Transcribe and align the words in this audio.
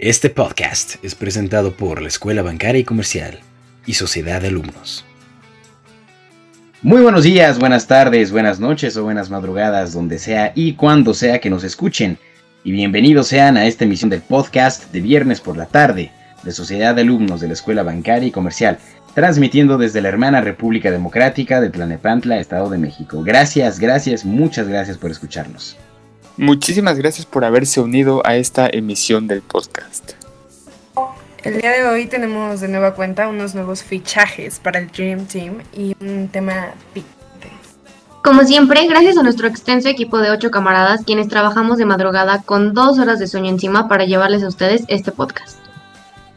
Este 0.00 0.30
podcast 0.30 1.04
es 1.04 1.16
presentado 1.16 1.72
por 1.72 2.00
la 2.00 2.06
Escuela 2.06 2.42
Bancaria 2.42 2.78
y 2.78 2.84
Comercial 2.84 3.40
y 3.84 3.94
Sociedad 3.94 4.40
de 4.40 4.46
Alumnos. 4.46 5.04
Muy 6.82 7.02
buenos 7.02 7.24
días, 7.24 7.58
buenas 7.58 7.88
tardes, 7.88 8.30
buenas 8.30 8.60
noches 8.60 8.96
o 8.96 9.02
buenas 9.02 9.28
madrugadas, 9.28 9.92
donde 9.92 10.20
sea 10.20 10.52
y 10.54 10.74
cuando 10.74 11.14
sea 11.14 11.40
que 11.40 11.50
nos 11.50 11.64
escuchen. 11.64 12.16
Y 12.62 12.70
bienvenidos 12.70 13.26
sean 13.26 13.56
a 13.56 13.66
esta 13.66 13.86
emisión 13.86 14.08
del 14.08 14.22
podcast 14.22 14.92
de 14.92 15.00
viernes 15.00 15.40
por 15.40 15.56
la 15.56 15.66
tarde 15.66 16.12
de 16.44 16.52
Sociedad 16.52 16.94
de 16.94 17.02
Alumnos 17.02 17.40
de 17.40 17.48
la 17.48 17.54
Escuela 17.54 17.82
Bancaria 17.82 18.28
y 18.28 18.30
Comercial, 18.30 18.78
transmitiendo 19.16 19.78
desde 19.78 20.00
la 20.00 20.10
hermana 20.10 20.40
República 20.40 20.92
Democrática 20.92 21.60
de 21.60 21.70
Tlanepantla, 21.70 22.38
Estado 22.38 22.70
de 22.70 22.78
México. 22.78 23.24
Gracias, 23.24 23.80
gracias, 23.80 24.24
muchas 24.24 24.68
gracias 24.68 24.96
por 24.96 25.10
escucharnos. 25.10 25.76
Muchísimas 26.38 26.96
gracias 26.96 27.26
por 27.26 27.44
haberse 27.44 27.80
unido 27.80 28.22
a 28.24 28.36
esta 28.36 28.68
emisión 28.70 29.26
del 29.26 29.42
podcast. 29.42 30.12
El 31.42 31.60
día 31.60 31.72
de 31.72 31.84
hoy 31.84 32.06
tenemos 32.06 32.60
de 32.60 32.68
nueva 32.68 32.94
cuenta 32.94 33.26
unos 33.26 33.56
nuevos 33.56 33.82
fichajes 33.82 34.60
para 34.60 34.78
el 34.78 34.86
Dream 34.86 35.26
Team 35.26 35.58
y 35.76 35.96
un 36.00 36.28
tema 36.28 36.68
picante. 36.94 37.48
Como 38.22 38.44
siempre, 38.44 38.86
gracias 38.86 39.18
a 39.18 39.24
nuestro 39.24 39.48
extenso 39.48 39.88
equipo 39.88 40.18
de 40.18 40.30
ocho 40.30 40.52
camaradas, 40.52 41.04
quienes 41.04 41.26
trabajamos 41.26 41.76
de 41.76 41.86
madrugada 41.86 42.40
con 42.42 42.72
dos 42.72 43.00
horas 43.00 43.18
de 43.18 43.26
sueño 43.26 43.50
encima 43.50 43.88
para 43.88 44.04
llevarles 44.04 44.44
a 44.44 44.48
ustedes 44.48 44.84
este 44.86 45.10
podcast. 45.10 45.58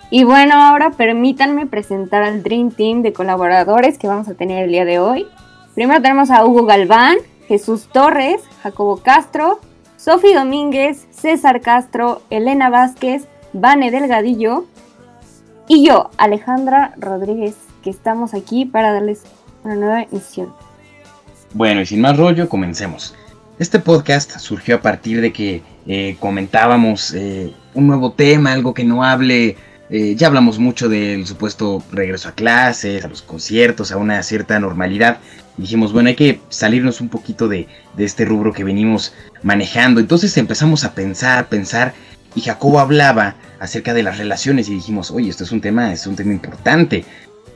Y 0.09 0.23
bueno, 0.23 0.56
ahora 0.56 0.90
permítanme 0.90 1.68
presentar 1.68 2.23
al 2.23 2.42
Dream 2.42 2.72
Team 2.72 3.04
de 3.04 3.14
colaboradores 3.14 4.00
que 4.00 4.08
vamos 4.08 4.28
a 4.28 4.34
tener 4.34 4.64
el 4.64 4.72
día 4.72 4.84
de 4.84 4.98
hoy. 4.98 5.28
Primero 5.76 6.02
tenemos 6.02 6.31
a 6.31 6.44
Hugo 6.44 6.66
Galván, 6.66 7.18
Jesús 7.48 7.88
Torres, 7.92 8.42
Jacobo 8.64 8.98
Castro, 8.98 9.59
Sofi 10.04 10.34
Domínguez, 10.34 11.05
César 11.12 11.62
Castro, 11.62 12.23
Elena 12.32 12.72
Vázquez, 12.72 13.28
Vane 13.54 13.92
Delgadillo 13.92 14.66
y 15.68 15.86
yo, 15.86 16.09
Alejandra 16.18 16.95
Rodríguez, 16.98 17.53
que 17.84 17.92
estamos 17.92 18.34
aquí 18.34 18.66
para 18.66 18.94
darles 18.94 19.22
una 19.64 19.75
nueva 19.75 20.02
emisión. 20.02 20.56
Bueno, 21.53 21.81
y 21.81 21.86
sin 21.86 22.02
más 22.02 22.17
rollo, 22.17 22.50
comencemos. 22.50 23.14
Este 23.59 23.78
podcast 23.78 24.40
surgió 24.40 24.78
a 24.78 24.81
partir 24.81 25.22
de 25.22 25.31
que 25.31 25.62
eh, 25.86 26.18
comentábamos 26.20 27.14
eh, 27.14 27.53
un 27.75 27.86
nuevo 27.86 28.12
tema, 28.14 28.53
algo 28.53 28.73
que 28.73 28.84
no 28.84 29.03
hable. 29.03 29.56
Eh, 29.92 30.16
ya 30.16 30.25
hablamos 30.25 30.58
mucho 30.58 30.90
del 30.90 31.28
supuesto 31.28 31.84
regreso 31.92 32.28
a 32.28 32.31
clases, 32.31 33.06
a 33.06 33.08
los 33.08 33.22
conciertos, 33.22 33.92
a 33.92 33.97
una 33.97 34.23
cierta 34.23 34.59
normalidad 34.59 35.20
dijimos, 35.62 35.94
bueno, 35.94 36.09
hay 36.09 36.16
que 36.16 36.42
salirnos 36.50 37.02
un 37.02 37.09
poquito 37.09 37.48
de, 37.48 37.67
este 37.98 38.26
rubro 38.26 38.52
que 38.52 38.64
venimos 38.64 39.14
manejando. 39.44 40.00
Entonces 40.00 40.36
empezamos 40.38 40.84
a 40.84 40.94
pensar, 40.94 41.48
pensar, 41.48 41.94
y 42.36 42.42
Jacobo 42.42 42.80
hablaba 42.80 43.36
acerca 43.59 43.94
de 43.94 44.03
las 44.03 44.18
relaciones 44.18 44.68
y 44.70 44.73
dijimos, 44.73 45.12
oye, 45.12 45.30
esto 45.30 45.44
es 45.44 45.52
un 45.52 45.62
tema, 45.62 45.94
es 45.94 46.08
un 46.08 46.16
tema 46.16 46.31
importante. 46.34 47.06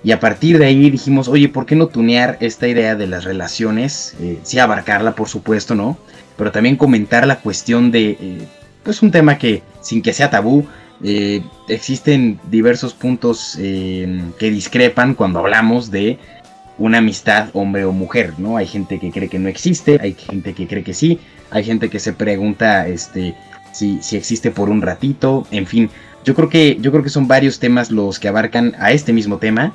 Y 0.04 0.12
a 0.12 0.20
partir 0.20 0.60
de 0.60 0.66
ahí 0.66 0.92
dijimos, 0.92 1.28
oye, 1.28 1.50
¿por 1.50 1.66
qué 1.66 1.76
no 1.76 1.88
tunear 1.88 2.38
esta 2.40 2.68
idea 2.68 2.96
de 2.96 3.08
las 3.08 3.24
relaciones? 3.24 4.16
Eh, 4.22 4.38
sí, 4.44 4.60
abarcarla, 4.60 5.16
por 5.16 5.28
supuesto, 5.28 5.74
¿no? 5.74 5.98
Pero 6.38 6.52
también 6.52 6.76
comentar 6.76 7.26
la 7.26 7.40
cuestión 7.40 7.90
de, 7.90 8.10
eh, 8.12 8.48
pues 8.84 9.02
un 9.02 9.10
tema 9.10 9.40
que, 9.40 9.64
sin 9.82 10.04
que 10.04 10.14
sea 10.14 10.30
tabú, 10.30 10.68
eh, 11.04 11.42
existen 11.68 12.40
diversos 12.52 12.94
puntos 12.94 13.58
que 13.58 14.52
discrepan 14.52 15.16
cuando 15.16 15.40
hablamos 15.40 15.90
de 15.90 16.20
una 16.78 16.98
amistad 16.98 17.50
hombre 17.54 17.86
o 17.86 17.92
mujer, 17.92 18.34
¿no? 18.38 18.58
Hay 18.58 18.68
gente 18.68 19.00
que 19.00 19.12
cree 19.12 19.30
que 19.30 19.40
no 19.40 19.50
existe, 19.50 19.98
hay 20.02 20.14
gente 20.14 20.54
que 20.54 20.68
cree 20.68 20.84
que 20.84 20.94
sí, 20.94 21.20
hay 21.52 21.64
gente 21.64 21.90
que 21.90 22.00
se 22.00 22.14
pregunta 22.14 22.88
este 22.88 23.36
si, 23.72 24.02
si 24.02 24.16
existe 24.16 24.52
por 24.52 24.70
un 24.70 24.82
ratito, 24.82 25.46
en 25.52 25.68
fin, 25.68 25.90
yo 26.24 26.34
creo 26.34 26.50
que 26.50 26.78
yo 26.80 26.92
creo 26.92 27.04
que 27.04 27.10
son 27.10 27.28
varios 27.28 27.60
temas 27.60 27.92
los 27.92 28.20
que 28.20 28.28
abarcan 28.28 28.74
a 28.80 28.92
este 28.92 29.14
mismo 29.14 29.38
tema 29.38 29.74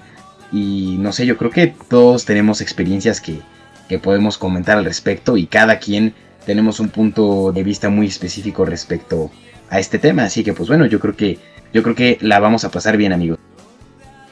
y 0.52 0.96
no 0.98 1.12
sé, 1.12 1.26
yo 1.26 1.36
creo 1.36 1.50
que 1.50 1.74
todos 1.88 2.24
tenemos 2.24 2.60
experiencias 2.60 3.20
que, 3.20 3.40
que 3.88 3.98
podemos 3.98 4.38
comentar 4.38 4.78
al 4.78 4.84
respecto 4.84 5.36
y 5.36 5.46
cada 5.46 5.78
quien 5.78 6.14
tenemos 6.44 6.80
un 6.80 6.88
punto 6.88 7.52
de 7.52 7.62
vista 7.62 7.88
muy 7.88 8.06
específico 8.06 8.64
respecto 8.64 9.30
a 9.68 9.78
este 9.78 9.98
tema, 9.98 10.24
así 10.24 10.42
que 10.42 10.52
pues 10.52 10.68
bueno, 10.68 10.86
yo 10.86 10.98
creo 10.98 11.14
que 11.14 11.38
yo 11.72 11.82
creo 11.82 11.94
que 11.94 12.18
la 12.20 12.40
vamos 12.40 12.64
a 12.64 12.70
pasar 12.70 12.96
bien, 12.96 13.12
amigos. 13.12 13.38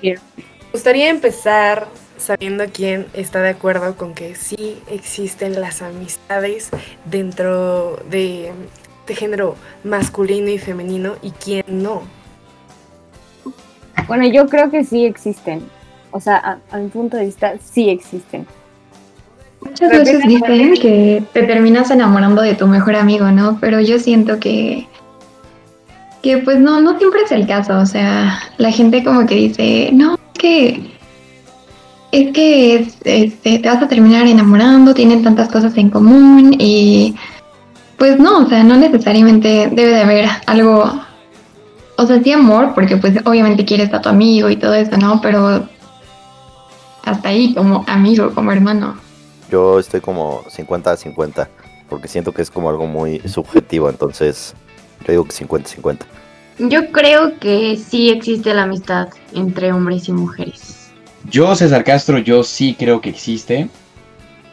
Me 0.03 0.17
gustaría 0.73 1.09
empezar 1.09 1.87
sabiendo 2.29 2.65
quién 2.71 3.07
está 3.15 3.41
de 3.41 3.49
acuerdo 3.49 3.97
con 3.97 4.13
que 4.13 4.35
sí 4.35 4.77
existen 4.91 5.59
las 5.63 5.81
amistades 5.81 6.69
dentro 7.07 7.97
de, 8.11 8.53
género 9.07 9.57
masculino 9.83 10.51
y 10.51 10.59
femenino 10.59 11.15
y 11.23 11.31
quién 11.31 11.65
no. 11.69 12.03
Bueno, 14.07 14.27
yo 14.27 14.47
creo 14.47 14.71
que 14.71 14.85
sí 14.85 15.07
existen. 15.07 15.63
O 16.11 16.21
sea, 16.21 16.61
a, 16.71 16.77
mi 16.77 16.89
punto 16.89 17.17
de 17.17 17.25
vista, 17.25 17.55
sí 17.65 17.89
existen. 17.89 18.47
Muchas 19.63 19.91
veces 19.91 20.23
dicen 20.29 20.75
que 20.75 21.23
te 21.33 21.45
terminas 21.45 21.91
enamorando 21.91 22.43
de 22.43 22.55
tu 22.55 22.67
mejor 22.67 22.95
amigo, 22.95 23.31
¿no? 23.31 23.57
Pero 23.59 23.81
yo 23.81 23.99
siento 23.99 24.39
que 24.39 24.87
que 26.21 26.39
pues 26.39 26.59
no, 26.59 26.83
no 26.83 26.99
siempre 26.99 27.23
es 27.23 27.33
el 27.33 27.47
caso. 27.47 27.79
O 27.79 27.87
sea, 27.87 28.39
la 28.59 28.71
gente 28.71 29.03
como 29.03 29.25
que 29.25 29.35
dice, 29.35 29.91
no, 29.95 30.15
es 30.15 30.39
que 30.39 30.98
es 32.11 32.33
que 32.33 32.89
este, 33.05 33.59
te 33.59 33.69
vas 33.69 33.83
a 33.83 33.89
terminar 33.89 34.27
enamorando, 34.27 34.95
tienen 34.95 35.23
tantas 35.23 35.49
cosas 35.49 35.77
en 35.77 35.91
común 35.91 36.55
y 36.59 37.15
pues 37.99 38.19
no, 38.19 38.45
o 38.45 38.47
sea, 38.47 38.63
no 38.65 38.77
necesariamente 38.77 39.69
debe 39.73 39.91
de 39.91 40.01
haber 40.01 40.29
algo, 40.47 41.01
o 41.97 42.07
sea, 42.07 42.23
sí 42.23 42.33
amor, 42.33 42.73
porque 42.75 42.97
pues 42.97 43.15
obviamente 43.25 43.65
quieres 43.65 43.93
a 43.93 44.01
tu 44.01 44.09
amigo 44.09 44.49
y 44.49 44.57
todo 44.57 44.75
eso, 44.75 44.97
¿no? 44.97 45.21
Pero 45.21 45.69
hasta 47.05 47.29
ahí 47.29 47.55
como 47.55 47.85
amigo, 47.89 48.33
como 48.35 48.53
hermano. 48.53 48.97
Yo 49.51 49.79
estoy 49.79 50.01
como 50.01 50.45
50 50.49 50.93
a 50.93 50.97
50, 50.97 51.49
porque 51.89 52.09
siento 52.09 52.33
que 52.33 52.43
es 52.43 52.51
como 52.51 52.71
algo 52.71 52.87
muy 52.87 53.19
subjetivo, 53.21 53.91
entonces 53.91 54.55
yo 55.07 55.13
digo 55.13 55.25
que 55.25 55.33
50-50. 55.33 55.99
Yo 56.61 56.91
creo 56.91 57.39
que 57.39 57.77
sí 57.77 58.11
existe 58.11 58.53
la 58.55 58.65
amistad 58.65 59.09
entre 59.35 59.73
hombres 59.73 60.09
y 60.09 60.13
mujeres. 60.13 60.88
Yo, 61.25 61.55
César 61.55 61.85
Castro, 61.85 62.19
yo 62.19 62.43
sí 62.45 62.77
creo 62.79 63.01
que 63.01 63.11
existe. 63.11 63.69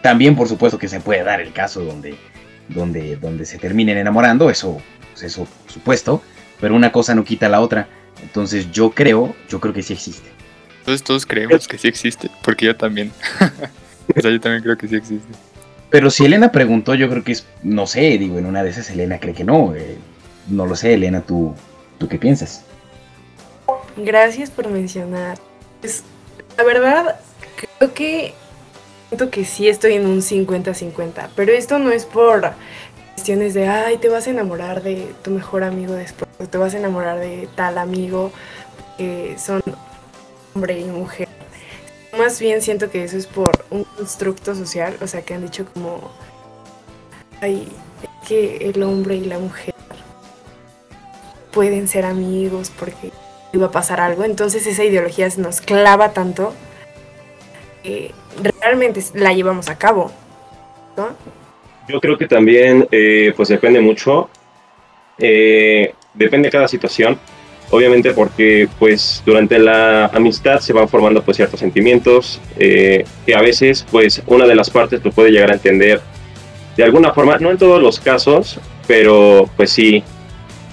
También, 0.02 0.36
por 0.36 0.48
supuesto, 0.48 0.78
que 0.78 0.88
se 0.88 1.00
puede 1.00 1.24
dar 1.24 1.42
el 1.42 1.54
caso 1.54 1.84
donde, 1.84 2.16
donde, 2.70 3.16
donde 3.18 3.46
se 3.46 3.58
terminen 3.58 3.98
enamorando, 3.98 4.50
eso, 4.50 4.82
pues 5.12 5.24
eso, 5.24 5.46
por 5.64 5.72
supuesto. 5.72 6.22
Pero 6.60 6.76
una 6.76 6.92
cosa 6.92 7.16
no 7.16 7.24
quita 7.24 7.50
la 7.50 7.62
otra. 7.62 7.88
Entonces 8.22 8.72
yo 8.72 8.92
creo, 8.92 9.36
yo 9.50 9.60
creo 9.60 9.74
que 9.74 9.84
sí 9.84 9.94
existe. 9.94 10.30
Entonces 10.80 11.04
todos 11.04 11.26
creemos 11.26 11.68
que 11.68 11.78
sí 11.78 11.88
existe, 11.88 12.30
porque 12.44 12.66
yo 12.66 12.76
también. 12.76 13.12
o 14.16 14.22
sea, 14.22 14.32
yo 14.32 14.40
también 14.40 14.64
creo 14.64 14.78
que 14.78 14.88
sí 14.88 14.96
existe. 14.96 15.28
Pero 15.90 16.10
si 16.10 16.26
Elena 16.26 16.52
preguntó, 16.52 16.94
yo 16.96 17.10
creo 17.10 17.24
que 17.24 17.32
es, 17.32 17.46
no 17.64 17.88
sé, 17.88 18.18
digo, 18.18 18.38
en 18.38 18.46
una 18.46 18.64
de 18.64 18.70
esas 18.70 18.90
Elena 18.90 19.20
cree 19.20 19.34
que 19.34 19.44
no. 19.44 19.76
Eh, 19.76 19.98
no 20.48 20.66
lo 20.66 20.76
sé, 20.76 20.94
Elena, 20.94 21.22
¿tú, 21.22 21.56
¿tú 21.98 22.08
qué 22.08 22.18
piensas? 22.18 22.64
Gracias 23.98 24.52
por 24.52 24.70
mencionar. 24.70 25.38
La 26.58 26.64
verdad, 26.64 27.20
creo 27.58 27.94
que 27.94 28.34
siento 29.10 29.30
que 29.30 29.46
sí 29.46 29.68
estoy 29.68 29.94
en 29.94 30.06
un 30.06 30.22
50-50, 30.22 31.30
pero 31.36 31.52
esto 31.52 31.80
no 31.80 31.92
es 31.92 32.06
por 32.06 32.54
cuestiones 33.14 33.54
de, 33.54 33.68
ay, 33.68 33.98
te 33.98 34.08
vas 34.08 34.28
a 34.28 34.30
enamorar 34.30 34.82
de 34.82 35.14
tu 35.22 35.32
mejor 35.32 35.64
amigo 35.64 35.94
después, 35.94 36.30
o 36.40 36.46
te 36.46 36.58
vas 36.58 36.74
a 36.74 36.78
enamorar 36.78 37.20
de 37.20 37.50
tal 37.56 37.78
amigo, 37.78 38.32
que 38.98 39.36
son 39.38 39.62
hombre 40.54 40.80
y 40.80 40.86
mujer. 40.86 41.28
Más 42.18 42.40
bien 42.40 42.62
siento 42.62 42.90
que 42.90 43.04
eso 43.04 43.18
es 43.18 43.28
por 43.28 43.66
un 43.70 43.84
constructo 43.84 44.56
social, 44.56 44.96
o 45.02 45.08
sea, 45.08 45.22
que 45.24 45.34
han 45.34 45.42
dicho 45.42 45.66
como, 45.74 46.10
ay, 47.42 47.68
que 48.28 48.70
el 48.70 48.82
hombre 48.82 49.16
y 49.16 49.26
la 49.26 49.40
mujer 49.40 49.76
pueden 51.52 51.88
ser 51.88 52.06
amigos 52.06 52.72
porque 52.78 53.12
iba 53.58 53.68
a 53.68 53.72
pasar 53.72 54.00
algo. 54.00 54.24
Entonces 54.24 54.66
esa 54.68 54.84
ideología 54.84 55.28
nos 55.38 55.62
clava 55.62 56.14
tanto 56.14 56.54
que 57.84 58.12
realmente 58.62 59.04
la 59.14 59.34
llevamos 59.34 59.70
a 59.70 59.78
cabo. 59.78 60.12
Yo 61.88 62.00
creo 62.02 62.18
que 62.18 62.28
también 62.28 62.88
eh, 62.92 63.34
pues 63.36 63.50
depende 63.50 63.80
mucho. 63.80 64.30
Eh, 65.18 65.94
depende 66.14 66.48
de 66.48 66.52
cada 66.52 66.68
situación. 66.68 67.20
Obviamente 67.72 68.14
porque 68.14 68.70
pues 68.78 69.24
durante 69.26 69.58
la 69.58 70.06
amistad 70.08 70.60
se 70.60 70.72
van 70.72 70.88
formando 70.88 71.24
pues 71.24 71.38
ciertos 71.38 71.60
sentimientos 71.60 72.40
eh, 72.58 73.06
que 73.26 73.36
a 73.36 73.42
veces 73.42 73.86
pues 73.90 74.22
una 74.28 74.46
de 74.46 74.54
las 74.54 74.70
partes 74.70 75.04
lo 75.04 75.12
puede 75.12 75.32
llegar 75.32 75.50
a 75.50 75.56
entender 75.56 76.00
de 76.78 76.84
alguna 76.84 77.12
forma, 77.12 77.38
no 77.38 77.50
en 77.50 77.58
todos 77.58 77.82
los 77.82 78.00
casos, 78.00 78.60
pero 78.86 79.50
pues 79.56 79.72
sí, 79.72 80.04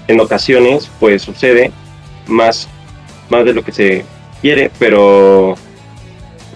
en 0.07 0.19
ocasiones 0.19 0.89
pues 0.99 1.23
sucede 1.23 1.71
más 2.27 2.67
más 3.29 3.45
de 3.45 3.53
lo 3.53 3.63
que 3.63 3.71
se 3.71 4.05
quiere, 4.41 4.71
pero... 4.79 5.55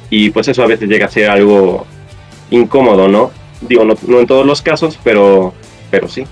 Y 0.10 0.30
pues 0.30 0.48
eso 0.48 0.64
a 0.64 0.68
veces 0.68 0.88
llega 0.88 1.08
a 1.08 1.10
ser 1.10 1.30
algo 1.30 1.86
incómodo, 2.50 3.10
¿no? 3.10 3.32
Digo, 3.60 3.84
no, 3.84 4.20
en 4.20 4.28
todos 4.28 4.46
los 4.46 4.62
casos, 4.62 4.98
pero, 5.04 5.54
pero 5.92 6.08
sí. 6.08 6.26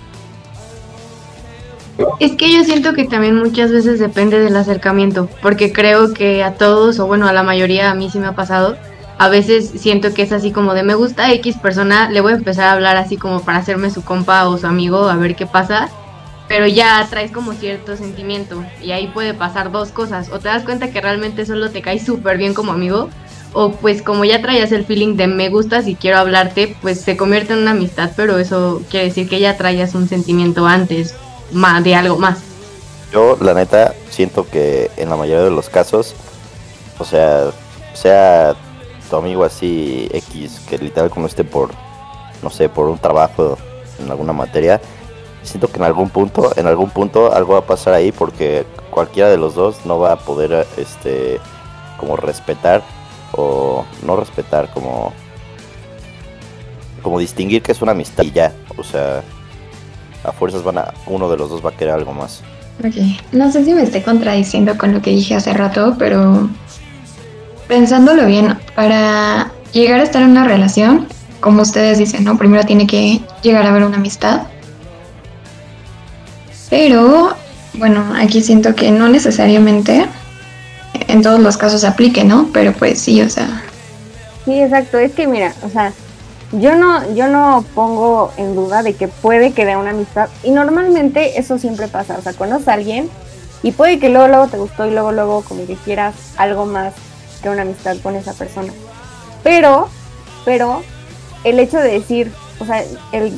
Es 2.19 2.33
que 2.33 2.53
yo 2.53 2.63
siento 2.63 2.93
que 2.93 3.05
también 3.05 3.35
muchas 3.35 3.71
veces 3.71 3.99
depende 3.99 4.39
del 4.39 4.55
acercamiento, 4.55 5.27
porque 5.41 5.73
creo 5.73 6.13
que 6.13 6.43
a 6.43 6.53
todos, 6.53 6.99
o 6.99 7.07
bueno, 7.07 7.27
a 7.27 7.33
la 7.33 7.43
mayoría, 7.43 7.91
a 7.91 7.95
mí 7.95 8.09
sí 8.09 8.19
me 8.19 8.27
ha 8.27 8.35
pasado, 8.35 8.77
a 9.17 9.27
veces 9.27 9.71
siento 9.75 10.13
que 10.13 10.21
es 10.21 10.31
así 10.31 10.51
como 10.51 10.73
de 10.73 10.83
me 10.83 10.95
gusta 10.95 11.31
X 11.33 11.57
persona, 11.57 12.09
le 12.09 12.21
voy 12.21 12.33
a 12.33 12.35
empezar 12.35 12.67
a 12.67 12.73
hablar 12.73 12.97
así 12.97 13.17
como 13.17 13.41
para 13.41 13.59
hacerme 13.59 13.89
su 13.89 14.03
compa 14.03 14.47
o 14.47 14.57
su 14.57 14.67
amigo, 14.67 15.09
a 15.09 15.15
ver 15.15 15.35
qué 15.35 15.45
pasa, 15.45 15.89
pero 16.47 16.67
ya 16.67 17.05
traes 17.09 17.31
como 17.31 17.53
cierto 17.53 17.97
sentimiento 17.97 18.63
y 18.81 18.91
ahí 18.91 19.07
puede 19.07 19.33
pasar 19.33 19.71
dos 19.71 19.89
cosas, 19.89 20.29
o 20.31 20.39
te 20.39 20.47
das 20.47 20.63
cuenta 20.63 20.91
que 20.91 21.01
realmente 21.01 21.45
solo 21.45 21.71
te 21.71 21.81
cae 21.81 21.99
súper 21.99 22.37
bien 22.37 22.53
como 22.53 22.71
amigo, 22.71 23.09
o 23.53 23.71
pues 23.71 24.01
como 24.01 24.25
ya 24.25 24.41
traías 24.41 24.71
el 24.71 24.85
feeling 24.85 25.15
de 25.15 25.27
me 25.27 25.49
gustas 25.49 25.87
y 25.87 25.95
quiero 25.95 26.17
hablarte, 26.17 26.75
pues 26.81 27.01
se 27.01 27.15
convierte 27.15 27.53
en 27.53 27.59
una 27.59 27.71
amistad, 27.71 28.11
pero 28.15 28.37
eso 28.37 28.81
quiere 28.89 29.07
decir 29.07 29.29
que 29.29 29.39
ya 29.39 29.57
traías 29.57 29.95
un 29.95 30.09
sentimiento 30.09 30.67
antes 30.67 31.15
de 31.83 31.95
algo 31.95 32.17
más. 32.17 32.39
Yo, 33.13 33.37
la 33.39 33.53
neta, 33.53 33.93
siento 34.09 34.45
que 34.49 34.91
en 34.97 35.09
la 35.09 35.15
mayoría 35.15 35.45
de 35.45 35.51
los 35.51 35.69
casos, 35.69 36.15
o 36.99 37.05
sea, 37.05 37.51
sea 37.93 38.55
tu 39.09 39.15
amigo 39.15 39.45
así 39.45 40.09
X, 40.11 40.59
que 40.67 40.77
literal 40.77 41.09
como 41.09 41.27
esté 41.27 41.45
por, 41.45 41.69
no 42.43 42.49
sé, 42.49 42.67
por 42.67 42.87
un 42.89 42.97
trabajo 42.97 43.57
en 44.03 44.11
alguna 44.11 44.33
materia, 44.33 44.81
siento 45.45 45.67
que 45.67 45.77
en 45.77 45.83
algún 45.83 46.09
punto, 46.09 46.51
en 46.55 46.67
algún 46.67 46.89
punto 46.89 47.33
algo 47.33 47.53
va 47.53 47.59
a 47.59 47.65
pasar 47.65 47.93
ahí 47.93 48.11
porque 48.11 48.65
cualquiera 48.89 49.29
de 49.29 49.37
los 49.37 49.55
dos 49.55 49.85
no 49.85 49.99
va 49.99 50.13
a 50.13 50.15
poder, 50.17 50.65
este, 50.77 51.39
como 51.97 52.15
respetar 52.15 52.83
o 53.33 53.85
no 54.03 54.15
respetar, 54.15 54.71
como, 54.73 55.13
como 57.01 57.19
distinguir 57.19 57.61
que 57.61 57.71
es 57.71 57.81
una 57.81 57.91
amistad 57.91 58.23
y 58.23 58.31
ya, 58.31 58.53
o 58.77 58.83
sea, 58.83 59.23
a 60.23 60.31
fuerzas 60.31 60.63
van 60.63 60.79
a, 60.79 60.93
uno 61.07 61.29
de 61.29 61.37
los 61.37 61.49
dos 61.49 61.65
va 61.65 61.69
a 61.69 61.73
querer 61.73 61.93
algo 61.93 62.13
más. 62.13 62.41
Ok, 62.83 62.95
no 63.31 63.51
sé 63.51 63.63
si 63.63 63.73
me 63.73 63.83
estoy 63.83 64.01
contradiciendo 64.01 64.77
con 64.77 64.93
lo 64.93 65.01
que 65.01 65.11
dije 65.11 65.35
hace 65.35 65.53
rato, 65.53 65.95
pero 65.97 66.49
pensándolo 67.67 68.25
bien, 68.25 68.57
para 68.75 69.51
llegar 69.71 69.99
a 69.99 70.03
estar 70.03 70.21
en 70.21 70.31
una 70.31 70.43
relación, 70.43 71.07
como 71.39 71.61
ustedes 71.61 71.97
dicen, 71.97 72.23
¿no? 72.23 72.37
Primero 72.37 72.63
tiene 72.65 72.87
que 72.87 73.21
llegar 73.43 73.65
a 73.65 73.69
haber 73.69 73.83
una 73.83 73.97
amistad. 73.97 74.47
Pero, 76.69 77.35
bueno, 77.73 78.13
aquí 78.17 78.41
siento 78.41 78.75
que 78.75 78.91
no 78.91 79.07
necesariamente 79.09 80.07
en 81.07 81.21
todos 81.21 81.39
los 81.39 81.57
casos 81.57 81.83
aplique, 81.83 82.23
¿no? 82.23 82.49
Pero 82.53 82.73
pues 82.73 82.99
sí, 82.99 83.21
o 83.21 83.29
sea, 83.29 83.63
Sí, 84.45 84.61
exacto. 84.61 84.99
Es 84.99 85.11
que 85.13 85.27
mira, 85.27 85.53
o 85.63 85.69
sea, 85.69 85.91
yo 86.51 86.75
no, 86.75 87.13
yo 87.15 87.27
no 87.27 87.65
pongo 87.73 88.31
en 88.37 88.55
duda 88.55 88.83
de 88.83 88.93
que 88.93 89.07
puede 89.07 89.51
que 89.51 89.75
una 89.75 89.89
amistad. 89.89 90.29
Y 90.43 90.51
normalmente 90.51 91.39
eso 91.39 91.57
siempre 91.57 91.87
pasa. 91.87 92.15
O 92.17 92.21
sea, 92.21 92.33
conoces 92.33 92.67
a 92.67 92.73
alguien 92.73 93.09
y 93.63 93.71
puede 93.71 93.99
que 93.99 94.09
luego, 94.09 94.27
luego 94.27 94.47
te 94.47 94.57
gustó 94.57 94.85
y 94.85 94.91
luego, 94.91 95.11
luego 95.11 95.41
como 95.41 95.65
que 95.65 95.75
quieras 95.75 96.13
algo 96.37 96.65
más 96.65 96.93
que 97.41 97.49
una 97.49 97.63
amistad 97.63 97.97
con 98.03 98.15
esa 98.15 98.33
persona. 98.33 98.71
Pero, 99.43 99.89
pero, 100.45 100.83
el 101.43 101.59
hecho 101.59 101.79
de 101.79 101.91
decir, 101.91 102.31
o 102.59 102.65
sea, 102.65 102.83
el 103.11 103.33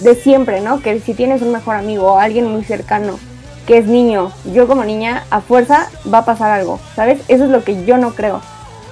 de 0.00 0.14
siempre, 0.14 0.60
¿no? 0.60 0.80
Que 0.80 1.00
si 1.00 1.14
tienes 1.14 1.42
un 1.42 1.52
mejor 1.52 1.76
amigo 1.76 2.12
o 2.12 2.18
alguien 2.18 2.46
muy 2.46 2.64
cercano 2.64 3.18
que 3.66 3.78
es 3.78 3.86
niño, 3.86 4.32
yo 4.52 4.66
como 4.66 4.84
niña, 4.84 5.24
a 5.30 5.40
fuerza 5.40 5.90
va 6.12 6.18
a 6.18 6.24
pasar 6.24 6.50
algo, 6.50 6.80
¿sabes? 6.96 7.20
Eso 7.28 7.44
es 7.44 7.50
lo 7.50 7.62
que 7.62 7.84
yo 7.84 7.98
no 7.98 8.14
creo. 8.14 8.40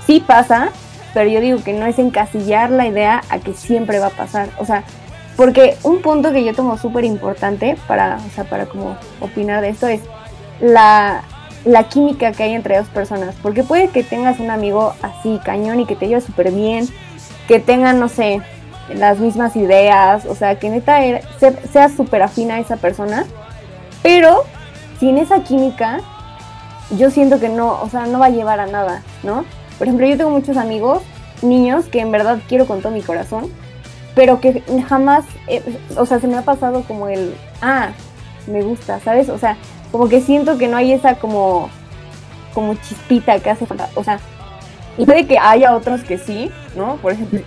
Sí 0.06 0.22
pasa, 0.24 0.70
pero 1.14 1.28
yo 1.28 1.40
digo 1.40 1.62
que 1.64 1.72
no 1.72 1.86
es 1.86 1.98
encasillar 1.98 2.70
la 2.70 2.86
idea 2.86 3.22
a 3.28 3.38
que 3.38 3.54
siempre 3.54 3.98
va 3.98 4.06
a 4.06 4.10
pasar. 4.10 4.50
O 4.58 4.64
sea, 4.64 4.84
porque 5.36 5.76
un 5.82 6.00
punto 6.00 6.32
que 6.32 6.44
yo 6.44 6.54
tomo 6.54 6.78
súper 6.78 7.04
importante 7.04 7.76
para, 7.86 8.18
o 8.24 8.34
sea, 8.34 8.44
para 8.44 8.66
como 8.66 8.96
opinar 9.20 9.62
de 9.62 9.70
esto 9.70 9.86
es 9.86 10.00
la, 10.60 11.22
la 11.64 11.84
química 11.84 12.32
que 12.32 12.44
hay 12.44 12.54
entre 12.54 12.78
dos 12.78 12.88
personas. 12.88 13.34
Porque 13.42 13.64
puede 13.64 13.88
que 13.88 14.04
tengas 14.04 14.38
un 14.38 14.50
amigo 14.50 14.94
así, 15.02 15.40
cañón, 15.44 15.80
y 15.80 15.86
que 15.86 15.96
te 15.96 16.06
lleve 16.06 16.20
súper 16.20 16.52
bien, 16.52 16.88
que 17.48 17.58
tengan, 17.60 17.98
no 17.98 18.08
sé, 18.08 18.42
las 18.94 19.18
mismas 19.18 19.54
ideas, 19.56 20.24
o 20.26 20.34
sea, 20.34 20.58
que 20.58 20.70
neta 20.70 21.02
era- 21.04 21.20
se- 21.38 21.66
sea 21.68 21.88
súper 21.88 22.22
afín 22.22 22.50
a 22.50 22.58
esa 22.58 22.76
persona, 22.76 23.24
pero 24.02 24.44
sin 25.00 25.18
esa 25.18 25.42
química, 25.42 26.00
yo 26.96 27.10
siento 27.10 27.38
que 27.38 27.48
no, 27.48 27.80
o 27.82 27.88
sea, 27.90 28.06
no 28.06 28.18
va 28.18 28.26
a 28.26 28.30
llevar 28.30 28.60
a 28.60 28.66
nada, 28.66 29.02
¿no? 29.22 29.44
Por 29.78 29.86
ejemplo, 29.86 30.06
yo 30.06 30.16
tengo 30.16 30.30
muchos 30.30 30.56
amigos, 30.56 31.02
niños, 31.42 31.84
que 31.86 32.00
en 32.00 32.10
verdad 32.10 32.38
quiero 32.48 32.66
con 32.66 32.80
todo 32.80 32.92
mi 32.92 33.02
corazón, 33.02 33.52
pero 34.14 34.40
que 34.40 34.62
jamás, 34.88 35.24
eh, 35.46 35.62
o 35.96 36.06
sea, 36.06 36.18
se 36.18 36.26
me 36.26 36.36
ha 36.36 36.42
pasado 36.42 36.82
como 36.82 37.08
el, 37.08 37.34
ah, 37.62 37.90
me 38.46 38.62
gusta, 38.62 38.98
¿sabes? 39.00 39.28
O 39.28 39.38
sea, 39.38 39.56
como 39.92 40.08
que 40.08 40.20
siento 40.20 40.58
que 40.58 40.66
no 40.68 40.76
hay 40.76 40.92
esa 40.92 41.16
como, 41.16 41.68
como 42.54 42.74
chispita 42.74 43.38
que 43.38 43.50
hace 43.50 43.66
falta, 43.66 43.88
o 43.94 44.02
sea, 44.02 44.18
y 44.96 45.04
puede 45.06 45.26
que 45.26 45.38
haya 45.38 45.76
otros 45.76 46.00
que 46.02 46.18
sí, 46.18 46.50
¿no? 46.74 46.96
Por 46.96 47.12
ejemplo, 47.12 47.40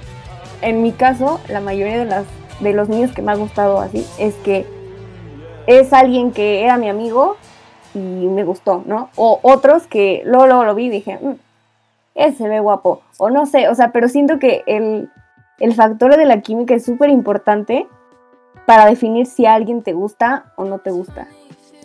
en 0.61 0.83
mi 0.83 0.91
caso, 0.91 1.39
la 1.49 1.59
mayoría 1.61 2.05
de 2.59 2.73
los 2.73 2.89
niños 2.89 3.11
que 3.11 3.21
me 3.21 3.31
ha 3.31 3.35
gustado 3.35 3.79
así 3.79 4.05
es 4.19 4.35
que 4.35 4.65
es 5.67 5.93
alguien 5.93 6.31
que 6.31 6.63
era 6.63 6.77
mi 6.77 6.89
amigo 6.89 7.37
y 7.93 7.99
me 7.99 8.43
gustó, 8.43 8.83
¿no? 8.85 9.09
O 9.15 9.39
otros 9.43 9.87
que 9.87 10.21
luego, 10.25 10.47
luego 10.47 10.63
lo 10.63 10.75
vi 10.75 10.85
y 10.85 10.89
dije, 10.89 11.19
"Mm, 11.21 11.33
ese 12.15 12.37
se 12.37 12.49
ve 12.49 12.59
guapo. 12.59 13.01
O 13.17 13.29
no 13.29 13.45
sé, 13.45 13.67
o 13.69 13.75
sea, 13.75 13.91
pero 13.91 14.07
siento 14.07 14.39
que 14.39 14.63
el, 14.65 15.09
el 15.59 15.73
factor 15.73 16.15
de 16.17 16.25
la 16.25 16.41
química 16.41 16.73
es 16.73 16.85
súper 16.85 17.09
importante 17.09 17.87
para 18.65 18.85
definir 18.85 19.25
si 19.25 19.45
a 19.45 19.53
alguien 19.55 19.81
te 19.81 19.93
gusta 19.93 20.53
o 20.55 20.65
no 20.65 20.79
te 20.79 20.91
gusta. 20.91 21.27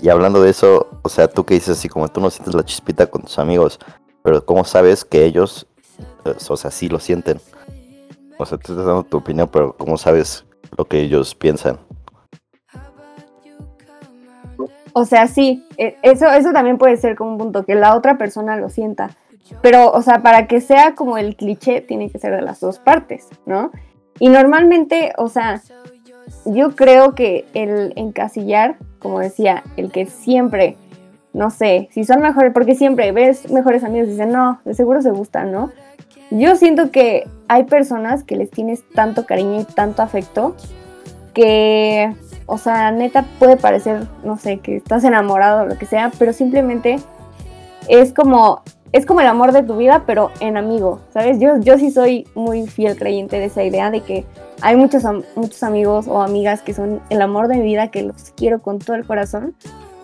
Y 0.02 0.08
hablando 0.08 0.42
de 0.42 0.50
eso, 0.50 0.88
o 1.02 1.08
sea, 1.08 1.28
tú 1.28 1.44
que 1.44 1.54
dices 1.54 1.78
así 1.78 1.88
como 1.88 2.08
tú 2.08 2.20
no 2.20 2.30
sientes 2.30 2.54
la 2.54 2.64
chispita 2.64 3.06
con 3.06 3.22
tus 3.22 3.38
amigos, 3.38 3.78
pero 4.22 4.44
¿cómo 4.44 4.64
sabes 4.64 5.04
que 5.04 5.24
ellos, 5.24 5.66
eh, 6.24 6.34
o 6.48 6.56
sea, 6.56 6.70
sí 6.70 6.88
lo 6.88 6.98
sienten? 6.98 7.40
O 8.38 8.44
sea, 8.44 8.58
tú 8.58 8.72
estás 8.72 8.86
dando 8.86 9.04
tu 9.04 9.16
opinión, 9.16 9.48
pero 9.50 9.76
¿cómo 9.76 9.96
sabes 9.96 10.44
lo 10.76 10.84
que 10.84 11.00
ellos 11.00 11.34
piensan? 11.34 11.78
O 14.92 15.04
sea, 15.04 15.26
sí, 15.26 15.64
eh, 15.76 15.96
eso, 16.02 16.26
eso 16.28 16.52
también 16.52 16.78
puede 16.78 16.96
ser 16.96 17.16
como 17.16 17.32
un 17.32 17.38
punto, 17.38 17.64
que 17.64 17.74
la 17.74 17.94
otra 17.94 18.16
persona 18.16 18.56
lo 18.56 18.70
sienta. 18.70 19.10
Pero, 19.60 19.90
o 19.92 20.02
sea, 20.02 20.22
para 20.22 20.46
que 20.46 20.60
sea 20.60 20.94
como 20.94 21.18
el 21.18 21.36
cliché, 21.36 21.80
tiene 21.80 22.10
que 22.10 22.18
ser 22.18 22.34
de 22.34 22.42
las 22.42 22.60
dos 22.60 22.78
partes, 22.78 23.28
¿no? 23.44 23.70
Y 24.18 24.28
normalmente, 24.28 25.12
o 25.18 25.28
sea, 25.28 25.60
yo 26.46 26.74
creo 26.74 27.14
que 27.14 27.44
el 27.54 27.92
encasillar, 27.96 28.76
como 28.98 29.20
decía, 29.20 29.64
el 29.76 29.92
que 29.92 30.06
siempre, 30.06 30.76
no 31.32 31.50
sé, 31.50 31.88
si 31.92 32.04
son 32.04 32.20
mejores, 32.20 32.52
porque 32.52 32.74
siempre 32.74 33.12
ves 33.12 33.50
mejores 33.50 33.84
amigos 33.84 34.08
y 34.08 34.12
dicen, 34.12 34.32
no, 34.32 34.60
de 34.64 34.74
seguro 34.74 35.02
se 35.02 35.10
gustan, 35.10 35.52
¿no? 35.52 35.70
Yo 36.30 36.56
siento 36.56 36.90
que 36.90 37.28
hay 37.48 37.64
personas 37.64 38.24
que 38.24 38.36
les 38.36 38.50
tienes 38.50 38.88
tanto 38.94 39.26
cariño 39.26 39.60
y 39.60 39.64
tanto 39.64 40.02
afecto 40.02 40.54
que, 41.34 42.14
o 42.46 42.58
sea, 42.58 42.90
neta 42.90 43.24
puede 43.38 43.56
parecer, 43.56 44.06
no 44.24 44.38
sé, 44.38 44.58
que 44.58 44.76
estás 44.76 45.04
enamorado 45.04 45.62
o 45.62 45.66
lo 45.66 45.76
que 45.76 45.86
sea, 45.86 46.10
pero 46.18 46.32
simplemente 46.32 46.98
es 47.88 48.12
como, 48.12 48.62
es 48.92 49.04
como 49.04 49.20
el 49.20 49.26
amor 49.26 49.52
de 49.52 49.62
tu 49.62 49.76
vida, 49.76 50.04
pero 50.06 50.30
en 50.40 50.56
amigo, 50.56 51.00
¿sabes? 51.12 51.38
Yo, 51.38 51.58
yo 51.58 51.78
sí 51.78 51.90
soy 51.90 52.26
muy 52.34 52.66
fiel 52.66 52.96
creyente 52.96 53.38
de 53.38 53.46
esa 53.46 53.62
idea 53.62 53.90
de 53.90 54.00
que 54.00 54.24
hay 54.62 54.76
muchos, 54.76 55.04
muchos 55.34 55.62
amigos 55.62 56.08
o 56.08 56.22
amigas 56.22 56.62
que 56.62 56.72
son 56.72 57.00
el 57.10 57.20
amor 57.20 57.48
de 57.48 57.56
mi 57.56 57.64
vida, 57.64 57.90
que 57.90 58.02
los 58.02 58.32
quiero 58.36 58.62
con 58.62 58.78
todo 58.78 58.96
el 58.96 59.04
corazón, 59.06 59.54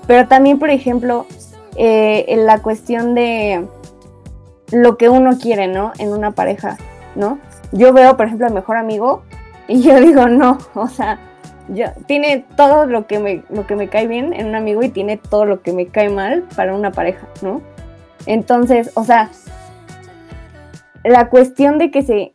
pero 0.06 0.28
también, 0.28 0.58
por 0.58 0.70
ejemplo, 0.70 1.26
eh, 1.76 2.26
en 2.28 2.44
la 2.44 2.60
cuestión 2.60 3.14
de 3.14 3.66
lo 4.70 4.96
que 4.96 5.08
uno 5.08 5.38
quiere, 5.38 5.68
¿no? 5.68 5.92
En 5.98 6.12
una 6.12 6.32
pareja, 6.32 6.76
¿no? 7.14 7.38
Yo 7.72 7.92
veo, 7.92 8.16
por 8.16 8.26
ejemplo, 8.26 8.46
al 8.46 8.54
mejor 8.54 8.76
amigo 8.76 9.22
y 9.68 9.82
yo 9.82 10.00
digo, 10.00 10.28
no, 10.28 10.58
o 10.74 10.88
sea, 10.88 11.18
yo, 11.68 11.86
tiene 12.06 12.44
todo 12.56 12.86
lo 12.86 13.06
que, 13.06 13.18
me, 13.18 13.42
lo 13.48 13.66
que 13.66 13.76
me 13.76 13.88
cae 13.88 14.06
bien 14.06 14.32
en 14.32 14.46
un 14.46 14.54
amigo 14.54 14.82
y 14.82 14.88
tiene 14.88 15.16
todo 15.16 15.44
lo 15.44 15.62
que 15.62 15.72
me 15.72 15.86
cae 15.86 16.08
mal 16.08 16.44
para 16.56 16.74
una 16.74 16.90
pareja, 16.90 17.26
¿no? 17.40 17.62
Entonces, 18.26 18.90
o 18.94 19.04
sea, 19.04 19.30
la 21.04 21.28
cuestión 21.28 21.78
de 21.78 21.90
que 21.90 22.02
se 22.02 22.34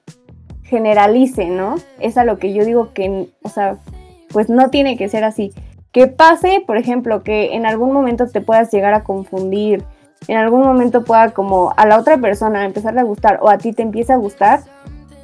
generalice, 0.63 1.45
¿no? 1.45 1.75
Es 1.99 2.17
a 2.17 2.25
lo 2.25 2.39
que 2.39 2.53
yo 2.53 2.65
digo 2.65 2.93
que, 2.93 3.29
o 3.41 3.49
sea, 3.49 3.77
pues 4.29 4.49
no 4.49 4.69
tiene 4.69 4.97
que 4.97 5.07
ser 5.07 5.23
así. 5.23 5.53
Que 5.91 6.07
pase, 6.07 6.63
por 6.65 6.77
ejemplo, 6.77 7.23
que 7.23 7.55
en 7.55 7.65
algún 7.65 7.93
momento 7.93 8.27
te 8.27 8.41
puedas 8.41 8.71
llegar 8.71 8.93
a 8.93 9.03
confundir, 9.03 9.83
en 10.27 10.37
algún 10.37 10.61
momento 10.61 11.03
pueda 11.03 11.31
como 11.31 11.73
a 11.77 11.85
la 11.85 11.97
otra 11.97 12.17
persona 12.17 12.65
empezarle 12.65 12.99
a 12.99 13.03
gustar 13.03 13.39
o 13.41 13.49
a 13.49 13.57
ti 13.57 13.73
te 13.73 13.81
empieza 13.81 14.13
a 14.13 14.17
gustar, 14.17 14.61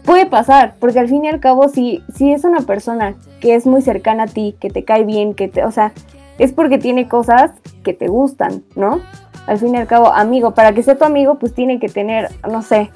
puede 0.03 0.25
pasar, 0.25 0.75
porque 0.79 0.99
al 0.99 1.09
fin 1.09 1.25
y 1.25 1.29
al 1.29 1.39
cabo 1.39 1.69
si, 1.69 2.03
si 2.15 2.31
es 2.31 2.43
una 2.43 2.61
persona 2.61 3.15
que 3.39 3.55
es 3.55 3.65
muy 3.65 3.81
cercana 3.81 4.23
a 4.23 4.27
ti, 4.27 4.55
que 4.59 4.69
te 4.69 4.83
cae 4.83 5.03
bien, 5.03 5.33
que 5.33 5.47
te, 5.47 5.63
o 5.63 5.71
sea, 5.71 5.93
es 6.39 6.51
porque 6.51 6.77
tiene 6.77 7.07
cosas 7.07 7.51
que 7.83 7.93
te 7.93 8.07
gustan, 8.07 8.63
¿no? 8.75 9.01
Al 9.45 9.59
fin 9.59 9.75
y 9.75 9.77
al 9.77 9.87
cabo, 9.87 10.07
amigo, 10.07 10.51
para 10.51 10.73
que 10.73 10.83
sea 10.83 10.97
tu 10.97 11.05
amigo, 11.05 11.35
pues 11.35 11.53
tiene 11.53 11.79
que 11.79 11.89
tener, 11.89 12.29
no 12.49 12.61
sé, 12.61 12.91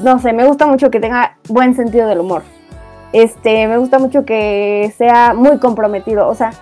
no 0.00 0.18
sé, 0.18 0.32
me 0.32 0.46
gusta 0.46 0.66
mucho 0.66 0.90
que 0.90 1.00
tenga 1.00 1.36
buen 1.48 1.74
sentido 1.74 2.08
del 2.08 2.20
humor. 2.20 2.42
Este, 3.12 3.68
me 3.68 3.78
gusta 3.78 3.98
mucho 3.98 4.24
que 4.24 4.92
sea 4.96 5.34
muy 5.34 5.58
comprometido, 5.58 6.28
o 6.28 6.34
sea, 6.34 6.52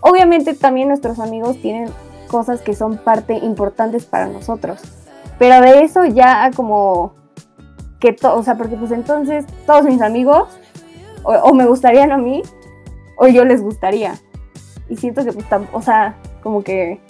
obviamente 0.00 0.54
también 0.54 0.88
nuestros 0.88 1.18
amigos 1.18 1.60
tienen 1.60 1.90
cosas 2.32 2.62
que 2.62 2.74
son 2.74 2.96
parte 2.96 3.34
importantes 3.34 4.06
para 4.06 4.26
nosotros. 4.26 4.80
Pero 5.38 5.60
de 5.60 5.82
eso 5.82 6.04
ya 6.06 6.50
como 6.56 7.12
que 8.00 8.12
todo, 8.12 8.38
o 8.38 8.42
sea, 8.42 8.56
porque 8.56 8.74
pues 8.76 8.90
entonces 8.90 9.44
todos 9.66 9.84
mis 9.84 10.00
amigos 10.00 10.48
o, 11.22 11.54
me 11.54 11.66
gustarían 11.66 12.10
a 12.10 12.16
mí 12.16 12.42
o 13.16 13.28
yo 13.28 13.44
les 13.44 13.62
gustaría. 13.62 14.14
Y 14.88 14.96
siento 14.96 15.24
que 15.24 15.32
pues, 15.32 15.46
o 15.72 15.82
sea, 15.82 16.16
como 16.42 16.64
que 16.64 17.00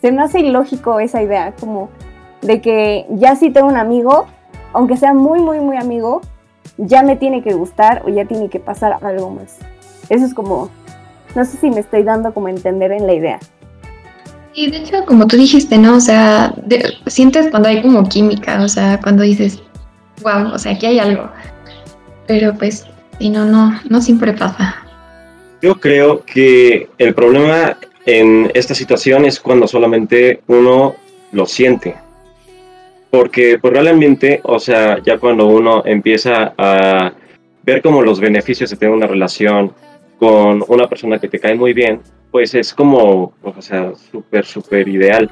se 0.00 0.12
me 0.12 0.22
hace 0.22 0.40
ilógico 0.40 1.00
esa 1.00 1.20
idea, 1.20 1.52
como 1.58 1.90
de 2.42 2.60
que 2.60 3.06
ya 3.10 3.36
si 3.36 3.50
tengo 3.50 3.68
un 3.68 3.76
amigo, 3.76 4.26
aunque 4.72 4.96
sea 4.96 5.12
muy, 5.12 5.40
muy, 5.40 5.60
muy 5.60 5.76
amigo, 5.76 6.20
ya 6.78 7.02
me 7.02 7.16
tiene 7.16 7.42
que 7.42 7.52
gustar 7.54 8.02
o 8.06 8.08
ya 8.08 8.24
tiene 8.24 8.48
que 8.48 8.60
pasar 8.60 8.98
algo 9.02 9.30
más. 9.30 9.58
Eso 10.08 10.24
es 10.24 10.32
como, 10.32 10.70
no 11.34 11.44
sé 11.44 11.58
si 11.58 11.70
me 11.70 11.80
estoy 11.80 12.04
dando 12.04 12.32
como 12.32 12.48
entender 12.48 12.92
en 12.92 13.06
la 13.06 13.12
idea. 13.12 13.40
Y 14.54 14.70
de 14.70 14.78
hecho, 14.78 15.04
como 15.06 15.26
tú 15.26 15.36
dijiste, 15.36 15.78
¿no? 15.78 15.96
O 15.96 16.00
sea, 16.00 16.54
sientes 17.06 17.48
cuando 17.50 17.68
hay 17.68 17.82
como 17.82 18.08
química, 18.08 18.62
o 18.62 18.68
sea, 18.68 18.98
cuando 19.00 19.22
dices, 19.22 19.62
wow, 20.22 20.52
o 20.52 20.58
sea, 20.58 20.72
aquí 20.72 20.86
hay 20.86 20.98
algo. 20.98 21.30
Pero 22.26 22.54
pues, 22.54 22.86
y 23.18 23.30
no, 23.30 23.44
no, 23.44 23.80
no 23.88 24.00
siempre 24.00 24.32
pasa. 24.32 24.76
Yo 25.62 25.78
creo 25.78 26.24
que 26.24 26.88
el 26.98 27.14
problema 27.14 27.76
en 28.06 28.50
esta 28.54 28.74
situación 28.74 29.24
es 29.24 29.38
cuando 29.38 29.68
solamente 29.68 30.40
uno 30.46 30.96
lo 31.32 31.46
siente. 31.46 31.94
Porque 33.10 33.58
pues 33.58 33.72
realmente, 33.72 34.40
o 34.44 34.58
sea, 34.58 35.02
ya 35.02 35.18
cuando 35.18 35.46
uno 35.46 35.82
empieza 35.84 36.54
a 36.56 37.12
ver 37.62 37.82
como 37.82 38.02
los 38.02 38.20
beneficios 38.20 38.70
de 38.70 38.76
tener 38.76 38.94
una 38.94 39.06
relación 39.06 39.72
con 40.20 40.62
una 40.68 40.86
persona 40.86 41.18
que 41.18 41.28
te 41.28 41.40
cae 41.40 41.54
muy 41.54 41.72
bien, 41.72 42.02
pues 42.30 42.54
es 42.54 42.74
como, 42.74 43.32
o 43.42 43.62
sea, 43.62 43.92
súper, 44.12 44.44
súper 44.44 44.86
ideal. 44.86 45.30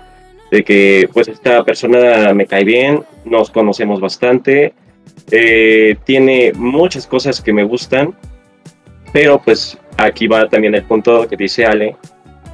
De 0.51 0.65
que 0.65 1.11
pues 1.13 1.29
esta 1.29 1.63
persona 1.63 2.33
me 2.33 2.47
cae 2.47 2.65
bien, 2.65 3.03
nos 3.27 3.51
conocemos 3.51 4.01
bastante, 4.01 4.73
eh, 5.31 5.95
tiene 6.05 6.53
muchas 6.55 7.07
cosas 7.07 7.43
que 7.43 7.53
me 7.53 7.65
gustan, 7.65 8.15
pero 9.13 9.39
pues 9.45 9.77
aquí 9.99 10.27
va 10.27 10.49
también 10.49 10.75
el 10.75 10.85
punto 10.85 11.29
que 11.29 11.37
dice 11.37 11.67
Ale, 11.67 11.97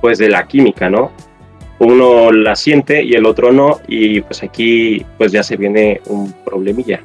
pues 0.01 0.19
de 0.19 0.29
la 0.29 0.49
química, 0.49 0.91
¿no? 0.91 1.13
Uno 1.79 2.33
la 2.33 2.57
siente 2.57 3.01
y 3.05 3.15
el 3.15 3.27
otro 3.27 3.53
no, 3.53 3.79
y 3.87 4.21
pues 4.23 4.43
aquí 4.43 5.07
pues 5.17 5.31
ya 5.31 5.45
se 5.45 5.57
viene 5.57 6.01
un 6.07 6.33
problemilla. 6.45 7.01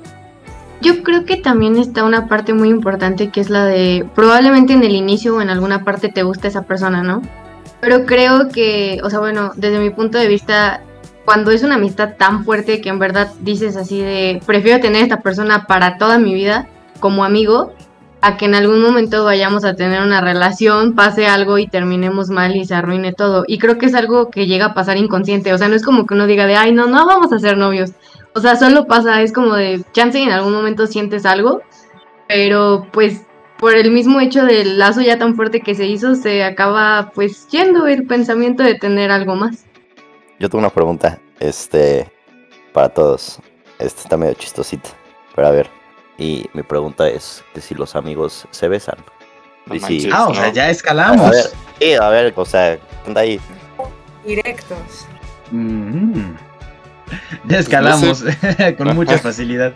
Yo 0.81 1.03
creo 1.03 1.25
que 1.25 1.35
también 1.35 1.77
está 1.77 2.03
una 2.03 2.27
parte 2.27 2.53
muy 2.53 2.69
importante 2.69 3.29
que 3.29 3.41
es 3.41 3.49
la 3.49 3.65
de 3.65 4.07
probablemente 4.15 4.73
en 4.73 4.83
el 4.83 4.95
inicio 4.95 5.35
o 5.35 5.41
en 5.41 5.49
alguna 5.49 5.83
parte 5.83 6.09
te 6.09 6.23
gusta 6.23 6.47
esa 6.47 6.61
persona, 6.63 7.03
¿no? 7.03 7.21
Pero 7.81 8.05
creo 8.05 8.49
que, 8.49 8.99
o 9.03 9.09
sea, 9.09 9.19
bueno, 9.19 9.51
desde 9.55 9.79
mi 9.79 9.89
punto 9.89 10.17
de 10.17 10.27
vista, 10.27 10.81
cuando 11.25 11.51
es 11.51 11.63
una 11.63 11.75
amistad 11.75 12.15
tan 12.17 12.45
fuerte 12.45 12.81
que 12.81 12.89
en 12.89 12.99
verdad 12.99 13.29
dices 13.41 13.75
así 13.75 13.99
de, 13.99 14.41
prefiero 14.45 14.81
tener 14.81 15.01
a 15.01 15.03
esta 15.03 15.21
persona 15.21 15.65
para 15.65 15.97
toda 15.97 16.17
mi 16.17 16.33
vida 16.33 16.67
como 16.99 17.23
amigo, 17.23 17.73
a 18.21 18.35
que 18.35 18.45
en 18.45 18.55
algún 18.55 18.81
momento 18.81 19.23
vayamos 19.23 19.63
a 19.63 19.75
tener 19.75 20.01
una 20.01 20.19
relación, 20.21 20.93
pase 20.93 21.27
algo 21.27 21.57
y 21.57 21.67
terminemos 21.67 22.29
mal 22.29 22.55
y 22.55 22.65
se 22.65 22.75
arruine 22.75 23.13
todo. 23.13 23.45
Y 23.47 23.59
creo 23.59 23.77
que 23.77 23.85
es 23.85 23.95
algo 23.95 24.29
que 24.29 24.45
llega 24.45 24.67
a 24.67 24.73
pasar 24.73 24.97
inconsciente, 24.97 25.53
o 25.53 25.57
sea, 25.57 25.69
no 25.69 25.75
es 25.75 25.83
como 25.83 26.05
que 26.05 26.13
uno 26.13 26.27
diga 26.27 26.45
de, 26.45 26.55
ay, 26.55 26.73
no, 26.73 26.87
no 26.87 27.05
vamos 27.05 27.31
a 27.31 27.39
ser 27.39 27.57
novios. 27.57 27.91
O 28.35 28.41
sea, 28.41 28.55
solo 28.55 28.85
pasa, 28.85 29.21
es 29.21 29.33
como 29.33 29.55
de, 29.55 29.83
chance 29.91 30.19
y 30.19 30.23
en 30.23 30.31
algún 30.31 30.53
momento 30.53 30.87
sientes 30.87 31.25
algo, 31.25 31.61
pero 32.27 32.87
pues 32.91 33.21
por 33.57 33.75
el 33.75 33.91
mismo 33.91 34.19
hecho 34.21 34.45
del 34.45 34.79
lazo 34.79 35.01
ya 35.01 35.17
tan 35.17 35.35
fuerte 35.35 35.61
que 35.61 35.75
se 35.75 35.85
hizo, 35.85 36.15
se 36.15 36.43
acaba 36.43 37.11
pues 37.13 37.47
yendo 37.49 37.87
el 37.87 38.05
pensamiento 38.05 38.63
de 38.63 38.75
tener 38.75 39.11
algo 39.11 39.35
más. 39.35 39.65
Yo 40.39 40.49
tengo 40.49 40.59
una 40.59 40.69
pregunta, 40.69 41.19
este, 41.39 42.09
para 42.71 42.89
todos. 42.89 43.39
Este 43.79 44.01
está 44.01 44.15
medio 44.15 44.33
chistosito, 44.35 44.89
pero 45.35 45.47
a 45.47 45.51
ver. 45.51 45.69
Y 46.17 46.45
mi 46.53 46.63
pregunta 46.63 47.07
es 47.07 47.43
que 47.53 47.61
si 47.61 47.75
los 47.75 47.95
amigos 47.95 48.45
se 48.51 48.67
besan. 48.67 48.97
ah, 50.11 50.27
o 50.27 50.33
sea, 50.33 50.51
ya 50.51 50.69
escalamos. 50.69 51.27
A 51.27 51.31
ver, 51.31 51.45
sí, 51.79 51.93
a 51.93 52.09
ver, 52.09 52.33
o 52.35 52.45
sea, 52.45 52.77
anda 53.05 53.21
ahí. 53.21 53.39
Directos. 54.25 55.07
Mm. 55.51 56.35
Ya 57.47 57.59
escalamos 57.59 58.23
con 58.77 58.95
mucha 58.95 59.17
facilidad. 59.17 59.73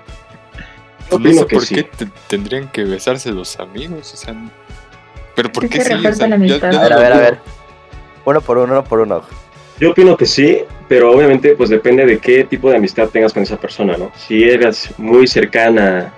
No 1.11 1.45
por 1.45 1.67
qué 1.67 1.87
tendrían 2.27 2.69
que 2.69 2.83
besarse 2.85 3.31
los 3.31 3.59
amigos, 3.59 4.13
o 4.13 4.17
sea, 4.17 4.35
pero 5.35 5.51
¿por 5.51 5.69
qué 5.69 5.81
sí? 5.81 5.93
a, 5.93 5.97
ver, 5.97 6.93
a 6.93 6.97
ver, 6.97 7.13
a 7.13 7.17
ver. 7.17 7.39
Uno 8.25 8.41
por 8.41 8.57
uno, 8.57 8.73
uno 8.73 8.83
por 8.83 8.99
uno. 9.01 9.21
Yo 9.79 9.91
opino 9.91 10.15
que 10.15 10.25
sí, 10.25 10.59
pero 10.87 11.11
obviamente 11.11 11.55
pues 11.55 11.69
depende 11.69 12.05
de 12.05 12.19
qué 12.19 12.43
tipo 12.45 12.69
de 12.69 12.77
amistad 12.77 13.09
tengas 13.09 13.33
con 13.33 13.43
esa 13.43 13.57
persona, 13.57 13.97
¿no? 13.97 14.11
Si 14.15 14.43
eres 14.43 14.89
muy 14.97 15.27
cercana 15.27 16.13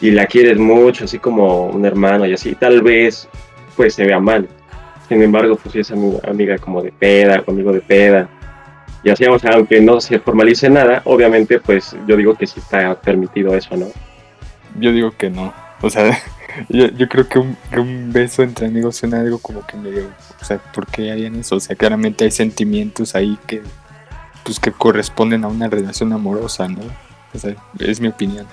y 0.00 0.10
la 0.10 0.26
quieres 0.26 0.58
mucho, 0.58 1.04
así 1.04 1.18
como 1.18 1.66
un 1.66 1.84
hermano 1.84 2.26
y 2.26 2.34
así, 2.34 2.54
tal 2.54 2.82
vez 2.82 3.28
pues 3.76 3.94
se 3.94 4.04
vea 4.04 4.20
mal. 4.20 4.48
Sin 5.08 5.22
embargo, 5.22 5.56
pues 5.56 5.72
si 5.72 5.80
es 5.80 5.90
amiga, 5.90 6.58
como 6.58 6.82
de 6.82 6.92
peda, 6.92 7.42
conmigo 7.42 7.72
de 7.72 7.80
peda, 7.80 8.28
y 9.04 9.14
sea, 9.14 9.30
aunque 9.52 9.80
no 9.80 10.00
se 10.00 10.18
formalice 10.18 10.68
nada, 10.68 11.02
obviamente 11.04 11.60
pues 11.60 11.96
yo 12.06 12.16
digo 12.16 12.34
que 12.34 12.46
sí 12.46 12.60
está 12.60 12.94
permitido 13.00 13.54
eso, 13.54 13.76
¿no? 13.76 13.86
Yo 14.78 14.92
digo 14.92 15.12
que 15.16 15.30
no. 15.30 15.52
O 15.80 15.90
sea, 15.90 16.18
yo, 16.68 16.88
yo 16.88 17.08
creo 17.08 17.28
que 17.28 17.38
un, 17.38 17.56
que 17.70 17.80
un, 17.80 18.12
beso 18.12 18.42
entre 18.42 18.66
amigos 18.66 18.96
suena 18.96 19.20
algo 19.20 19.38
como 19.38 19.66
que 19.66 19.76
medio, 19.76 20.10
o 20.40 20.44
sea, 20.44 20.58
¿por 20.58 20.86
qué 20.86 21.12
harían 21.12 21.36
eso? 21.36 21.56
O 21.56 21.60
sea, 21.60 21.76
claramente 21.76 22.24
hay 22.24 22.30
sentimientos 22.30 23.14
ahí 23.14 23.38
que, 23.46 23.62
pues, 24.44 24.58
que 24.58 24.72
corresponden 24.72 25.44
a 25.44 25.48
una 25.48 25.68
relación 25.68 26.12
amorosa, 26.12 26.68
¿no? 26.68 26.80
O 27.34 27.38
sea, 27.38 27.54
es 27.78 28.00
mi 28.00 28.08
opinión. 28.08 28.46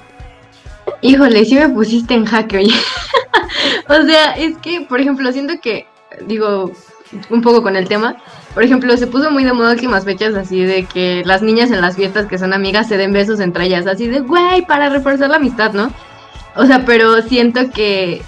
Híjole, 1.01 1.45
sí 1.45 1.55
me 1.55 1.69
pusiste 1.69 2.13
en 2.13 2.25
jaque, 2.25 2.57
oye. 2.57 2.73
o 3.89 4.03
sea, 4.03 4.33
es 4.33 4.57
que, 4.57 4.81
por 4.81 4.99
ejemplo, 4.99 5.31
siento 5.31 5.55
que, 5.61 5.87
digo, 6.27 6.71
un 7.29 7.41
poco 7.41 7.63
con 7.63 7.75
el 7.75 7.88
tema, 7.88 8.17
por 8.53 8.63
ejemplo, 8.63 8.95
se 8.95 9.07
puso 9.07 9.31
muy 9.31 9.43
de 9.43 9.51
moda 9.51 9.72
últimas 9.72 10.05
fechas 10.05 10.34
así 10.34 10.63
de 10.63 10.86
que 10.86 11.24
las 11.25 11.41
niñas 11.41 11.72
en 11.72 11.81
las 11.81 11.98
fiestas 11.98 12.25
que 12.25 12.38
son 12.38 12.53
amigas 12.53 12.88
se 12.88 12.98
den 12.98 13.12
besos 13.12 13.41
entre 13.41 13.65
ellas, 13.65 13.86
así 13.86 14.07
de, 14.07 14.22
güey, 14.22 14.65
para 14.65 14.89
reforzar 14.89 15.29
la 15.29 15.36
amistad, 15.36 15.74
¿no? 15.74 15.91
O 16.55 16.65
sea, 16.65 16.86
pero 16.86 17.22
siento 17.22 17.69
que 17.72 18.22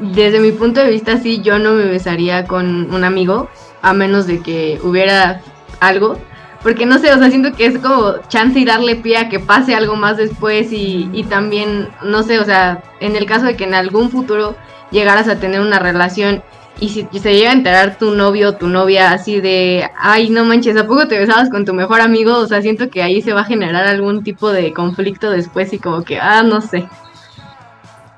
desde 0.00 0.38
mi 0.40 0.52
punto 0.52 0.80
de 0.80 0.90
vista 0.90 1.18
sí, 1.18 1.40
yo 1.42 1.58
no 1.58 1.72
me 1.72 1.86
besaría 1.86 2.46
con 2.46 2.94
un 2.94 3.02
amigo, 3.02 3.48
a 3.82 3.92
menos 3.92 4.26
de 4.26 4.40
que 4.40 4.78
hubiera 4.82 5.40
algo. 5.80 6.18
Porque 6.62 6.86
no 6.86 6.98
sé, 6.98 7.12
o 7.12 7.18
sea, 7.18 7.30
siento 7.30 7.52
que 7.52 7.66
es 7.66 7.78
como 7.78 8.14
chance 8.28 8.58
y 8.58 8.64
darle 8.64 8.96
pie 8.96 9.16
a 9.16 9.28
que 9.28 9.38
pase 9.38 9.74
algo 9.74 9.94
más 9.94 10.16
después 10.16 10.72
y, 10.72 11.08
y 11.12 11.22
también, 11.24 11.88
no 12.02 12.22
sé, 12.24 12.40
o 12.40 12.44
sea, 12.44 12.82
en 13.00 13.14
el 13.14 13.26
caso 13.26 13.46
de 13.46 13.56
que 13.56 13.64
en 13.64 13.74
algún 13.74 14.10
futuro 14.10 14.56
llegaras 14.90 15.28
a 15.28 15.38
tener 15.38 15.60
una 15.60 15.78
relación 15.78 16.42
y 16.80 16.88
si 16.90 17.08
se 17.18 17.34
llega 17.34 17.50
a 17.50 17.54
enterar 17.54 17.98
tu 17.98 18.12
novio 18.12 18.50
o 18.50 18.56
tu 18.56 18.68
novia 18.68 19.12
así 19.12 19.40
de, 19.40 19.88
ay, 19.96 20.30
no 20.30 20.44
manches, 20.44 20.76
¿a 20.76 20.86
poco 20.86 21.08
te 21.08 21.18
besabas 21.18 21.50
con 21.50 21.64
tu 21.64 21.74
mejor 21.74 22.00
amigo? 22.00 22.36
O 22.36 22.46
sea, 22.46 22.62
siento 22.62 22.88
que 22.88 23.02
ahí 23.02 23.20
se 23.20 23.32
va 23.32 23.40
a 23.40 23.44
generar 23.44 23.86
algún 23.86 24.22
tipo 24.22 24.50
de 24.50 24.72
conflicto 24.72 25.30
después 25.30 25.72
y 25.72 25.78
como 25.78 26.04
que, 26.04 26.18
ah, 26.20 26.42
no 26.42 26.60
sé. 26.60 26.88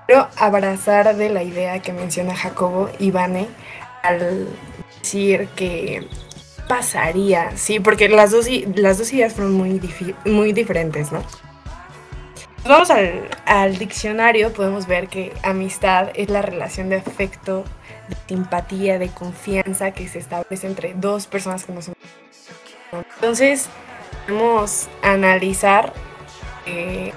Quiero 0.07 0.29
abrazar 0.37 1.17
de 1.17 1.31
la 1.31 1.43
idea 1.43 1.81
que 1.81 1.93
menciona 1.93 2.35
Jacobo 2.35 2.90
y 2.99 3.11
Vane 3.11 3.49
al 4.02 4.49
decir 4.99 5.49
que 5.57 6.07
pasaría, 6.69 7.57
sí, 7.57 7.81
porque 7.81 8.09
las 8.09 8.31
dos, 8.31 8.47
las 8.75 8.99
dos 8.99 9.12
ideas 9.12 9.33
fueron 9.33 9.55
muy, 9.55 9.81
muy 10.26 10.52
diferentes, 10.52 11.11
¿no? 11.12 11.23
Vamos 12.64 12.90
al, 12.90 13.79
diccionario, 13.79 14.52
podemos 14.52 14.87
ver 14.87 15.09
que 15.09 15.33
amistad 15.43 16.11
es 16.14 16.29
la 16.29 16.43
relación 16.43 16.90
de 16.90 16.97
afecto 16.97 17.64
de 18.09 18.17
simpatía, 18.29 18.99
de 18.99 19.09
confianza 19.09 19.93
que 19.93 20.07
se 20.09 20.19
establece 20.19 20.67
entre 20.67 20.95
dos 20.95 21.26
personas 21.26 21.64
que 21.64 21.73
no 21.73 21.81
son. 21.81 21.95
Entonces, 23.14 23.69
podemos 24.26 24.88
analizar 25.02 25.93
que 26.64 27.14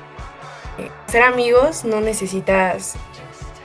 ser 1.08 1.24
amigos 1.24 1.84
no 1.84 2.00
necesitas 2.00 2.96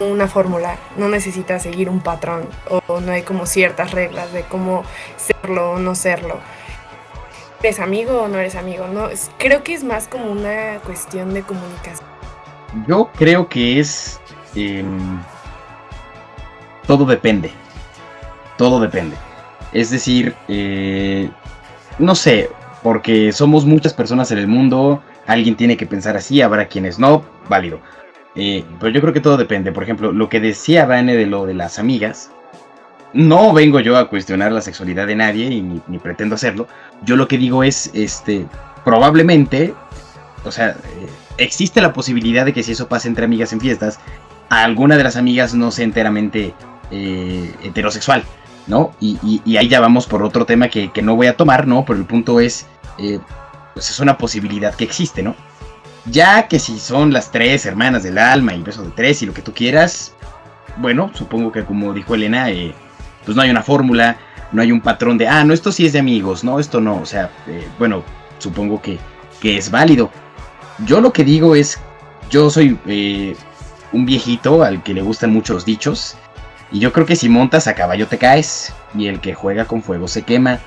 una 0.00 0.26
fórmula, 0.26 0.76
no 0.96 1.08
necesitas 1.08 1.62
seguir 1.62 1.88
un 1.88 2.00
patrón 2.00 2.48
o 2.68 3.00
no 3.00 3.12
hay 3.12 3.22
como 3.22 3.46
ciertas 3.46 3.92
reglas 3.92 4.32
de 4.32 4.42
cómo 4.42 4.84
serlo 5.16 5.72
o 5.72 5.78
no 5.78 5.94
serlo. 5.94 6.38
¿Eres 7.60 7.80
amigo 7.80 8.22
o 8.22 8.28
no 8.28 8.38
eres 8.38 8.54
amigo? 8.54 8.86
No, 8.86 9.08
creo 9.36 9.64
que 9.64 9.74
es 9.74 9.82
más 9.82 10.06
como 10.06 10.30
una 10.30 10.78
cuestión 10.84 11.34
de 11.34 11.42
comunicación. 11.42 12.08
Yo 12.86 13.10
creo 13.16 13.48
que 13.48 13.80
es 13.80 14.20
em, 14.54 15.20
todo 16.86 17.04
depende. 17.04 17.50
Todo 18.56 18.80
depende. 18.80 19.16
Es 19.72 19.90
decir, 19.90 20.34
eh, 20.48 21.28
no 21.98 22.14
sé, 22.14 22.48
porque 22.82 23.32
somos 23.32 23.64
muchas 23.64 23.92
personas 23.92 24.30
en 24.30 24.38
el 24.38 24.46
mundo, 24.46 25.02
alguien 25.26 25.56
tiene 25.56 25.76
que 25.76 25.86
pensar 25.86 26.16
así, 26.16 26.40
habrá 26.40 26.66
quienes 26.66 26.98
no, 26.98 27.24
válido. 27.48 27.80
Eh, 28.36 28.64
pero 28.78 28.92
yo 28.92 29.00
creo 29.00 29.12
que 29.12 29.20
todo 29.20 29.36
depende. 29.36 29.72
Por 29.72 29.82
ejemplo, 29.82 30.12
lo 30.12 30.28
que 30.28 30.40
decía 30.40 30.86
Vane 30.86 31.16
de 31.16 31.26
lo 31.26 31.44
de 31.44 31.54
las 31.54 31.78
amigas, 31.78 32.30
no 33.12 33.52
vengo 33.52 33.80
yo 33.80 33.96
a 33.96 34.08
cuestionar 34.08 34.52
la 34.52 34.60
sexualidad 34.60 35.06
de 35.06 35.16
nadie 35.16 35.46
y 35.46 35.62
ni, 35.62 35.98
pretendo 35.98 36.34
hacerlo. 36.34 36.68
Yo 37.04 37.16
lo 37.16 37.28
que 37.28 37.38
digo 37.38 37.64
es, 37.64 37.90
este, 37.94 38.46
probablemente, 38.84 39.74
o 40.44 40.50
sea, 40.50 40.70
eh, 40.70 41.08
existe 41.38 41.80
la 41.80 41.92
posibilidad 41.92 42.44
de 42.44 42.52
que 42.52 42.62
si 42.62 42.72
eso 42.72 42.88
pasa 42.88 43.08
entre 43.08 43.24
amigas 43.24 43.52
en 43.52 43.60
fiestas, 43.60 43.98
alguna 44.48 44.96
de 44.96 45.04
las 45.04 45.16
amigas 45.16 45.54
no 45.54 45.70
sea 45.70 45.84
enteramente 45.84 46.54
eh, 46.90 47.54
heterosexual, 47.62 48.24
¿no? 48.66 48.92
Y, 49.00 49.56
ahí 49.56 49.68
ya 49.68 49.80
vamos 49.80 50.06
por 50.06 50.22
otro 50.22 50.44
tema 50.44 50.68
que, 50.68 50.90
no 51.02 51.16
voy 51.16 51.26
a 51.26 51.36
tomar, 51.36 51.66
¿no? 51.66 51.84
Pero 51.84 51.98
el 51.98 52.06
punto 52.06 52.40
es, 52.40 52.66
eh, 52.98 53.18
pues 53.74 53.90
es 53.90 54.00
una 54.00 54.18
posibilidad 54.18 54.74
que 54.74 54.84
existe, 54.84 55.22
¿no? 55.22 55.34
Ya 56.06 56.48
que 56.48 56.58
si 56.58 56.78
son 56.78 57.12
las 57.12 57.30
tres 57.30 57.66
hermanas 57.66 58.02
del 58.02 58.18
alma 58.18 58.54
y 58.54 58.62
beso 58.62 58.82
de 58.82 58.90
tres 58.90 59.22
y 59.22 59.26
lo 59.26 59.34
que 59.34 59.42
tú 59.42 59.52
quieras, 59.52 60.14
bueno, 60.78 61.10
supongo 61.14 61.52
que 61.52 61.64
como 61.64 61.92
dijo 61.92 62.14
Elena, 62.14 62.50
pues 63.28 63.36
no 63.36 63.42
hay 63.42 63.50
una 63.50 63.62
fórmula, 63.62 64.16
no 64.52 64.62
hay 64.62 64.72
un 64.72 64.80
patrón 64.80 65.18
de, 65.18 65.28
ah, 65.28 65.44
no, 65.44 65.52
esto 65.52 65.70
sí 65.70 65.84
es 65.84 65.92
de 65.92 65.98
amigos, 65.98 66.44
no, 66.44 66.58
esto 66.58 66.80
no, 66.80 66.96
o 66.96 67.04
sea, 67.04 67.28
bueno, 67.78 68.02
supongo 68.38 68.80
que, 68.80 68.98
que 69.38 69.58
es 69.58 69.70
válido. 69.70 70.10
Yo 70.86 71.02
lo 71.02 71.12
que 71.12 71.24
digo 71.24 71.54
es, 71.54 71.78
yo 72.30 72.48
soy 72.48 72.78
un 73.92 74.06
viejito 74.06 74.62
al 74.62 74.82
que 74.82 74.94
le 74.94 75.02
gustan 75.02 75.30
mucho 75.30 75.52
los 75.52 75.66
dichos. 75.66 76.16
Y 76.72 76.78
yo 76.78 76.90
creo 76.90 77.04
que 77.04 77.16
si 77.16 77.28
montas 77.28 77.66
a 77.66 77.74
caballo 77.74 78.06
te 78.06 78.16
caes. 78.16 78.72
Y 78.94 79.08
el 79.08 79.20
que 79.20 79.34
juega 79.34 79.66
con 79.66 79.82
fuego 79.82 80.08
se 80.08 80.22
quema. 80.22 80.58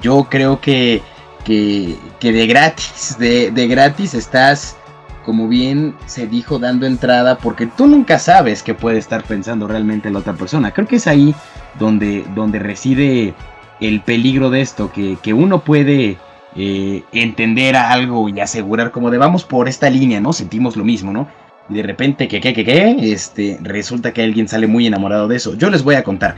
Yo 0.00 0.24
creo 0.30 0.62
que, 0.62 1.02
que, 1.44 1.98
que 2.18 2.32
de 2.32 2.46
gratis, 2.46 3.16
de, 3.18 3.50
de, 3.50 3.66
gratis 3.66 4.14
estás, 4.14 4.78
como 5.24 5.48
bien 5.48 5.94
se 6.06 6.26
dijo, 6.26 6.58
dando 6.58 6.86
entrada. 6.86 7.38
Porque 7.38 7.66
tú 7.66 7.86
nunca 7.86 8.18
sabes 8.18 8.62
qué 8.62 8.74
puede 8.74 8.98
estar 8.98 9.24
pensando 9.24 9.66
realmente 9.66 10.10
la 10.10 10.20
otra 10.20 10.34
persona. 10.34 10.70
Creo 10.72 10.86
que 10.86 10.96
es 10.96 11.06
ahí 11.06 11.34
donde, 11.78 12.24
donde 12.34 12.58
reside 12.58 13.34
el 13.80 14.00
peligro 14.02 14.50
de 14.50 14.60
esto. 14.60 14.92
Que, 14.92 15.16
que 15.22 15.32
uno 15.32 15.64
puede 15.64 16.18
eh, 16.56 17.02
entender 17.12 17.76
algo 17.76 18.28
y 18.28 18.38
asegurar 18.40 18.90
como 18.92 19.10
de 19.10 19.18
vamos 19.18 19.44
por 19.44 19.68
esta 19.68 19.90
línea, 19.90 20.20
¿no? 20.20 20.32
Sentimos 20.32 20.76
lo 20.76 20.84
mismo, 20.84 21.12
¿no? 21.12 21.26
y 21.66 21.74
de 21.76 21.82
repente, 21.82 22.28
que, 22.28 22.42
que, 22.42 22.52
que, 22.52 22.62
que, 22.62 23.12
este, 23.12 23.58
resulta 23.62 24.12
que 24.12 24.22
alguien 24.22 24.46
sale 24.48 24.66
muy 24.66 24.86
enamorado 24.86 25.28
de 25.28 25.36
eso. 25.36 25.54
Yo 25.54 25.70
les 25.70 25.82
voy 25.82 25.94
a 25.94 26.04
contar 26.04 26.36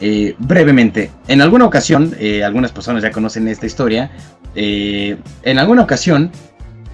eh, 0.00 0.36
brevemente. 0.38 1.10
En 1.26 1.40
alguna 1.40 1.64
ocasión, 1.64 2.14
eh, 2.20 2.44
algunas 2.44 2.70
personas 2.70 3.02
ya 3.02 3.10
conocen 3.10 3.48
esta 3.48 3.66
historia. 3.66 4.12
En 4.54 5.58
alguna 5.58 5.82
ocasión, 5.82 6.30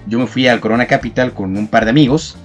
yo 0.07 0.19
me 0.19 0.27
fui 0.27 0.47
al 0.47 0.59
Corona 0.59 0.85
Capital 0.85 1.33
con 1.33 1.57
un 1.57 1.67
par 1.67 1.85
de 1.85 1.91
amigos. 1.91 2.37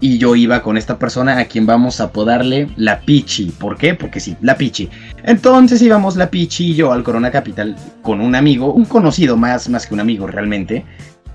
Y 0.00 0.18
yo 0.18 0.36
iba 0.36 0.60
con 0.60 0.76
esta 0.76 0.98
persona 0.98 1.38
a 1.38 1.46
quien 1.46 1.64
vamos 1.64 2.00
a 2.00 2.04
apodarle 2.04 2.68
la 2.76 3.00
Pichi. 3.00 3.46
¿Por 3.58 3.78
qué? 3.78 3.94
Porque 3.94 4.20
sí, 4.20 4.36
la 4.42 4.56
Pichi. 4.56 4.90
Entonces 5.22 5.80
íbamos 5.80 6.16
la 6.16 6.28
Pichi 6.28 6.72
y 6.72 6.74
yo 6.74 6.92
al 6.92 7.02
Corona 7.02 7.30
Capital 7.30 7.74
con 8.02 8.20
un 8.20 8.34
amigo, 8.34 8.72
un 8.72 8.84
conocido 8.84 9.36
más, 9.36 9.68
más 9.68 9.86
que 9.86 9.94
un 9.94 10.00
amigo 10.00 10.26
realmente. 10.26 10.84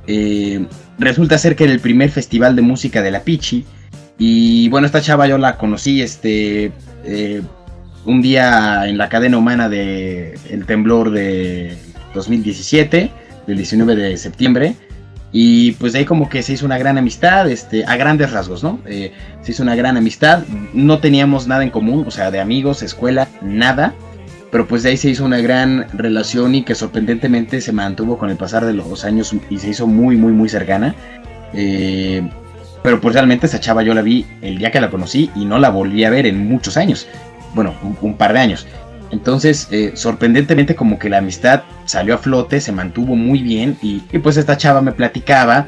Eh, 0.05 0.65
resulta 0.99 1.37
ser 1.37 1.55
que 1.55 1.63
era 1.63 1.73
el 1.73 1.79
primer 1.79 2.11
festival 2.11 2.55
de 2.55 2.61
música 2.61 3.01
de 3.01 3.11
la 3.11 3.21
Pichi. 3.21 3.65
Y 4.19 4.69
bueno, 4.69 4.85
esta 4.85 5.01
chava 5.01 5.25
yo 5.27 5.37
la 5.37 5.57
conocí 5.57 6.01
este 6.01 6.71
eh, 7.05 7.41
un 8.05 8.21
día 8.21 8.87
en 8.87 8.97
la 8.97 9.09
cadena 9.09 9.37
humana 9.37 9.69
de 9.69 10.37
el 10.49 10.65
temblor 10.65 11.11
de 11.11 11.77
2017, 12.13 13.11
del 13.47 13.57
19 13.57 13.95
de 13.95 14.17
septiembre. 14.17 14.75
Y 15.31 15.73
pues 15.73 15.93
ahí 15.93 16.05
como 16.05 16.27
que 16.27 16.41
se 16.41 16.53
hizo 16.53 16.65
una 16.65 16.77
gran 16.77 16.97
amistad, 16.97 17.49
este, 17.49 17.85
a 17.85 17.95
grandes 17.97 18.31
rasgos, 18.31 18.63
¿no? 18.63 18.79
Eh, 18.85 19.13
se 19.41 19.51
hizo 19.51 19.61
una 19.63 19.75
gran 19.75 19.95
amistad, 19.95 20.43
no 20.73 20.99
teníamos 20.99 21.47
nada 21.47 21.63
en 21.63 21.69
común, 21.69 22.03
o 22.07 22.11
sea, 22.11 22.31
de 22.31 22.39
amigos, 22.39 22.81
escuela, 22.81 23.27
nada 23.41 23.93
pero 24.51 24.67
pues 24.67 24.83
de 24.83 24.89
ahí 24.89 24.97
se 24.97 25.09
hizo 25.09 25.25
una 25.25 25.39
gran 25.39 25.85
relación 25.93 26.55
y 26.55 26.63
que 26.63 26.73
sorprendentemente 26.75 27.61
se 27.61 27.71
mantuvo 27.71 28.17
con 28.17 28.29
el 28.29 28.37
pasar 28.37 28.65
de 28.65 28.73
los 28.73 29.05
años 29.05 29.33
y 29.49 29.59
se 29.59 29.69
hizo 29.69 29.85
muy, 29.85 30.17
muy, 30.17 30.31
muy 30.31 30.49
cercana. 30.49 30.95
Eh, 31.53 32.27
pero 32.81 32.99
pues 32.99 33.13
realmente 33.13 33.45
esa 33.45 33.59
chava 33.59 33.83
yo 33.83 33.93
la 33.93 34.01
vi 34.01 34.25
el 34.41 34.57
día 34.57 34.71
que 34.71 34.81
la 34.81 34.89
conocí 34.89 35.29
y 35.35 35.45
no 35.45 35.59
la 35.59 35.69
volví 35.69 36.03
a 36.03 36.09
ver 36.09 36.25
en 36.25 36.47
muchos 36.47 36.77
años. 36.77 37.07
Bueno, 37.53 37.73
un, 38.01 38.15
par 38.15 38.33
de 38.33 38.39
años. 38.39 38.65
Entonces, 39.11 39.67
eh, 39.71 39.91
sorprendentemente 39.95 40.75
como 40.75 40.99
que 40.99 41.09
la 41.09 41.17
amistad 41.17 41.63
salió 41.85 42.15
a 42.15 42.17
flote, 42.17 42.61
se 42.61 42.71
mantuvo 42.71 43.15
muy 43.15 43.41
bien 43.41 43.77
y, 43.81 43.99
pues 44.19 44.37
esta 44.37 44.57
chava 44.57 44.81
me 44.81 44.91
platicaba 44.91 45.67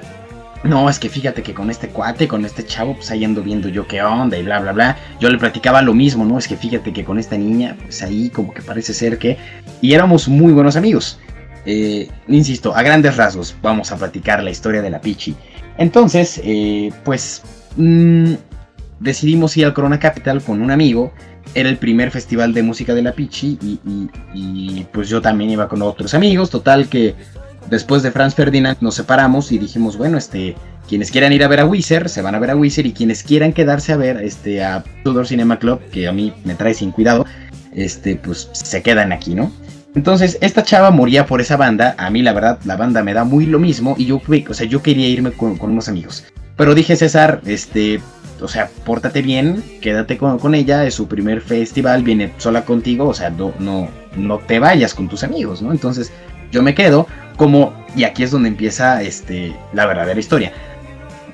no, 0.63 0.87
es 0.91 0.99
que 0.99 1.09
fíjate 1.09 1.41
que 1.41 1.55
con 1.55 1.71
este 1.71 1.87
cuate, 1.87 2.27
con 2.27 2.45
este 2.45 2.63
chavo, 2.63 2.93
pues 2.93 3.09
ahí 3.09 3.25
ando 3.25 3.41
viendo 3.41 3.67
yo 3.67 3.87
qué 3.87 4.03
onda 4.03 4.37
y 4.37 4.43
bla, 4.43 4.59
bla, 4.59 4.73
bla. 4.73 4.97
Yo 5.19 5.31
le 5.31 5.39
platicaba 5.39 5.81
lo 5.81 5.95
mismo, 5.95 6.23
¿no? 6.23 6.37
Es 6.37 6.47
que 6.47 6.55
fíjate 6.55 6.93
que 6.93 7.03
con 7.03 7.17
esta 7.17 7.35
niña, 7.35 7.75
pues 7.81 8.03
ahí 8.03 8.29
como 8.29 8.53
que 8.53 8.61
parece 8.61 8.93
ser 8.93 9.17
que... 9.17 9.39
Y 9.81 9.95
éramos 9.95 10.27
muy 10.27 10.53
buenos 10.53 10.75
amigos. 10.75 11.17
Eh, 11.65 12.07
insisto, 12.27 12.75
a 12.75 12.83
grandes 12.83 13.17
rasgos, 13.17 13.55
vamos 13.63 13.91
a 13.91 13.97
platicar 13.97 14.43
la 14.43 14.51
historia 14.51 14.83
de 14.83 14.91
la 14.91 15.01
Pichi. 15.01 15.35
Entonces, 15.79 16.39
eh, 16.43 16.91
pues... 17.03 17.41
Mm, 17.75 18.35
decidimos 19.01 19.57
ir 19.57 19.65
al 19.65 19.73
Corona 19.73 19.99
Capital 19.99 20.41
con 20.41 20.61
un 20.61 20.71
amigo. 20.71 21.11
Era 21.53 21.69
el 21.69 21.77
primer 21.77 22.11
festival 22.11 22.53
de 22.53 22.63
música 22.63 22.93
de 22.93 23.01
la 23.01 23.11
Pichi 23.11 23.57
y, 23.61 24.85
pues 24.93 25.09
yo 25.09 25.21
también 25.21 25.49
iba 25.49 25.67
con 25.67 25.81
otros 25.81 26.13
amigos. 26.13 26.49
Total 26.49 26.87
que 26.87 27.15
Después 27.69 28.03
de 28.03 28.11
Franz 28.11 28.35
Ferdinand 28.35 28.77
nos 28.81 28.95
separamos 28.95 29.51
y 29.51 29.57
dijimos, 29.57 29.95
bueno, 29.97 30.17
este, 30.17 30.55
quienes 30.89 31.11
quieran 31.11 31.31
ir 31.31 31.43
a 31.43 31.47
ver 31.47 31.59
a 31.61 31.65
Wizard, 31.65 32.09
se 32.09 32.21
van 32.21 32.35
a 32.35 32.39
ver 32.39 32.49
a 32.49 32.55
Wizard 32.55 32.85
y 32.85 32.91
quienes 32.91 33.23
quieran 33.23 33.53
quedarse 33.53 33.93
a 33.93 33.97
ver 33.97 34.17
este, 34.17 34.63
a 34.63 34.83
Tudor 35.03 35.27
Cinema 35.27 35.57
Club, 35.59 35.79
que 35.91 36.07
a 36.07 36.11
mí 36.11 36.33
me 36.43 36.55
trae 36.55 36.73
sin 36.73 36.91
cuidado, 36.91 37.25
este, 37.73 38.15
pues 38.15 38.49
se 38.51 38.81
quedan 38.81 39.11
aquí, 39.11 39.35
¿no? 39.35 39.51
Entonces, 39.95 40.37
esta 40.41 40.63
chava 40.63 40.91
moría 40.91 41.25
por 41.25 41.41
esa 41.41 41.57
banda. 41.57 41.95
A 41.97 42.09
mí, 42.09 42.21
la 42.21 42.33
verdad, 42.33 42.59
la 42.65 42.77
banda 42.77 43.03
me 43.03 43.13
da 43.13 43.23
muy 43.25 43.45
lo 43.45 43.59
mismo. 43.59 43.95
Y 43.97 44.05
yo, 44.05 44.21
o 44.49 44.53
sea, 44.53 44.65
yo 44.65 44.81
quería 44.81 45.07
irme 45.07 45.31
con, 45.31 45.57
unos 45.61 45.89
amigos. 45.89 46.25
Pero 46.55 46.75
dije, 46.75 46.95
César, 46.95 47.41
este, 47.45 48.01
o 48.41 48.47
sea, 48.47 48.69
pórtate 48.85 49.21
bien, 49.21 49.63
quédate 49.81 50.17
con, 50.17 50.39
con, 50.39 50.55
ella. 50.55 50.85
Es 50.85 50.95
su 50.95 51.07
primer 51.07 51.41
festival, 51.41 52.03
viene 52.03 52.33
sola 52.37 52.65
contigo. 52.65 53.07
O 53.07 53.13
sea, 53.13 53.29
no, 53.29 53.53
no, 53.59 53.89
no 54.15 54.39
te 54.39 54.59
vayas 54.59 54.93
con 54.93 55.07
tus 55.07 55.23
amigos, 55.23 55.61
¿no? 55.61 55.71
Entonces, 55.71 56.11
yo 56.51 56.61
me 56.61 56.75
quedo 56.75 57.07
como, 57.37 57.73
y 57.95 58.03
aquí 58.03 58.23
es 58.23 58.31
donde 58.31 58.49
empieza 58.49 59.01
este, 59.01 59.55
la 59.73 59.85
verdadera 59.85 60.19
historia. 60.19 60.51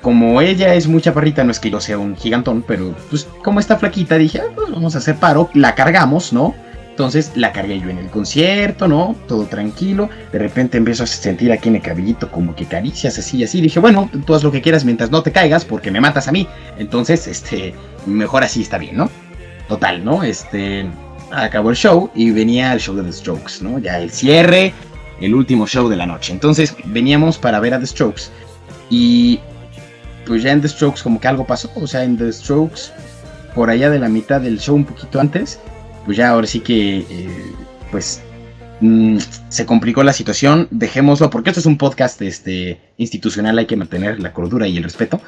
Como 0.00 0.40
ella 0.40 0.74
es 0.74 0.86
muy 0.86 1.02
chaparrita, 1.02 1.42
no 1.44 1.50
es 1.50 1.58
que 1.58 1.70
yo 1.70 1.80
sea 1.80 1.98
un 1.98 2.16
gigantón, 2.16 2.64
pero 2.66 2.94
pues 3.10 3.26
como 3.42 3.58
está 3.58 3.76
flaquita, 3.76 4.16
dije, 4.16 4.40
ah, 4.40 4.52
pues 4.54 4.70
vamos 4.70 4.94
a 4.94 4.98
hacer 4.98 5.16
paro, 5.16 5.50
la 5.54 5.74
cargamos, 5.74 6.32
¿no? 6.32 6.54
Entonces 6.98 7.30
la 7.36 7.52
cargué 7.52 7.78
yo 7.78 7.90
en 7.90 7.98
el 7.98 8.08
concierto, 8.08 8.88
¿no? 8.88 9.14
Todo 9.28 9.44
tranquilo. 9.44 10.10
De 10.32 10.38
repente 10.40 10.78
empiezo 10.78 11.04
a 11.04 11.06
sentir 11.06 11.52
aquí 11.52 11.68
en 11.68 11.76
el 11.76 11.82
cabellito 11.82 12.28
como 12.28 12.56
que 12.56 12.64
caricias 12.64 13.16
así 13.16 13.36
y 13.36 13.44
así. 13.44 13.60
Dije, 13.60 13.78
bueno, 13.78 14.10
tú 14.26 14.34
haz 14.34 14.42
lo 14.42 14.50
que 14.50 14.60
quieras 14.60 14.84
mientras 14.84 15.08
no 15.08 15.22
te 15.22 15.30
caigas 15.30 15.64
porque 15.64 15.92
me 15.92 16.00
matas 16.00 16.26
a 16.26 16.32
mí. 16.32 16.48
Entonces, 16.76 17.28
este, 17.28 17.72
mejor 18.04 18.42
así 18.42 18.62
está 18.62 18.78
bien, 18.78 18.96
¿no? 18.96 19.08
Total, 19.68 20.04
¿no? 20.04 20.24
Este, 20.24 20.90
acabó 21.30 21.70
el 21.70 21.76
show 21.76 22.10
y 22.16 22.32
venía 22.32 22.72
el 22.72 22.80
show 22.80 22.96
de 22.96 23.04
The 23.04 23.12
Strokes, 23.12 23.62
¿no? 23.62 23.78
Ya 23.78 24.00
el 24.00 24.10
cierre, 24.10 24.74
el 25.20 25.36
último 25.36 25.68
show 25.68 25.88
de 25.88 25.94
la 25.94 26.04
noche. 26.04 26.32
Entonces 26.32 26.74
veníamos 26.86 27.38
para 27.38 27.60
ver 27.60 27.74
a 27.74 27.78
The 27.78 27.86
Strokes 27.86 28.22
y 28.90 29.38
pues 30.26 30.42
ya 30.42 30.50
en 30.50 30.62
The 30.62 30.68
Strokes 30.68 31.04
como 31.04 31.20
que 31.20 31.28
algo 31.28 31.46
pasó, 31.46 31.70
o 31.76 31.86
sea, 31.86 32.02
en 32.02 32.18
The 32.18 32.32
Strokes 32.32 32.90
por 33.54 33.70
allá 33.70 33.88
de 33.88 34.00
la 34.00 34.08
mitad 34.08 34.40
del 34.40 34.58
show 34.58 34.74
un 34.74 34.84
poquito 34.84 35.20
antes, 35.20 35.60
pues 36.08 36.16
ya 36.16 36.30
ahora 36.30 36.46
sí 36.46 36.60
que 36.60 37.00
eh, 37.00 37.52
pues 37.90 38.22
mm, 38.80 39.18
se 39.50 39.66
complicó 39.66 40.02
la 40.02 40.14
situación, 40.14 40.66
dejémoslo 40.70 41.28
porque 41.28 41.50
esto 41.50 41.60
es 41.60 41.66
un 41.66 41.76
podcast 41.76 42.22
este, 42.22 42.80
institucional, 42.96 43.58
hay 43.58 43.66
que 43.66 43.76
mantener 43.76 44.18
la 44.18 44.32
cordura 44.32 44.66
y 44.66 44.78
el 44.78 44.84
respeto. 44.84 45.20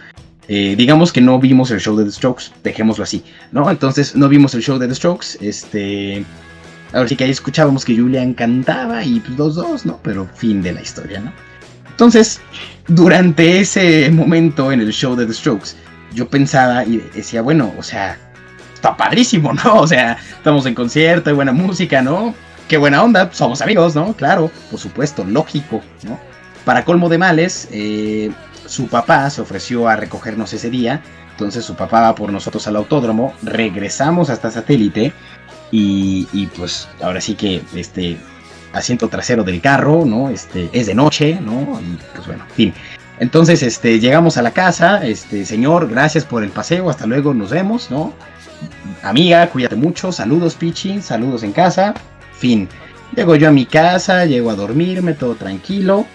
Eh, 0.48 0.76
digamos 0.78 1.12
que 1.12 1.20
no 1.20 1.38
vimos 1.38 1.70
el 1.70 1.80
show 1.80 1.94
de 1.98 2.06
The 2.06 2.12
Strokes, 2.12 2.44
dejémoslo 2.64 3.04
así, 3.04 3.22
¿no? 3.52 3.70
Entonces 3.70 4.16
no 4.16 4.26
vimos 4.26 4.54
el 4.54 4.62
show 4.62 4.78
de 4.78 4.88
The 4.88 4.94
Strokes, 4.94 5.36
este 5.42 6.24
Ahora 6.94 7.06
sí 7.06 7.14
que 7.14 7.24
ahí 7.24 7.30
escuchábamos 7.30 7.84
que 7.84 7.94
Julia 7.94 8.22
encantaba 8.22 9.04
y 9.04 9.20
pues 9.20 9.36
los 9.36 9.56
dos, 9.56 9.84
¿no? 9.84 10.00
Pero 10.02 10.26
fin 10.34 10.62
de 10.62 10.72
la 10.72 10.80
historia, 10.80 11.20
¿no? 11.20 11.30
Entonces, 11.90 12.40
durante 12.88 13.60
ese 13.60 14.10
momento 14.10 14.72
en 14.72 14.80
el 14.80 14.94
show 14.94 15.14
de 15.14 15.26
The 15.26 15.34
Strokes, 15.34 15.76
yo 16.14 16.26
pensaba 16.26 16.86
y 16.86 16.96
decía, 17.14 17.42
bueno, 17.42 17.70
o 17.76 17.82
sea, 17.82 18.18
está 18.80 18.96
padrísimo, 18.96 19.52
¿no? 19.52 19.74
O 19.80 19.86
sea, 19.86 20.16
estamos 20.36 20.64
en 20.66 20.74
concierto, 20.74 21.30
hay 21.30 21.36
buena 21.36 21.52
música, 21.52 22.00
¿no? 22.02 22.34
Qué 22.66 22.78
buena 22.78 23.02
onda, 23.02 23.30
somos 23.32 23.60
amigos, 23.60 23.94
¿no? 23.94 24.14
Claro, 24.14 24.50
por 24.70 24.80
supuesto, 24.80 25.24
lógico, 25.24 25.82
¿no? 26.02 26.18
Para 26.64 26.84
colmo 26.84 27.08
de 27.08 27.18
males, 27.18 27.68
eh, 27.72 28.30
su 28.66 28.86
papá 28.88 29.28
se 29.28 29.42
ofreció 29.42 29.88
a 29.88 29.96
recogernos 29.96 30.52
ese 30.52 30.70
día, 30.70 31.02
entonces 31.32 31.64
su 31.64 31.74
papá 31.74 32.00
va 32.00 32.14
por 32.14 32.32
nosotros 32.32 32.66
al 32.68 32.76
autódromo, 32.76 33.34
regresamos 33.42 34.30
hasta 34.30 34.50
satélite 34.50 35.12
y, 35.72 36.46
pues 36.56 36.88
ahora 37.02 37.20
sí 37.20 37.34
que 37.34 37.62
este 37.74 38.18
asiento 38.72 39.08
trasero 39.08 39.44
del 39.44 39.60
carro, 39.60 40.04
¿no? 40.04 40.30
Este 40.30 40.70
es 40.72 40.86
de 40.86 40.94
noche, 40.94 41.38
¿no? 41.40 41.80
Y 41.80 41.98
pues 42.14 42.26
bueno, 42.26 42.44
en 42.48 42.54
fin. 42.54 42.74
Entonces, 43.18 43.62
este, 43.62 44.00
llegamos 44.00 44.38
a 44.38 44.42
la 44.42 44.52
casa, 44.52 45.04
este, 45.04 45.44
señor, 45.44 45.88
gracias 45.88 46.24
por 46.24 46.42
el 46.42 46.50
paseo, 46.50 46.88
hasta 46.88 47.06
luego, 47.06 47.34
nos 47.34 47.50
vemos, 47.50 47.90
¿no? 47.90 48.14
Amiga, 49.02 49.48
cuídate 49.48 49.76
mucho, 49.76 50.12
saludos 50.12 50.54
Pichi, 50.54 51.00
saludos 51.00 51.42
en 51.42 51.52
casa, 51.52 51.94
fin. 52.32 52.68
Llego 53.16 53.34
yo 53.34 53.48
a 53.48 53.52
mi 53.52 53.66
casa, 53.66 54.24
llego 54.24 54.50
a 54.50 54.54
dormirme, 54.54 55.14
todo 55.14 55.34
tranquilo, 55.34 56.06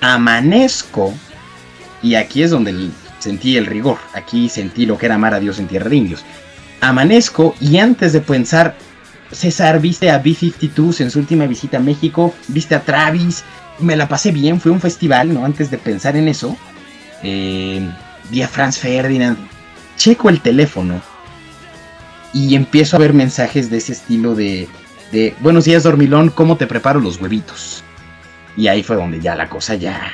amanezco 0.00 1.14
y 2.02 2.14
aquí 2.14 2.42
es 2.42 2.50
donde 2.50 2.90
sentí 3.18 3.56
el 3.56 3.66
rigor, 3.66 3.98
aquí 4.14 4.48
sentí 4.48 4.86
lo 4.86 4.98
que 4.98 5.06
era 5.06 5.14
amar 5.14 5.34
a 5.34 5.40
Dios 5.40 5.58
en 5.58 5.68
tierra 5.68 5.88
de 5.88 5.96
indios. 5.96 6.24
Amanezco 6.80 7.54
y 7.60 7.78
antes 7.78 8.12
de 8.12 8.20
pensar, 8.20 8.74
César, 9.30 9.80
viste 9.80 10.10
a 10.10 10.18
B-52 10.18 11.02
en 11.02 11.10
su 11.10 11.20
última 11.20 11.46
visita 11.46 11.76
a 11.76 11.80
México, 11.80 12.34
viste 12.48 12.74
a 12.74 12.82
Travis, 12.82 13.44
me 13.78 13.96
la 13.96 14.08
pasé 14.08 14.32
bien, 14.32 14.60
fue 14.60 14.72
un 14.72 14.80
festival, 14.80 15.32
¿no? 15.32 15.44
Antes 15.44 15.70
de 15.70 15.78
pensar 15.78 16.16
en 16.16 16.26
eso, 16.26 16.56
eh, 17.22 17.80
vi 18.30 18.42
a 18.42 18.48
Franz 18.48 18.78
Ferdinand, 18.78 19.38
checo 19.96 20.30
el 20.30 20.40
teléfono 20.40 21.00
y 22.32 22.54
empiezo 22.54 22.96
a 22.96 23.00
ver 23.00 23.12
mensajes 23.12 23.70
de 23.70 23.78
ese 23.78 23.92
estilo 23.92 24.34
de, 24.34 24.68
de 25.12 25.34
buenos 25.40 25.64
días 25.64 25.82
dormilón, 25.82 26.30
¿cómo 26.30 26.56
te 26.56 26.66
preparo 26.66 27.00
los 27.00 27.20
huevitos? 27.20 27.82
Y 28.56 28.68
ahí 28.68 28.82
fue 28.82 28.96
donde 28.96 29.20
ya 29.20 29.34
la 29.34 29.48
cosa 29.48 29.74
ya, 29.74 30.12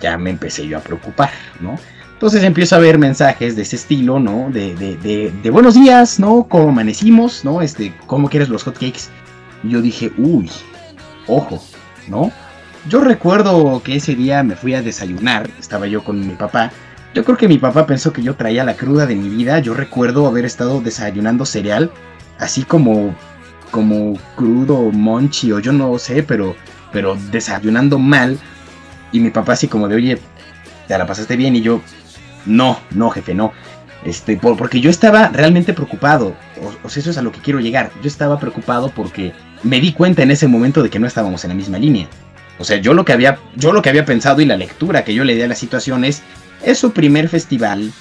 ya 0.00 0.18
me 0.18 0.30
empecé 0.30 0.66
yo 0.66 0.78
a 0.78 0.80
preocupar, 0.80 1.30
¿no? 1.60 1.76
Entonces 2.12 2.42
empiezo 2.42 2.74
a 2.74 2.80
ver 2.80 2.98
mensajes 2.98 3.54
de 3.54 3.62
ese 3.62 3.76
estilo, 3.76 4.18
¿no? 4.18 4.50
De, 4.50 4.74
de, 4.74 4.96
de, 4.96 5.30
de 5.30 5.50
buenos 5.50 5.74
días, 5.74 6.18
¿no? 6.18 6.48
¿Cómo 6.48 6.70
amanecimos? 6.70 7.44
¿No? 7.44 7.62
Este, 7.62 7.94
¿cómo 8.06 8.28
quieres 8.28 8.48
los 8.48 8.64
hotcakes? 8.64 9.02
Y 9.62 9.70
yo 9.70 9.80
dije, 9.80 10.10
uy, 10.18 10.50
ojo, 11.28 11.62
¿no? 12.08 12.32
Yo 12.88 13.00
recuerdo 13.00 13.80
que 13.84 13.96
ese 13.96 14.16
día 14.16 14.42
me 14.42 14.56
fui 14.56 14.74
a 14.74 14.82
desayunar, 14.82 15.48
estaba 15.60 15.86
yo 15.86 16.02
con 16.02 16.26
mi 16.26 16.34
papá. 16.34 16.72
Yo 17.18 17.24
creo 17.24 17.36
que 17.36 17.48
mi 17.48 17.58
papá 17.58 17.84
pensó 17.84 18.12
que 18.12 18.22
yo 18.22 18.36
traía 18.36 18.62
la 18.62 18.76
cruda 18.76 19.04
de 19.04 19.16
mi 19.16 19.28
vida. 19.28 19.58
Yo 19.58 19.74
recuerdo 19.74 20.28
haber 20.28 20.44
estado 20.44 20.80
desayunando 20.80 21.44
cereal, 21.44 21.90
así 22.38 22.62
como 22.62 23.12
como 23.72 24.16
crudo, 24.36 24.92
monchi 24.92 25.50
o 25.50 25.58
yo 25.58 25.72
no 25.72 25.98
sé, 25.98 26.22
pero 26.22 26.54
pero 26.92 27.18
desayunando 27.32 27.98
mal. 27.98 28.38
Y 29.10 29.18
mi 29.18 29.30
papá 29.30 29.54
así 29.54 29.66
como 29.66 29.88
de, 29.88 29.96
oye, 29.96 30.18
¿te 30.86 30.96
la 30.96 31.08
pasaste 31.08 31.34
bien? 31.34 31.56
Y 31.56 31.60
yo, 31.60 31.80
no, 32.46 32.78
no, 32.92 33.10
jefe, 33.10 33.34
no. 33.34 33.52
Este, 34.04 34.36
por, 34.36 34.56
porque 34.56 34.80
yo 34.80 34.88
estaba 34.88 35.28
realmente 35.30 35.74
preocupado. 35.74 36.36
O, 36.62 36.86
o 36.86 36.88
sea, 36.88 37.00
eso 37.00 37.10
es 37.10 37.18
a 37.18 37.22
lo 37.22 37.32
que 37.32 37.40
quiero 37.40 37.58
llegar. 37.58 37.90
Yo 38.00 38.06
estaba 38.06 38.38
preocupado 38.38 38.92
porque 38.94 39.32
me 39.64 39.80
di 39.80 39.92
cuenta 39.92 40.22
en 40.22 40.30
ese 40.30 40.46
momento 40.46 40.84
de 40.84 40.90
que 40.90 41.00
no 41.00 41.08
estábamos 41.08 41.42
en 41.42 41.48
la 41.48 41.56
misma 41.56 41.80
línea. 41.80 42.06
O 42.60 42.64
sea, 42.64 42.76
yo 42.76 42.94
lo 42.94 43.04
que 43.04 43.12
había, 43.12 43.40
yo 43.56 43.72
lo 43.72 43.82
que 43.82 43.88
había 43.88 44.04
pensado 44.04 44.40
y 44.40 44.46
la 44.46 44.56
lectura 44.56 45.02
que 45.02 45.14
yo 45.14 45.24
le 45.24 45.34
di 45.34 45.42
a 45.42 45.48
la 45.48 45.56
situación 45.56 46.04
es, 46.04 46.22
es 46.62 46.78
su 46.78 46.92
primer 46.92 47.28
festival, 47.28 47.92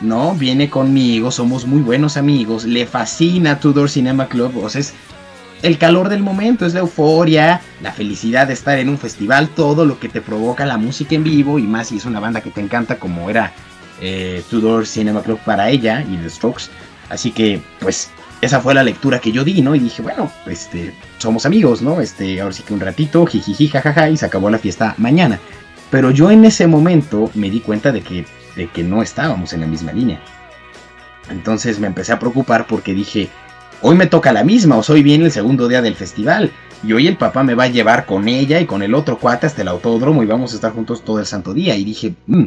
¿no? 0.00 0.34
Viene 0.34 0.68
conmigo, 0.70 1.30
somos 1.30 1.66
muy 1.66 1.82
buenos 1.82 2.16
amigos, 2.16 2.64
le 2.64 2.86
fascina 2.86 3.60
Tudor 3.60 3.90
Cinema 3.90 4.28
Club, 4.28 4.56
o 4.56 4.68
sea, 4.68 4.80
es 4.80 4.94
el 5.62 5.78
calor 5.78 6.08
del 6.08 6.22
momento, 6.22 6.66
es 6.66 6.74
la 6.74 6.80
euforia, 6.80 7.60
la 7.82 7.92
felicidad 7.92 8.46
de 8.46 8.52
estar 8.52 8.78
en 8.78 8.88
un 8.88 8.98
festival, 8.98 9.48
todo 9.48 9.84
lo 9.84 9.98
que 9.98 10.08
te 10.08 10.20
provoca 10.20 10.66
la 10.66 10.76
música 10.76 11.14
en 11.14 11.24
vivo 11.24 11.58
y 11.58 11.62
más 11.62 11.88
si 11.88 11.96
es 11.96 12.04
una 12.04 12.20
banda 12.20 12.40
que 12.40 12.50
te 12.50 12.60
encanta 12.60 12.98
como 12.98 13.30
era 13.30 13.52
eh, 14.00 14.42
Tudor 14.50 14.86
Cinema 14.86 15.22
Club 15.22 15.38
para 15.44 15.70
ella 15.70 16.04
y 16.08 16.16
The 16.16 16.30
Strokes. 16.30 16.64
Así 17.08 17.30
que, 17.30 17.60
pues, 17.80 18.10
esa 18.42 18.60
fue 18.60 18.74
la 18.74 18.82
lectura 18.82 19.18
que 19.18 19.32
yo 19.32 19.44
di, 19.44 19.62
¿no? 19.62 19.74
Y 19.74 19.78
dije, 19.78 20.02
bueno, 20.02 20.30
este, 20.46 20.92
somos 21.18 21.46
amigos, 21.46 21.80
¿no? 21.80 22.00
Este, 22.00 22.40
ahora 22.40 22.52
sí 22.52 22.62
que 22.62 22.74
un 22.74 22.80
ratito, 22.80 23.24
jijiji, 23.24 23.68
jajaja, 23.68 24.10
y 24.10 24.16
se 24.16 24.26
acabó 24.26 24.50
la 24.50 24.58
fiesta 24.58 24.94
mañana. 24.98 25.38
Pero 25.90 26.10
yo 26.10 26.30
en 26.30 26.44
ese 26.44 26.66
momento 26.66 27.30
me 27.34 27.50
di 27.50 27.60
cuenta 27.60 27.92
de 27.92 28.02
que, 28.02 28.26
de 28.56 28.68
que 28.68 28.82
no 28.82 29.02
estábamos 29.02 29.52
en 29.52 29.60
la 29.60 29.66
misma 29.66 29.92
línea. 29.92 30.20
Entonces 31.30 31.78
me 31.78 31.86
empecé 31.86 32.12
a 32.12 32.18
preocupar 32.18 32.66
porque 32.66 32.94
dije, 32.94 33.28
hoy 33.82 33.96
me 33.96 34.06
toca 34.06 34.32
la 34.32 34.44
misma, 34.44 34.76
o 34.76 34.82
soy 34.82 35.02
bien 35.02 35.22
el 35.22 35.32
segundo 35.32 35.68
día 35.68 35.82
del 35.82 35.94
festival. 35.94 36.50
Y 36.82 36.92
hoy 36.92 37.06
el 37.06 37.16
papá 37.16 37.42
me 37.42 37.54
va 37.54 37.64
a 37.64 37.68
llevar 37.68 38.06
con 38.06 38.28
ella 38.28 38.60
y 38.60 38.66
con 38.66 38.82
el 38.82 38.94
otro 38.94 39.18
cuate 39.18 39.46
hasta 39.46 39.62
el 39.62 39.68
autódromo 39.68 40.22
y 40.22 40.26
vamos 40.26 40.52
a 40.52 40.56
estar 40.56 40.72
juntos 40.72 41.02
todo 41.02 41.18
el 41.18 41.26
santo 41.26 41.54
día. 41.54 41.74
Y 41.76 41.84
dije, 41.84 42.14
mm", 42.26 42.46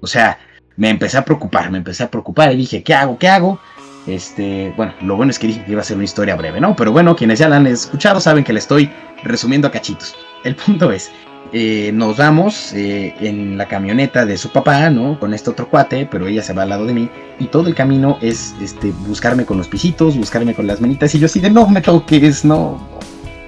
o 0.00 0.06
sea, 0.06 0.38
me 0.76 0.90
empecé 0.90 1.18
a 1.18 1.24
preocupar, 1.24 1.70
me 1.70 1.78
empecé 1.78 2.04
a 2.04 2.10
preocupar 2.10 2.52
y 2.52 2.56
dije, 2.56 2.82
¿qué 2.82 2.94
hago? 2.94 3.18
¿Qué 3.18 3.28
hago? 3.28 3.60
Este, 4.06 4.72
bueno, 4.76 4.94
lo 5.02 5.16
bueno 5.16 5.30
es 5.30 5.38
que 5.38 5.48
dije 5.48 5.64
que 5.64 5.72
iba 5.72 5.80
a 5.80 5.84
ser 5.84 5.96
una 5.96 6.04
historia 6.04 6.34
breve, 6.34 6.60
¿no? 6.60 6.74
Pero 6.76 6.92
bueno, 6.92 7.14
quienes 7.14 7.38
ya 7.38 7.48
la 7.48 7.56
han 7.56 7.66
escuchado 7.66 8.20
saben 8.20 8.44
que 8.44 8.52
le 8.52 8.58
estoy 8.58 8.90
resumiendo 9.22 9.68
a 9.68 9.70
cachitos. 9.70 10.14
El 10.44 10.54
punto 10.54 10.90
es, 10.92 11.10
eh, 11.52 11.92
nos 11.94 12.18
vamos 12.18 12.72
eh, 12.74 13.14
en 13.20 13.56
la 13.56 13.66
camioneta 13.66 14.26
de 14.26 14.36
su 14.36 14.50
papá, 14.50 14.90
¿no? 14.90 15.18
Con 15.18 15.32
este 15.32 15.48
otro 15.48 15.68
cuate, 15.68 16.06
pero 16.10 16.26
ella 16.26 16.42
se 16.42 16.52
va 16.52 16.64
al 16.64 16.68
lado 16.68 16.84
de 16.84 16.92
mí. 16.92 17.08
Y 17.38 17.46
todo 17.46 17.68
el 17.68 17.74
camino 17.74 18.18
es 18.20 18.54
este, 18.60 18.92
buscarme 19.06 19.46
con 19.46 19.56
los 19.56 19.68
pisitos, 19.68 20.16
buscarme 20.16 20.54
con 20.54 20.66
las 20.66 20.80
manitas. 20.80 21.14
Y 21.14 21.18
yo 21.18 21.26
así 21.26 21.40
de, 21.40 21.50
no 21.50 21.66
me 21.68 21.80
toques, 21.80 22.44
no. 22.44 22.86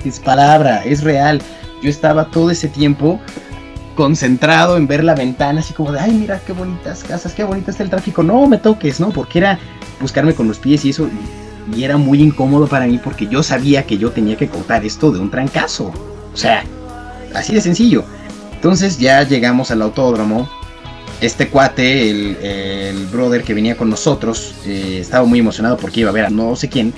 Es 0.04 0.18
palabra, 0.18 0.82
es 0.84 1.02
real. 1.02 1.42
Yo 1.82 1.90
estaba 1.90 2.26
todo 2.26 2.50
ese 2.50 2.68
tiempo 2.68 3.20
concentrado 3.96 4.78
en 4.78 4.86
ver 4.86 5.04
la 5.04 5.14
ventana, 5.14 5.60
así 5.60 5.74
como 5.74 5.92
de, 5.92 6.00
ay, 6.00 6.12
mira 6.12 6.40
qué 6.46 6.54
bonitas 6.54 7.04
casas, 7.04 7.34
qué 7.34 7.44
bonito 7.44 7.70
está 7.70 7.82
el 7.82 7.90
tráfico. 7.90 8.22
No 8.22 8.46
me 8.46 8.56
toques, 8.56 8.98
¿no? 8.98 9.10
Porque 9.10 9.40
era 9.40 9.58
buscarme 10.00 10.34
con 10.34 10.48
los 10.48 10.58
pies 10.58 10.86
y 10.86 10.90
eso. 10.90 11.10
Y 11.76 11.84
era 11.84 11.98
muy 11.98 12.22
incómodo 12.22 12.66
para 12.66 12.86
mí 12.86 12.98
porque 13.02 13.26
yo 13.26 13.42
sabía 13.42 13.84
que 13.84 13.98
yo 13.98 14.10
tenía 14.10 14.36
que 14.36 14.48
cortar 14.48 14.86
esto 14.86 15.12
de 15.12 15.18
un 15.18 15.30
trancazo. 15.30 15.92
O 16.32 16.36
sea, 16.36 16.64
así 17.34 17.54
de 17.54 17.60
sencillo. 17.60 18.04
Entonces 18.54 18.98
ya 18.98 19.22
llegamos 19.22 19.70
al 19.70 19.82
autódromo. 19.82 20.48
Este 21.20 21.48
cuate, 21.48 22.10
el, 22.10 23.06
brother 23.12 23.42
que 23.42 23.52
venía 23.52 23.76
con 23.76 23.90
nosotros, 23.90 24.54
eh, 24.64 24.98
estaba 25.00 25.26
muy 25.26 25.38
emocionado 25.38 25.76
porque 25.76 26.00
iba 26.00 26.10
a 26.10 26.12
ver 26.12 26.26
a 26.26 26.30
no 26.30 26.56
sé 26.56 26.68
quién. 26.68 26.94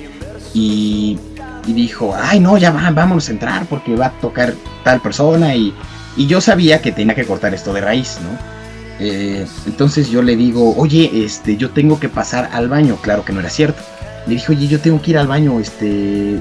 Y, 0.54 1.18
y 1.66 1.72
dijo, 1.72 2.14
ay 2.20 2.38
no, 2.40 2.56
ya 2.58 2.70
va, 2.70 2.90
vámonos 2.90 3.28
a 3.28 3.32
entrar 3.32 3.66
porque 3.66 3.96
va 3.96 4.06
a 4.06 4.20
tocar 4.20 4.54
tal 4.84 5.00
persona. 5.00 5.54
Y, 5.56 5.74
y 6.16 6.26
yo 6.26 6.40
sabía 6.40 6.80
que 6.80 6.92
tenía 6.92 7.14
que 7.14 7.24
cortar 7.24 7.54
esto 7.54 7.72
de 7.72 7.80
raíz, 7.80 8.18
¿no? 8.22 8.52
Eh, 9.00 9.46
entonces 9.66 10.10
yo 10.10 10.22
le 10.22 10.36
digo, 10.36 10.76
oye, 10.76 11.10
este, 11.24 11.56
yo 11.56 11.70
tengo 11.70 11.98
que 11.98 12.08
pasar 12.08 12.50
al 12.52 12.68
baño. 12.68 12.96
Claro 13.00 13.24
que 13.24 13.32
no 13.32 13.40
era 13.40 13.50
cierto. 13.50 13.82
Le 14.26 14.34
dije, 14.34 14.52
oye, 14.52 14.68
yo 14.68 14.78
tengo 14.78 15.02
que 15.02 15.12
ir 15.12 15.18
al 15.18 15.26
baño, 15.26 15.58
este, 15.58 16.38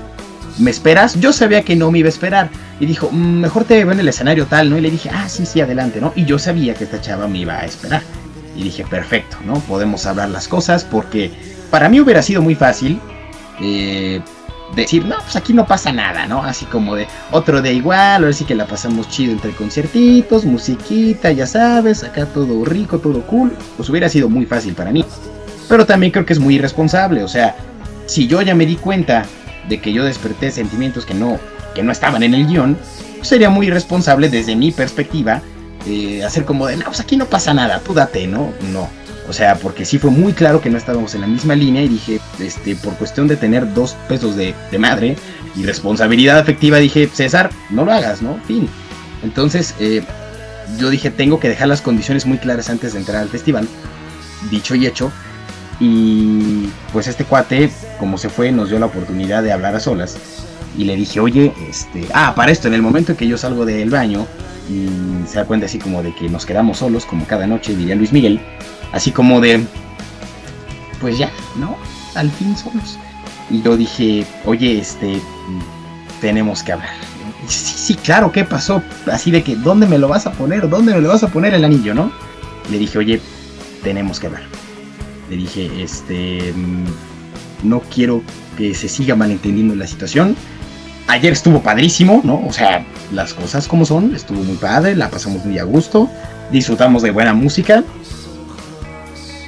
¿me 0.60 0.70
esperas? 0.70 1.20
Yo 1.20 1.34
sabía 1.34 1.64
que 1.64 1.76
no 1.76 1.90
me 1.92 2.00
iba 2.00 2.08
a 2.08 2.10
esperar. 2.10 2.50
Y 2.82 2.88
dijo, 2.88 3.10
"Mm, 3.12 3.40
mejor 3.40 3.64
te 3.64 3.76
veo 3.76 3.94
en 3.94 4.00
el 4.00 4.08
escenario 4.08 4.48
tal, 4.48 4.72
¿no? 4.72 4.78
Y 4.78 4.82
le 4.82 4.90
dije, 4.90 5.12
ah, 5.14 5.30
sí, 5.30 5.46
sí, 5.46 5.62
adelante, 5.62 6.02
¿no? 6.02 6.12
Y 6.16 6.26
yo 6.26 6.40
sabía 6.40 6.74
que 6.74 6.86
esta 6.86 7.00
chava 7.00 7.28
me 7.28 7.38
iba 7.38 7.54
a 7.54 7.64
esperar. 7.64 8.02
Y 8.58 8.64
dije, 8.64 8.84
perfecto, 8.84 9.38
¿no? 9.46 9.54
Podemos 9.54 10.08
hablar 10.08 10.30
las 10.30 10.48
cosas 10.48 10.84
porque 10.84 11.32
para 11.70 11.88
mí 11.90 12.00
hubiera 12.02 12.24
sido 12.24 12.42
muy 12.42 12.56
fácil 12.56 13.00
eh, 13.62 14.20
decir, 14.76 15.06
no, 15.06 15.18
pues 15.20 15.36
aquí 15.36 15.54
no 15.54 15.68
pasa 15.68 15.94
nada, 15.94 16.26
¿no? 16.26 16.44
Así 16.44 16.66
como 16.66 16.96
de 16.96 17.08
otro 17.30 17.62
de 17.62 17.72
igual, 17.72 18.24
ahora 18.24 18.34
sí 18.34 18.46
que 18.46 18.56
la 18.56 18.66
pasamos 18.66 19.08
chido 19.10 19.32
entre 19.32 19.52
conciertitos, 19.52 20.44
musiquita, 20.44 21.32
ya 21.32 21.46
sabes, 21.46 22.04
acá 22.04 22.26
todo 22.26 22.66
rico, 22.66 22.98
todo 22.98 23.22
cool. 23.28 23.54
Pues 23.78 23.90
hubiera 23.90 24.10
sido 24.10 24.28
muy 24.28 24.48
fácil 24.48 24.74
para 24.74 24.92
mí. 24.92 25.06
Pero 25.70 25.86
también 25.86 26.12
creo 26.12 26.26
que 26.26 26.34
es 26.34 26.40
muy 26.40 26.56
irresponsable, 26.56 27.24
o 27.24 27.28
sea, 27.28 27.56
si 28.08 28.28
yo 28.28 28.42
ya 28.42 28.56
me 28.56 28.66
di 28.66 28.76
cuenta 28.76 29.24
de 29.70 29.80
que 29.80 29.94
yo 29.94 30.04
desperté 30.04 30.52
sentimientos 30.52 31.06
que 31.06 31.14
no, 31.14 31.40
que 31.74 31.84
no 31.84 31.92
estaban 31.92 32.24
en 32.24 32.34
el 32.34 32.48
guion, 32.48 32.78
pues 33.18 33.28
sería 33.28 33.50
muy 33.50 33.68
irresponsable 33.68 34.30
desde 34.30 34.56
mi 34.56 34.72
perspectiva 34.72 35.42
eh, 35.88 36.24
hacer 36.24 36.46
como 36.46 36.68
de, 36.68 36.78
no, 36.78 36.86
pues 36.86 37.00
aquí 37.00 37.18
no 37.18 37.26
pasa 37.26 37.54
nada, 37.54 37.80
tú 37.80 37.94
date, 37.94 38.28
¿no? 38.28 38.54
No. 38.72 38.90
O 39.28 39.34
sea, 39.34 39.56
porque 39.56 39.86
sí 39.86 39.98
fue 39.98 40.12
muy 40.12 40.34
claro 40.34 40.62
que 40.62 40.70
no 40.70 40.78
estábamos 40.78 41.16
en 41.16 41.22
la 41.22 41.28
misma 41.28 41.56
línea 41.56 41.82
y 41.84 41.88
dije, 41.88 42.20
este, 42.40 42.76
por 42.76 42.94
cuestión 42.96 43.28
de 43.28 43.38
tener 43.38 43.74
dos 43.74 43.96
pesos 44.08 44.36
de, 44.36 44.54
de 44.72 44.80
madre 44.80 45.16
y 45.56 45.64
responsabilidad 45.64 46.38
afectiva, 46.38 46.78
dije, 46.78 47.10
César, 47.12 47.50
no 47.70 47.86
lo 47.86 47.94
hagas, 47.94 48.22
¿no? 48.22 48.40
Fin. 48.46 48.68
Entonces, 49.24 49.76
eh, 49.80 50.04
yo 50.78 50.90
dije, 50.90 51.12
tengo 51.12 51.40
que 51.40 51.50
dejar 51.50 51.68
las 51.68 51.82
condiciones 51.82 52.26
muy 52.26 52.38
claras 52.38 52.70
antes 52.70 52.94
de 52.94 53.00
entrar 53.00 53.22
al 53.22 53.30
festival. 53.30 53.68
Dicho 54.50 54.76
y 54.76 54.86
hecho. 54.86 55.12
Y 55.80 56.70
pues 56.94 57.08
este 57.08 57.24
cuate, 57.24 57.72
como 58.00 58.18
se 58.18 58.30
fue, 58.30 58.52
nos 58.52 58.70
dio 58.70 58.80
la 58.80 58.86
oportunidad 58.88 59.44
de 59.44 59.52
hablar 59.52 59.76
a 59.76 59.80
solas. 59.80 60.18
Y 60.78 60.86
le 60.86 60.96
dije, 60.96 61.20
oye, 61.20 61.54
este, 61.70 62.08
ah, 62.14 62.34
para 62.36 62.52
esto, 62.52 62.68
en 62.68 62.74
el 62.74 62.82
momento 62.82 63.12
en 63.12 63.18
que 63.18 63.28
yo 63.28 63.38
salgo 63.38 63.66
del 63.66 63.90
baño 63.90 64.26
y 64.70 64.88
se 65.28 65.38
da 65.38 65.46
cuenta 65.46 65.66
así 65.66 65.80
como 65.80 66.02
de 66.02 66.14
que 66.16 66.30
nos 66.30 66.46
quedamos 66.46 66.78
solos, 66.78 67.06
como 67.06 67.26
cada 67.26 67.46
noche, 67.46 67.76
diría 67.76 67.96
Luis 67.96 68.14
Miguel, 68.14 68.40
así 68.94 69.12
como 69.12 69.42
de, 69.42 69.66
pues 71.02 71.18
ya, 71.18 71.30
¿no? 71.58 71.76
Al 72.16 72.32
fin 72.32 72.56
solos. 72.56 72.98
Y 73.50 73.62
yo 73.62 73.76
dije, 73.76 74.26
oye, 74.46 74.80
este, 74.80 75.22
tenemos 76.22 76.64
que 76.64 76.72
hablar. 76.72 76.90
Sí, 77.48 77.74
sí, 77.76 77.96
claro, 77.96 78.32
¿qué 78.32 78.46
pasó? 78.46 78.82
Así 79.12 79.32
de 79.32 79.44
que, 79.44 79.56
¿dónde 79.56 79.88
me 79.88 79.98
lo 79.98 80.08
vas 80.08 80.26
a 80.26 80.32
poner? 80.32 80.70
¿Dónde 80.70 80.94
me 80.94 81.02
lo 81.02 81.10
vas 81.10 81.24
a 81.24 81.28
poner 81.28 81.54
el 81.54 81.66
anillo, 81.66 81.94
no? 81.94 82.12
Le 82.70 82.78
dije, 82.78 82.98
oye, 82.98 83.22
tenemos 83.84 84.20
que 84.20 84.28
hablar. 84.28 84.44
Le 85.30 85.38
dije, 85.38 85.70
este, 85.82 86.54
no 87.64 87.82
quiero 87.82 88.22
que 88.58 88.74
se 88.74 88.88
siga 88.88 89.16
malentendiendo 89.16 89.76
la 89.76 89.88
situación. 89.88 90.36
Ayer 91.08 91.34
estuvo 91.34 91.62
padrísimo, 91.62 92.22
¿no? 92.24 92.42
O 92.48 92.54
sea, 92.54 92.86
las 93.12 93.34
cosas 93.34 93.68
como 93.68 93.86
son, 93.86 94.16
estuvo 94.16 94.44
muy 94.44 94.56
padre, 94.56 94.96
la 94.96 95.10
pasamos 95.10 95.44
muy 95.46 95.60
a 95.60 95.64
gusto, 95.64 96.10
disfrutamos 96.52 97.02
de 97.02 97.12
buena 97.12 97.34
música. 97.34 97.84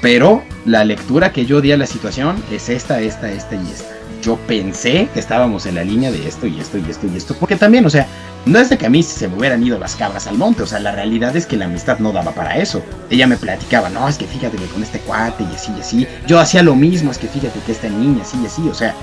Pero 0.02 0.44
la 0.66 0.84
lectura 0.84 1.32
que 1.32 1.46
yo 1.46 1.62
di 1.62 1.72
a 1.72 1.78
la 1.78 1.86
situación 1.86 2.36
es 2.52 2.68
esta, 2.70 3.00
esta, 3.00 3.32
esta 3.32 3.56
y 3.56 3.72
esta. 3.72 3.94
Yo 4.22 4.38
pensé 4.48 5.08
que 5.14 5.20
estábamos 5.20 5.66
en 5.66 5.76
la 5.76 5.84
línea 5.84 6.12
de 6.12 6.28
esto 6.28 6.48
y 6.48 6.60
esto 6.60 6.78
y 6.78 6.90
esto 6.90 7.08
y 7.08 7.16
esto. 7.16 7.36
Porque 7.40 7.56
también, 7.56 7.86
o 7.86 7.90
sea, 7.90 8.08
no 8.46 8.60
es 8.60 8.70
de 8.70 8.78
que 8.78 8.86
a 8.86 8.90
mí 8.90 9.04
se 9.04 9.28
me 9.28 9.38
hubieran 9.38 9.66
ido 9.66 9.80
las 9.80 9.96
cabras 9.96 10.28
al 10.28 10.38
monte. 10.38 10.64
O 10.64 10.68
sea, 10.68 10.80
la 10.80 10.92
realidad 10.92 11.36
es 11.36 11.46
que 11.46 11.56
la 11.56 11.66
amistad 11.66 12.00
no 12.00 12.12
daba 12.12 12.32
para 12.32 12.58
eso. 12.58 12.84
Ella 13.10 13.28
me 13.28 13.38
platicaba, 13.38 13.90
no, 13.90 14.08
es 14.08 14.18
que 14.18 14.26
fíjate 14.26 14.58
que 14.58 14.66
con 14.66 14.84
este 14.84 15.00
cuate 15.00 15.44
y 15.44 15.56
así 15.56 15.72
y 15.78 15.82
así. 15.82 16.08
Yo 16.28 16.40
hacía 16.40 16.64
lo 16.64 16.76
mismo, 16.76 17.12
es 17.12 17.18
que 17.18 17.28
fíjate 17.28 17.60
que 17.66 17.72
esta 17.72 17.88
niña 17.90 18.24
así 18.24 18.38
y 18.42 18.46
así. 18.46 18.68
O 18.70 18.74
sea, 18.74 18.94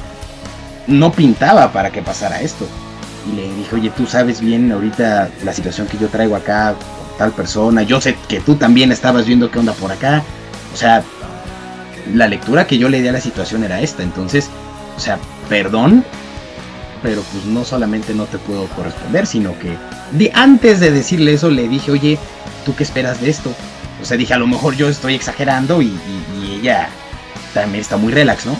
no 0.90 1.12
pintaba 1.12 1.72
para 1.72 1.90
que 1.90 2.02
pasara 2.02 2.40
esto. 2.40 2.66
Y 3.30 3.36
le 3.36 3.54
dije, 3.54 3.74
oye, 3.74 3.90
tú 3.90 4.06
sabes 4.06 4.40
bien 4.40 4.70
ahorita 4.72 5.30
la 5.44 5.52
situación 5.52 5.86
que 5.86 5.98
yo 5.98 6.08
traigo 6.08 6.36
acá 6.36 6.74
con 6.74 7.18
tal 7.18 7.32
persona. 7.32 7.82
Yo 7.82 8.00
sé 8.00 8.16
que 8.28 8.40
tú 8.40 8.56
también 8.56 8.92
estabas 8.92 9.26
viendo 9.26 9.50
qué 9.50 9.58
onda 9.58 9.72
por 9.72 9.92
acá. 9.92 10.22
O 10.72 10.76
sea, 10.76 11.02
la 12.14 12.28
lectura 12.28 12.66
que 12.66 12.78
yo 12.78 12.88
le 12.88 13.02
di 13.02 13.08
a 13.08 13.12
la 13.12 13.20
situación 13.20 13.64
era 13.64 13.80
esta. 13.80 14.02
Entonces, 14.02 14.50
o 14.96 15.00
sea, 15.00 15.18
perdón, 15.48 16.04
pero 17.02 17.22
pues 17.32 17.44
no 17.44 17.64
solamente 17.64 18.14
no 18.14 18.24
te 18.24 18.38
puedo 18.38 18.66
corresponder, 18.68 19.26
sino 19.26 19.54
que 19.58 19.76
antes 20.34 20.80
de 20.80 20.90
decirle 20.90 21.34
eso 21.34 21.50
le 21.50 21.68
dije, 21.68 21.90
oye, 21.90 22.18
¿tú 22.64 22.74
qué 22.74 22.82
esperas 22.82 23.20
de 23.20 23.30
esto? 23.30 23.52
O 24.02 24.04
sea, 24.04 24.16
dije, 24.16 24.34
a 24.34 24.38
lo 24.38 24.46
mejor 24.46 24.76
yo 24.76 24.88
estoy 24.88 25.14
exagerando 25.14 25.82
y, 25.82 25.92
y 26.40 26.58
ella 26.60 26.88
también 27.52 27.82
está 27.82 27.96
muy 27.96 28.12
relax, 28.12 28.46
¿no? 28.46 28.56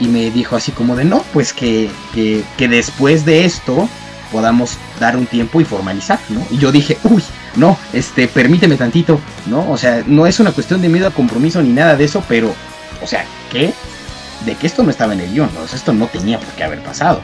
Y 0.00 0.08
me 0.08 0.30
dijo 0.30 0.56
así 0.56 0.72
como 0.72 0.94
de, 0.96 1.04
no, 1.04 1.24
pues 1.32 1.52
que, 1.52 1.90
que, 2.14 2.44
que 2.56 2.68
después 2.68 3.24
de 3.24 3.44
esto 3.44 3.88
podamos 4.30 4.76
dar 5.00 5.16
un 5.16 5.26
tiempo 5.26 5.60
y 5.60 5.64
formalizar, 5.64 6.18
¿no? 6.28 6.44
Y 6.50 6.58
yo 6.58 6.70
dije, 6.70 6.98
uy, 7.04 7.22
no, 7.56 7.76
este, 7.92 8.28
permíteme 8.28 8.76
tantito, 8.76 9.20
¿no? 9.46 9.68
O 9.70 9.76
sea, 9.76 10.02
no 10.06 10.26
es 10.26 10.38
una 10.40 10.52
cuestión 10.52 10.80
de 10.80 10.88
miedo 10.88 11.08
a 11.08 11.10
compromiso 11.10 11.62
ni 11.62 11.70
nada 11.70 11.96
de 11.96 12.04
eso, 12.04 12.22
pero, 12.28 12.54
o 13.02 13.06
sea, 13.06 13.24
¿qué? 13.50 13.72
De 14.44 14.54
que 14.54 14.66
esto 14.66 14.82
no 14.82 14.90
estaba 14.90 15.14
en 15.14 15.20
el 15.20 15.32
guion, 15.32 15.50
¿no? 15.54 15.60
O 15.60 15.66
sea, 15.66 15.78
esto 15.78 15.92
no 15.92 16.06
tenía 16.06 16.38
por 16.38 16.48
qué 16.50 16.64
haber 16.64 16.82
pasado. 16.82 17.22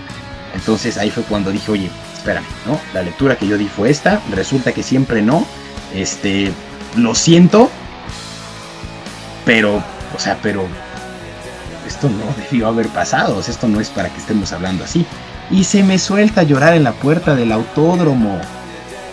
Entonces 0.54 0.98
ahí 0.98 1.10
fue 1.10 1.22
cuando 1.24 1.50
dije, 1.50 1.70
oye, 1.70 1.90
espérame, 2.14 2.46
¿no? 2.66 2.80
La 2.92 3.02
lectura 3.02 3.36
que 3.36 3.46
yo 3.46 3.58
di 3.58 3.68
fue 3.68 3.90
esta, 3.90 4.20
resulta 4.32 4.72
que 4.72 4.82
siempre 4.82 5.22
no, 5.22 5.46
este, 5.94 6.52
lo 6.96 7.14
siento, 7.14 7.70
pero, 9.44 9.82
o 10.14 10.18
sea, 10.18 10.38
pero 10.42 10.66
esto 11.86 12.08
no 12.08 12.34
debió 12.50 12.68
haber 12.68 12.88
pasado, 12.88 13.40
esto 13.40 13.68
no 13.68 13.80
es 13.80 13.90
para 13.90 14.08
que 14.08 14.18
estemos 14.18 14.52
hablando 14.52 14.84
así. 14.84 15.06
Y 15.50 15.64
se 15.64 15.82
me 15.82 15.98
suelta 15.98 16.40
a 16.40 16.44
llorar 16.44 16.74
en 16.74 16.84
la 16.84 16.92
puerta 16.92 17.34
del 17.34 17.52
autódromo 17.52 18.40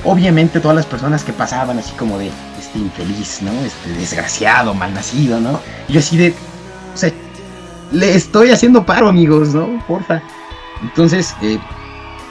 obviamente 0.03 0.60
todas 0.60 0.75
las 0.75 0.86
personas 0.86 1.23
que 1.23 1.34
pasaban 1.34 1.79
así 1.79 1.91
como 1.93 2.17
de 2.17 2.31
este 2.60 2.79
infeliz, 2.79 3.41
¿no? 3.41 3.51
Este 3.62 3.89
desgraciado, 3.93 4.73
malnacido, 4.73 5.39
¿no? 5.39 5.60
Y 5.88 5.93
yo 5.93 5.99
así 5.99 6.17
de, 6.17 6.34
o 6.93 6.97
sea, 6.97 7.12
le 7.91 8.15
estoy 8.15 8.51
haciendo 8.51 8.86
paro, 8.86 9.07
amigos, 9.07 9.53
¿no? 9.53 9.84
Porfa. 9.88 10.21
Entonces, 10.81 11.36
eh, 11.41 11.60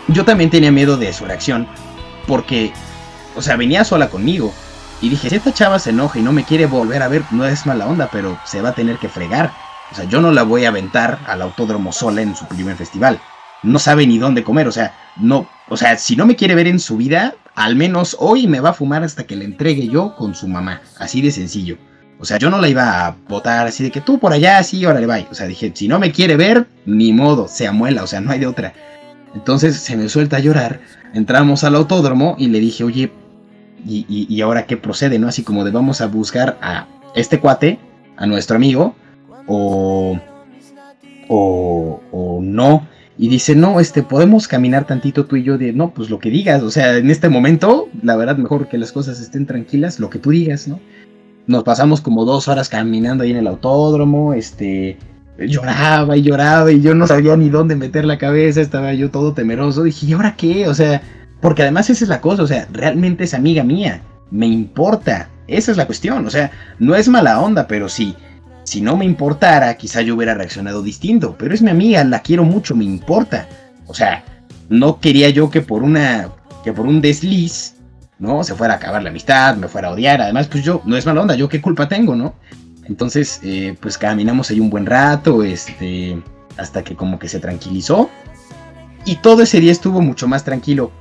yo 0.09 0.25
también 0.25 0.51
tenía 0.51 0.73
miedo 0.73 0.97
de 0.97 1.13
su 1.13 1.25
reacción, 1.25 1.69
porque, 2.27 2.73
o 3.37 3.43
sea, 3.43 3.57
venía 3.57 3.85
sola 3.85 4.11
conmigo. 4.11 4.53
Y 5.01 5.09
dije, 5.09 5.31
si 5.31 5.37
esta 5.37 5.55
chava 5.55 5.79
se 5.79 5.91
enoja 5.91 6.19
y 6.19 6.23
no 6.23 6.33
me 6.33 6.45
quiere 6.45 6.67
volver 6.67 7.03
a 7.03 7.09
ver, 7.09 7.23
no 7.31 7.47
es 7.47 7.65
mala 7.65 7.87
onda, 7.87 8.09
pero 8.13 8.39
se 8.45 8.61
va 8.61 8.71
a 8.71 8.75
tener 8.75 8.99
que 8.99 9.09
fregar. 9.09 9.53
O 9.91 9.95
sea, 9.95 10.05
yo 10.05 10.21
no 10.21 10.31
la 10.31 10.43
voy 10.43 10.65
a 10.65 10.69
aventar 10.69 11.19
al 11.27 11.43
autódromo 11.43 11.93
sola 11.93 12.23
en 12.23 12.37
su 12.37 12.47
primer 12.47 12.77
festival. 12.77 13.21
No 13.63 13.79
sabe 13.79 14.07
ni 14.07 14.19
dónde 14.19 14.45
comer, 14.45 14.69
o 14.69 14.73
sea, 14.73 14.95
no, 15.17 15.49
o 15.69 15.77
sea, 15.77 15.97
si 15.99 16.17
no 16.17 16.27
me 16.27 16.37
quiere 16.37 16.55
ver 16.55 16.67
en 16.67 16.81
su 16.81 16.97
vida, 16.97 17.35
al 17.55 17.77
menos 17.77 18.17
hoy 18.19 18.47
me 18.47 18.61
va 18.61 18.71
a 18.71 18.75
fumar 18.75 19.03
hasta 19.03 19.25
que 19.25 19.37
le 19.37 19.45
entregue 19.45 19.89
yo 19.89 20.17
con 20.17 20.35
su 20.35 20.49
mamá. 20.49 20.81
Así 20.99 21.21
de 21.21 21.31
sencillo. 21.31 21.77
O 22.19 22.25
sea, 22.25 22.39
yo 22.39 22.51
no 22.51 22.59
la 22.59 22.69
iba 22.69 23.07
a 23.07 23.17
votar 23.29 23.67
así 23.67 23.83
de 23.83 23.91
que 23.91 24.01
tú 24.01 24.19
por 24.19 24.33
allá, 24.33 24.63
sí, 24.63 24.85
órale, 24.85 25.07
bye. 25.07 25.27
O 25.31 25.35
sea, 25.35 25.47
dije, 25.47 25.73
si 25.75 25.89
no 25.89 25.99
me 25.99 26.13
quiere 26.13 26.37
ver, 26.37 26.67
ni 26.87 27.13
modo, 27.13 27.49
se 27.49 27.67
amuela, 27.67 28.03
o 28.03 28.07
sea, 28.07 28.21
no 28.21 28.31
hay 28.31 28.39
de 28.39 28.47
otra. 28.47 28.75
Entonces 29.35 29.77
se 29.77 29.97
me 29.97 30.09
suelta 30.09 30.37
a 30.37 30.41
llorar. 30.41 30.81
Entramos 31.15 31.65
al 31.65 31.77
autódromo 31.77 32.37
y 32.39 32.49
le 32.49 32.61
dije, 32.61 32.85
oye, 32.85 33.13
¿y, 33.87 34.05
y, 34.09 34.41
ahora 34.43 34.67
qué 34.67 34.77
procede? 34.77 35.19
¿No? 35.19 35.29
Así 35.29 35.43
como 35.43 35.65
de 35.65 35.71
vamos 35.71 36.01
a 36.01 36.07
buscar 36.07 36.59
a 36.61 36.87
este 37.15 37.41
cuate, 37.41 37.79
a 38.17 38.27
nuestro 38.27 38.57
amigo, 38.57 38.95
o, 39.51 40.19
o, 41.29 42.01
o 42.13 42.41
no. 42.41 42.87
Y 43.19 43.29
dice, 43.29 43.55
no, 43.55 43.81
este, 43.81 44.03
podemos 44.03 44.49
caminar 44.49 44.87
tantito 44.87 45.27
tú 45.27 45.37
y 45.37 45.43
yo 45.43 45.59
de, 45.59 45.75
no, 45.75 45.91
pues 45.91 46.09
lo 46.09 46.19
que 46.19 46.31
digas, 46.31 46.63
o 46.63 46.71
sea, 46.71 46.97
en 46.97 47.11
este 47.11 47.29
momento, 47.29 47.89
la 48.03 48.17
verdad, 48.17 48.39
mejor 48.39 48.69
que 48.69 48.79
las 48.79 48.93
cosas 48.93 49.21
estén 49.21 49.45
tranquilas, 49.45 50.01
lo 50.01 50.09
que 50.09 50.19
tú 50.19 50.31
digas, 50.31 50.67
¿no? 50.69 50.81
Nos 51.47 51.65
pasamos 51.65 52.01
como 52.01 52.25
dos 52.25 52.49
horas 52.49 52.71
caminando 52.71 53.25
ahí 53.25 53.33
en 53.33 53.37
el 53.37 53.47
autódromo, 53.47 54.33
este, 54.33 54.97
lloraba 55.39 56.17
y 56.17 56.23
lloraba 56.23 56.73
y 56.73 56.81
yo 56.81 56.95
no 56.95 57.07
sabía 57.07 57.37
ni 57.37 57.51
dónde 57.51 57.77
meter 57.77 58.07
la 58.07 58.17
cabeza, 58.17 58.63
estaba 58.63 58.95
yo 58.95 59.11
todo 59.11 59.35
temeroso, 59.35 59.83
dije, 59.83 60.07
¿y 60.07 60.13
ahora 60.15 60.35
qué? 60.37 60.67
O 60.67 60.73
sea, 60.73 61.03
porque 61.43 61.63
además 61.63 61.91
esa 61.91 62.05
es 62.05 62.09
la 62.09 62.23
cosa, 62.23 62.45
o 62.45 62.47
sea, 62.47 62.69
realmente 62.73 63.25
es 63.25 63.35
amiga 63.35 63.65
mía, 63.65 64.01
me 64.31 64.47
importa, 64.47 65.29
esa 65.47 65.73
es 65.73 65.77
la 65.77 65.87
cuestión, 65.87 66.25
o 66.25 66.31
sea, 66.31 66.53
no 66.79 66.95
es 66.95 67.07
mala 67.09 67.39
onda, 67.41 67.67
pero 67.67 67.91
sí 67.91 68.17
no 68.81 68.97
me 68.97 69.05
importara, 69.05 69.75
quizá 69.77 70.03
yo 70.03 70.15
hubiera 70.15 70.35
reaccionado 70.35 70.83
distinto, 70.83 71.35
pero 71.37 71.55
es 71.55 71.63
mi 71.63 71.71
amiga, 71.71 72.05
la 72.05 72.21
quiero 72.21 72.45
mucho, 72.45 72.77
me 72.77 72.85
importa. 72.85 73.49
O 73.87 73.95
sea, 73.95 74.23
no 74.69 75.01
quería 75.01 75.31
yo 75.31 75.51
que 75.51 75.63
por 75.63 75.83
una 75.83 76.31
que 76.63 76.73
por 76.73 76.87
un 76.87 77.01
desliz, 77.01 77.75
¿no? 78.19 78.45
Se 78.45 78.55
fuera 78.55 78.75
a 78.75 78.77
acabar 78.77 79.03
la 79.03 79.11
amistad, 79.11 79.57
me 79.57 79.67
fuera 79.67 79.89
a 79.89 79.93
odiar. 79.93 80.21
Además, 80.21 80.47
pues 80.47 80.63
yo, 80.63 80.83
no 80.85 80.97
es 80.97 81.07
mala 81.07 81.23
onda, 81.23 81.35
yo 81.35 81.49
qué 81.49 81.61
culpa 81.61 81.89
tengo, 81.89 82.15
¿no? 82.15 82.35
Entonces, 82.85 83.41
eh, 83.43 83.77
pues 83.81 83.99
caminamos 83.99 84.51
ahí 84.51 84.61
un 84.61 84.71
buen 84.71 84.87
rato, 84.87 85.43
este, 85.43 86.23
hasta 86.57 86.85
que 86.85 86.95
como 86.95 87.19
que 87.19 87.29
se 87.29 87.41
tranquilizó. 87.41 88.11
Y 89.05 89.17
todo 89.17 89.43
ese 89.43 89.61
día 89.61 89.73
estuvo 89.73 90.01
mucho 90.01 90.29
más 90.29 90.45
tranquilo. 90.45 90.93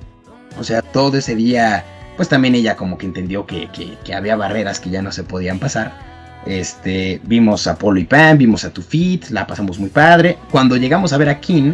O 0.58 0.64
sea, 0.64 0.82
todo 0.82 1.18
ese 1.18 1.36
día, 1.36 1.84
pues 2.16 2.30
también 2.30 2.56
ella 2.56 2.76
como 2.76 2.98
que 2.98 3.06
entendió 3.06 3.46
que, 3.46 3.70
que 4.04 4.14
había 4.16 4.36
barreras 4.36 4.80
que 4.80 4.90
ya 4.90 5.02
no 5.02 5.12
se 5.12 5.24
podían 5.24 5.60
pasar. 5.60 6.09
Este, 6.46 7.22
vimos 7.24 7.68
a 7.68 7.76
Polo 7.78 8.00
y 8.00 8.06
Pam, 8.06 8.38
vimos 8.38 8.64
a 8.64 8.72
Tu 8.72 8.82
Feet, 8.82 9.30
la 9.30 9.46
pasamos 9.46 9.78
muy 9.80 9.90
padre. 9.90 10.38
Cuando 10.52 10.78
llegamos 10.78 11.14
a 11.14 11.18
ver 11.18 11.30
a 11.30 11.40
King 11.40 11.74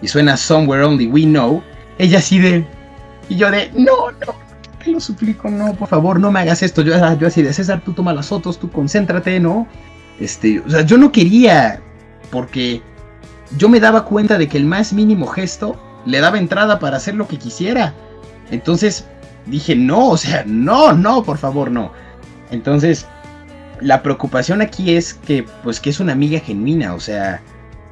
y 0.00 0.08
suena 0.08 0.36
Somewhere 0.36 0.84
Only 0.84 1.06
We 1.06 1.22
Know, 1.22 1.62
ella 1.98 2.18
así 2.18 2.38
de. 2.38 2.64
Y 3.28 3.36
yo 3.36 3.50
de, 3.50 3.70
no, 3.74 4.10
no, 4.10 4.34
te 4.82 4.90
lo 4.90 5.00
suplico, 5.00 5.48
no, 5.48 5.74
por 5.74 5.88
favor, 5.88 6.20
no 6.20 6.30
me 6.30 6.40
hagas 6.40 6.62
esto. 6.62 6.82
Yo, 6.82 6.94
yo 7.18 7.26
así 7.26 7.42
de, 7.42 7.52
César, 7.52 7.82
tú 7.84 7.92
toma 7.92 8.12
las 8.12 8.28
fotos, 8.28 8.58
tú 8.58 8.70
concéntrate, 8.70 9.40
¿no? 9.40 9.66
Este, 10.20 10.60
o 10.60 10.68
sea, 10.68 10.82
yo 10.82 10.98
no 10.98 11.10
quería, 11.10 11.80
porque 12.30 12.82
yo 13.56 13.68
me 13.68 13.80
daba 13.80 14.04
cuenta 14.04 14.38
de 14.38 14.48
que 14.48 14.58
el 14.58 14.66
más 14.66 14.92
mínimo 14.92 15.26
gesto 15.26 15.80
le 16.04 16.20
daba 16.20 16.38
entrada 16.38 16.78
para 16.78 16.96
hacer 16.96 17.14
lo 17.14 17.26
que 17.26 17.38
quisiera. 17.38 17.94
Entonces 18.50 19.06
dije, 19.46 19.74
no, 19.74 20.10
o 20.10 20.16
sea, 20.16 20.44
no, 20.46 20.92
no, 20.92 21.22
por 21.22 21.38
favor, 21.38 21.70
no. 21.70 21.92
Entonces 22.50 23.06
la 23.82 24.02
preocupación 24.02 24.62
aquí 24.62 24.94
es 24.94 25.14
que, 25.14 25.44
pues, 25.62 25.80
que 25.80 25.90
es 25.90 26.00
una 26.00 26.12
amiga 26.12 26.40
genuina, 26.40 26.94
o 26.94 27.00
sea, 27.00 27.42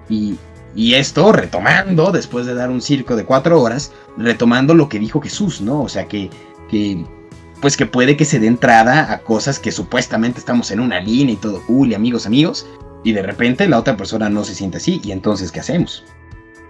y, 0.09 0.37
y 0.75 0.95
esto 0.95 1.33
retomando, 1.33 2.13
después 2.13 2.47
de 2.47 2.55
dar 2.55 2.71
un 2.71 2.81
circo 2.81 3.17
de 3.17 3.25
cuatro 3.25 3.61
horas, 3.61 3.93
retomando 4.17 4.75
lo 4.75 4.89
que 4.89 4.99
dijo 4.99 5.21
Jesús, 5.21 5.61
¿no? 5.61 5.83
O 5.83 5.89
sea, 5.89 6.07
que, 6.07 6.31
que 6.71 7.05
pues 7.61 7.77
que 7.77 7.87
puede 7.87 8.17
que 8.17 8.25
se 8.25 8.41
dé 8.41 8.47
entrada 8.47 9.13
a 9.13 9.19
cosas 9.19 9.59
que 9.59 9.71
supuestamente 9.71 10.39
estamos 10.39 10.71
en 10.71 10.81
una 10.81 11.01
línea 11.01 11.35
y 11.35 11.37
todo, 11.37 11.63
uy, 11.69 11.95
amigos, 11.95 12.27
amigos, 12.27 12.67
y 13.05 13.13
de 13.13 13.23
repente 13.23 13.69
la 13.69 13.79
otra 13.79 13.97
persona 13.97 14.31
no 14.31 14.45
se 14.45 14.55
siente 14.55 14.79
así, 14.79 15.01
y 15.05 15.13
entonces, 15.13 15.53
¿qué 15.53 15.61
hacemos? 15.61 16.05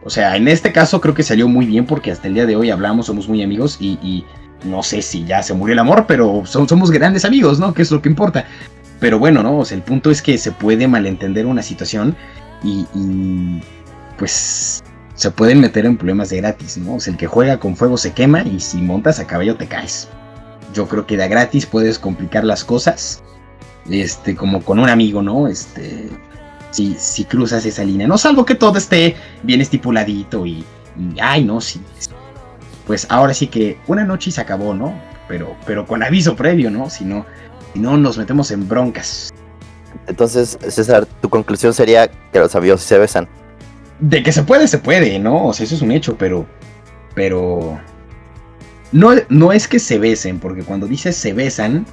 O 0.02 0.10
sea, 0.10 0.36
en 0.36 0.48
este 0.48 0.72
caso 0.72 1.00
creo 1.00 1.14
que 1.14 1.22
salió 1.22 1.46
muy 1.46 1.66
bien 1.66 1.86
porque 1.86 2.10
hasta 2.10 2.28
el 2.28 2.34
día 2.34 2.46
de 2.46 2.56
hoy 2.56 2.70
hablamos, 2.70 3.06
somos 3.06 3.28
muy 3.28 3.42
amigos 3.42 3.76
y, 3.80 3.98
y 4.02 4.24
no 4.64 4.82
sé 4.82 5.02
si 5.02 5.24
ya 5.24 5.42
se 5.42 5.54
murió 5.54 5.74
el 5.74 5.78
amor, 5.78 6.06
pero 6.06 6.42
somos 6.46 6.90
grandes 6.90 7.24
amigos, 7.24 7.58
¿no? 7.58 7.74
Que 7.74 7.82
es 7.82 7.90
lo 7.90 8.00
que 8.00 8.08
importa. 8.08 8.46
Pero 9.00 9.18
bueno, 9.18 9.42
¿no? 9.42 9.62
El 9.68 9.82
punto 9.82 10.10
es 10.10 10.20
que 10.22 10.36
se 10.38 10.52
puede 10.52 10.86
malentender 10.86 11.46
una 11.46 11.62
situación 11.62 12.14
y, 12.62 12.84
pues 14.18 14.82
se 15.14 15.30
pueden 15.30 15.60
meter 15.60 15.86
en 15.86 15.96
problemas 15.96 16.30
de 16.30 16.38
gratis, 16.38 16.78
¿no? 16.78 16.94
O 16.94 17.00
sea, 17.00 17.12
el 17.12 17.18
que 17.18 17.26
juega 17.26 17.58
con 17.58 17.76
fuego 17.76 17.96
se 17.96 18.12
quema 18.12 18.42
y 18.42 18.60
si 18.60 18.78
montas 18.78 19.18
a 19.18 19.26
caballo 19.26 19.56
te 19.56 19.66
caes. 19.66 20.08
Yo 20.74 20.86
creo 20.86 21.06
que 21.06 21.16
de 21.16 21.28
gratis 21.28 21.66
puedes 21.66 21.98
complicar 21.98 22.44
las 22.44 22.64
cosas, 22.64 23.22
este, 23.90 24.36
como 24.36 24.62
con 24.62 24.78
un 24.78 24.88
amigo, 24.88 25.22
¿no? 25.22 25.48
Este, 25.48 26.08
si, 26.70 26.94
si 26.98 27.24
cruzas 27.24 27.64
esa 27.66 27.84
línea, 27.84 28.06
no 28.06 28.18
salvo 28.18 28.44
que 28.44 28.54
todo 28.54 28.78
esté 28.78 29.16
bien 29.42 29.60
estipuladito 29.60 30.46
y, 30.46 30.64
y 30.98 31.20
ay, 31.20 31.44
no, 31.44 31.60
sí. 31.60 31.80
Pues 32.86 33.06
ahora 33.10 33.34
sí 33.34 33.46
que 33.46 33.78
una 33.86 34.04
noche 34.04 34.30
se 34.30 34.40
acabó, 34.40 34.74
¿no? 34.74 34.94
Pero, 35.28 35.56
pero 35.66 35.86
con 35.86 36.02
aviso 36.02 36.34
previo, 36.34 36.70
¿no? 36.70 36.88
Si 36.90 37.04
no, 37.04 37.26
y 37.74 37.78
no 37.78 37.96
nos 37.96 38.18
metemos 38.18 38.50
en 38.50 38.68
broncas. 38.68 39.30
Entonces, 40.06 40.58
César, 40.68 41.06
tu 41.20 41.28
conclusión 41.28 41.72
sería 41.72 42.08
que 42.08 42.38
los 42.38 42.54
amigos 42.54 42.82
se 42.82 42.98
besan. 42.98 43.28
De 44.00 44.22
que 44.22 44.32
se 44.32 44.42
puede, 44.42 44.66
se 44.66 44.78
puede, 44.78 45.18
¿no? 45.18 45.46
O 45.46 45.52
sea, 45.52 45.64
eso 45.64 45.74
es 45.74 45.82
un 45.82 45.92
hecho, 45.92 46.16
pero. 46.16 46.46
Pero. 47.14 47.80
No, 48.92 49.10
no 49.28 49.52
es 49.52 49.68
que 49.68 49.78
se 49.78 49.98
besen, 49.98 50.40
porque 50.40 50.62
cuando 50.62 50.86
dices 50.86 51.16
se 51.16 51.32
besan, 51.32 51.86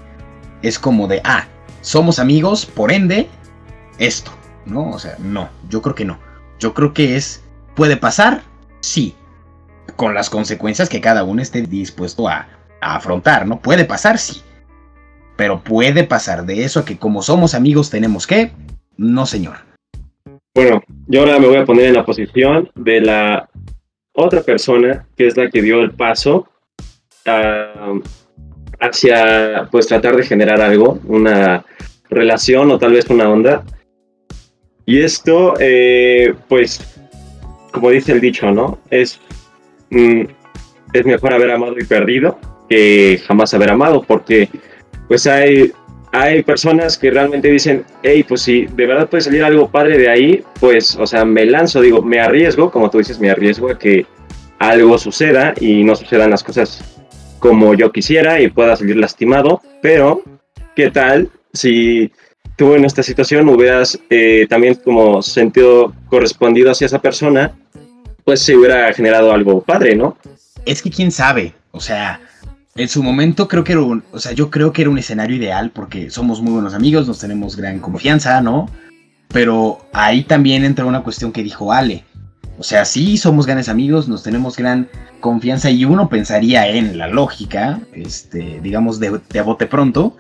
es 0.62 0.80
como 0.80 1.08
de, 1.08 1.22
ah, 1.24 1.46
somos 1.82 2.18
amigos, 2.18 2.66
por 2.66 2.92
ende, 2.92 3.28
esto, 4.00 4.32
¿no? 4.66 4.90
O 4.90 5.00
sea, 5.00 5.16
no, 5.20 5.50
yo 5.70 5.82
creo 5.82 5.96
que 5.96 6.06
no. 6.06 6.18
Yo 6.60 6.74
creo 6.74 6.94
que 6.94 7.16
es, 7.16 7.44
puede 7.76 7.98
pasar, 7.98 8.42
sí, 8.80 9.16
con 9.96 10.16
las 10.16 10.30
consecuencias 10.30 10.90
que 10.90 11.02
cada 11.02 11.24
uno 11.24 11.42
esté 11.42 11.62
dispuesto 11.62 12.28
a, 12.28 12.48
a 12.82 12.96
afrontar, 12.96 13.46
¿no? 13.46 13.60
Puede 13.60 13.86
pasar, 13.86 14.18
sí. 14.18 14.42
Pero 15.38 15.64
puede 15.64 16.04
pasar 16.04 16.46
de 16.46 16.64
eso 16.64 16.82
a 16.82 16.86
que 16.86 16.98
como 16.98 17.22
somos 17.22 17.54
amigos 17.54 17.90
tenemos 17.90 18.28
que, 18.28 18.52
no 18.98 19.26
señor. 19.26 19.58
Bueno, 20.54 20.82
yo 21.08 21.22
ahora 21.22 21.40
me 21.40 21.48
voy 21.48 21.58
a 21.58 21.66
poner 21.66 21.86
en 21.86 21.94
la 21.94 22.04
posición 22.04 22.70
de 22.76 23.00
la 23.02 23.50
otra 24.14 24.42
persona 24.42 25.06
que 25.16 25.28
es 25.28 25.38
la 25.38 25.50
que 25.50 25.62
dio 25.62 25.82
el 25.82 25.92
paso 25.92 26.48
ah, 27.28 27.94
hacia 28.80 29.68
pues 29.72 29.88
tratar 29.88 30.16
de 30.16 30.24
generar 30.24 30.60
algo, 30.60 31.00
una 31.06 31.64
relación 32.10 32.72
o 32.72 32.80
tal 32.80 32.94
vez 32.94 33.08
una 33.10 33.30
onda. 33.30 33.64
Y 34.86 35.02
esto, 35.02 35.54
eh, 35.60 36.34
pues, 36.48 37.00
como 37.72 37.90
dice 37.90 38.14
el 38.14 38.22
dicho, 38.22 38.52
¿no? 38.52 38.80
Es, 38.90 39.20
mm, 39.90 40.22
es 40.94 41.06
mejor 41.06 41.34
haber 41.34 41.52
amado 41.52 41.76
y 41.78 41.84
perdido 41.84 42.40
que 42.70 43.22
jamás 43.28 43.54
haber 43.54 43.70
amado, 43.70 44.02
porque 44.02 44.50
pues 45.08 45.28
hay, 45.28 45.72
hay 46.12 46.44
personas 46.44 46.98
que 46.98 47.12
realmente 47.12 47.50
dicen, 47.50 47.86
hey, 48.04 48.26
pues 48.28 48.42
si 48.42 48.66
de 48.66 48.86
verdad 48.86 49.10
puede 49.10 49.24
salir 49.24 49.44
algo 49.44 49.70
padre 49.70 49.98
de 49.98 50.10
ahí, 50.10 50.44
pues, 50.60 50.96
o 50.96 51.06
sea, 51.06 51.26
me 51.26 51.46
lanzo, 51.46 51.82
digo, 51.82 52.02
me 52.02 52.20
arriesgo, 52.20 52.72
como 52.72 52.90
tú 52.90 52.98
dices, 53.00 53.20
me 53.20 53.30
arriesgo 53.30 53.70
a 53.70 53.78
que 53.78 54.06
algo 54.60 54.98
suceda 54.98 55.54
y 55.60 55.84
no 55.84 55.96
sucedan 55.96 56.32
las 56.32 56.44
cosas 56.44 56.84
como 57.40 57.74
yo 57.76 57.92
quisiera 57.92 58.42
y 58.42 58.50
pueda 58.50 58.76
salir 58.76 58.98
lastimado, 58.98 59.62
pero 59.82 60.24
¿qué 60.76 60.90
tal 60.90 61.30
si 61.54 62.12
tú 62.56 62.74
en 62.74 62.86
esta 62.86 63.04
situación 63.04 63.48
hubieras 63.50 64.00
eh, 64.10 64.48
también 64.50 64.76
como 64.76 65.22
sentido 65.22 65.94
correspondido 66.10 66.72
hacia 66.72 66.86
esa 66.86 67.00
persona, 67.00 67.56
pues 68.26 68.42
se 68.42 68.58
hubiera 68.58 68.92
generado 68.94 69.32
algo 69.32 69.62
padre, 69.62 69.96
¿no? 69.96 70.18
Es 70.66 70.82
que 70.82 70.90
quién 70.90 71.12
sabe, 71.12 71.54
o 71.72 71.80
sea, 71.80 72.20
en 72.78 72.88
su 72.88 73.02
momento 73.04 73.48
creo 73.48 73.64
que 73.64 73.74
era 73.74 73.82
un, 73.82 74.04
o 74.12 74.20
sea, 74.20 74.32
yo 74.34 74.50
creo 74.52 74.72
que 74.72 74.84
era 74.84 74.92
un 74.92 74.98
escenario 74.98 75.36
ideal 75.36 75.72
porque 75.72 76.10
somos 76.10 76.42
muy 76.42 76.54
buenos 76.54 76.74
amigos, 76.74 77.08
nos 77.08 77.20
tenemos 77.20 77.56
gran 77.56 77.80
confianza, 77.80 78.40
¿no? 78.42 78.70
Pero 79.30 79.80
ahí 79.94 80.24
también 80.24 80.64
entra 80.64 80.86
una 80.86 81.04
cuestión 81.04 81.32
que 81.32 81.44
dijo 81.44 81.74
Ale. 81.74 82.06
O 82.60 82.64
sea, 82.64 82.86
sí 82.86 83.18
somos 83.18 83.46
grandes 83.46 83.70
amigos, 83.70 84.08
nos 84.08 84.24
tenemos 84.24 84.56
gran 84.56 84.90
confianza 85.20 85.70
y 85.70 85.86
uno 85.86 86.08
pensaría 86.08 86.68
en 86.68 86.98
la 86.98 87.08
lógica, 87.08 87.80
este, 87.94 88.60
digamos 88.62 89.00
de, 89.00 89.20
de 89.30 89.40
a 89.40 89.44
bote 89.44 89.66
pronto, 89.66 90.16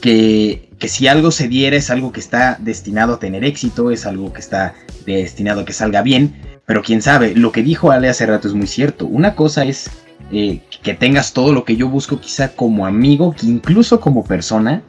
que, 0.00 0.68
que, 0.78 0.88
si 0.88 1.08
algo 1.08 1.30
se 1.30 1.48
diera 1.48 1.76
es 1.76 1.90
algo 1.90 2.12
que 2.12 2.20
está 2.20 2.56
destinado 2.60 3.14
a 3.14 3.18
tener 3.18 3.44
éxito, 3.44 3.90
es 3.90 4.06
algo 4.06 4.32
que 4.32 4.40
está 4.40 4.74
destinado 5.04 5.60
a 5.60 5.64
que 5.64 5.72
salga 5.72 6.02
bien, 6.02 6.60
pero 6.66 6.82
quién 6.82 7.02
sabe, 7.02 7.34
lo 7.34 7.50
que 7.50 7.62
dijo 7.62 7.90
Ale 7.90 8.08
hace 8.08 8.26
rato 8.26 8.46
es 8.46 8.54
muy 8.54 8.68
cierto. 8.68 9.06
Una 9.06 9.34
cosa 9.34 9.64
es 9.64 9.90
eh, 10.32 10.60
que 10.82 10.94
tengas 10.94 11.32
todo 11.32 11.52
lo 11.52 11.64
que 11.64 11.76
yo 11.76 11.88
busco 11.88 12.20
quizá 12.20 12.48
como 12.54 12.86
amigo, 12.86 13.34
incluso 13.42 14.00
como 14.00 14.24
persona, 14.24 14.82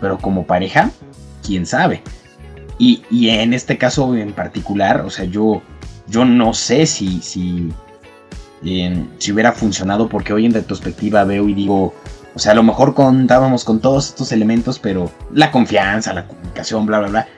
pero 0.00 0.18
como 0.18 0.46
pareja, 0.46 0.90
quién 1.44 1.66
sabe. 1.66 2.02
Y, 2.78 3.02
y 3.10 3.30
en 3.30 3.54
este 3.54 3.78
caso 3.78 4.14
en 4.14 4.32
particular, 4.32 5.02
o 5.02 5.10
sea, 5.10 5.24
yo, 5.24 5.62
yo 6.08 6.24
no 6.24 6.54
sé 6.54 6.86
si, 6.86 7.20
si, 7.22 7.72
si 9.18 9.32
hubiera 9.32 9.52
funcionado, 9.52 10.08
porque 10.08 10.32
hoy 10.32 10.46
en 10.46 10.54
retrospectiva 10.54 11.24
veo 11.24 11.48
y 11.48 11.54
digo, 11.54 11.94
o 12.34 12.38
sea, 12.38 12.52
a 12.52 12.54
lo 12.54 12.62
mejor 12.62 12.94
contábamos 12.94 13.64
con 13.64 13.80
todos 13.80 14.08
estos 14.08 14.32
elementos, 14.32 14.78
pero 14.78 15.10
la 15.32 15.50
confianza, 15.50 16.12
la 16.12 16.26
comunicación, 16.26 16.86
bla, 16.86 17.00
bla, 17.00 17.08
bla. 17.08 17.28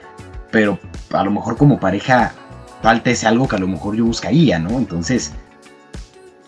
Pero 0.51 0.77
a 1.11 1.23
lo 1.23 1.31
mejor 1.31 1.57
como 1.57 1.79
pareja 1.79 2.33
falta 2.81 3.09
ese 3.09 3.27
algo 3.27 3.47
que 3.47 3.55
a 3.55 3.59
lo 3.59 3.67
mejor 3.67 3.95
yo 3.95 4.05
buscaría, 4.05 4.59
¿no? 4.59 4.77
Entonces, 4.77 5.33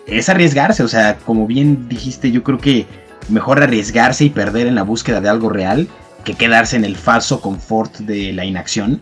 es 0.08 0.30
arriesgarse, 0.30 0.84
o 0.84 0.88
sea, 0.88 1.18
como 1.26 1.48
bien 1.48 1.88
dijiste, 1.88 2.32
yo 2.32 2.44
creo 2.44 2.58
que 2.58 2.86
mejor 3.30 3.62
arriesgarse 3.62 4.26
y 4.26 4.30
perder 4.30 4.68
en 4.68 4.76
la 4.76 4.84
búsqueda 4.84 5.22
de 5.22 5.30
algo 5.30 5.50
real 5.50 5.88
que 6.24 6.36
quedarse 6.36 6.76
en 6.76 6.86
el 6.86 6.96
falso 6.96 7.42
confort 7.42 7.98
de 8.00 8.34
la 8.34 8.46
inacción. 8.46 9.02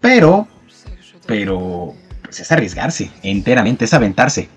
Pero, 0.00 0.46
pero, 1.26 1.94
pues 2.22 2.40
es 2.40 2.52
arriesgarse 2.52 3.10
enteramente, 3.22 3.84
es 3.84 3.94
aventarse. 3.94 4.48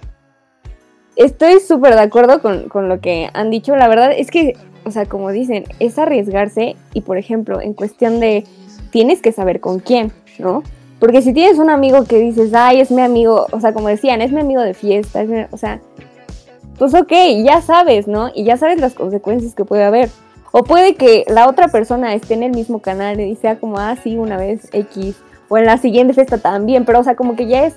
Estoy 1.16 1.60
súper 1.60 1.96
de 1.96 2.02
acuerdo 2.02 2.42
con, 2.42 2.70
con, 2.70 2.88
lo 2.88 3.02
que 3.02 3.30
han 3.34 3.50
dicho. 3.50 3.76
La 3.76 3.88
verdad 3.88 4.12
es 4.16 4.32
que, 4.32 4.56
o 4.86 4.92
sea, 4.92 5.06
como 5.06 5.32
dicen, 5.32 5.66
es 5.80 5.98
arriesgarse 5.98 6.76
y, 6.94 7.02
por 7.02 7.18
ejemplo, 7.18 7.62
en 7.62 7.74
cuestión 7.74 8.20
de, 8.20 8.46
tienes 8.92 9.22
que 9.22 9.34
saber 9.34 9.60
con 9.60 9.80
quién, 9.80 10.14
¿no? 10.38 10.64
Porque 11.00 11.22
si 11.22 11.34
tienes 11.34 11.58
un 11.58 11.70
amigo 11.70 12.04
que 12.04 12.18
dices, 12.20 12.54
ay, 12.54 12.82
es 12.82 12.92
mi 12.92 13.02
amigo, 13.02 13.48
o 13.52 13.60
sea, 13.60 13.74
como 13.74 13.88
decían, 13.88 14.22
es 14.22 14.32
mi 14.32 14.42
amigo 14.42 14.62
de 14.62 14.74
fiesta, 14.74 15.24
o 15.52 15.58
sea, 15.58 15.80
pues 16.78 16.94
ok, 16.94 17.12
ya 17.44 17.62
sabes, 17.62 18.08
¿no? 18.08 18.30
Y 18.34 18.44
ya 18.44 18.58
sabes 18.58 18.80
las 18.80 18.94
consecuencias 18.94 19.56
que 19.56 19.66
puede 19.66 19.84
haber. 19.84 20.10
O 20.52 20.64
puede 20.64 20.96
que 20.96 21.26
la 21.28 21.48
otra 21.48 21.68
persona 21.68 22.14
esté 22.16 22.34
en 22.34 22.44
el 22.44 22.52
mismo 22.52 22.80
canal 22.80 23.20
y 23.20 23.36
sea 23.36 23.60
como, 23.60 23.78
ah, 23.78 23.96
sí, 24.02 24.18
una 24.18 24.38
vez 24.38 24.68
X, 24.72 25.16
o 25.48 25.58
en 25.58 25.66
la 25.66 25.78
siguiente 25.78 26.14
fiesta 26.14 26.38
también, 26.38 26.86
pero 26.86 27.00
o 27.00 27.04
sea, 27.04 27.16
como 27.16 27.36
que 27.36 27.48
ya 27.48 27.66
es 27.66 27.76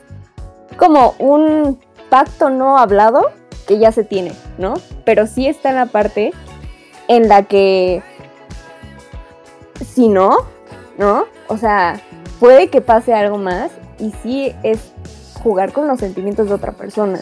como 0.79 1.15
un 1.19 1.79
pacto 2.11 2.51
no 2.51 2.79
hablado 2.79 3.31
que 3.67 3.79
ya 3.79 3.93
se 3.93 4.05
tiene, 4.05 4.33
¿no? 4.59 4.75
Pero 5.05 5.27
sí 5.27 5.47
está 5.47 5.71
en 5.71 5.77
la 5.77 5.87
parte 5.87 6.33
en 7.09 7.29
la 7.29 7.45
que, 7.45 8.03
si 9.85 10.09
no, 10.09 10.39
¿no? 10.99 11.25
O 11.49 11.57
sea, 11.57 12.01
puede 12.43 12.71
que 12.71 12.81
pase 12.81 13.15
algo 13.15 13.39
más 13.39 13.71
y 14.01 14.11
sí 14.21 14.53
es 14.65 14.93
jugar 15.45 15.73
con 15.73 15.87
los 15.87 16.01
sentimientos 16.01 16.49
de 16.49 16.55
otra 16.55 16.73
persona. 16.73 17.21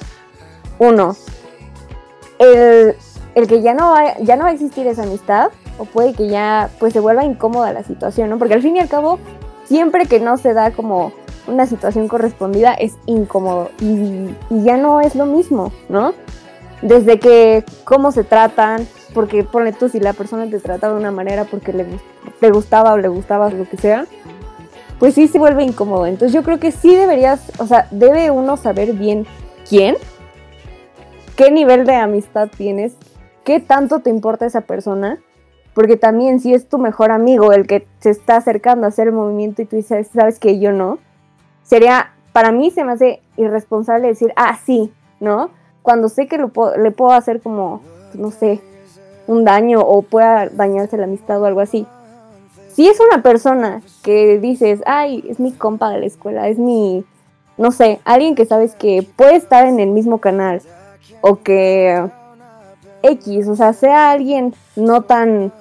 Uno, 0.78 1.14
el, 2.38 2.96
que 3.46 3.60
ya 3.60 3.74
no, 3.74 3.90
va, 3.90 4.16
ya 4.20 4.36
no 4.36 4.44
va 4.44 4.48
a 4.48 4.52
existir 4.54 4.86
esa 4.86 5.02
amistad 5.02 5.50
o 5.76 5.84
puede 5.84 6.14
que 6.14 6.28
ya 6.28 6.70
pues 6.78 6.94
se 6.94 7.00
vuelva 7.00 7.26
incómoda 7.26 7.70
la 7.74 7.84
situación, 7.84 8.30
¿no? 8.30 8.38
Porque 8.38 8.54
al 8.54 8.62
fin 8.62 8.76
y 8.76 8.80
al 8.80 8.88
cabo, 8.88 9.18
siempre 9.66 10.06
que 10.06 10.20
no 10.20 10.38
se 10.38 10.54
da 10.54 10.70
como 10.70 11.12
una 11.46 11.66
situación 11.66 12.08
correspondida 12.08 12.72
es 12.72 12.94
incómodo 13.04 13.70
y, 13.78 14.34
ya 14.64 14.78
no 14.78 15.02
es 15.02 15.16
lo 15.16 15.26
mismo, 15.26 15.70
¿no? 15.90 16.14
Desde 16.80 17.20
que 17.20 17.62
cómo 17.84 18.10
se 18.10 18.24
tratan, 18.24 18.88
porque 19.12 19.44
ponle 19.44 19.74
tú 19.74 19.90
si 19.90 20.00
la 20.00 20.14
persona 20.14 20.48
te 20.48 20.60
trataba 20.60 20.94
de 20.94 21.00
una 21.00 21.12
manera 21.12 21.44
porque 21.44 21.74
le, 21.74 21.84
le 22.40 22.50
gustaba 22.50 22.94
o 22.94 22.96
le 22.96 23.08
gustaba 23.08 23.50
lo 23.50 23.68
que 23.68 23.76
sea, 23.76 24.06
pues 25.00 25.14
sí 25.14 25.26
se 25.26 25.38
vuelve 25.38 25.64
incómodo. 25.64 26.06
Entonces 26.06 26.32
yo 26.32 26.44
creo 26.44 26.60
que 26.60 26.70
sí 26.70 26.94
deberías, 26.94 27.50
o 27.58 27.66
sea, 27.66 27.88
debe 27.90 28.30
uno 28.30 28.56
saber 28.56 28.92
bien 28.92 29.26
quién, 29.68 29.96
qué 31.36 31.50
nivel 31.50 31.86
de 31.86 31.96
amistad 31.96 32.50
tienes, 32.54 32.94
qué 33.42 33.58
tanto 33.58 34.00
te 34.00 34.10
importa 34.10 34.44
esa 34.44 34.60
persona, 34.60 35.18
porque 35.74 35.96
también 35.96 36.38
si 36.38 36.52
es 36.52 36.68
tu 36.68 36.78
mejor 36.78 37.10
amigo 37.12 37.52
el 37.52 37.66
que 37.66 37.86
se 38.00 38.10
está 38.10 38.36
acercando 38.36 38.84
a 38.84 38.90
hacer 38.90 39.08
el 39.08 39.14
movimiento 39.14 39.62
y 39.62 39.64
tú 39.64 39.76
dices, 39.76 40.08
sabes 40.12 40.38
que 40.38 40.60
yo 40.60 40.70
no, 40.70 40.98
sería, 41.62 42.12
para 42.34 42.52
mí 42.52 42.70
se 42.70 42.84
me 42.84 42.92
hace 42.92 43.22
irresponsable 43.38 44.08
decir, 44.08 44.34
ah, 44.36 44.58
sí, 44.64 44.92
¿no? 45.18 45.50
Cuando 45.80 46.10
sé 46.10 46.26
que 46.26 46.36
le 46.36 46.90
puedo 46.90 47.12
hacer 47.12 47.40
como, 47.40 47.80
no 48.12 48.30
sé, 48.30 48.60
un 49.26 49.46
daño 49.46 49.80
o 49.80 50.02
pueda 50.02 50.50
dañarse 50.50 50.98
la 50.98 51.04
amistad 51.04 51.40
o 51.40 51.46
algo 51.46 51.60
así 51.60 51.86
si 52.72 52.88
es 52.88 52.98
una 53.00 53.22
persona 53.22 53.82
que 54.02 54.38
dices, 54.38 54.80
ay, 54.86 55.24
es 55.28 55.40
mi 55.40 55.52
compa 55.52 55.90
de 55.90 56.00
la 56.00 56.06
escuela, 56.06 56.48
es 56.48 56.58
mi, 56.58 57.04
no 57.56 57.72
sé, 57.72 58.00
alguien 58.04 58.34
que 58.34 58.46
sabes 58.46 58.74
que 58.74 59.06
puede 59.16 59.36
estar 59.36 59.66
en 59.66 59.80
el 59.80 59.90
mismo 59.90 60.18
canal 60.18 60.62
o 61.20 61.40
que 61.42 62.08
X, 63.02 63.48
o 63.48 63.56
sea, 63.56 63.72
sea 63.72 64.10
alguien 64.12 64.54
no 64.76 65.02
tan 65.02 65.52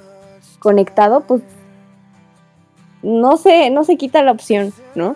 conectado, 0.60 1.22
pues 1.22 1.42
no 3.02 3.38
se, 3.38 3.70
no 3.70 3.84
se 3.84 3.98
quita 3.98 4.22
la 4.24 4.32
opción, 4.32 4.74
¿no? 4.96 5.16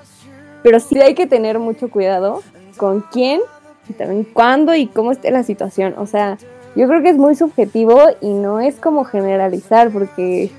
Pero 0.63 0.79
sí 0.79 0.99
hay 0.99 1.15
que 1.15 1.27
tener 1.27 1.59
mucho 1.59 1.89
cuidado 1.91 2.41
con 2.77 3.01
quién 3.11 3.41
y 3.89 3.93
también 3.93 4.23
cuándo 4.23 4.73
y 4.73 4.87
cómo 4.87 5.11
esté 5.11 5.29
la 5.31 5.43
situación. 5.43 5.93
O 5.97 6.07
sea, 6.07 6.37
yo 6.75 6.87
creo 6.87 7.03
que 7.03 7.09
es 7.09 7.17
muy 7.17 7.35
subjetivo 7.35 7.99
y 8.21 8.29
no 8.29 8.61
es 8.61 8.75
como 8.75 9.03
generalizar 9.03 9.91
porque 9.91 10.49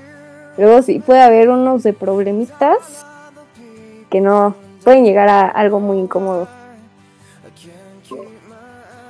Luego 0.57 0.81
sí 0.81 0.99
puede 0.99 1.21
haber 1.21 1.49
unos 1.49 1.83
de 1.83 1.93
problemitas 1.93 3.05
que 4.09 4.21
no 4.21 4.55
pueden 4.83 5.03
llegar 5.03 5.27
a 5.29 5.47
algo 5.47 5.79
muy 5.79 5.97
incómodo. 5.97 6.47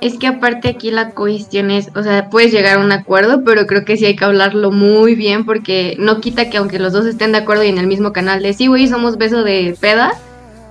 Es 0.00 0.18
que 0.18 0.26
aparte 0.26 0.68
aquí 0.68 0.90
la 0.90 1.10
cuestión 1.10 1.70
es, 1.70 1.90
o 1.96 2.02
sea, 2.02 2.28
puedes 2.28 2.52
llegar 2.52 2.78
a 2.78 2.80
un 2.80 2.92
acuerdo, 2.92 3.42
pero 3.44 3.66
creo 3.66 3.84
que 3.84 3.96
sí 3.96 4.04
hay 4.04 4.14
que 4.14 4.24
hablarlo 4.24 4.70
muy 4.70 5.14
bien 5.14 5.46
porque 5.46 5.96
no 5.98 6.20
quita 6.20 6.50
que 6.50 6.58
aunque 6.58 6.78
los 6.78 6.92
dos 6.92 7.06
estén 7.06 7.32
de 7.32 7.38
acuerdo 7.38 7.64
y 7.64 7.68
en 7.68 7.78
el 7.78 7.86
mismo 7.86 8.12
canal 8.12 8.42
de 8.42 8.52
sí, 8.52 8.66
güey, 8.66 8.88
somos 8.88 9.16
beso 9.16 9.42
de 9.42 9.76
peda, 9.80 10.12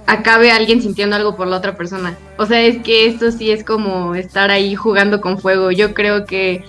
acabe 0.05 0.51
alguien 0.51 0.81
sintiendo 0.81 1.15
algo 1.15 1.35
por 1.35 1.47
la 1.47 1.57
otra 1.57 1.75
persona. 1.75 2.15
O 2.37 2.45
sea, 2.45 2.61
es 2.61 2.77
que 2.83 3.07
esto 3.07 3.31
sí 3.31 3.51
es 3.51 3.63
como 3.63 4.15
estar 4.15 4.51
ahí 4.51 4.75
jugando 4.75 5.21
con 5.21 5.39
fuego. 5.39 5.71
Yo 5.71 5.93
creo 5.93 6.25
que 6.25 6.63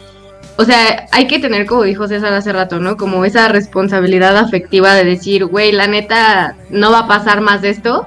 o 0.59 0.65
sea, 0.65 1.07
hay 1.13 1.27
que 1.27 1.39
tener, 1.39 1.67
como 1.67 1.83
dijo 1.83 2.09
César 2.09 2.33
hace 2.33 2.53
rato, 2.53 2.81
¿no? 2.81 2.97
Como 2.97 3.25
esa 3.25 3.49
responsabilidad 3.49 4.37
afectiva 4.37 4.95
de 4.95 5.05
decir, 5.05 5.45
güey, 5.45 5.73
la 5.73 5.87
neta, 5.87 6.57
no 6.71 6.91
va 6.91 7.01
a 7.01 7.09
pasar 7.09 7.43
más 7.43 7.61
de 7.61 7.71
esto, 7.71 8.07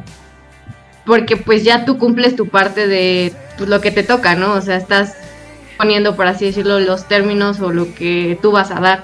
porque 1.06 1.38
pues 1.38 1.64
ya 1.64 1.86
tú 1.86 1.98
cumples 1.98 2.36
tu 2.36 2.48
parte 2.48 2.88
de 2.88 3.34
pues, 3.58 3.70
lo 3.70 3.82
que 3.82 3.92
te 3.92 4.04
toca, 4.04 4.36
¿no? 4.36 4.54
O 4.54 4.62
sea, 4.62 4.78
estás 4.78 5.16
poniendo, 5.78 6.16
por 6.16 6.26
así 6.28 6.46
decirlo, 6.46 6.80
los 6.80 7.08
términos 7.08 7.60
o 7.60 7.72
lo 7.72 7.94
que 7.94 8.38
tú 8.42 8.52
vas 8.52 8.72
a 8.72 8.80
dar. 8.80 9.04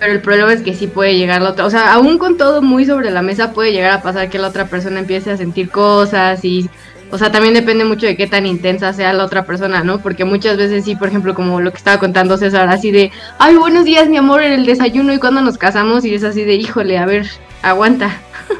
Pero 0.00 0.12
el 0.12 0.20
problema 0.20 0.52
es 0.52 0.62
que 0.62 0.74
sí 0.74 0.86
puede 0.86 1.16
llegar 1.16 1.42
la 1.42 1.50
otra, 1.50 1.66
o 1.66 1.70
sea, 1.70 1.92
aún 1.92 2.18
con 2.18 2.36
todo 2.36 2.62
muy 2.62 2.86
sobre 2.86 3.10
la 3.10 3.20
mesa 3.20 3.52
puede 3.52 3.72
llegar 3.72 3.90
a 3.90 4.02
pasar 4.02 4.30
que 4.30 4.38
la 4.38 4.48
otra 4.48 4.66
persona 4.66 5.00
empiece 5.00 5.30
a 5.30 5.36
sentir 5.36 5.70
cosas 5.70 6.44
y 6.44 6.70
o 7.10 7.18
sea, 7.18 7.32
también 7.32 7.54
depende 7.54 7.84
mucho 7.84 8.06
de 8.06 8.16
qué 8.16 8.26
tan 8.26 8.46
intensa 8.46 8.92
sea 8.92 9.12
la 9.12 9.24
otra 9.24 9.44
persona, 9.44 9.82
¿no? 9.82 9.98
Porque 10.00 10.24
muchas 10.24 10.56
veces 10.56 10.84
sí, 10.84 10.96
por 10.96 11.08
ejemplo, 11.08 11.34
como 11.34 11.60
lo 11.60 11.70
que 11.70 11.78
estaba 11.78 11.98
contando 11.98 12.36
César, 12.36 12.68
así 12.68 12.90
de, 12.90 13.10
ay, 13.38 13.56
buenos 13.56 13.84
días, 13.84 14.08
mi 14.08 14.16
amor, 14.16 14.42
en 14.42 14.52
el 14.52 14.66
desayuno 14.66 15.12
y 15.12 15.18
cuando 15.18 15.40
nos 15.40 15.58
casamos, 15.58 16.04
y 16.04 16.14
es 16.14 16.24
así 16.24 16.44
de, 16.44 16.54
híjole, 16.54 16.98
a 16.98 17.06
ver, 17.06 17.26
aguanta. 17.62 18.20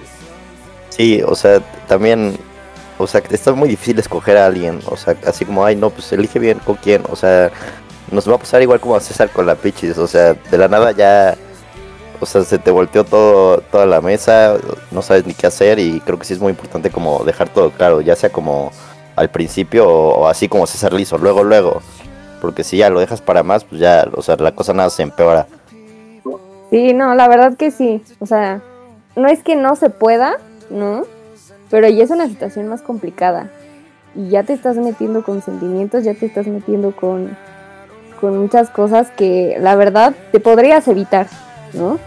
Sí, 0.91 1.23
o 1.25 1.37
sea, 1.37 1.61
también, 1.87 2.37
o 2.99 3.07
sea, 3.07 3.23
está 3.31 3.53
muy 3.53 3.69
difícil 3.69 3.97
escoger 4.01 4.37
a 4.37 4.47
alguien, 4.47 4.81
o 4.87 4.97
sea, 4.97 5.15
así 5.25 5.45
como, 5.45 5.65
ay, 5.65 5.77
no, 5.77 5.91
pues 5.91 6.13
elige 6.13 6.41
bien 6.41 6.59
con 6.59 6.75
quién, 6.75 7.03
o 7.09 7.15
sea, 7.15 7.53
nos 8.11 8.29
va 8.29 8.35
a 8.35 8.39
pasar 8.39 8.63
igual 8.63 8.81
como 8.81 8.97
a 8.97 9.01
César 9.01 9.31
con 9.31 9.47
la 9.47 9.55
Pichis, 9.55 9.97
o 9.97 10.09
sea, 10.09 10.35
de 10.35 10.59
la 10.59 10.67
nada 10.67 10.91
ya 10.91 11.37
o 12.21 12.27
sea, 12.27 12.43
se 12.43 12.59
te 12.59 12.71
volteó 12.71 13.05
todo, 13.05 13.61
toda 13.61 13.87
la 13.87 14.01
mesa, 14.01 14.57
no 14.91 15.03
sabes 15.03 15.27
ni 15.27 15.35
qué 15.35 15.47
hacer 15.47 15.79
y 15.79 16.01
creo 16.01 16.19
que 16.19 16.25
sí 16.25 16.35
es 16.35 16.41
muy 16.41 16.51
importante 16.51 16.91
como 16.91 17.25
dejar 17.25 17.49
todo 17.49 17.71
claro, 17.71 18.01
ya 18.01 18.17
sea 18.17 18.31
como 18.31 18.73
al 19.17 19.31
principio 19.31 19.89
o, 19.89 20.27
así 20.29 20.49
como 20.49 20.67
César 20.67 20.93
liso, 20.93 21.19
luego, 21.19 21.45
luego, 21.45 21.83
porque 22.41 22.65
si 22.65 22.79
ya 22.79 22.91
lo 22.91 23.01
dejas 23.01 23.21
para 23.21 23.43
más, 23.43 23.65
pues 23.65 23.81
ya, 23.81 24.09
o 24.15 24.23
sea, 24.23 24.37
la 24.37 24.53
cosa 24.53 24.73
nada 24.73 24.91
se 24.91 25.03
empeora. 25.03 25.47
Sí, 26.71 26.93
no, 26.93 27.15
la 27.15 27.29
verdad 27.29 27.57
que 27.57 27.71
sí, 27.71 28.03
o 28.21 28.27
sea, 28.27 28.61
no 29.17 29.29
es 29.29 29.43
que 29.43 29.57
no 29.57 29.77
se 29.77 29.91
pueda, 29.91 30.37
¿no? 30.71 31.05
Pero 31.71 31.89
ya 31.89 32.05
es 32.05 32.11
una 32.11 32.29
situación 32.29 32.69
más 32.69 32.83
complicada 32.83 33.51
y 34.15 34.29
ya 34.29 34.43
te 34.43 34.53
estás 34.53 34.77
metiendo 34.77 35.23
con 35.23 35.43
sentimientos, 35.43 36.05
ya 36.05 36.15
te 36.15 36.27
estás 36.27 36.47
metiendo 36.47 36.95
con, 36.95 37.37
con 38.21 38.39
muchas 38.39 38.71
cosas 38.71 39.11
que 39.11 39.57
la 39.61 39.77
verdad 39.77 40.15
te 40.33 40.41
podrías 40.41 40.89
evitar, 40.89 41.27
¿no? 41.73 41.99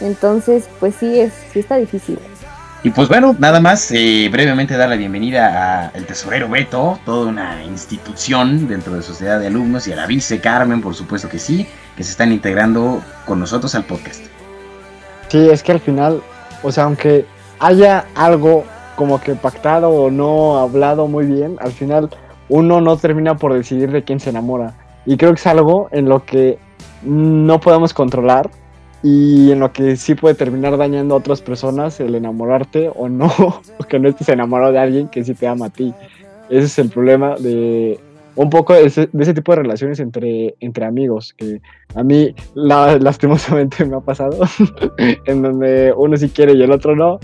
Entonces, 0.00 0.68
pues 0.78 0.94
sí, 0.96 1.20
es, 1.20 1.32
sí 1.52 1.60
está 1.60 1.76
difícil. 1.76 2.18
Y 2.82 2.90
pues 2.90 3.08
bueno, 3.08 3.34
nada 3.38 3.58
más 3.58 3.90
eh, 3.90 4.28
brevemente 4.30 4.76
dar 4.76 4.88
la 4.88 4.96
bienvenida 4.96 5.88
al 5.88 6.06
tesorero 6.06 6.48
Beto, 6.48 6.98
toda 7.04 7.28
una 7.28 7.64
institución 7.64 8.68
dentro 8.68 8.94
de 8.94 9.02
Sociedad 9.02 9.40
de 9.40 9.48
Alumnos, 9.48 9.88
y 9.88 9.92
a 9.92 9.96
la 9.96 10.06
vice 10.06 10.40
Carmen, 10.40 10.80
por 10.80 10.94
supuesto 10.94 11.28
que 11.28 11.38
sí, 11.38 11.66
que 11.96 12.04
se 12.04 12.12
están 12.12 12.30
integrando 12.30 13.02
con 13.24 13.40
nosotros 13.40 13.74
al 13.74 13.84
podcast. 13.84 14.26
Sí, 15.28 15.48
es 15.50 15.62
que 15.62 15.72
al 15.72 15.80
final, 15.80 16.22
o 16.62 16.70
sea, 16.70 16.84
aunque 16.84 17.26
haya 17.58 18.06
algo 18.14 18.64
como 18.94 19.20
que 19.20 19.34
pactado 19.34 19.90
o 19.90 20.10
no 20.10 20.58
hablado 20.58 21.08
muy 21.08 21.26
bien, 21.26 21.56
al 21.60 21.72
final 21.72 22.10
uno 22.48 22.80
no 22.80 22.96
termina 22.96 23.36
por 23.36 23.52
decidir 23.52 23.90
de 23.90 24.04
quién 24.04 24.20
se 24.20 24.30
enamora. 24.30 24.74
Y 25.06 25.16
creo 25.16 25.32
que 25.32 25.40
es 25.40 25.46
algo 25.46 25.88
en 25.90 26.08
lo 26.08 26.24
que 26.24 26.58
no 27.02 27.58
podemos 27.58 27.92
controlar 27.92 28.50
y 29.08 29.52
en 29.52 29.60
lo 29.60 29.72
que 29.72 29.94
sí 29.94 30.16
puede 30.16 30.34
terminar 30.34 30.76
dañando 30.76 31.14
a 31.14 31.18
otras 31.18 31.40
personas 31.40 32.00
el 32.00 32.16
enamorarte 32.16 32.90
o 32.92 33.08
no, 33.08 33.26
o 33.78 33.84
que 33.88 34.00
no 34.00 34.08
estés 34.08 34.30
enamorado 34.30 34.72
de 34.72 34.80
alguien 34.80 35.06
que 35.06 35.22
sí 35.22 35.32
te 35.32 35.46
ama 35.46 35.66
a 35.66 35.70
ti. 35.70 35.94
Ese 36.50 36.66
es 36.66 36.78
el 36.80 36.88
problema 36.88 37.36
de 37.36 38.00
un 38.34 38.50
poco 38.50 38.74
de 38.74 38.86
ese, 38.86 39.06
tipo 39.06 39.52
de 39.52 39.62
relaciones 39.62 40.00
entre, 40.00 40.56
entre 40.58 40.84
amigos, 40.84 41.34
que 41.34 41.62
a 41.94 42.02
mí 42.02 42.34
lastimosamente 42.54 43.84
me 43.84 43.96
ha 43.96 44.00
pasado, 44.00 44.40
en 45.26 45.40
donde 45.40 45.94
uno 45.96 46.16
sí 46.16 46.28
quiere 46.28 46.54
y 46.54 46.62
el 46.64 46.72
otro 46.72 46.96
no, 46.96 47.20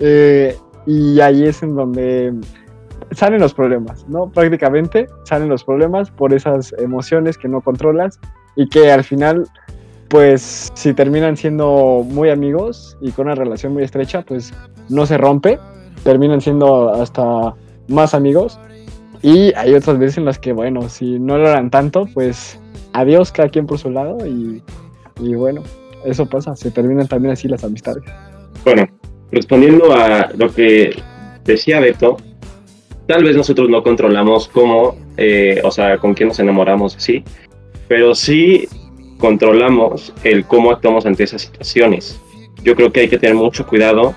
eh, 0.00 0.56
y 0.86 1.20
ahí 1.20 1.44
es 1.44 1.62
en 1.62 1.76
donde 1.76 2.32
salen 3.10 3.40
los 3.40 3.52
problemas, 3.52 4.08
¿no? 4.08 4.30
Prácticamente 4.30 5.06
salen 5.24 5.50
los 5.50 5.64
problemas 5.64 6.10
por 6.10 6.32
esas 6.32 6.72
emociones 6.78 7.36
que 7.36 7.46
no 7.46 7.60
controlas 7.60 8.18
y 8.56 8.70
que 8.70 8.90
al 8.90 9.04
final 9.04 9.44
pues 10.08 10.70
si 10.74 10.94
terminan 10.94 11.36
siendo 11.36 12.04
muy 12.08 12.30
amigos 12.30 12.96
y 13.00 13.10
con 13.10 13.26
una 13.26 13.34
relación 13.34 13.72
muy 13.72 13.82
estrecha, 13.82 14.22
pues 14.22 14.52
no 14.88 15.06
se 15.06 15.18
rompe, 15.18 15.58
terminan 16.04 16.40
siendo 16.40 16.90
hasta 16.90 17.54
más 17.88 18.14
amigos. 18.14 18.58
Y 19.22 19.52
hay 19.54 19.74
otras 19.74 19.98
veces 19.98 20.18
en 20.18 20.26
las 20.26 20.38
que, 20.38 20.52
bueno, 20.52 20.88
si 20.88 21.18
no 21.18 21.38
lo 21.38 21.48
harán 21.48 21.70
tanto, 21.70 22.06
pues 22.14 22.60
adiós 22.92 23.32
cada 23.32 23.48
quien 23.48 23.66
por 23.66 23.78
su 23.78 23.90
lado 23.90 24.18
y, 24.26 24.62
bueno, 25.34 25.62
eso 26.04 26.26
pasa, 26.26 26.54
se 26.54 26.70
terminan 26.70 27.08
también 27.08 27.32
así 27.32 27.48
las 27.48 27.64
amistades. 27.64 28.04
Bueno, 28.64 28.86
respondiendo 29.32 29.92
a 29.92 30.30
lo 30.36 30.52
que 30.52 31.02
decía 31.44 31.80
Beto, 31.80 32.18
tal 33.06 33.24
vez 33.24 33.36
nosotros 33.36 33.68
no 33.68 33.82
controlamos 33.82 34.48
cómo, 34.48 34.96
eh, 35.16 35.60
o 35.64 35.70
sea, 35.70 35.98
con 35.98 36.14
quién 36.14 36.28
nos 36.28 36.38
enamoramos, 36.38 36.94
sí, 36.98 37.24
pero 37.88 38.14
sí 38.14 38.68
controlamos 39.18 40.12
el 40.24 40.44
cómo 40.46 40.70
actuamos 40.70 41.06
ante 41.06 41.24
esas 41.24 41.42
situaciones. 41.42 42.20
Yo 42.62 42.74
creo 42.74 42.92
que 42.92 43.00
hay 43.00 43.08
que 43.08 43.18
tener 43.18 43.34
mucho 43.34 43.66
cuidado. 43.66 44.14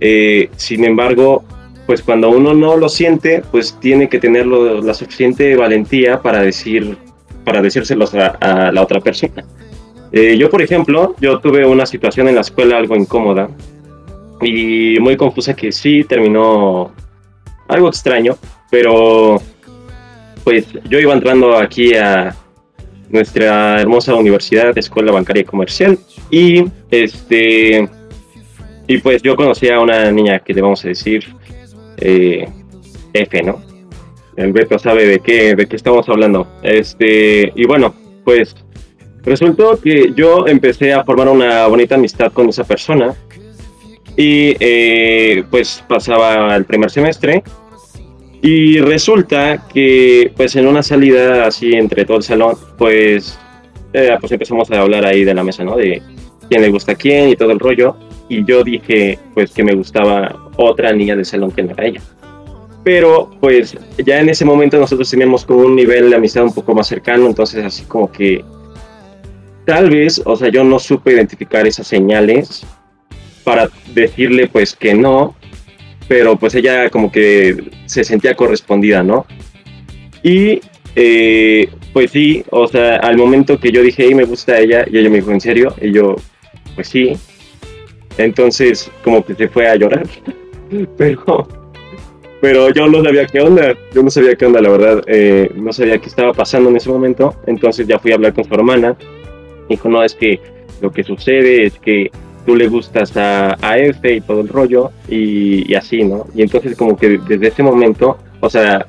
Eh, 0.00 0.50
sin 0.56 0.84
embargo, 0.84 1.44
pues 1.86 2.02
cuando 2.02 2.30
uno 2.30 2.54
no 2.54 2.76
lo 2.76 2.88
siente, 2.88 3.42
pues 3.50 3.76
tiene 3.80 4.08
que 4.08 4.18
tener 4.18 4.46
la 4.46 4.94
suficiente 4.94 5.56
valentía 5.56 6.20
para 6.20 6.40
decir, 6.40 6.96
para 7.44 7.60
decírselos 7.60 8.14
a, 8.14 8.70
la 8.72 8.82
otra 8.82 9.00
persona. 9.00 9.44
Eh, 10.12 10.36
yo, 10.36 10.50
por 10.50 10.62
ejemplo, 10.62 11.14
yo 11.20 11.38
tuve 11.38 11.64
una 11.66 11.86
situación 11.86 12.28
en 12.28 12.34
la 12.34 12.40
escuela 12.42 12.76
algo 12.76 12.96
incómoda 12.96 13.48
y 14.40 14.98
muy 15.00 15.16
confusa 15.16 15.54
que 15.54 15.70
sí 15.72 16.04
terminó 16.04 16.92
algo 17.68 17.88
extraño, 17.88 18.36
pero 18.70 19.40
pues 20.42 20.66
yo 20.88 20.98
iba 20.98 21.12
entrando 21.12 21.56
aquí 21.56 21.94
a, 21.94 22.34
nuestra 23.10 23.80
hermosa 23.80 24.14
universidad, 24.14 24.76
Escuela 24.76 25.12
Bancaria 25.12 25.42
y 25.42 25.44
Comercial. 25.44 25.98
Y 26.30 26.64
este 26.90 27.88
y 28.86 28.98
pues 28.98 29.22
yo 29.22 29.36
conocí 29.36 29.68
a 29.68 29.78
una 29.78 30.10
niña 30.10 30.40
que 30.40 30.52
le 30.52 30.62
vamos 30.62 30.84
a 30.84 30.88
decir 30.88 31.24
eh, 31.98 32.48
F, 33.12 33.42
¿no? 33.42 33.62
El 34.36 34.52
Beto 34.52 34.78
sabe 34.78 35.06
de 35.06 35.20
qué, 35.20 35.54
de 35.54 35.66
qué 35.66 35.76
estamos 35.76 36.08
hablando. 36.08 36.46
Este, 36.62 37.52
y 37.54 37.66
bueno, 37.66 37.94
pues 38.24 38.56
resultó 39.22 39.80
que 39.80 40.12
yo 40.16 40.46
empecé 40.46 40.92
a 40.92 41.04
formar 41.04 41.28
una 41.28 41.66
bonita 41.66 41.94
amistad 41.94 42.32
con 42.32 42.48
esa 42.48 42.64
persona. 42.64 43.14
Y 44.16 44.56
eh, 44.58 45.44
pues 45.50 45.84
pasaba 45.86 46.56
el 46.56 46.64
primer 46.64 46.90
semestre 46.90 47.44
y 48.42 48.78
resulta 48.80 49.66
que, 49.72 50.32
pues 50.34 50.56
en 50.56 50.66
una 50.66 50.82
salida 50.82 51.46
así 51.46 51.72
entre 51.74 52.04
todo 52.04 52.18
el 52.18 52.22
salón, 52.22 52.56
pues, 52.78 53.38
eh, 53.92 54.16
pues 54.18 54.32
empezamos 54.32 54.70
a 54.70 54.80
hablar 54.80 55.04
ahí 55.04 55.24
de 55.24 55.34
la 55.34 55.44
mesa, 55.44 55.62
¿no? 55.62 55.76
De 55.76 56.02
quién 56.48 56.62
le 56.62 56.70
gusta 56.70 56.92
a 56.92 56.94
quién 56.94 57.28
y 57.28 57.36
todo 57.36 57.52
el 57.52 57.58
rollo. 57.58 57.96
Y 58.28 58.44
yo 58.44 58.64
dije, 58.64 59.18
pues, 59.34 59.50
que 59.50 59.62
me 59.62 59.74
gustaba 59.74 60.50
otra 60.56 60.92
niña 60.92 61.16
del 61.16 61.26
salón 61.26 61.50
que 61.50 61.62
no 61.62 61.72
era 61.72 61.84
ella. 61.84 62.00
Pero, 62.82 63.30
pues, 63.40 63.76
ya 64.04 64.20
en 64.20 64.30
ese 64.30 64.46
momento 64.46 64.78
nosotros 64.78 65.10
teníamos 65.10 65.44
como 65.44 65.60
un 65.60 65.76
nivel 65.76 66.08
de 66.08 66.16
amistad 66.16 66.44
un 66.44 66.54
poco 66.54 66.74
más 66.74 66.86
cercano, 66.86 67.26
entonces 67.26 67.62
así 67.62 67.84
como 67.84 68.10
que 68.10 68.42
tal 69.66 69.90
vez, 69.90 70.22
o 70.24 70.34
sea, 70.34 70.48
yo 70.48 70.64
no 70.64 70.78
supe 70.78 71.12
identificar 71.12 71.66
esas 71.66 71.86
señales 71.86 72.64
para 73.44 73.68
decirle, 73.92 74.48
pues, 74.48 74.74
que 74.74 74.94
no, 74.94 75.34
pero 76.10 76.34
pues 76.34 76.56
ella 76.56 76.90
como 76.90 77.12
que 77.12 77.56
se 77.86 78.02
sentía 78.02 78.34
correspondida, 78.34 79.00
¿no? 79.00 79.26
Y 80.24 80.60
eh, 80.96 81.68
pues 81.92 82.10
sí, 82.10 82.42
o 82.50 82.66
sea, 82.66 82.96
al 82.96 83.16
momento 83.16 83.60
que 83.60 83.70
yo 83.70 83.80
dije, 83.80 84.06
hey, 84.08 84.16
me 84.16 84.24
gusta 84.24 84.58
ella, 84.58 84.84
y 84.90 84.98
ella 84.98 85.08
me 85.08 85.18
dijo, 85.18 85.30
¿en 85.30 85.40
serio? 85.40 85.72
Y 85.80 85.92
yo, 85.92 86.16
pues 86.74 86.88
sí. 86.88 87.12
Entonces, 88.18 88.90
como 89.04 89.24
que 89.24 89.36
se 89.36 89.46
fue 89.46 89.68
a 89.68 89.76
llorar. 89.76 90.04
pero, 90.98 91.46
pero 92.40 92.70
yo 92.70 92.88
no 92.88 93.04
sabía 93.04 93.26
qué 93.26 93.40
onda, 93.40 93.78
yo 93.94 94.02
no 94.02 94.10
sabía 94.10 94.34
qué 94.34 94.46
onda, 94.46 94.60
la 94.60 94.70
verdad, 94.70 95.04
eh, 95.06 95.48
no 95.54 95.72
sabía 95.72 95.98
qué 95.98 96.08
estaba 96.08 96.32
pasando 96.32 96.70
en 96.70 96.76
ese 96.76 96.90
momento. 96.90 97.36
Entonces 97.46 97.86
ya 97.86 98.00
fui 98.00 98.10
a 98.10 98.16
hablar 98.16 98.34
con 98.34 98.42
su 98.42 98.52
hermana. 98.52 98.96
Dijo, 99.68 99.88
no, 99.88 100.02
es 100.02 100.16
que 100.16 100.40
lo 100.80 100.90
que 100.90 101.04
sucede 101.04 101.66
es 101.66 101.78
que 101.78 102.10
tú 102.44 102.56
le 102.56 102.68
gustas 102.68 103.16
a, 103.16 103.56
a 103.60 103.78
F 103.78 104.14
y 104.14 104.20
todo 104.20 104.40
el 104.40 104.48
rollo 104.48 104.90
y, 105.08 105.74
así, 105.74 106.02
¿no? 106.04 106.26
Y 106.34 106.42
entonces 106.42 106.76
como 106.76 106.96
que 106.96 107.18
desde 107.18 107.48
ese 107.48 107.62
momento, 107.62 108.18
o 108.40 108.50
sea, 108.50 108.86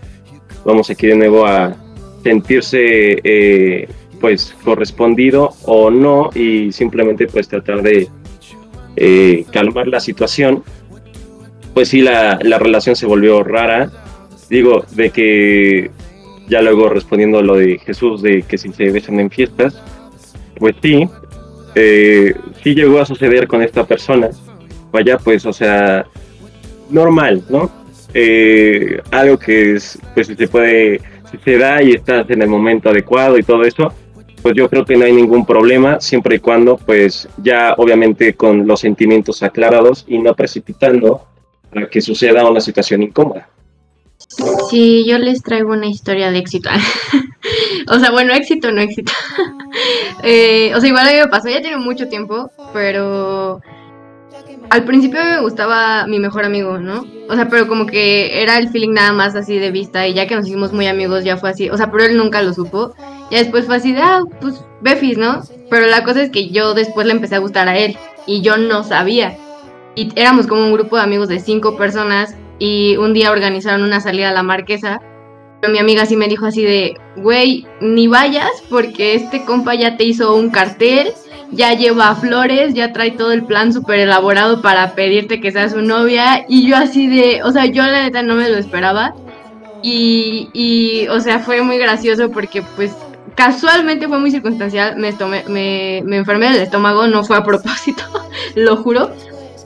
vamos 0.65 0.89
aquí 0.89 1.07
de 1.07 1.15
nuevo 1.15 1.45
a 1.45 1.75
sentirse 2.23 3.19
eh, 3.23 3.87
pues 4.19 4.55
correspondido 4.63 5.49
o 5.63 5.89
no 5.89 6.29
y 6.35 6.71
simplemente 6.71 7.27
pues 7.27 7.47
tratar 7.47 7.81
de 7.81 8.07
eh, 8.95 9.45
calmar 9.51 9.87
la 9.87 9.99
situación, 9.99 10.63
pues 11.73 11.89
sí, 11.89 12.01
la, 12.01 12.39
la 12.41 12.59
relación 12.59 12.95
se 12.95 13.05
volvió 13.05 13.43
rara. 13.43 13.91
Digo, 14.49 14.83
de 14.91 15.11
que 15.11 15.91
ya 16.49 16.61
luego 16.61 16.89
respondiendo 16.89 17.39
a 17.39 17.41
lo 17.41 17.55
de 17.55 17.79
Jesús 17.79 18.21
de 18.21 18.41
que 18.41 18.57
si 18.57 18.73
se 18.73 18.91
besan 18.91 19.19
en 19.21 19.29
fiestas, 19.29 19.81
pues 20.57 20.75
sí, 20.81 21.07
eh, 21.75 22.35
sí 22.63 22.75
llegó 22.75 22.99
a 22.99 23.05
suceder 23.05 23.47
con 23.47 23.61
esta 23.61 23.85
persona. 23.85 24.29
Vaya, 24.91 25.17
pues, 25.17 25.45
o 25.45 25.53
sea, 25.53 26.05
normal, 26.89 27.43
¿no? 27.49 27.71
Eh, 28.13 29.01
algo 29.11 29.39
que 29.39 29.75
es, 29.75 29.97
pues 30.13 30.27
se 30.27 30.47
puede, 30.47 31.01
si 31.31 31.37
se 31.37 31.57
da 31.57 31.81
y 31.81 31.91
estás 31.91 32.29
en 32.29 32.41
el 32.41 32.49
momento 32.49 32.89
adecuado 32.89 33.37
y 33.37 33.43
todo 33.43 33.63
eso, 33.63 33.93
pues 34.41 34.55
yo 34.55 34.69
creo 34.69 34.85
que 34.85 34.97
no 34.97 35.05
hay 35.05 35.13
ningún 35.13 35.45
problema, 35.45 36.01
siempre 36.01 36.35
y 36.35 36.39
cuando, 36.39 36.77
pues 36.77 37.29
ya 37.41 37.75
obviamente 37.77 38.33
con 38.33 38.67
los 38.67 38.81
sentimientos 38.81 39.43
aclarados 39.43 40.03
y 40.07 40.17
no 40.17 40.35
precipitando 40.35 41.25
para 41.71 41.87
que 41.87 42.01
suceda 42.01 42.49
una 42.49 42.59
situación 42.59 43.03
incómoda. 43.03 43.47
Sí, 44.69 45.05
yo 45.07 45.17
les 45.17 45.41
traigo 45.41 45.71
una 45.71 45.87
historia 45.87 46.31
de 46.31 46.39
éxito. 46.39 46.69
o 47.91 47.99
sea, 47.99 48.11
bueno, 48.11 48.33
éxito, 48.33 48.71
no 48.71 48.81
éxito. 48.81 49.11
Eh, 50.23 50.73
o 50.75 50.79
sea, 50.79 50.89
igual 50.89 51.07
a 51.07 51.11
mí 51.11 51.17
me 51.17 51.27
pasó, 51.29 51.47
ya 51.49 51.61
tiene 51.61 51.77
mucho 51.77 52.07
tiempo, 52.09 52.51
pero 52.73 53.61
al 54.69 54.85
principio 54.85 55.23
me 55.23 55.41
gustaba 55.41 56.07
mi 56.07 56.19
mejor 56.19 56.45
amigo, 56.45 56.77
¿no? 56.77 57.05
O 57.29 57.35
sea, 57.35 57.49
pero 57.49 57.67
como 57.67 57.85
que 57.85 58.41
era 58.41 58.57
el 58.57 58.69
feeling 58.69 58.93
nada 58.93 59.11
más 59.11 59.35
así 59.35 59.59
de 59.59 59.71
vista 59.71 60.07
y 60.07 60.13
ya 60.13 60.27
que 60.27 60.35
nos 60.35 60.47
hicimos 60.47 60.71
muy 60.71 60.87
amigos 60.87 61.23
ya 61.23 61.37
fue 61.37 61.49
así, 61.49 61.69
o 61.69 61.77
sea, 61.77 61.91
pero 61.91 62.05
él 62.05 62.17
nunca 62.17 62.41
lo 62.41 62.53
supo. 62.53 62.93
Ya 63.31 63.39
después 63.39 63.65
fue 63.65 63.75
así 63.75 63.91
de, 63.91 64.01
ah, 64.01 64.21
pues 64.39 64.63
Befis, 64.81 65.17
¿no? 65.17 65.41
Pero 65.69 65.87
la 65.87 66.03
cosa 66.03 66.21
es 66.21 66.29
que 66.29 66.49
yo 66.49 66.73
después 66.73 67.05
le 67.05 67.13
empecé 67.13 67.35
a 67.35 67.39
gustar 67.39 67.67
a 67.67 67.77
él 67.77 67.97
y 68.25 68.41
yo 68.41 68.57
no 68.57 68.83
sabía. 68.83 69.37
Y 69.95 70.09
éramos 70.15 70.47
como 70.47 70.61
un 70.65 70.73
grupo 70.73 70.95
de 70.95 71.03
amigos 71.03 71.27
de 71.27 71.39
cinco 71.39 71.75
personas 71.75 72.35
y 72.57 72.95
un 72.95 73.13
día 73.13 73.31
organizaron 73.31 73.83
una 73.83 73.99
salida 73.99 74.29
a 74.29 74.33
la 74.33 74.43
marquesa. 74.43 75.01
Mi 75.69 75.77
amiga 75.77 76.05
sí 76.05 76.15
me 76.15 76.27
dijo 76.27 76.45
así 76.45 76.63
de, 76.63 76.97
güey, 77.17 77.67
ni 77.81 78.07
vayas 78.07 78.49
porque 78.69 79.15
este 79.15 79.45
compa 79.45 79.75
ya 79.75 79.95
te 79.95 80.05
hizo 80.05 80.35
un 80.35 80.49
cartel, 80.49 81.13
ya 81.51 81.73
lleva 81.73 82.15
flores, 82.15 82.73
ya 82.73 82.93
trae 82.93 83.11
todo 83.11 83.31
el 83.31 83.43
plan 83.45 83.71
súper 83.71 83.99
elaborado 83.99 84.61
para 84.61 84.95
pedirte 84.95 85.39
que 85.39 85.51
seas 85.51 85.73
su 85.73 85.81
novia. 85.81 86.45
Y 86.49 86.67
yo 86.67 86.77
así 86.77 87.07
de, 87.07 87.43
o 87.43 87.51
sea, 87.51 87.65
yo 87.65 87.83
la 87.83 88.03
neta 88.03 88.23
no 88.23 88.35
me 88.35 88.49
lo 88.49 88.57
esperaba. 88.57 89.13
Y, 89.83 90.49
y 90.53 91.07
o 91.09 91.19
sea, 91.19 91.39
fue 91.39 91.61
muy 91.61 91.77
gracioso 91.77 92.31
porque 92.31 92.63
pues 92.75 92.91
casualmente 93.35 94.07
fue 94.07 94.19
muy 94.19 94.31
circunstancial, 94.31 94.97
me, 94.97 95.13
me, 95.47 96.03
me 96.05 96.17
enfermé 96.17 96.51
del 96.51 96.61
estómago, 96.61 97.07
no 97.07 97.23
fue 97.23 97.37
a 97.37 97.43
propósito, 97.43 98.03
lo 98.55 98.77
juro. 98.77 99.11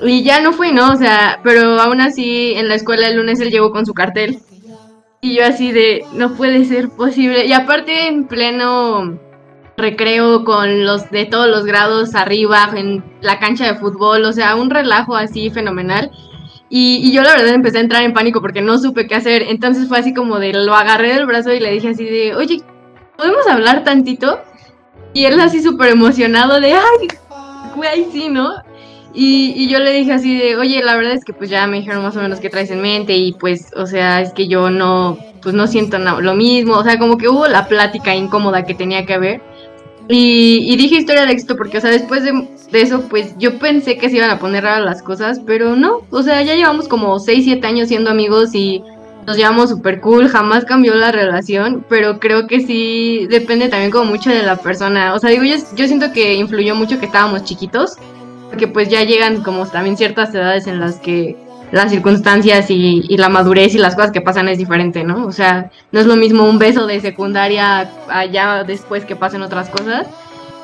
Y 0.01 0.23
ya 0.23 0.41
no 0.41 0.53
fui, 0.53 0.71
¿no? 0.71 0.91
O 0.93 0.97
sea, 0.97 1.39
pero 1.43 1.79
aún 1.79 2.01
así 2.01 2.53
en 2.55 2.67
la 2.67 2.75
escuela 2.75 3.07
el 3.07 3.15
lunes 3.15 3.39
él 3.39 3.51
llegó 3.51 3.71
con 3.71 3.85
su 3.85 3.93
cartel. 3.93 4.39
Y 5.25 5.37
yo 5.37 5.43
así 5.43 5.71
de, 5.71 6.05
no 6.13 6.35
puede 6.35 6.65
ser 6.65 6.89
posible. 6.89 7.47
Y 7.47 7.53
aparte 7.53 8.09
en 8.09 8.27
pleno 8.27 9.17
recreo 9.75 10.43
con 10.43 10.85
los 10.85 11.09
de 11.09 11.25
todos 11.25 11.47
los 11.47 11.65
grados 11.65 12.13
arriba, 12.13 12.69
en 12.75 13.03
la 13.21 13.39
cancha 13.39 13.65
de 13.65 13.79
fútbol, 13.79 14.23
o 14.25 14.33
sea, 14.33 14.55
un 14.55 14.69
relajo 14.69 15.15
así 15.15 15.49
fenomenal. 15.49 16.11
Y, 16.69 17.11
yo 17.11 17.23
la 17.23 17.33
verdad 17.33 17.55
empecé 17.55 17.79
a 17.79 17.81
entrar 17.81 18.03
en 18.03 18.13
pánico 18.13 18.39
porque 18.39 18.61
no 18.61 18.77
supe 18.77 19.07
qué 19.07 19.15
hacer. 19.15 19.41
Entonces 19.49 19.87
fue 19.87 19.97
así 19.97 20.13
como 20.13 20.37
de, 20.37 20.53
lo 20.53 20.75
agarré 20.75 21.15
del 21.15 21.25
brazo 21.25 21.51
y 21.51 21.59
le 21.59 21.71
dije 21.71 21.89
así 21.89 22.05
de, 22.05 22.35
oye, 22.35 22.61
¿podemos 23.17 23.47
hablar 23.47 23.83
tantito? 23.83 24.43
Y 25.15 25.25
él 25.25 25.39
así 25.39 25.63
súper 25.63 25.89
emocionado 25.89 26.59
de, 26.59 26.73
ay, 26.73 27.07
güey, 27.75 28.05
sí, 28.11 28.29
¿no? 28.29 28.53
Y, 29.17 29.69
yo 29.69 29.79
le 29.79 29.93
dije 29.93 30.11
así 30.11 30.37
de, 30.37 30.57
oye, 30.57 30.83
la 30.83 30.97
verdad 30.97 31.13
es 31.13 31.23
que 31.23 31.31
pues 31.31 31.49
ya 31.49 31.65
me 31.67 31.77
dijeron 31.77 32.03
más 32.03 32.17
o 32.17 32.21
menos 32.21 32.41
qué 32.41 32.49
traes 32.49 32.69
en 32.69 32.81
mente 32.81 33.15
y 33.15 33.31
pues, 33.33 33.71
o 33.75 33.85
sea, 33.85 34.21
es 34.21 34.33
que 34.33 34.47
yo 34.47 34.69
no, 34.69 35.17
pues 35.41 35.55
no 35.55 35.67
siento 35.67 35.97
lo 35.97 36.35
mismo, 36.35 36.73
o 36.75 36.83
sea, 36.83 36.99
como 36.99 37.17
que 37.17 37.29
hubo 37.29 37.47
la 37.47 37.67
plática 37.67 38.13
incómoda 38.13 38.65
que 38.65 38.75
tenía 38.75 39.05
que 39.05 39.13
haber. 39.13 39.41
Y, 40.09 40.75
dije 40.75 40.97
historia 40.97 41.25
de 41.25 41.31
éxito 41.31 41.55
porque, 41.55 41.77
o 41.77 41.81
sea, 41.81 41.91
después 41.91 42.23
de, 42.23 42.49
eso, 42.73 43.03
pues 43.09 43.33
yo 43.37 43.57
pensé 43.57 43.97
que 43.97 44.09
se 44.09 44.17
iban 44.17 44.29
a 44.29 44.37
poner 44.39 44.65
raras 44.65 44.83
las 44.83 45.01
cosas, 45.01 45.39
pero 45.45 45.77
no, 45.77 46.01
o 46.09 46.21
sea, 46.21 46.41
ya 46.41 46.55
llevamos 46.55 46.89
como 46.89 47.17
6, 47.17 47.45
7 47.45 47.65
años 47.65 47.87
siendo 47.87 48.09
amigos 48.09 48.53
y 48.53 48.83
nos 49.25 49.37
llevamos 49.37 49.69
súper 49.69 50.01
cool, 50.01 50.27
jamás 50.27 50.65
cambió 50.65 50.93
la 50.93 51.11
relación, 51.11 51.85
pero 51.87 52.19
creo 52.19 52.47
que 52.47 52.59
sí 52.59 53.27
depende 53.29 53.69
también 53.69 53.91
como 53.91 54.11
mucho 54.11 54.29
de 54.29 54.43
la 54.43 54.57
persona. 54.57 55.13
O 55.15 55.19
sea, 55.19 55.29
digo, 55.29 55.43
yo, 55.43 55.55
yo 55.75 55.87
siento 55.87 56.11
que 56.11 56.35
influyó 56.35 56.75
mucho 56.75 56.99
que 56.99 57.05
estábamos 57.05 57.45
chiquitos 57.45 57.97
porque 58.55 58.69
pues 58.69 58.87
ya 58.87 59.03
llegan 59.03 59.43
como 59.43 59.65
también 59.65 59.97
ciertas 59.97 60.33
edades 60.33 60.65
en 60.65 60.79
las 60.79 60.95
que 60.95 61.35
las 61.73 61.91
circunstancias 61.91 62.67
y, 62.69 63.01
la 63.17 63.27
madurez 63.27 63.75
y 63.75 63.79
las 63.79 63.95
cosas 63.95 64.11
que 64.11 64.21
pasan 64.21 64.47
es 64.47 64.57
diferente, 64.57 65.03
¿no? 65.03 65.25
O 65.25 65.33
sea, 65.33 65.71
no 65.91 65.99
es 65.99 66.05
lo 66.05 66.15
mismo 66.15 66.45
un 66.45 66.57
beso 66.57 66.87
de 66.87 67.01
secundaria 67.01 67.91
allá 68.07 68.63
después 68.63 69.03
que 69.03 69.17
pasen 69.17 69.41
otras 69.41 69.67
cosas, 69.67 70.07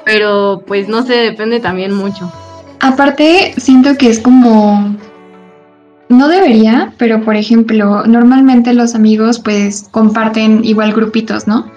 pero 0.06 0.64
pues 0.66 0.88
no 0.88 1.04
sé, 1.04 1.16
depende 1.16 1.60
también 1.60 1.94
mucho. 1.94 2.32
Aparte, 2.80 3.56
siento 3.58 3.98
que 3.98 4.10
es 4.10 4.22
como... 4.22 4.96
No 6.08 6.30
debería, 6.30 6.94
pero 6.98 7.26
por 7.26 7.36
ejemplo, 7.36 8.06
normalmente 8.06 8.74
los 8.74 8.96
amigos 8.96 9.40
pues 9.40 9.90
comparten 9.92 10.64
igual 10.64 10.94
grupitos, 10.94 11.46
¿no? 11.46 11.70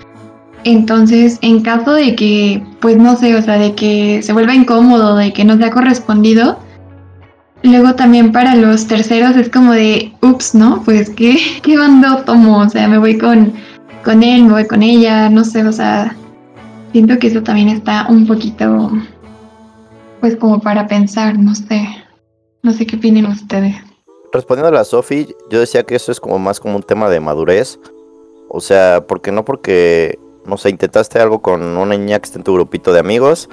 Entonces, 0.64 1.38
en 1.42 1.60
caso 1.60 1.92
de 1.92 2.14
que, 2.16 2.64
pues 2.80 2.96
no 2.96 3.16
sé, 3.16 3.34
o 3.36 3.42
sea, 3.42 3.58
de 3.58 3.74
que 3.74 4.22
se 4.22 4.32
vuelva 4.32 4.54
incómodo, 4.54 5.16
de 5.16 5.32
que 5.32 5.44
no 5.44 5.56
se 5.58 5.64
ha 5.64 5.70
correspondido, 5.70 6.58
luego 7.62 7.94
también 7.94 8.32
para 8.32 8.54
los 8.54 8.86
terceros 8.86 9.36
es 9.36 9.50
como 9.50 9.72
de, 9.72 10.12
ups, 10.22 10.54
¿no? 10.54 10.82
Pues, 10.84 11.10
¿qué, 11.10 11.36
qué 11.62 11.76
bando 11.76 12.22
tomo? 12.24 12.60
O 12.60 12.68
sea, 12.68 12.88
me 12.88 12.98
voy 12.98 13.18
con, 13.18 13.52
con 14.04 14.22
él, 14.22 14.44
me 14.44 14.52
voy 14.52 14.66
con 14.66 14.82
ella, 14.82 15.28
no 15.28 15.44
sé, 15.44 15.66
o 15.66 15.72
sea, 15.72 16.16
siento 16.92 17.18
que 17.18 17.26
eso 17.26 17.42
también 17.42 17.68
está 17.68 18.06
un 18.08 18.26
poquito, 18.26 18.90
pues 20.20 20.36
como 20.36 20.60
para 20.60 20.86
pensar, 20.86 21.38
no 21.38 21.54
sé, 21.54 21.86
no 22.62 22.72
sé 22.72 22.86
qué 22.86 22.96
opinen 22.96 23.26
ustedes. 23.26 23.76
Respondiendo 24.32 24.76
a 24.78 24.84
Sofi, 24.84 25.28
yo 25.50 25.60
decía 25.60 25.84
que 25.84 25.94
eso 25.94 26.10
es 26.10 26.18
como 26.18 26.38
más 26.38 26.58
como 26.58 26.76
un 26.76 26.82
tema 26.82 27.08
de 27.08 27.20
madurez. 27.20 27.78
O 28.48 28.60
sea, 28.60 29.04
porque 29.06 29.32
no 29.32 29.44
porque 29.44 30.18
no 30.46 30.56
sé, 30.56 30.70
intentaste 30.70 31.18
algo 31.18 31.40
con 31.42 31.62
una 31.62 31.96
niña 31.96 32.18
que 32.18 32.26
está 32.26 32.38
en 32.38 32.44
tu 32.44 32.54
grupito 32.54 32.92
de 32.92 33.00
amigos, 33.00 33.48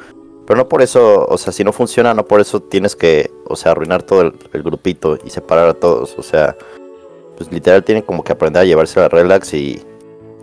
pero 0.45 0.57
no 0.57 0.67
por 0.67 0.81
eso, 0.81 1.25
o 1.27 1.37
sea, 1.37 1.53
si 1.53 1.63
no 1.63 1.71
funciona, 1.71 2.13
no 2.13 2.25
por 2.25 2.41
eso 2.41 2.61
tienes 2.61 2.95
que, 2.95 3.31
o 3.47 3.55
sea, 3.55 3.71
arruinar 3.71 4.03
todo 4.03 4.21
el, 4.21 4.63
grupito 4.63 5.17
y 5.23 5.29
separar 5.29 5.67
a 5.69 5.73
todos, 5.73 6.15
o 6.17 6.23
sea, 6.23 6.55
pues 7.37 7.51
literal 7.51 7.83
tienen 7.83 8.03
como 8.03 8.23
que 8.23 8.33
aprender 8.33 8.61
a 8.61 8.65
llevarse 8.65 8.99
la 8.99 9.09
relax 9.09 9.53
y, 9.53 9.81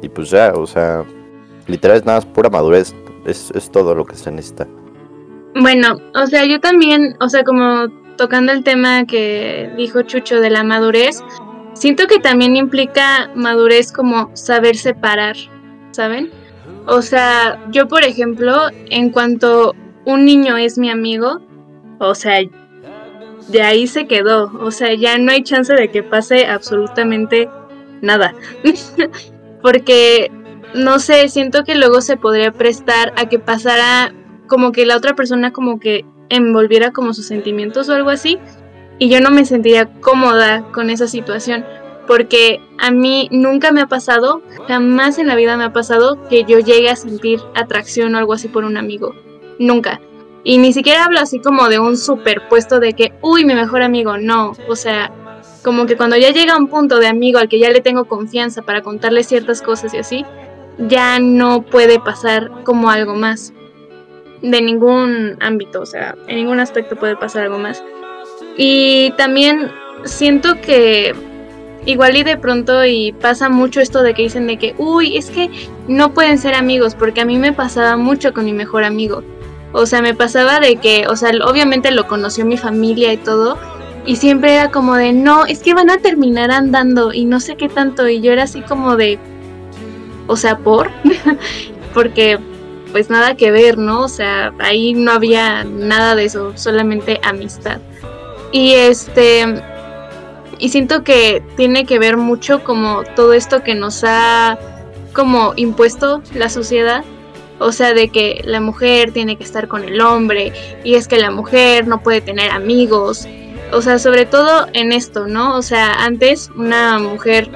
y 0.02 0.08
pues 0.08 0.30
ya, 0.30 0.52
o 0.54 0.66
sea, 0.66 1.04
literal 1.66 1.96
es 1.96 2.04
nada 2.04 2.18
más 2.18 2.26
pura 2.26 2.48
madurez, 2.48 2.94
es, 3.26 3.50
es 3.54 3.70
todo 3.70 3.94
lo 3.94 4.04
que 4.04 4.16
se 4.16 4.30
necesita. 4.30 4.66
Bueno, 5.54 5.98
o 6.14 6.26
sea, 6.26 6.44
yo 6.44 6.60
también, 6.60 7.16
o 7.20 7.28
sea, 7.28 7.44
como 7.44 7.88
tocando 8.16 8.52
el 8.52 8.62
tema 8.64 9.06
que 9.06 9.72
dijo 9.76 10.02
Chucho 10.02 10.40
de 10.40 10.50
la 10.50 10.62
madurez, 10.64 11.22
siento 11.74 12.06
que 12.06 12.18
también 12.18 12.56
implica 12.56 13.30
madurez 13.34 13.92
como 13.92 14.30
saber 14.36 14.76
separar, 14.76 15.36
¿saben? 15.92 16.30
O 16.86 17.02
sea, 17.02 17.58
yo 17.70 17.88
por 17.88 18.04
ejemplo, 18.04 18.68
en 18.90 19.10
cuanto 19.10 19.74
un 20.04 20.24
niño 20.24 20.56
es 20.56 20.78
mi 20.78 20.90
amigo, 20.90 21.40
o 21.98 22.14
sea, 22.14 22.40
de 23.48 23.62
ahí 23.62 23.86
se 23.86 24.06
quedó, 24.06 24.50
o 24.60 24.70
sea, 24.70 24.94
ya 24.94 25.18
no 25.18 25.32
hay 25.32 25.42
chance 25.42 25.74
de 25.74 25.90
que 25.90 26.02
pase 26.02 26.46
absolutamente 26.46 27.48
nada. 28.00 28.34
Porque, 29.62 30.30
no 30.74 30.98
sé, 30.98 31.28
siento 31.28 31.64
que 31.64 31.74
luego 31.74 32.00
se 32.00 32.16
podría 32.16 32.52
prestar 32.52 33.12
a 33.16 33.28
que 33.28 33.38
pasara 33.38 34.14
como 34.46 34.72
que 34.72 34.86
la 34.86 34.96
otra 34.96 35.14
persona 35.14 35.52
como 35.52 35.80
que 35.80 36.04
envolviera 36.28 36.90
como 36.90 37.14
sus 37.14 37.26
sentimientos 37.26 37.88
o 37.88 37.94
algo 37.94 38.10
así, 38.10 38.38
y 38.98 39.08
yo 39.08 39.20
no 39.20 39.30
me 39.30 39.44
sentiría 39.44 39.86
cómoda 40.00 40.64
con 40.72 40.90
esa 40.90 41.06
situación 41.06 41.64
porque 42.08 42.60
a 42.78 42.90
mí 42.90 43.28
nunca 43.30 43.70
me 43.70 43.82
ha 43.82 43.86
pasado, 43.86 44.42
jamás 44.66 45.18
en 45.18 45.28
la 45.28 45.36
vida 45.36 45.56
me 45.56 45.64
ha 45.64 45.72
pasado 45.72 46.18
que 46.28 46.44
yo 46.44 46.58
llegue 46.58 46.88
a 46.88 46.96
sentir 46.96 47.38
atracción 47.54 48.14
o 48.14 48.18
algo 48.18 48.32
así 48.32 48.48
por 48.48 48.64
un 48.64 48.78
amigo. 48.78 49.14
Nunca. 49.58 50.00
Y 50.42 50.56
ni 50.56 50.72
siquiera 50.72 51.04
hablo 51.04 51.20
así 51.20 51.38
como 51.38 51.68
de 51.68 51.78
un 51.78 51.98
superpuesto 51.98 52.80
de 52.80 52.94
que, 52.94 53.12
uy, 53.20 53.44
mi 53.44 53.54
mejor 53.54 53.82
amigo, 53.82 54.16
no. 54.16 54.54
O 54.68 54.74
sea, 54.74 55.12
como 55.62 55.84
que 55.84 55.96
cuando 55.96 56.16
ya 56.16 56.30
llega 56.30 56.56
un 56.56 56.68
punto 56.68 56.98
de 56.98 57.08
amigo 57.08 57.38
al 57.38 57.48
que 57.48 57.58
ya 57.58 57.68
le 57.68 57.82
tengo 57.82 58.06
confianza 58.06 58.62
para 58.62 58.80
contarle 58.80 59.22
ciertas 59.22 59.60
cosas 59.60 59.92
y 59.92 59.98
así, 59.98 60.24
ya 60.78 61.18
no 61.18 61.62
puede 61.62 62.00
pasar 62.00 62.50
como 62.64 62.90
algo 62.90 63.14
más. 63.14 63.52
De 64.40 64.62
ningún 64.62 65.36
ámbito, 65.40 65.82
o 65.82 65.86
sea, 65.86 66.16
en 66.26 66.36
ningún 66.36 66.60
aspecto 66.60 66.96
puede 66.96 67.16
pasar 67.16 67.42
algo 67.42 67.58
más. 67.58 67.82
Y 68.56 69.12
también 69.18 69.70
siento 70.04 70.54
que 70.62 71.14
igual 71.86 72.16
y 72.16 72.22
de 72.22 72.36
pronto 72.36 72.84
y 72.84 73.12
pasa 73.12 73.48
mucho 73.48 73.80
esto 73.80 74.02
de 74.02 74.14
que 74.14 74.22
dicen 74.22 74.46
de 74.46 74.58
que, 74.58 74.74
uy, 74.78 75.16
es 75.16 75.30
que 75.30 75.50
no 75.86 76.12
pueden 76.12 76.38
ser 76.38 76.54
amigos, 76.54 76.94
porque 76.94 77.20
a 77.20 77.24
mí 77.24 77.38
me 77.38 77.52
pasaba 77.52 77.96
mucho 77.96 78.32
con 78.32 78.44
mi 78.44 78.52
mejor 78.52 78.84
amigo. 78.84 79.22
O 79.72 79.86
sea, 79.86 80.00
me 80.02 80.14
pasaba 80.14 80.60
de 80.60 80.76
que, 80.76 81.06
o 81.08 81.16
sea, 81.16 81.30
obviamente 81.46 81.90
lo 81.90 82.06
conoció 82.06 82.44
mi 82.44 82.56
familia 82.56 83.12
y 83.12 83.18
todo, 83.18 83.58
y 84.06 84.16
siempre 84.16 84.54
era 84.54 84.70
como 84.70 84.94
de, 84.94 85.12
no, 85.12 85.44
es 85.44 85.60
que 85.60 85.74
van 85.74 85.90
a 85.90 85.98
terminar 85.98 86.50
andando 86.50 87.12
y 87.12 87.26
no 87.26 87.40
sé 87.40 87.56
qué 87.56 87.68
tanto, 87.68 88.08
y 88.08 88.20
yo 88.20 88.32
era 88.32 88.44
así 88.44 88.62
como 88.62 88.96
de, 88.96 89.18
o 90.26 90.36
sea, 90.36 90.58
por, 90.58 90.90
porque 91.94 92.38
pues 92.92 93.10
nada 93.10 93.36
que 93.36 93.50
ver, 93.50 93.76
¿no? 93.76 94.04
O 94.04 94.08
sea, 94.08 94.52
ahí 94.60 94.94
no 94.94 95.12
había 95.12 95.64
nada 95.64 96.14
de 96.14 96.24
eso, 96.24 96.52
solamente 96.56 97.20
amistad. 97.22 97.80
Y 98.50 98.72
este, 98.72 99.62
y 100.58 100.68
siento 100.70 101.04
que 101.04 101.42
tiene 101.56 101.84
que 101.84 101.98
ver 101.98 102.16
mucho 102.16 102.64
como 102.64 103.04
todo 103.16 103.32
esto 103.32 103.62
que 103.62 103.74
nos 103.74 104.04
ha 104.04 104.58
como 105.12 105.52
impuesto 105.56 106.22
la 106.34 106.48
sociedad, 106.48 107.04
o 107.58 107.72
sea, 107.72 107.92
de 107.94 108.08
que 108.08 108.42
la 108.44 108.60
mujer 108.60 109.12
tiene 109.12 109.36
que 109.36 109.44
estar 109.44 109.68
con 109.68 109.84
el 109.84 110.00
hombre 110.00 110.52
y 110.84 110.94
es 110.94 111.08
que 111.08 111.18
la 111.18 111.30
mujer 111.30 111.86
no 111.86 112.02
puede 112.02 112.20
tener 112.20 112.50
amigos, 112.50 113.26
o 113.72 113.82
sea, 113.82 113.98
sobre 113.98 114.26
todo 114.26 114.66
en 114.72 114.92
esto, 114.92 115.26
¿no? 115.26 115.56
O 115.56 115.62
sea, 115.62 116.04
antes 116.04 116.50
una 116.56 116.98
mujer, 116.98 117.50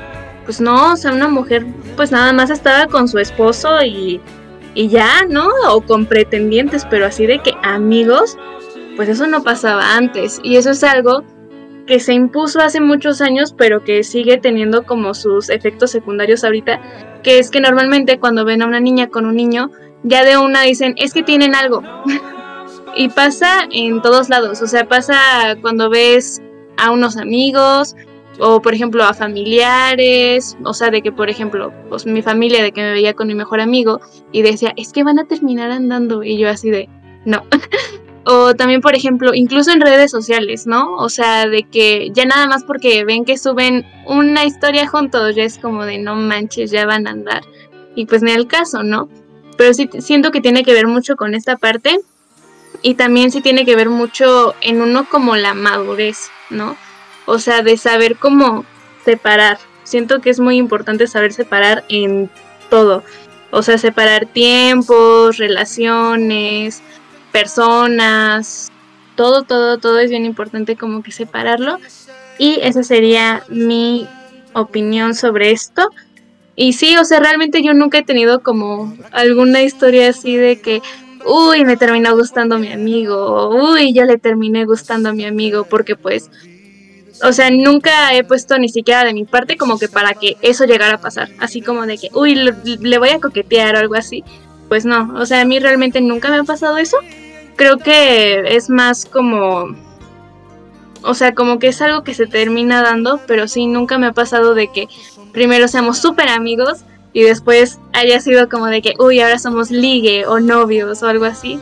pues 0.45 0.61
no, 0.61 0.93
o 0.93 0.97
sea, 0.97 1.13
una 1.13 1.29
mujer 1.29 1.67
pues 1.97 2.11
nada 2.11 2.33
más 2.33 2.51
estaba 2.51 2.87
con 2.87 3.09
su 3.09 3.19
esposo 3.19 3.83
y, 3.83 4.21
y 4.75 4.89
ya, 4.89 5.25
¿no? 5.29 5.49
O 5.69 5.81
con 5.83 6.07
pretendientes, 6.07 6.87
pero 6.89 7.07
así 7.07 7.27
de 7.27 7.41
que 7.41 7.55
amigos, 7.63 8.37
pues 8.97 9.09
eso 9.09 9.27
no 9.27 9.43
pasaba 9.43 9.95
antes 9.95 10.41
y 10.43 10.57
eso 10.57 10.71
es 10.71 10.83
algo 10.83 11.25
que 11.87 12.01
se 12.01 12.14
impuso 12.14 12.61
hace 12.61 12.80
muchos 12.80 13.20
años, 13.20 13.55
pero 13.57 13.85
que 13.85 14.03
sigue 14.05 14.39
teniendo 14.39 14.85
como 14.85 15.14
sus 15.14 15.51
efectos 15.51 15.91
secundarios 15.91 16.45
ahorita, 16.45 16.80
que 17.22 17.39
es 17.39 17.51
que 17.51 17.61
normalmente 17.61 18.18
cuando 18.18 18.45
ven 18.45 18.62
a 18.62 18.66
una 18.66 18.80
niña 18.80 19.09
con 19.09 19.26
un 19.26 19.37
niño, 19.37 19.70
ya 20.03 20.24
de 20.24 20.37
una 20.37 20.62
dicen, 20.62 20.95
es 20.97 21.12
que 21.12 21.22
tienen 21.22 21.55
algo. 21.55 21.83
y 22.97 23.09
pasa 23.09 23.66
en 23.70 24.03
todos 24.03 24.28
lados, 24.28 24.62
o 24.62 24.66
sea, 24.66 24.87
pasa 24.87 25.16
cuando 25.61 25.91
ves 25.91 26.43
a 26.76 26.91
unos 26.91 27.16
amigos 27.16 27.95
o 28.39 28.62
por 28.62 28.74
ejemplo 28.74 29.05
a 29.05 29.14
familiares, 29.14 30.57
o 30.64 30.74
sea, 30.74 30.91
de 30.91 31.03
que 31.03 31.12
por 31.12 31.30
ejemplo, 31.30 31.72
pues 31.89 32.07
mi 32.07 32.22
familia 32.22 32.62
de 32.62 32.72
que 32.72 32.83
me 32.83 32.93
veía 32.93 33.14
con 33.14 33.28
mi 33.28 33.35
mejor 33.35 33.61
amigo 33.61 34.01
y 34.33 34.43
decía, 34.43 34.72
es 34.76 34.93
que 34.93 35.05
van 35.05 35.18
a 35.18 35.24
terminar 35.24 35.70
andando 35.70 36.22
y 36.22 36.39
yo 36.39 36.49
así 36.49 36.70
de, 36.70 36.89
no. 37.24 37.43
O 38.25 38.55
también, 38.55 38.81
por 38.81 38.95
ejemplo, 38.95 39.35
incluso 39.35 39.73
en 39.73 39.81
redes 39.81 40.11
sociales, 40.11 40.66
¿no? 40.66 40.95
O 40.97 41.09
sea, 41.09 41.49
de 41.49 41.64
que 41.64 42.11
ya 42.12 42.25
nada 42.25 42.47
más 42.47 42.62
porque 42.62 43.05
ven 43.05 43.25
que 43.25 43.37
suben 43.37 43.85
una 44.07 44.45
historia 44.45 44.87
juntos, 44.87 45.35
ya 45.35 45.43
es 45.43 45.59
como 45.59 45.85
de 45.85 45.99
no 45.99 46.14
manches, 46.14 46.70
ya 46.70 46.87
van 46.87 47.07
a 47.07 47.11
andar. 47.11 47.43
Y 47.97 48.07
pues 48.07 48.23
ni 48.23 48.31
el 48.31 48.47
caso, 48.47 48.85
¿no? 48.85 49.09
Pero 49.57 49.75
sí 49.75 49.91
siento 49.99 50.31
que 50.31 50.41
tiene 50.41 50.62
que 50.62 50.73
ver 50.73 50.87
mucho 50.87 51.16
con 51.16 51.35
esta 51.35 51.57
parte. 51.57 51.99
Y 52.81 52.95
también 52.95 53.31
sí 53.31 53.41
tiene 53.41 53.64
que 53.64 53.77
ver 53.77 53.89
mucho 53.89 54.55
en 54.61 54.81
uno 54.81 55.09
como 55.09 55.37
la 55.37 55.55
madurez, 55.55 56.31
¿no? 56.51 56.77
O 57.27 57.39
sea, 57.39 57.62
de 57.62 57.77
saber 57.77 58.16
cómo 58.16 58.64
separar. 59.05 59.59
Siento 59.85 60.20
que 60.20 60.31
es 60.31 60.41
muy 60.41 60.57
importante 60.57 61.07
saber 61.07 61.33
separar 61.33 61.85
en 61.89 62.31
todo. 62.70 63.03
O 63.51 63.62
sea, 63.62 63.79
separar 63.79 64.27
tiempos, 64.27 65.37
relaciones, 65.37 66.83
personas, 67.33 68.70
todo, 69.16 69.43
todo, 69.43 69.78
todo 69.78 69.99
es 69.99 70.11
bien 70.11 70.24
importante 70.24 70.76
como 70.76 71.03
que 71.03 71.11
separarlo. 71.11 71.78
Y 72.39 72.59
esa 72.62 72.83
sería 72.83 73.43
mi 73.49 74.07
opinión 74.53 75.14
sobre 75.14 75.51
esto. 75.51 75.91
Y 76.55 76.74
sí, 76.74 76.97
o 76.97 77.05
sea, 77.05 77.20
realmente 77.20 77.62
yo 77.62 77.72
nunca 77.74 77.99
he 77.99 78.05
tenido 78.05 78.43
como 78.43 78.95
alguna 79.11 79.62
historia 79.62 80.11
así 80.11 80.37
de 80.37 80.61
que, 80.61 80.83
uy, 81.24 81.64
me 81.64 81.76
terminó 81.76 82.14
gustando 82.14 82.59
mi 82.59 82.70
amigo, 82.70 83.49
uy, 83.49 83.95
yo 83.95 84.05
le 84.05 84.18
terminé 84.18 84.64
gustando 84.66 85.11
a 85.11 85.12
mi 85.12 85.24
amigo, 85.24 85.64
porque 85.64 85.97
pues, 85.97 86.30
o 87.22 87.33
sea, 87.33 87.51
nunca 87.51 88.14
he 88.14 88.24
puesto 88.24 88.59
ni 88.59 88.68
siquiera 88.68 89.05
de 89.05 89.14
mi 89.14 89.24
parte 89.24 89.57
como 89.57 89.78
que 89.78 89.89
para 89.89 90.12
que 90.14 90.37
eso 90.43 90.64
llegara 90.66 90.97
a 90.97 91.01
pasar, 91.01 91.30
así 91.39 91.62
como 91.62 91.87
de 91.87 91.97
que, 91.97 92.09
uy, 92.12 92.35
le, 92.35 92.55
le 92.80 92.99
voy 92.99 93.11
a 93.11 93.20
coquetear 93.20 93.76
o 93.76 93.78
algo 93.78 93.95
así. 93.95 94.22
Pues 94.73 94.87
no, 94.87 95.12
o 95.16 95.27
sea, 95.27 95.43
a 95.43 95.45
mí 95.45 95.59
realmente 95.59 96.01
nunca 96.01 96.31
me 96.31 96.39
ha 96.39 96.45
pasado 96.45 96.79
eso 96.79 96.97
creo 97.57 97.77
que 97.77 98.57
es 98.57 98.70
más 98.70 99.05
como, 99.05 99.77
o 101.03 101.14
sea, 101.14 101.35
como 101.35 101.59
que 101.59 101.68
es 101.68 101.83
algo 101.83 102.05
que 102.05 102.14
se 102.14 102.27
termina 102.27 102.83
dando, 102.83 103.20
pero 103.27 103.49
sí, 103.49 103.66
nunca 103.66 103.99
me 103.99 104.07
ha 104.07 104.12
pasado 104.12 104.55
de 104.55 104.68
que 104.68 104.89
primero 105.31 105.68
seamos 105.68 105.99
súper 105.99 106.29
amigos 106.29 106.85
y 107.12 107.23
después 107.23 107.79
haya 107.93 108.18
sido 108.20 108.49
como 108.49 108.66
de 108.66 108.83
que, 108.83 108.95
uy, 108.99 109.20
ahora 109.20 109.39
somos 109.39 109.70
ligue 109.70 110.27
o 110.27 110.41
novios 110.41 111.03
o 111.03 111.09
algo 111.09 111.25
así. 111.25 111.61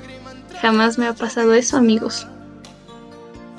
Jamás 0.63 0.97
me 0.97 1.07
ha 1.07 1.15
pasado 1.15 1.55
eso, 1.55 1.77
amigos. 1.77 2.29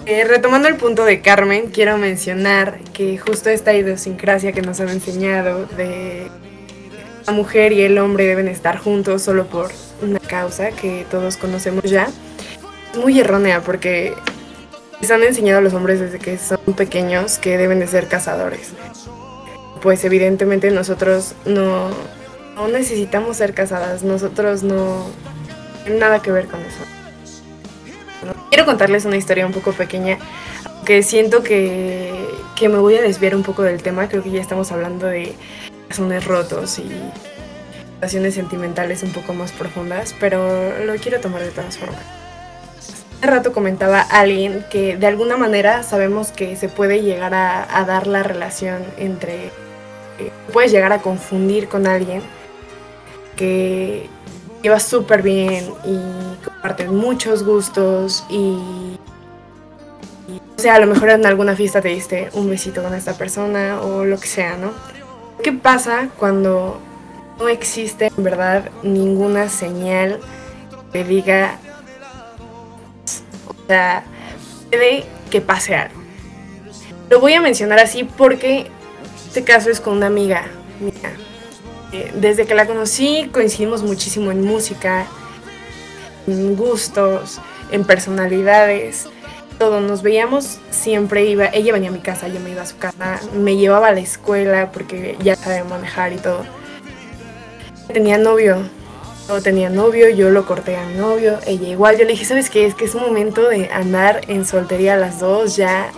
Eh, 0.05 0.23
retomando 0.23 0.67
el 0.67 0.77
punto 0.77 1.05
de 1.05 1.21
Carmen, 1.21 1.69
quiero 1.71 1.97
mencionar 1.97 2.79
que 2.93 3.17
justo 3.17 3.49
esta 3.49 3.73
idiosincrasia 3.73 4.51
que 4.51 4.61
nos 4.61 4.79
han 4.79 4.89
enseñado 4.89 5.65
de 5.77 6.31
la 7.31 7.37
mujer 7.37 7.71
y 7.71 7.81
el 7.81 7.97
hombre 7.97 8.25
deben 8.25 8.49
estar 8.49 8.77
juntos 8.77 9.21
solo 9.21 9.45
por 9.45 9.71
una 10.01 10.19
causa 10.19 10.71
que 10.71 11.05
todos 11.09 11.37
conocemos 11.37 11.85
ya, 11.85 12.09
es 12.91 12.97
muy 12.97 13.17
errónea 13.21 13.61
porque 13.61 14.13
les 14.99 15.09
han 15.11 15.23
enseñado 15.23 15.59
a 15.59 15.61
los 15.61 15.73
hombres 15.73 16.01
desde 16.01 16.19
que 16.19 16.37
son 16.37 16.59
pequeños 16.75 17.37
que 17.37 17.57
deben 17.57 17.79
de 17.79 17.87
ser 17.87 18.09
cazadores. 18.09 18.73
Pues 19.81 20.03
evidentemente 20.03 20.71
nosotros 20.71 21.35
no, 21.45 21.89
no 22.55 22.67
necesitamos 22.67 23.37
ser 23.37 23.53
casadas, 23.53 24.03
nosotros 24.03 24.61
no 24.61 25.05
nada 25.87 26.21
que 26.21 26.33
ver 26.33 26.47
con 26.47 26.59
eso. 26.59 26.83
Quiero 28.49 28.65
contarles 28.65 29.05
una 29.05 29.15
historia 29.15 29.45
un 29.45 29.53
poco 29.53 29.71
pequeña, 29.71 30.17
que 30.85 31.01
siento 31.01 31.43
que, 31.43 32.13
que 32.57 32.67
me 32.67 32.77
voy 32.77 32.95
a 32.95 33.01
desviar 33.01 33.35
un 33.35 33.43
poco 33.43 33.61
del 33.61 33.81
tema, 33.81 34.09
creo 34.09 34.21
que 34.21 34.31
ya 34.31 34.41
estamos 34.41 34.73
hablando 34.73 35.07
de 35.07 35.33
corazones 35.91 36.23
rotos 36.23 36.79
y 36.79 36.89
relaciones 37.95 38.35
sentimentales 38.35 39.03
un 39.03 39.11
poco 39.11 39.33
más 39.33 39.51
profundas, 39.51 40.15
pero 40.21 40.85
lo 40.85 40.95
quiero 40.95 41.19
tomar 41.19 41.41
de 41.41 41.49
todas 41.49 41.77
formas. 41.77 41.99
Hace 43.17 43.27
rato 43.27 43.51
comentaba 43.51 43.99
alguien 43.99 44.65
que 44.71 44.95
de 44.95 45.05
alguna 45.05 45.35
manera 45.35 45.83
sabemos 45.83 46.31
que 46.31 46.55
se 46.55 46.69
puede 46.69 47.01
llegar 47.01 47.33
a, 47.33 47.83
dar 47.85 48.07
la 48.07 48.23
relación 48.23 48.85
entre... 48.97 49.47
Eh, 50.17 50.31
puedes 50.53 50.71
llegar 50.71 50.93
a 50.93 51.01
confundir 51.01 51.67
con 51.67 51.85
alguien 51.85 52.21
que 53.35 54.07
lleva 54.63 54.79
súper 54.79 55.21
bien 55.21 55.73
y 55.83 56.41
comparten 56.41 56.95
muchos 56.95 57.43
gustos 57.43 58.23
y, 58.29 58.95
y, 60.29 60.41
o 60.57 60.61
sea, 60.61 60.75
a 60.75 60.79
lo 60.79 60.87
mejor 60.87 61.09
en 61.09 61.25
alguna 61.25 61.55
fiesta 61.57 61.81
te 61.81 61.89
diste 61.89 62.29
un 62.33 62.49
besito 62.49 62.81
con 62.81 62.93
esta 62.93 63.13
persona 63.13 63.81
o 63.81 64.05
lo 64.05 64.17
que 64.17 64.27
sea, 64.27 64.55
¿no? 64.55 64.71
¿Qué 65.43 65.53
pasa 65.53 66.09
cuando 66.19 66.79
no 67.39 67.47
existe 67.47 68.11
en 68.15 68.23
verdad 68.23 68.69
ninguna 68.83 69.49
señal 69.49 70.19
que 70.93 71.03
diga, 71.03 71.57
o 73.47 73.67
sea, 73.67 74.03
puede 74.69 75.03
que 75.31 75.41
pase 75.41 75.75
algo? 75.75 75.99
Lo 77.09 77.19
voy 77.19 77.33
a 77.33 77.41
mencionar 77.41 77.79
así 77.79 78.03
porque 78.03 78.67
este 79.27 79.43
caso 79.43 79.71
es 79.71 79.79
con 79.79 79.97
una 79.97 80.07
amiga 80.07 80.45
mía. 80.79 81.11
Eh, 81.91 82.11
desde 82.15 82.45
que 82.45 82.53
la 82.53 82.67
conocí 82.67 83.29
coincidimos 83.33 83.81
muchísimo 83.81 84.31
en 84.31 84.43
música, 84.45 85.07
en 86.27 86.55
gustos, 86.55 87.41
en 87.71 87.83
personalidades 87.83 89.07
nos 89.69 90.01
veíamos 90.01 90.59
siempre, 90.71 91.25
iba, 91.25 91.45
ella 91.45 91.73
venía 91.73 91.89
a 91.89 91.93
mi 91.93 91.99
casa, 91.99 92.27
yo 92.27 92.39
me 92.39 92.51
iba 92.51 92.63
a 92.63 92.65
su 92.65 92.77
casa, 92.77 93.19
me 93.33 93.57
llevaba 93.57 93.89
a 93.89 93.91
la 93.91 93.99
escuela 93.99 94.71
porque 94.71 95.17
ya 95.21 95.35
sabía 95.35 95.63
manejar 95.63 96.13
y 96.13 96.17
todo. 96.17 96.43
Tenía 97.87 98.17
novio, 98.17 98.63
yo 99.27 99.41
tenía 99.41 99.69
novio, 99.69 100.09
yo 100.09 100.29
lo 100.29 100.45
corté 100.45 100.77
a 100.77 100.85
mi 100.85 100.95
novio, 100.95 101.37
ella 101.45 101.67
igual, 101.67 101.97
yo 101.97 102.05
le 102.05 102.11
dije, 102.11 102.25
¿sabes 102.25 102.49
qué? 102.49 102.65
Es 102.65 102.73
que 102.73 102.85
es 102.85 102.95
momento 102.95 103.47
de 103.47 103.69
andar 103.69 104.21
en 104.27 104.45
soltería 104.45 104.95
las 104.95 105.19
dos, 105.19 105.55
ya, 105.55 105.91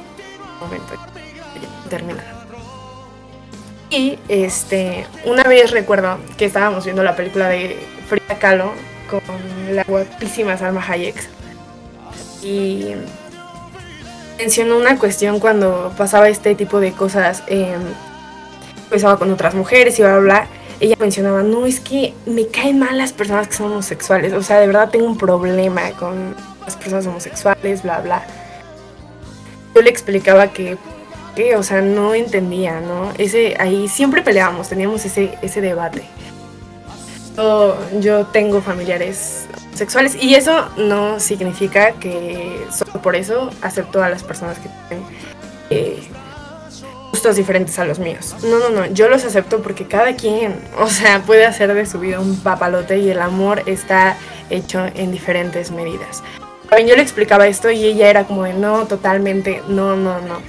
momento, 0.59 0.93
de 0.93 1.89
terminar. 1.89 2.25
Y 3.89 4.17
este, 4.27 5.05
una 5.25 5.43
vez 5.43 5.71
recuerdo 5.71 6.17
que 6.37 6.45
estábamos 6.45 6.83
viendo 6.83 7.03
la 7.03 7.15
película 7.15 7.47
de 7.47 7.77
Frida 8.09 8.39
Kahlo 8.39 8.73
con 9.09 9.21
la 9.75 9.83
guapísima 9.83 10.57
Salma 10.57 10.83
Hayek. 10.85 11.15
Y 12.41 12.95
mencionó 14.37 14.77
una 14.77 14.97
cuestión 14.97 15.39
cuando 15.39 15.91
pasaba 15.97 16.29
este 16.29 16.55
tipo 16.55 16.79
de 16.79 16.91
cosas, 16.91 17.43
eh, 17.47 17.75
empezaba 18.85 19.17
con 19.17 19.31
otras 19.31 19.53
mujeres 19.53 19.97
y 19.99 20.01
bla, 20.01 20.19
bla. 20.19 20.47
Ella 20.79 20.95
mencionaba, 20.99 21.43
no, 21.43 21.65
es 21.65 21.79
que 21.79 22.13
me 22.25 22.47
caen 22.47 22.79
mal 22.79 22.97
las 22.97 23.13
personas 23.13 23.47
que 23.47 23.53
son 23.53 23.71
homosexuales. 23.71 24.33
O 24.33 24.43
sea, 24.43 24.59
de 24.59 24.67
verdad 24.67 24.89
tengo 24.89 25.05
un 25.05 25.17
problema 25.17 25.91
con 25.91 26.35
las 26.65 26.75
personas 26.75 27.05
homosexuales, 27.07 27.83
bla, 27.83 27.99
bla. 28.01 28.25
Yo 29.73 29.81
le 29.81 29.89
explicaba 29.89 30.47
que, 30.47 30.77
que 31.35 31.55
o 31.55 31.63
sea, 31.63 31.81
no 31.81 32.13
entendía, 32.13 32.81
¿no? 32.81 33.11
Ese, 33.17 33.55
ahí 33.59 33.87
siempre 33.87 34.21
peleábamos, 34.21 34.69
teníamos 34.69 35.05
ese, 35.05 35.37
ese 35.41 35.61
debate. 35.61 36.03
Yo, 37.37 37.77
yo 37.99 38.25
tengo 38.27 38.61
familiares 38.61 39.47
sexuales 39.75 40.15
y 40.21 40.35
eso 40.35 40.69
no 40.77 41.19
significa 41.19 41.93
que 41.93 42.65
solo 42.71 43.01
por 43.01 43.15
eso 43.15 43.49
acepto 43.61 44.03
a 44.03 44.09
las 44.09 44.23
personas 44.23 44.59
que 44.59 44.69
tienen 44.87 45.05
eh, 45.69 46.03
gustos 47.11 47.35
diferentes 47.35 47.77
a 47.79 47.85
los 47.85 47.99
míos. 47.99 48.35
No, 48.43 48.59
no, 48.59 48.69
no, 48.69 48.85
yo 48.87 49.07
los 49.07 49.23
acepto 49.23 49.61
porque 49.61 49.85
cada 49.85 50.15
quien, 50.15 50.55
o 50.79 50.87
sea, 50.87 51.21
puede 51.21 51.45
hacer 51.45 51.73
de 51.73 51.85
su 51.85 51.99
vida 51.99 52.19
un 52.19 52.37
papalote 52.37 52.97
y 52.97 53.09
el 53.09 53.21
amor 53.21 53.63
está 53.67 54.17
hecho 54.49 54.85
en 54.95 55.11
diferentes 55.11 55.71
medidas. 55.71 56.23
También 56.69 56.89
yo 56.89 56.95
le 56.95 57.03
explicaba 57.03 57.47
esto 57.47 57.69
y 57.69 57.85
ella 57.85 58.09
era 58.09 58.23
como 58.23 58.43
de 58.43 58.53
no, 58.53 58.87
totalmente, 58.87 59.61
no, 59.67 59.95
no, 59.95 60.19
no. 60.21 60.39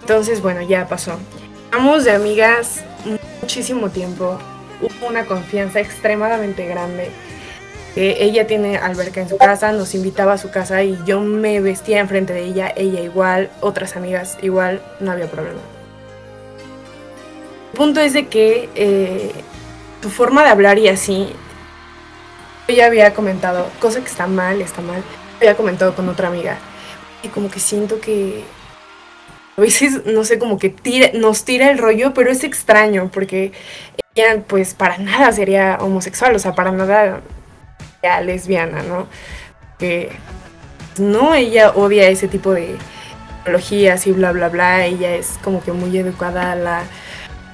Entonces, 0.00 0.42
bueno, 0.42 0.60
ya 0.60 0.86
pasó. 0.86 1.18
Vamos 1.72 2.04
de 2.04 2.12
amigas 2.12 2.84
muchísimo 3.40 3.88
tiempo. 3.88 4.38
Hubo 4.82 5.06
una 5.08 5.24
confianza 5.24 5.80
extremadamente 5.80 6.66
grande. 6.66 7.10
Eh, 7.96 8.16
ella 8.20 8.46
tiene 8.46 8.76
alberca 8.76 9.20
en 9.20 9.28
su 9.28 9.38
casa, 9.38 9.70
nos 9.70 9.94
invitaba 9.94 10.32
a 10.32 10.38
su 10.38 10.50
casa 10.50 10.82
y 10.82 10.98
yo 11.06 11.20
me 11.20 11.60
vestía 11.60 12.00
enfrente 12.00 12.32
de 12.32 12.42
ella, 12.42 12.72
ella 12.74 13.00
igual, 13.00 13.50
otras 13.60 13.96
amigas 13.96 14.36
igual, 14.42 14.82
no 14.98 15.12
había 15.12 15.30
problema. 15.30 15.60
El 17.72 17.78
punto 17.78 18.00
es 18.00 18.12
de 18.12 18.26
que 18.26 18.68
eh, 18.74 19.32
tu 20.00 20.10
forma 20.10 20.42
de 20.42 20.50
hablar 20.50 20.78
y 20.78 20.88
así, 20.88 21.28
ya 22.68 22.86
había 22.86 23.14
comentado, 23.14 23.68
cosa 23.80 24.00
que 24.00 24.06
está 24.06 24.26
mal, 24.26 24.60
está 24.60 24.80
mal, 24.80 25.02
había 25.36 25.56
comentado 25.56 25.94
con 25.94 26.08
otra 26.08 26.28
amiga 26.28 26.58
y 27.22 27.28
como 27.28 27.48
que 27.48 27.60
siento 27.60 28.00
que 28.00 28.42
a 29.56 29.60
veces, 29.60 30.04
no 30.04 30.24
sé, 30.24 30.40
como 30.40 30.58
que 30.58 30.68
tira, 30.68 31.10
nos 31.14 31.44
tira 31.44 31.70
el 31.70 31.78
rollo, 31.78 32.12
pero 32.12 32.30
es 32.30 32.42
extraño 32.42 33.08
porque 33.12 33.52
ella 34.16 34.42
pues 34.48 34.74
para 34.74 34.98
nada 34.98 35.30
sería 35.30 35.78
homosexual, 35.80 36.34
o 36.34 36.38
sea, 36.40 36.54
para 36.54 36.72
nada 36.72 37.20
lesbiana, 38.20 38.82
¿no? 38.82 39.06
Que 39.78 40.12
no, 40.98 41.34
ella 41.34 41.70
odia 41.70 42.08
ese 42.08 42.28
tipo 42.28 42.52
de 42.52 42.76
ideologías 43.42 44.06
y 44.06 44.12
bla, 44.12 44.32
bla, 44.32 44.48
bla, 44.48 44.86
ella 44.86 45.14
es 45.14 45.38
como 45.42 45.62
que 45.62 45.72
muy 45.72 45.96
educada 45.96 46.52
a 46.52 46.56
la 46.56 46.82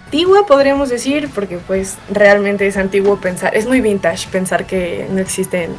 antigua, 0.05 0.46
podríamos 0.46 0.88
decir, 0.88 1.30
porque 1.34 1.59
pues 1.59 1.96
realmente 2.11 2.66
es 2.66 2.76
antiguo 2.76 3.20
pensar, 3.20 3.57
es 3.57 3.66
muy 3.66 3.80
vintage 3.80 4.28
pensar 4.28 4.66
que 4.66 5.07
no 5.11 5.20
existen 5.20 5.70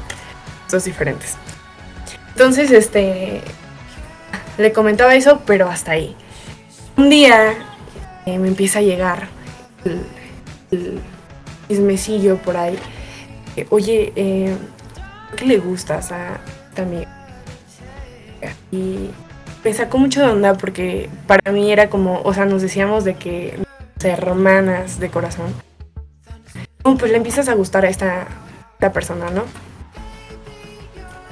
cosas 0.66 0.86
diferentes. 0.86 1.36
Entonces, 2.30 2.72
este, 2.72 3.42
le 4.58 4.72
comentaba 4.72 5.16
eso, 5.16 5.42
pero 5.46 5.70
hasta 5.70 5.92
ahí. 5.92 6.16
Un 6.98 7.10
día 7.10 7.54
eh, 8.26 8.38
me 8.40 8.48
empieza 8.48 8.80
a 8.80 8.82
llegar 8.82 9.28
el, 9.84 10.06
el 10.72 11.00
chismecillo 11.68 12.38
por 12.38 12.58
ahí. 12.58 12.78
Eh, 13.56 13.68
Oye, 13.70 14.14
eh, 14.16 14.56
¿qué 15.36 15.46
le 15.46 15.58
gustas 15.58 16.12
a 16.12 16.40
esta? 16.70 16.86
Y 18.72 19.10
me 19.64 19.74
sacó 19.74 19.98
mucho 19.98 20.22
de 20.22 20.28
onda 20.28 20.56
porque 20.56 21.10
para 21.28 21.52
mí 21.52 21.72
era 21.72 21.90
como, 21.90 22.22
o 22.24 22.34
sea, 22.34 22.46
nos 22.46 22.62
decíamos 22.62 23.04
de 23.04 23.16
que 23.16 23.60
hermanas 24.04 25.00
de 25.00 25.10
corazón. 25.10 25.54
No, 26.84 26.98
pues 26.98 27.12
le 27.12 27.18
empiezas 27.18 27.48
a 27.48 27.54
gustar 27.54 27.86
a 27.86 27.90
esta, 27.90 28.28
esta 28.74 28.92
persona, 28.92 29.30
¿no? 29.30 29.44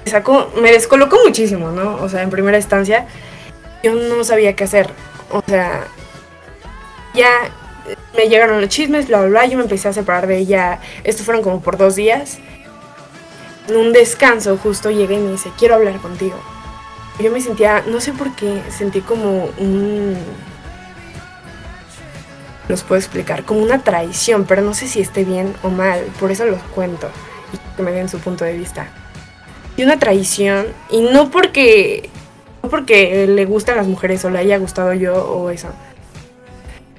Me 0.06 0.12
sacó, 0.12 0.52
me 0.62 0.72
descolocó 0.72 1.18
muchísimo, 1.26 1.72
¿no? 1.72 1.96
O 1.96 2.10
sea, 2.10 2.22
en 2.22 2.30
primera 2.30 2.58
instancia, 2.58 3.08
yo 3.84 3.96
no 3.96 4.24
sabía 4.24 4.56
qué 4.56 4.66
hacer. 4.66 4.90
O 5.32 5.42
sea, 5.48 5.86
ya 7.16 7.30
me 8.16 8.28
llegaron 8.28 8.62
los 8.62 8.70
chismes, 8.70 9.08
bla, 9.08 9.20
bla, 9.22 9.30
bla, 9.30 9.46
yo 9.46 9.58
me 9.58 9.64
empecé 9.64 9.88
a 9.88 9.94
separar 9.94 10.28
de 10.28 10.38
ella. 10.38 10.80
Estos 11.04 11.26
fueron 11.26 11.44
como 11.44 11.62
por 11.62 11.78
dos 11.78 11.96
días. 11.96 12.40
En 13.68 13.76
un 13.76 13.94
descanso 13.94 14.58
justo 14.58 14.90
llegué 14.90 15.16
y 15.16 15.20
me 15.20 15.32
dice, 15.32 15.52
quiero 15.58 15.76
hablar 15.76 15.98
contigo. 16.00 16.38
Yo 17.20 17.32
me 17.32 17.42
sentía, 17.42 17.84
no 17.88 18.00
sé 18.00 18.14
por 18.14 18.36
qué, 18.36 18.62
sentí 18.70 19.02
como 19.02 19.50
un... 19.58 20.18
Los 22.68 22.84
puedo 22.84 23.00
explicar, 23.00 23.44
como 23.44 23.62
una 23.62 23.80
traición, 23.84 24.46
pero 24.46 24.62
no 24.62 24.74
sé 24.74 24.88
si 24.88 25.02
esté 25.02 25.24
bien 25.24 25.56
o 25.64 25.70
mal, 25.70 26.02
por 26.20 26.32
eso 26.32 26.46
los 26.46 26.62
cuento 26.76 27.10
y 27.52 27.76
que 27.76 27.84
me 27.84 27.92
den 27.92 28.10
su 28.10 28.20
punto 28.20 28.46
de 28.46 28.54
vista. 28.54 28.88
Y 29.76 29.84
una 29.84 29.98
traición, 29.98 30.68
y 30.90 31.02
no 31.02 31.32
porque 31.32 32.10
no 32.62 32.70
porque 32.70 33.26
le 33.28 33.46
gustan 33.46 33.78
las 33.78 33.88
mujeres 33.88 34.24
o 34.26 34.30
le 34.30 34.40
haya 34.40 34.58
gustado 34.58 34.94
yo 34.94 35.16
o 35.16 35.50
eso. 35.50 35.70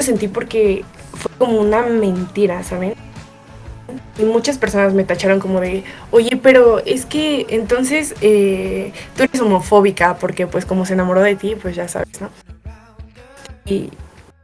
Lo 0.00 0.06
sentí 0.06 0.28
porque 0.28 0.82
fue 1.12 1.30
como 1.36 1.60
una 1.60 1.82
mentira, 1.82 2.62
¿saben? 2.62 2.94
Y 4.18 4.22
muchas 4.22 4.56
personas 4.56 4.94
me 4.94 5.04
tacharon 5.04 5.40
como 5.40 5.60
de, 5.60 5.84
oye, 6.10 6.40
pero 6.42 6.78
es 6.78 7.04
que 7.04 7.44
entonces 7.50 8.14
eh, 8.22 8.94
tú 9.14 9.24
eres 9.24 9.38
homofóbica 9.42 10.16
porque 10.16 10.46
pues 10.46 10.64
como 10.64 10.86
se 10.86 10.94
enamoró 10.94 11.20
de 11.20 11.36
ti, 11.36 11.54
pues 11.54 11.76
ya 11.76 11.86
sabes, 11.86 12.18
¿no? 12.18 12.30
Y 13.66 13.90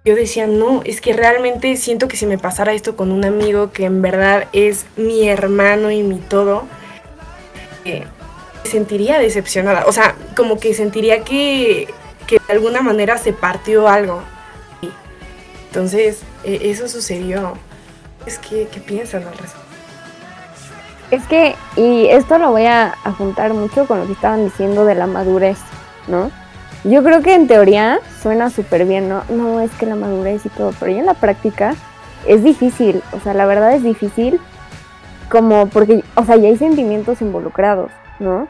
yo 0.04 0.14
decía, 0.14 0.46
no, 0.46 0.82
es 0.84 1.00
que 1.00 1.14
realmente 1.14 1.74
siento 1.78 2.07
que 2.07 2.18
si 2.18 2.26
me 2.26 2.36
pasara 2.36 2.74
esto 2.74 2.94
con 2.94 3.11
un 3.11 3.24
amigo 3.24 3.72
que 3.72 3.86
en 3.86 4.02
verdad 4.02 4.48
es 4.52 4.84
mi 4.98 5.26
hermano 5.26 5.90
y 5.90 6.02
mi 6.02 6.18
todo, 6.18 6.64
eh, 7.86 8.04
sentiría 8.64 9.18
decepcionada. 9.18 9.86
O 9.86 9.92
sea, 9.92 10.16
como 10.36 10.61
que 10.61 10.74
sentiría 10.74 11.24
que, 11.24 11.88
que 12.26 12.40
de 12.46 12.52
alguna 12.52 12.82
manera 12.82 13.16
se 13.16 13.32
partió 13.32 13.88
algo. 13.88 14.20
Entonces, 15.77 16.22
eh, 16.43 16.59
eso 16.62 16.89
sucedió. 16.89 17.53
Es 18.24 18.39
que, 18.39 18.66
¿qué 18.72 18.81
piensan 18.81 19.24
al 19.24 19.37
respecto? 19.37 19.61
Es 21.11 21.22
que, 21.27 21.55
y 21.77 22.07
esto 22.07 22.39
lo 22.39 22.51
voy 22.51 22.64
a 22.64 22.95
juntar 23.18 23.53
mucho 23.53 23.87
con 23.87 24.01
lo 24.01 24.07
que 24.07 24.12
estaban 24.12 24.47
diciendo 24.47 24.87
de 24.87 24.95
la 24.95 25.07
madurez, 25.07 25.59
¿no? 26.09 26.31
Yo 26.85 27.05
creo 27.05 27.20
que 27.20 27.35
en 27.35 27.47
teoría 27.47 28.01
suena 28.22 28.49
súper 28.49 28.87
bien, 28.87 29.11
¿no? 29.11 29.22
No, 29.29 29.61
es 29.61 29.70
que 29.72 29.85
la 29.85 29.97
madurez 29.97 30.47
y 30.47 30.49
todo, 30.49 30.72
pero 30.81 30.93
ya 30.93 31.01
en 31.01 31.07
la 31.07 31.12
práctica 31.12 31.74
es 32.27 32.43
difícil, 32.43 33.03
o 33.12 33.20
sea, 33.20 33.35
la 33.35 33.45
verdad 33.45 33.74
es 33.74 33.83
difícil 33.83 34.41
como 35.29 35.66
porque, 35.66 36.03
o 36.14 36.24
sea, 36.24 36.37
ya 36.37 36.49
hay 36.49 36.57
sentimientos 36.57 37.20
involucrados, 37.20 37.91
¿no? 38.18 38.49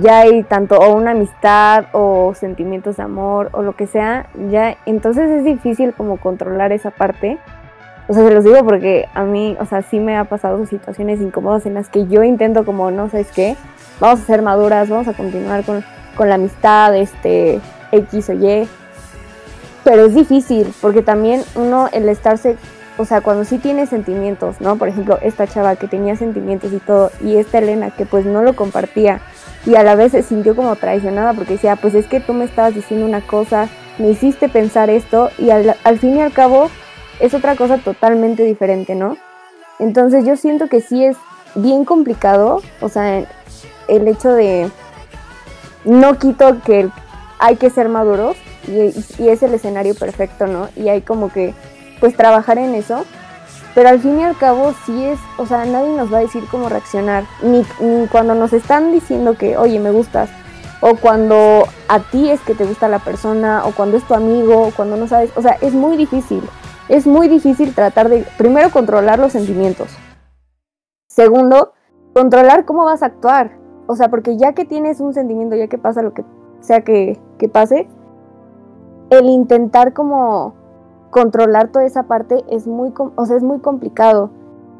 Ya 0.00 0.20
hay 0.20 0.42
tanto 0.42 0.76
o 0.76 0.94
una 0.94 1.12
amistad 1.12 1.86
o 1.92 2.34
sentimientos 2.34 2.96
de 2.96 3.02
amor 3.02 3.50
o 3.52 3.62
lo 3.62 3.74
que 3.74 3.86
sea, 3.86 4.26
ya 4.50 4.76
entonces 4.86 5.30
es 5.30 5.44
difícil 5.44 5.92
como 5.94 6.18
controlar 6.18 6.72
esa 6.72 6.90
parte. 6.90 7.38
O 8.06 8.14
sea, 8.14 8.24
se 8.24 8.32
los 8.32 8.44
digo 8.44 8.64
porque 8.64 9.06
a 9.14 9.24
mí, 9.24 9.56
o 9.60 9.66
sea, 9.66 9.82
sí 9.82 10.00
me 10.00 10.16
ha 10.16 10.24
pasado 10.24 10.64
situaciones 10.66 11.20
incómodas 11.20 11.66
en 11.66 11.74
las 11.74 11.88
que 11.88 12.06
yo 12.06 12.22
intento 12.22 12.64
como, 12.64 12.90
no 12.90 13.10
sabes 13.10 13.30
qué, 13.32 13.56
vamos 14.00 14.20
a 14.20 14.24
ser 14.24 14.42
maduras, 14.42 14.88
vamos 14.88 15.08
a 15.08 15.14
continuar 15.14 15.64
con, 15.64 15.84
con 16.16 16.28
la 16.28 16.36
amistad, 16.36 16.96
este, 16.96 17.60
X 17.92 18.30
o 18.30 18.32
Y. 18.32 18.68
Pero 19.84 20.06
es 20.06 20.14
difícil 20.14 20.72
porque 20.80 21.02
también 21.02 21.42
uno, 21.54 21.88
el 21.92 22.08
estarse 22.08 22.56
o 22.98 23.04
sea, 23.04 23.20
cuando 23.20 23.44
sí 23.44 23.58
tiene 23.58 23.86
sentimientos, 23.86 24.60
¿no? 24.60 24.76
Por 24.76 24.88
ejemplo, 24.88 25.18
esta 25.22 25.46
chava 25.46 25.76
que 25.76 25.86
tenía 25.86 26.16
sentimientos 26.16 26.72
y 26.72 26.78
todo, 26.78 27.12
y 27.22 27.36
esta 27.36 27.58
Elena 27.58 27.90
que 27.90 28.04
pues 28.04 28.26
no 28.26 28.42
lo 28.42 28.56
compartía 28.56 29.20
y 29.66 29.74
a 29.74 29.82
la 29.82 29.94
vez 29.94 30.12
se 30.12 30.22
sintió 30.22 30.54
como 30.56 30.76
traicionada 30.76 31.34
porque 31.34 31.54
decía, 31.54 31.76
pues 31.76 31.94
es 31.94 32.06
que 32.06 32.20
tú 32.20 32.32
me 32.32 32.44
estabas 32.44 32.74
diciendo 32.74 33.06
una 33.06 33.20
cosa, 33.20 33.68
me 33.98 34.10
hiciste 34.10 34.48
pensar 34.48 34.90
esto 34.90 35.30
y 35.38 35.50
al, 35.50 35.76
al 35.84 35.98
fin 35.98 36.16
y 36.16 36.20
al 36.20 36.32
cabo 36.32 36.70
es 37.20 37.34
otra 37.34 37.56
cosa 37.56 37.78
totalmente 37.78 38.44
diferente, 38.44 38.94
¿no? 38.94 39.16
Entonces 39.78 40.24
yo 40.24 40.36
siento 40.36 40.68
que 40.68 40.80
sí 40.80 41.04
es 41.04 41.16
bien 41.54 41.84
complicado, 41.84 42.62
o 42.80 42.88
sea, 42.88 43.24
el 43.88 44.08
hecho 44.08 44.32
de 44.32 44.70
no 45.84 46.18
quito 46.18 46.60
que 46.62 46.88
hay 47.38 47.56
que 47.56 47.70
ser 47.70 47.88
maduros 47.88 48.36
y, 48.66 48.94
y 49.22 49.28
es 49.28 49.42
el 49.42 49.54
escenario 49.54 49.94
perfecto, 49.94 50.46
¿no? 50.46 50.68
Y 50.76 50.88
hay 50.88 51.02
como 51.02 51.32
que 51.32 51.54
pues 52.00 52.16
trabajar 52.16 52.58
en 52.58 52.74
eso. 52.74 53.04
Pero 53.74 53.88
al 53.90 54.00
fin 54.00 54.18
y 54.18 54.24
al 54.24 54.36
cabo 54.36 54.72
sí 54.84 55.04
es, 55.04 55.18
o 55.36 55.46
sea, 55.46 55.64
nadie 55.64 55.96
nos 55.96 56.12
va 56.12 56.18
a 56.18 56.22
decir 56.22 56.44
cómo 56.50 56.68
reaccionar. 56.68 57.24
Ni, 57.42 57.64
ni 57.80 58.06
cuando 58.08 58.34
nos 58.34 58.52
están 58.52 58.92
diciendo 58.92 59.34
que, 59.34 59.56
oye, 59.56 59.78
me 59.78 59.90
gustas. 59.90 60.30
O 60.80 60.94
cuando 60.96 61.64
a 61.88 61.98
ti 61.98 62.30
es 62.30 62.40
que 62.40 62.54
te 62.54 62.64
gusta 62.64 62.88
la 62.88 62.98
persona. 62.98 63.64
O 63.66 63.72
cuando 63.72 63.96
es 63.96 64.04
tu 64.04 64.14
amigo. 64.14 64.68
O 64.68 64.70
cuando 64.70 64.96
no 64.96 65.06
sabes. 65.06 65.30
O 65.36 65.42
sea, 65.42 65.56
es 65.60 65.74
muy 65.74 65.96
difícil. 65.96 66.42
Es 66.88 67.06
muy 67.06 67.28
difícil 67.28 67.74
tratar 67.74 68.08
de, 68.08 68.24
primero, 68.36 68.70
controlar 68.70 69.18
los 69.18 69.32
sentimientos. 69.32 69.88
Segundo, 71.08 71.72
controlar 72.14 72.64
cómo 72.64 72.84
vas 72.84 73.02
a 73.02 73.06
actuar. 73.06 73.58
O 73.86 73.96
sea, 73.96 74.08
porque 74.08 74.36
ya 74.36 74.52
que 74.52 74.64
tienes 74.64 75.00
un 75.00 75.14
sentimiento, 75.14 75.56
ya 75.56 75.68
que 75.68 75.78
pasa 75.78 76.02
lo 76.02 76.14
que 76.14 76.24
sea 76.60 76.82
que, 76.82 77.18
que 77.38 77.48
pase, 77.48 77.88
el 79.10 79.26
intentar 79.26 79.92
como 79.92 80.54
controlar 81.10 81.68
toda 81.68 81.84
esa 81.84 82.04
parte 82.04 82.44
es 82.50 82.66
muy, 82.66 82.92
o 82.96 83.26
sea, 83.26 83.36
es 83.36 83.42
muy 83.42 83.60
complicado. 83.60 84.30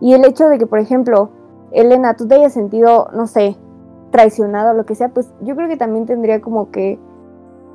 Y 0.00 0.14
el 0.14 0.24
hecho 0.24 0.48
de 0.48 0.58
que, 0.58 0.66
por 0.66 0.78
ejemplo, 0.78 1.30
Elena, 1.72 2.14
tú 2.14 2.26
te 2.26 2.36
hayas 2.36 2.52
sentido, 2.52 3.08
no 3.12 3.26
sé, 3.26 3.56
traicionado 4.10 4.70
o 4.70 4.74
lo 4.74 4.84
que 4.84 4.94
sea, 4.94 5.08
pues 5.08 5.30
yo 5.42 5.54
creo 5.56 5.68
que 5.68 5.76
también 5.76 6.06
tendría 6.06 6.40
como 6.40 6.70
que 6.70 6.98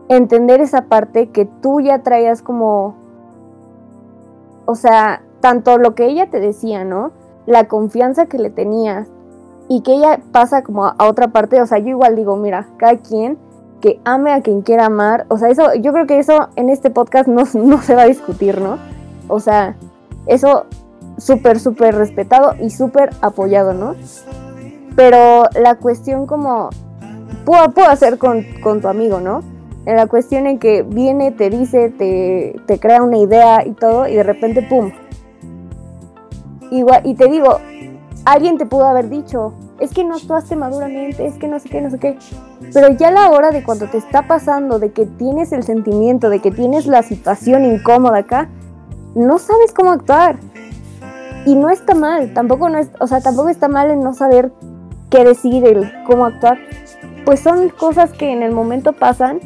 entender 0.07 0.61
esa 0.61 0.83
parte 0.85 1.29
que 1.29 1.45
tú 1.45 1.79
ya 1.79 1.99
traías 2.03 2.41
como, 2.41 2.95
o 4.65 4.75
sea, 4.75 5.21
tanto 5.41 5.77
lo 5.77 5.95
que 5.95 6.05
ella 6.05 6.29
te 6.29 6.39
decía, 6.39 6.85
¿no? 6.85 7.11
La 7.45 7.67
confianza 7.67 8.25
que 8.25 8.37
le 8.37 8.49
tenías 8.49 9.09
y 9.67 9.81
que 9.81 9.93
ella 9.93 10.19
pasa 10.31 10.63
como 10.63 10.85
a, 10.85 10.95
otra 11.07 11.29
parte, 11.29 11.61
o 11.61 11.65
sea, 11.65 11.79
yo 11.79 11.89
igual 11.89 12.15
digo, 12.15 12.35
mira, 12.35 12.67
cada 12.77 12.97
quien 12.97 13.37
que 13.84 13.99
ame 14.05 14.31
a 14.31 14.41
quien 14.41 14.61
quiera 14.61 14.86
amar. 14.86 15.25
O 15.27 15.38
sea, 15.38 15.49
eso, 15.49 15.75
yo 15.75 15.91
creo 15.91 16.07
que 16.07 16.17
eso 16.17 16.47
en 16.55 16.69
este 16.69 16.89
podcast 16.89 17.27
no, 17.27 17.43
no 17.53 17.81
se 17.81 17.95
va 17.95 18.03
a 18.03 18.05
discutir, 18.05 18.61
¿no? 18.61 18.79
O 19.27 19.41
sea, 19.41 19.75
eso 20.25 20.65
súper, 21.17 21.59
súper 21.59 21.93
respetado 21.93 22.55
y 22.61 22.69
súper 22.69 23.09
apoyado, 23.21 23.73
¿no? 23.73 23.95
Pero 24.95 25.43
la 25.61 25.75
cuestión 25.75 26.27
como 26.27 26.69
puedo, 27.45 27.89
hacer 27.89 28.17
con, 28.17 28.45
con 28.63 28.79
tu 28.79 28.88
amigo, 28.88 29.19
¿no? 29.19 29.41
En 29.86 29.97
la 29.97 30.07
cuestión 30.07 30.47
en 30.47 30.59
que 30.59 30.84
viene, 30.84 31.31
te 31.31 31.49
dice, 31.49 31.89
te, 31.89 32.55
te 32.65 32.79
crea 32.79 33.03
una 33.03 33.17
idea 33.17 33.67
y 33.67 33.73
todo, 33.73 34.07
y 34.07 34.15
de 34.15 34.23
repente, 34.23 34.61
¡pum! 34.61 34.91
Igual, 36.71 37.01
y 37.03 37.15
te 37.15 37.27
digo, 37.27 37.57
alguien 38.23 38.57
te 38.57 38.65
pudo 38.65 38.86
haber 38.86 39.09
dicho, 39.09 39.53
es 39.79 39.91
que 39.93 40.05
no 40.05 40.15
actuaste 40.15 40.55
maduramente, 40.55 41.25
es 41.25 41.38
que 41.38 41.49
no 41.49 41.59
sé 41.59 41.67
qué, 41.67 41.81
no 41.81 41.89
sé 41.89 41.99
qué. 41.99 42.17
Pero 42.72 42.89
ya 42.89 43.09
a 43.09 43.11
la 43.11 43.30
hora 43.32 43.51
de 43.51 43.64
cuando 43.64 43.88
te 43.88 43.97
está 43.97 44.28
pasando, 44.28 44.80
de 44.80 44.91
que 44.91 45.05
tienes 45.05 45.51
el 45.51 45.64
sentimiento, 45.64 46.30
de 46.30 46.39
que 46.39 46.51
tienes 46.51 46.86
la 46.86 47.03
situación 47.03 47.66
incómoda 47.66 48.20
acá, 48.20 48.49
no 49.16 49.38
sabes 49.38 49.74
cómo 49.74 49.91
actuar. 49.91 50.38
Y 51.45 51.55
no 51.55 51.70
está 51.70 51.93
mal, 51.93 52.34
tampoco 52.34 52.70
no 52.70 52.80
es, 52.80 52.89
o 52.99 53.07
sea, 53.07 53.22
tampoco 53.22 53.49
está 53.49 53.68
mal 53.68 53.91
en 53.91 54.01
no 54.01 54.14
saber 54.14 54.51
qué 55.09 55.24
decir, 55.24 55.66
el 55.66 55.91
cómo 56.05 56.26
actuar. 56.26 56.57
Pues 57.26 57.41
son 57.41 57.70
cosas 57.70 58.11
que 58.11 58.32
en 58.32 58.43
el 58.43 58.51
momento 58.51 58.93
pasan 58.93 59.39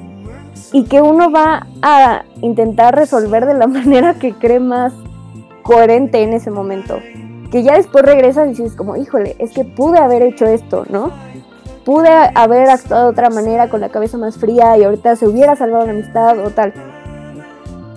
y 0.72 0.86
que 0.86 1.01
uno 1.01 1.32
va 1.32 1.68
a 1.82 2.24
intentar 2.41 2.95
resolver 2.95 3.45
de 3.45 3.53
la 3.53 3.68
manera 3.68 4.13
que 4.15 4.34
cree 4.34 4.59
más 4.59 4.93
coherente 5.63 6.22
en 6.24 6.34
ese 6.34 6.51
momento. 6.51 6.99
Que 7.51 7.63
ya 7.63 7.76
después 7.76 8.05
regresas 8.05 8.47
y 8.47 8.49
dices 8.49 8.76
como, 8.76 8.95
híjole, 8.95 9.36
es 9.39 9.51
que 9.51 9.63
pude 9.63 9.99
haber 9.99 10.22
hecho 10.22 10.45
esto, 10.45 10.86
¿no? 10.89 11.11
Pude 11.88 12.09
haber 12.35 12.69
actuado 12.69 13.05
de 13.05 13.09
otra 13.11 13.29
manera 13.29 13.69
con 13.69 13.79
la 13.79 13.88
cabeza 13.88 14.17
más 14.17 14.35
fría 14.35 14.77
y 14.77 14.83
ahorita 14.83 15.15
se 15.15 15.25
hubiera 15.25 15.55
salvado 15.55 15.85
la 15.85 15.93
amistad 15.93 16.38
o 16.38 16.49
tal. 16.49 16.73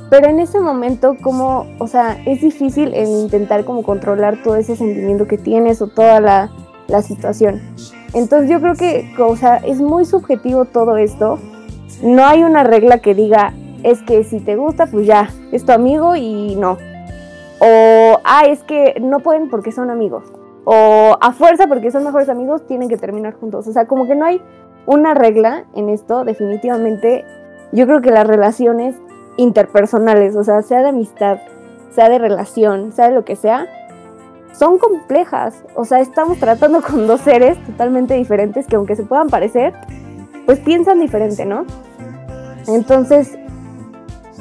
Pero 0.08 0.28
en 0.28 0.38
ese 0.38 0.60
momento, 0.60 1.16
como, 1.20 1.66
o 1.80 1.88
sea, 1.88 2.16
es 2.24 2.40
difícil 2.40 2.94
en 2.94 3.08
intentar 3.08 3.64
como 3.64 3.82
controlar 3.82 4.44
todo 4.44 4.54
ese 4.54 4.76
sentimiento 4.76 5.26
que 5.26 5.38
tienes 5.38 5.82
o 5.82 5.88
toda 5.88 6.20
la, 6.20 6.52
la 6.86 7.02
situación. 7.02 7.60
Entonces 8.14 8.48
yo 8.48 8.60
creo 8.60 8.76
que, 8.76 9.12
o 9.18 9.34
sea, 9.34 9.56
es 9.56 9.80
muy 9.80 10.04
subjetivo 10.04 10.66
todo 10.66 10.96
esto. 10.96 11.40
No 12.00 12.24
hay 12.26 12.44
una 12.44 12.62
regla 12.62 12.98
que 12.98 13.16
diga, 13.16 13.54
es 13.82 14.02
que 14.02 14.22
si 14.22 14.38
te 14.38 14.54
gusta, 14.54 14.86
pues 14.86 15.04
ya, 15.04 15.30
es 15.50 15.64
tu 15.64 15.72
amigo 15.72 16.14
y 16.14 16.54
no. 16.54 16.78
O, 17.58 18.20
ah, 18.22 18.44
es 18.46 18.62
que 18.62 19.00
no 19.00 19.18
pueden 19.18 19.50
porque 19.50 19.72
son 19.72 19.90
amigos. 19.90 20.22
O 20.64 21.16
a 21.20 21.32
fuerza 21.32 21.66
porque 21.66 21.90
son 21.90 22.04
mejores 22.04 22.28
amigos, 22.28 22.66
tienen 22.66 22.88
que 22.88 22.96
terminar 22.96 23.34
juntos. 23.34 23.66
O 23.66 23.72
sea, 23.72 23.86
como 23.86 24.06
que 24.06 24.14
no 24.14 24.26
hay 24.26 24.42
una 24.86 25.14
regla 25.14 25.64
en 25.74 25.88
esto, 25.88 26.24
definitivamente. 26.24 27.24
Yo 27.72 27.86
creo 27.86 28.00
que 28.00 28.10
las 28.10 28.26
relaciones 28.26 28.96
interpersonales, 29.36 30.36
o 30.36 30.44
sea, 30.44 30.62
sea 30.62 30.82
de 30.82 30.88
amistad, 30.88 31.38
sea 31.92 32.08
de 32.08 32.18
relación, 32.18 32.92
sea 32.92 33.08
de 33.08 33.14
lo 33.14 33.24
que 33.24 33.36
sea, 33.36 33.66
son 34.52 34.78
complejas. 34.78 35.64
O 35.74 35.84
sea, 35.84 36.00
estamos 36.00 36.38
tratando 36.38 36.82
con 36.88 37.06
dos 37.06 37.20
seres 37.20 37.62
totalmente 37.64 38.14
diferentes 38.14 38.66
que 38.66 38.76
aunque 38.76 38.96
se 38.96 39.04
puedan 39.04 39.28
parecer, 39.28 39.74
pues 40.46 40.58
piensan 40.60 41.00
diferente, 41.00 41.46
¿no? 41.46 41.64
Entonces, 42.66 43.38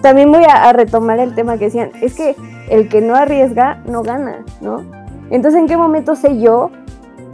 también 0.02 0.32
voy 0.32 0.44
a, 0.50 0.72
retomar 0.74 1.20
el 1.20 1.36
tema 1.36 1.58
que 1.58 1.66
decían, 1.66 1.92
es 2.02 2.16
que 2.16 2.36
el 2.70 2.90
que 2.90 3.02
no 3.02 3.16
arriesga 3.16 3.82
no 3.86 4.04
gana, 4.04 4.46
¿no? 4.62 4.84
Entonces, 5.30 5.60
¿en 5.60 5.68
qué 5.68 5.78
momento 5.78 6.16
sé 6.16 6.40
yo 6.40 6.72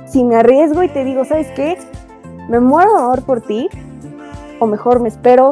si 0.06 0.24
me 0.24 0.36
arriesgo 0.36 0.84
y 0.84 0.89
te 0.89 1.04
digo, 1.04 1.26
¿sabes 1.26 1.48
qué? 1.56 1.78
Me 2.50 2.60
muero 2.60 2.93
de 2.93 3.00
amor 3.00 3.24
por 3.24 3.41
ti, 3.41 3.70
o 4.60 4.68
mejor 4.68 5.00
me 5.00 5.10
espero, 5.10 5.52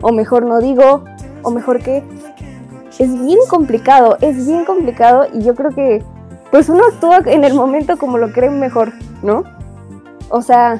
o 0.00 0.12
mejor 0.12 0.44
no 0.44 0.60
digo, 0.60 1.04
o 1.42 1.50
mejor 1.50 1.80
que... 1.80 2.02
Es 2.98 3.20
bien 3.20 3.38
complicado, 3.48 4.18
es 4.20 4.46
bien 4.46 4.64
complicado 4.64 5.26
y 5.32 5.42
yo 5.42 5.54
creo 5.54 5.70
que 5.70 6.04
pues 6.50 6.68
uno 6.68 6.84
actúa 6.92 7.22
en 7.24 7.42
el 7.42 7.54
momento 7.54 7.96
como 7.96 8.18
lo 8.18 8.30
cree 8.32 8.50
mejor, 8.50 8.92
¿no? 9.22 9.44
O 10.28 10.42
sea, 10.42 10.78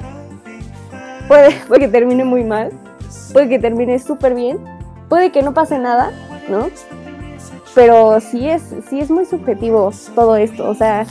puede, 1.26 1.52
puede 1.68 1.80
que 1.80 1.88
termine 1.88 2.24
muy 2.24 2.44
mal, 2.44 2.70
puede 3.32 3.48
que 3.48 3.58
termine 3.58 3.98
súper 3.98 4.34
bien, 4.34 4.58
puede 5.08 5.32
que 5.32 5.42
no 5.42 5.54
pase 5.54 5.78
nada, 5.78 6.10
¿no? 6.48 6.66
Pero 7.74 8.20
sí 8.20 8.48
es, 8.48 8.62
sí 8.88 9.00
es 9.00 9.10
muy 9.10 9.24
subjetivo 9.24 9.92
todo 10.14 10.36
esto, 10.36 10.68
o 10.68 10.74
sea, 10.74 11.06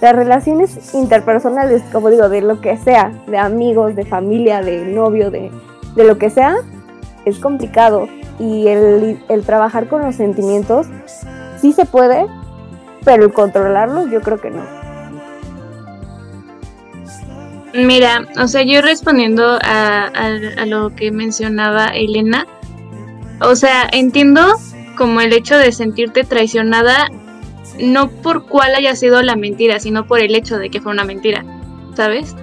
las 0.00 0.14
relaciones 0.14 0.94
interpersonales, 0.94 1.82
como 1.92 2.10
digo, 2.10 2.28
de 2.28 2.42
lo 2.42 2.60
que 2.60 2.76
sea, 2.76 3.12
de 3.26 3.38
amigos, 3.38 3.96
de 3.96 4.04
familia, 4.04 4.60
de 4.60 4.84
novio, 4.84 5.30
de, 5.30 5.50
de 5.96 6.04
lo 6.04 6.18
que 6.18 6.30
sea, 6.30 6.56
es 7.24 7.38
complicado. 7.38 8.06
Y 8.38 8.68
el, 8.68 9.24
el 9.28 9.44
trabajar 9.44 9.88
con 9.88 10.02
los 10.02 10.16
sentimientos 10.16 10.86
sí 11.60 11.72
se 11.72 11.86
puede, 11.86 12.26
pero 13.04 13.32
controlarlos 13.32 14.10
yo 14.10 14.20
creo 14.20 14.40
que 14.40 14.50
no. 14.50 14.62
Mira, 17.74 18.26
o 18.40 18.46
sea, 18.46 18.62
yo 18.62 18.82
respondiendo 18.82 19.58
a, 19.62 20.06
a, 20.06 20.66
lo 20.66 20.94
que 20.94 21.10
mencionaba 21.10 21.88
Elena, 21.88 22.46
o 23.40 23.56
sea, 23.56 23.88
entiendo 23.90 24.42
como 24.94 25.20
el 25.20 25.32
hecho 25.32 25.56
de 25.56 25.72
sentirte 25.72 26.24
traicionada, 26.24 27.08
no 27.80 28.08
por 28.08 28.46
cuál 28.46 28.74
haya 28.74 28.94
sido 28.94 29.22
la 29.22 29.36
mentira, 29.36 29.80
sino 29.80 30.06
por 30.06 30.20
el 30.20 30.34
hecho 30.34 30.58
de 30.58 30.70
que 30.70 30.80
fue 30.80 30.92
una 30.92 31.04
mentira, 31.04 31.44
¿sabes? 31.94 32.34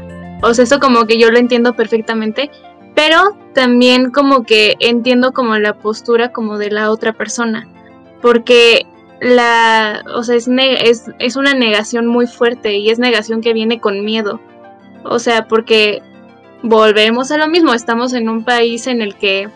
O 0.41 0.53
sea, 0.53 0.63
eso 0.63 0.79
como 0.79 1.05
que 1.05 1.19
yo 1.19 1.31
lo 1.31 1.37
entiendo 1.37 1.73
perfectamente, 1.73 2.49
pero 2.95 3.37
también 3.53 4.11
como 4.11 4.43
que 4.43 4.75
entiendo 4.79 5.33
como 5.33 5.57
la 5.57 5.77
postura 5.77 6.31
como 6.31 6.57
de 6.57 6.71
la 6.71 6.91
otra 6.91 7.13
persona, 7.13 7.67
porque 8.21 8.85
la, 9.21 10.03
o 10.15 10.23
sea, 10.23 10.35
es, 10.35 10.47
es, 10.47 11.05
es 11.19 11.35
una 11.35 11.53
negación 11.53 12.07
muy 12.07 12.27
fuerte 12.27 12.77
y 12.77 12.89
es 12.89 12.99
negación 12.99 13.41
que 13.41 13.53
viene 13.53 13.79
con 13.79 14.03
miedo. 14.03 14.39
O 15.03 15.19
sea, 15.19 15.47
porque 15.47 16.01
volvemos 16.63 17.31
a 17.31 17.37
lo 17.37 17.47
mismo, 17.47 17.73
estamos 17.73 18.13
en 18.13 18.29
un 18.29 18.43
país 18.43 18.87
en 18.87 19.01
el 19.01 19.15
que 19.15 19.49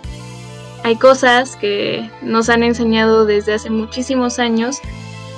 hay 0.85 0.97
cosas 0.97 1.55
que 1.55 2.11
nos 2.21 2.47
han 2.47 2.61
enseñado 2.61 3.25
desde 3.25 3.55
hace 3.55 3.71
muchísimos 3.71 4.37
años. 4.37 4.77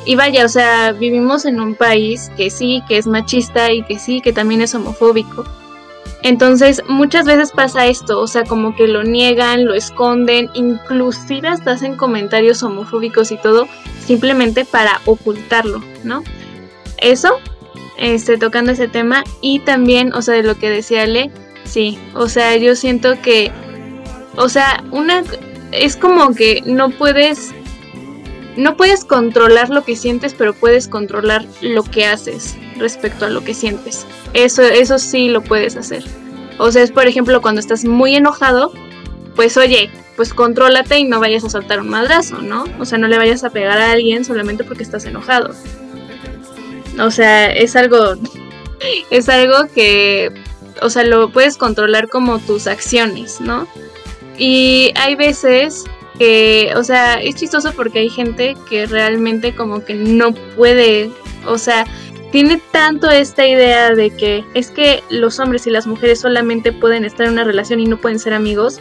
Y 0.03 0.15
vaya, 0.15 0.43
o 0.43 0.49
sea, 0.49 0.91
vivimos 0.91 1.45
en 1.45 1.61
un 1.61 1.73
país 1.73 2.29
que 2.35 2.49
sí, 2.49 2.83
que 2.85 2.97
es 2.97 3.07
machista 3.07 3.71
y 3.71 3.83
que 3.83 3.97
sí, 3.97 4.19
que 4.19 4.33
también 4.33 4.59
es 4.59 4.75
homofóbico. 4.75 5.45
Entonces, 6.21 6.83
muchas 6.89 7.25
veces 7.25 7.51
pasa 7.51 7.87
esto, 7.87 8.19
o 8.19 8.27
sea, 8.27 8.43
como 8.43 8.75
que 8.75 8.89
lo 8.89 9.03
niegan, 9.03 9.63
lo 9.63 9.73
esconden, 9.73 10.49
inclusive 10.53 11.47
hasta 11.47 11.71
hacen 11.71 11.95
comentarios 11.95 12.61
homofóbicos 12.61 13.31
y 13.31 13.37
todo, 13.37 13.69
simplemente 14.05 14.65
para 14.65 14.99
ocultarlo, 15.05 15.81
¿no? 16.03 16.23
Eso, 16.97 17.37
este, 17.97 18.37
tocando 18.37 18.73
ese 18.73 18.89
tema, 18.89 19.23
y 19.39 19.59
también, 19.59 20.11
o 20.13 20.21
sea, 20.21 20.33
de 20.33 20.43
lo 20.43 20.57
que 20.59 20.69
decía 20.69 21.03
Ale, 21.03 21.31
sí, 21.63 21.97
o 22.15 22.27
sea, 22.27 22.57
yo 22.57 22.75
siento 22.75 23.21
que, 23.21 23.53
o 24.37 24.49
sea, 24.49 24.83
una, 24.91 25.23
es 25.71 25.97
como 25.97 26.33
que 26.33 26.61
no 26.65 26.91
puedes, 26.91 27.51
no 28.55 28.77
puedes 28.77 29.03
controlar 29.03 29.69
lo 29.69 29.83
que 29.83 29.95
sientes, 29.95 30.33
pero 30.33 30.53
puedes 30.53 30.87
controlar 30.87 31.45
lo 31.61 31.83
que 31.83 32.05
haces 32.05 32.55
respecto 32.77 33.25
a 33.25 33.29
lo 33.29 33.43
que 33.43 33.53
sientes. 33.53 34.05
Eso, 34.33 34.61
eso 34.61 34.99
sí 34.99 35.29
lo 35.29 35.41
puedes 35.41 35.75
hacer. 35.75 36.03
O 36.59 36.71
sea, 36.71 36.83
es 36.83 36.91
por 36.91 37.07
ejemplo 37.07 37.41
cuando 37.41 37.59
estás 37.59 37.83
muy 37.83 38.15
enojado, 38.15 38.71
pues 39.35 39.57
oye, 39.57 39.89
pues 40.15 40.33
contrólate 40.33 40.97
y 40.99 41.03
no 41.03 41.19
vayas 41.19 41.43
a 41.43 41.49
soltar 41.49 41.79
un 41.81 41.89
madrazo, 41.89 42.41
¿no? 42.41 42.65
O 42.79 42.85
sea, 42.85 42.97
no 42.97 43.07
le 43.07 43.17
vayas 43.17 43.43
a 43.43 43.49
pegar 43.49 43.79
a 43.79 43.91
alguien 43.91 44.23
solamente 44.23 44.63
porque 44.63 44.83
estás 44.83 45.05
enojado. 45.05 45.53
O 46.99 47.11
sea, 47.11 47.51
es 47.51 47.75
algo, 47.75 48.15
es 49.11 49.29
algo 49.29 49.67
que, 49.73 50.31
o 50.81 50.89
sea, 50.89 51.03
lo 51.03 51.29
puedes 51.29 51.57
controlar 51.57 52.07
como 52.09 52.39
tus 52.39 52.67
acciones, 52.67 53.41
¿no? 53.41 53.67
Y 54.37 54.91
hay 54.95 55.15
veces 55.15 55.85
que, 56.17 56.71
o 56.75 56.83
sea, 56.83 57.15
es 57.15 57.35
chistoso 57.35 57.71
porque 57.73 57.99
hay 57.99 58.09
gente 58.09 58.55
que 58.69 58.85
realmente 58.85 59.55
como 59.55 59.83
que 59.83 59.93
no 59.93 60.33
puede, 60.55 61.11
o 61.45 61.57
sea, 61.57 61.85
tiene 62.31 62.61
tanto 62.71 63.09
esta 63.09 63.47
idea 63.47 63.91
de 63.91 64.09
que 64.09 64.43
es 64.53 64.69
que 64.69 65.03
los 65.09 65.39
hombres 65.39 65.65
y 65.67 65.71
las 65.71 65.87
mujeres 65.87 66.19
solamente 66.19 66.71
pueden 66.71 67.05
estar 67.05 67.25
en 67.27 67.33
una 67.33 67.43
relación 67.43 67.79
y 67.79 67.85
no 67.85 67.97
pueden 67.97 68.19
ser 68.19 68.33
amigos, 68.33 68.79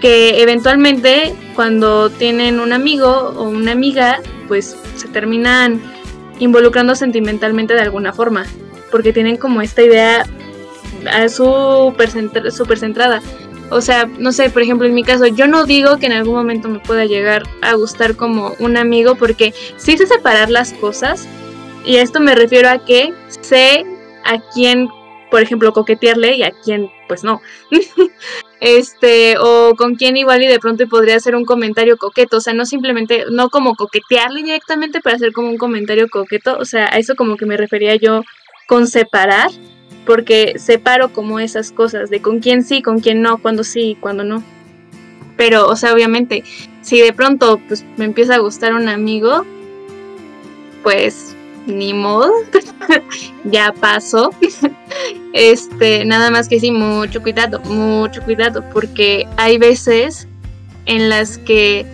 que 0.00 0.42
eventualmente 0.42 1.34
cuando 1.54 2.10
tienen 2.10 2.60
un 2.60 2.72
amigo 2.72 3.32
o 3.36 3.44
una 3.44 3.72
amiga, 3.72 4.20
pues 4.48 4.76
se 4.96 5.08
terminan 5.08 5.80
involucrando 6.38 6.94
sentimentalmente 6.94 7.74
de 7.74 7.80
alguna 7.80 8.12
forma, 8.12 8.44
porque 8.90 9.12
tienen 9.12 9.36
como 9.36 9.62
esta 9.62 9.82
idea 9.82 10.26
súper 11.28 12.10
super 12.52 12.78
centrada. 12.78 13.22
O 13.70 13.80
sea, 13.80 14.06
no 14.06 14.30
sé, 14.32 14.50
por 14.50 14.62
ejemplo, 14.62 14.86
en 14.86 14.94
mi 14.94 15.02
caso, 15.02 15.26
yo 15.26 15.48
no 15.48 15.64
digo 15.64 15.98
que 15.98 16.06
en 16.06 16.12
algún 16.12 16.34
momento 16.34 16.68
me 16.68 16.78
pueda 16.78 17.04
llegar 17.04 17.42
a 17.62 17.74
gustar 17.74 18.16
como 18.16 18.54
un 18.60 18.76
amigo, 18.76 19.16
porque 19.16 19.52
sí 19.76 19.96
sé 19.96 20.06
separar 20.06 20.50
las 20.50 20.72
cosas, 20.74 21.26
y 21.84 21.96
a 21.96 22.02
esto 22.02 22.20
me 22.20 22.34
refiero 22.34 22.68
a 22.68 22.84
que 22.84 23.12
sé 23.40 23.84
a 24.24 24.40
quién, 24.52 24.88
por 25.30 25.42
ejemplo, 25.42 25.72
coquetearle 25.72 26.36
y 26.36 26.42
a 26.44 26.52
quién, 26.52 26.90
pues 27.08 27.24
no. 27.24 27.40
este, 28.60 29.36
o 29.38 29.74
con 29.76 29.96
quién 29.96 30.16
igual 30.16 30.42
y 30.42 30.46
de 30.46 30.60
pronto 30.60 30.86
podría 30.88 31.16
hacer 31.16 31.34
un 31.34 31.44
comentario 31.44 31.96
coqueto, 31.96 32.36
o 32.36 32.40
sea, 32.40 32.54
no 32.54 32.66
simplemente, 32.66 33.24
no 33.30 33.50
como 33.50 33.74
coquetearle 33.74 34.42
directamente, 34.42 35.00
para 35.00 35.16
hacer 35.16 35.32
como 35.32 35.48
un 35.48 35.58
comentario 35.58 36.08
coqueto, 36.08 36.56
o 36.58 36.64
sea, 36.64 36.86
a 36.86 36.98
eso 36.98 37.16
como 37.16 37.36
que 37.36 37.46
me 37.46 37.56
refería 37.56 37.96
yo 37.96 38.22
con 38.68 38.86
separar, 38.86 39.50
porque 40.06 40.54
separo 40.58 41.12
como 41.12 41.40
esas 41.40 41.72
cosas, 41.72 42.08
de 42.08 42.22
con 42.22 42.40
quién 42.40 42.62
sí, 42.62 42.80
con 42.80 43.00
quién 43.00 43.20
no, 43.20 43.38
cuándo 43.38 43.64
sí, 43.64 43.98
cuándo 44.00 44.24
no. 44.24 44.42
Pero, 45.36 45.68
o 45.68 45.76
sea, 45.76 45.92
obviamente, 45.92 46.44
si 46.80 47.00
de 47.00 47.12
pronto 47.12 47.60
pues 47.68 47.84
me 47.96 48.06
empieza 48.06 48.36
a 48.36 48.38
gustar 48.38 48.72
un 48.72 48.88
amigo, 48.88 49.44
pues 50.82 51.34
ni 51.66 51.92
modo, 51.92 52.32
ya 53.44 53.74
pasó. 53.78 54.30
este, 55.32 56.04
nada 56.04 56.30
más 56.30 56.48
que 56.48 56.60
sí, 56.60 56.70
mucho 56.70 57.20
cuidado, 57.20 57.60
mucho 57.60 58.22
cuidado, 58.22 58.64
porque 58.72 59.26
hay 59.36 59.58
veces 59.58 60.28
en 60.86 61.08
las 61.08 61.38
que, 61.38 61.84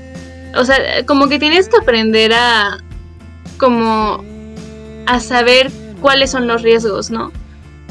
o 0.55 0.65
sea, 0.65 1.05
como 1.07 1.29
que 1.29 1.39
tienes 1.39 1.69
que 1.69 1.79
aprender 1.79 2.33
a, 2.35 2.79
como, 3.59 4.23
a 5.07 5.19
saber 5.19 5.73
cuáles 6.01 6.31
son 6.31 6.47
los 6.47 6.63
riesgos, 6.63 7.11
¿no? 7.11 7.33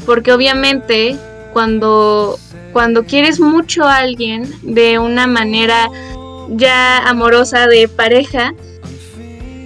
Porque 0.06 0.32
obviamente 0.32 1.16
cuando, 1.52 2.38
cuando 2.72 3.04
quieres 3.04 3.40
mucho 3.40 3.84
a 3.84 3.98
alguien 3.98 4.52
de 4.62 4.98
una 4.98 5.26
manera 5.26 5.88
ya 6.48 6.98
amorosa 6.98 7.66
de 7.66 7.88
pareja, 7.88 8.52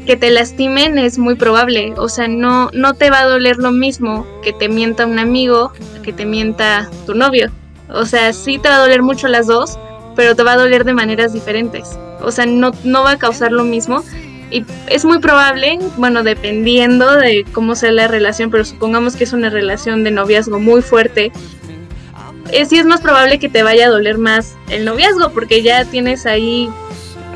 que 0.07 0.17
te 0.17 0.31
lastimen 0.31 0.99
es 0.99 1.19
muy 1.19 1.35
probable. 1.35 1.93
O 1.97 2.09
sea, 2.09 2.29
no, 2.29 2.71
no 2.73 2.95
te 2.95 3.11
va 3.11 3.21
a 3.21 3.27
doler 3.27 3.57
lo 3.57 3.73
mismo 3.73 4.27
que 4.43 4.53
te 4.53 4.69
mienta 4.69 5.05
un 5.05 5.19
amigo, 5.19 5.73
que 6.03 6.13
te 6.13 6.25
mienta 6.25 6.89
tu 7.05 7.15
novio. 7.15 7.51
O 7.89 8.07
sea, 8.07 8.33
sí 8.33 8.59
te 8.59 8.69
va 8.69 8.77
a 8.77 8.81
doler 8.81 9.03
mucho 9.03 9.29
las 9.29 9.47
dos, 9.47 9.79
pero 10.15 10.35
te 10.35 10.43
va 10.43 10.53
a 10.53 10.57
doler 10.57 10.85
de 10.85 10.95
maneras 10.95 11.33
diferentes. 11.33 11.99
O 12.23 12.31
sea, 12.31 12.47
no, 12.47 12.71
no 12.85 13.03
va 13.03 13.13
a 13.13 13.19
causar 13.19 13.53
lo 13.53 13.65
mismo. 13.65 14.03
Y 14.51 14.65
es 14.89 15.05
muy 15.05 15.19
probable, 15.19 15.79
bueno, 15.97 16.23
dependiendo 16.23 17.17
de 17.17 17.45
cómo 17.53 17.75
sea 17.75 17.91
la 17.91 18.07
relación, 18.07 18.51
pero 18.51 18.65
supongamos 18.65 19.17
que 19.17 19.25
es 19.25 19.33
una 19.33 19.51
relación 19.51 20.05
de 20.05 20.13
noviazgo 20.13 20.61
muy 20.61 20.83
fuerte, 20.83 21.33
eh, 22.53 22.65
sí 22.65 22.79
es 22.79 22.87
más 22.87 23.01
probable 23.01 23.39
que 23.39 23.49
te 23.49 23.65
vaya 23.65 23.87
a 23.87 23.91
doler 23.91 24.19
más 24.19 24.55
el 24.71 24.85
noviazgo, 24.85 25.31
porque 25.31 25.63
ya 25.63 25.85
tienes 25.85 26.27
ahí 26.27 26.71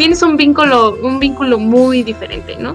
tienes 0.01 0.23
un 0.23 0.39
vínculo, 0.39 0.97
un 1.03 1.21
vínculo 1.21 1.59
muy 1.59 2.03
diferente, 2.03 2.57
¿no? 2.59 2.75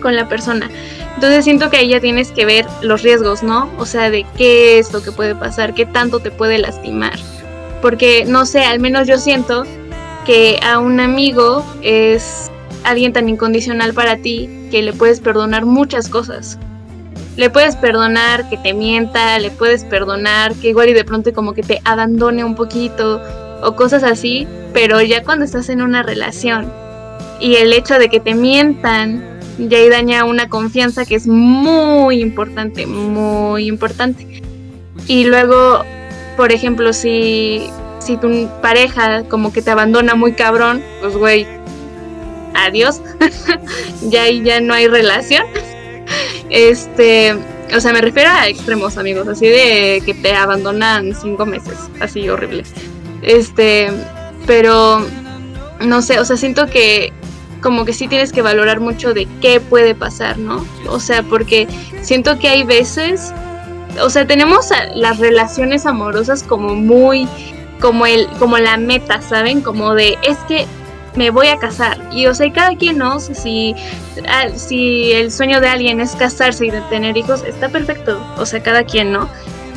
Con 0.00 0.14
la 0.14 0.28
persona. 0.28 0.70
Entonces 1.16 1.42
siento 1.42 1.70
que 1.70 1.78
ahí 1.78 1.88
ya 1.88 1.98
tienes 1.98 2.30
que 2.30 2.46
ver 2.46 2.64
los 2.82 3.02
riesgos, 3.02 3.42
¿no? 3.42 3.68
O 3.78 3.84
sea, 3.84 4.10
de 4.10 4.24
qué 4.36 4.78
es 4.78 4.92
lo 4.92 5.02
que 5.02 5.10
puede 5.10 5.34
pasar, 5.34 5.74
qué 5.74 5.86
tanto 5.86 6.20
te 6.20 6.30
puede 6.30 6.58
lastimar. 6.58 7.18
Porque, 7.82 8.24
no 8.26 8.46
sé, 8.46 8.60
al 8.60 8.78
menos 8.78 9.08
yo 9.08 9.18
siento 9.18 9.64
que 10.24 10.60
a 10.62 10.78
un 10.78 11.00
amigo 11.00 11.64
es 11.82 12.52
alguien 12.86 13.12
tan 13.12 13.28
incondicional 13.28 13.92
para 13.92 14.16
ti 14.16 14.48
que 14.70 14.80
le 14.80 14.92
puedes 14.92 15.20
perdonar 15.20 15.66
muchas 15.66 16.08
cosas. 16.08 16.58
Le 17.36 17.50
puedes 17.50 17.76
perdonar 17.76 18.48
que 18.48 18.56
te 18.56 18.72
mienta, 18.72 19.38
le 19.38 19.50
puedes 19.50 19.84
perdonar 19.84 20.54
que 20.54 20.68
igual 20.68 20.88
y 20.88 20.94
de 20.94 21.04
pronto 21.04 21.32
como 21.34 21.52
que 21.52 21.62
te 21.62 21.80
abandone 21.84 22.44
un 22.44 22.54
poquito 22.54 23.20
o 23.62 23.74
cosas 23.74 24.04
así, 24.04 24.46
pero 24.72 25.02
ya 25.02 25.24
cuando 25.24 25.44
estás 25.44 25.68
en 25.68 25.82
una 25.82 26.02
relación 26.02 26.72
y 27.40 27.56
el 27.56 27.72
hecho 27.72 27.98
de 27.98 28.08
que 28.08 28.20
te 28.20 28.34
mientan, 28.34 29.22
ya 29.58 29.78
ahí 29.78 29.88
daña 29.88 30.24
una 30.24 30.48
confianza 30.48 31.04
que 31.04 31.16
es 31.16 31.26
muy 31.26 32.20
importante, 32.20 32.86
muy 32.86 33.66
importante. 33.66 34.42
Y 35.08 35.24
luego, 35.24 35.84
por 36.36 36.52
ejemplo, 36.52 36.92
si, 36.92 37.68
si 37.98 38.16
tu 38.16 38.48
pareja 38.62 39.24
como 39.24 39.52
que 39.52 39.60
te 39.60 39.70
abandona 39.70 40.14
muy 40.14 40.32
cabrón, 40.32 40.82
pues 41.00 41.16
güey, 41.16 41.46
adiós, 42.64 43.00
ya 44.02 44.22
ahí 44.22 44.42
ya 44.42 44.60
no 44.60 44.74
hay 44.74 44.88
relación. 44.88 45.44
Este, 46.50 47.36
o 47.74 47.80
sea, 47.80 47.92
me 47.92 48.00
refiero 48.00 48.30
a 48.30 48.48
extremos, 48.48 48.96
amigos, 48.96 49.26
así 49.28 49.46
de 49.46 50.02
que 50.04 50.14
te 50.14 50.32
abandonan 50.34 51.14
cinco 51.14 51.46
meses, 51.46 51.78
así 52.00 52.28
horrible. 52.28 52.64
Este, 53.22 53.90
pero 54.46 55.04
no 55.80 56.02
sé, 56.02 56.18
o 56.20 56.24
sea, 56.24 56.36
siento 56.36 56.66
que 56.66 57.12
como 57.60 57.84
que 57.84 57.92
sí 57.92 58.06
tienes 58.06 58.32
que 58.32 58.42
valorar 58.42 58.80
mucho 58.80 59.12
de 59.12 59.26
qué 59.40 59.60
puede 59.60 59.94
pasar, 59.94 60.38
¿no? 60.38 60.64
O 60.88 61.00
sea, 61.00 61.22
porque 61.22 61.66
siento 62.02 62.38
que 62.38 62.48
hay 62.48 62.62
veces, 62.62 63.32
o 64.00 64.10
sea, 64.10 64.26
tenemos 64.26 64.70
las 64.94 65.18
relaciones 65.18 65.86
amorosas 65.86 66.42
como 66.42 66.74
muy 66.74 67.28
como 67.80 68.06
el 68.06 68.26
como 68.38 68.58
la 68.58 68.76
meta, 68.76 69.20
¿saben? 69.20 69.60
Como 69.60 69.94
de 69.94 70.16
es 70.22 70.38
que 70.48 70.66
me 71.16 71.30
voy 71.30 71.48
a 71.48 71.58
casar. 71.58 71.98
Y 72.12 72.26
o 72.26 72.34
sea, 72.34 72.52
cada 72.52 72.76
quien 72.76 72.98
no, 72.98 73.18
si, 73.20 73.74
si 74.54 75.12
el 75.12 75.32
sueño 75.32 75.60
de 75.60 75.68
alguien 75.68 76.00
es 76.00 76.14
casarse 76.14 76.66
y 76.66 76.70
de 76.70 76.80
tener 76.82 77.16
hijos, 77.16 77.42
está 77.44 77.68
perfecto. 77.68 78.24
O 78.38 78.46
sea, 78.46 78.62
cada 78.62 78.84
quien 78.84 79.12
no 79.12 79.28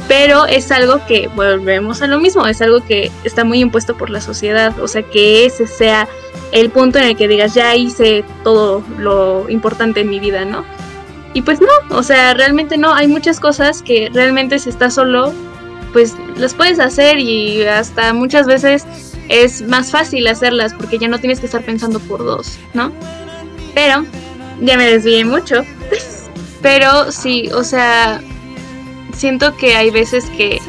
pero 0.10 0.48
es 0.48 0.72
algo 0.72 1.06
que 1.06 1.28
volvemos 1.36 2.02
a 2.02 2.08
lo 2.08 2.20
mismo, 2.20 2.48
es 2.48 2.64
algo 2.64 2.84
que 2.84 3.12
está 3.24 3.44
muy 3.44 3.60
impuesto 3.60 3.96
por 3.96 4.10
la 4.10 4.20
sociedad, 4.20 4.78
o 4.82 4.88
sea, 4.88 5.04
que 5.04 5.46
ese 5.46 5.68
sea 5.68 6.10
el 6.52 6.72
punto 6.72 6.98
en 6.98 7.06
el 7.06 7.16
que 7.16 7.28
digas, 7.28 7.54
ya 7.54 7.76
hice 7.76 8.26
todo 8.44 8.84
lo 8.98 9.48
importante 9.50 10.02
en 10.02 10.10
mi 10.10 10.20
vida, 10.20 10.46
¿no? 10.46 10.66
Y 11.36 11.44
pues 11.44 11.62
no, 11.62 11.96
o 11.96 12.02
sea, 12.02 12.34
realmente 12.34 12.76
no, 12.76 12.96
hay 12.96 13.08
muchas 13.08 13.40
cosas 13.40 13.84
que 13.84 14.10
realmente 14.12 14.58
si 14.58 14.70
estás 14.70 14.96
solo, 14.96 15.32
pues 15.94 16.16
las 16.36 16.56
puedes 16.56 16.80
hacer 16.80 17.20
y 17.20 17.64
hasta 17.66 18.12
muchas 18.12 18.48
veces 18.48 18.88
es 19.30 19.62
más 19.62 19.92
fácil 19.92 20.28
hacerlas 20.28 20.74
porque 20.74 20.98
ya 20.98 21.08
no 21.08 21.20
tienes 21.20 21.40
que 21.40 21.46
estar 21.46 21.64
pensando 21.64 22.00
por 22.00 22.26
dos, 22.26 22.58
¿no? 22.74 22.92
Pero, 23.74 24.06
ya 24.60 24.76
me 24.76 24.86
desvié 24.86 25.24
mucho, 25.24 25.64
pero 26.62 27.12
sí, 27.12 27.50
o 27.54 27.64
sea, 27.64 28.22
siento 29.14 29.56
que 29.56 29.76
hay 29.76 29.92
veces 29.92 30.26
que 30.36 30.60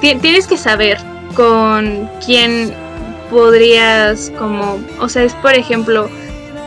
tienes 0.00 0.46
que 0.46 0.56
saber 0.56 0.98
con 1.34 2.08
quién 2.24 2.72
podrías 3.30 4.32
como, 4.38 4.78
o 5.00 5.08
sea, 5.08 5.24
es 5.24 5.34
por 5.34 5.54
ejemplo, 5.54 6.08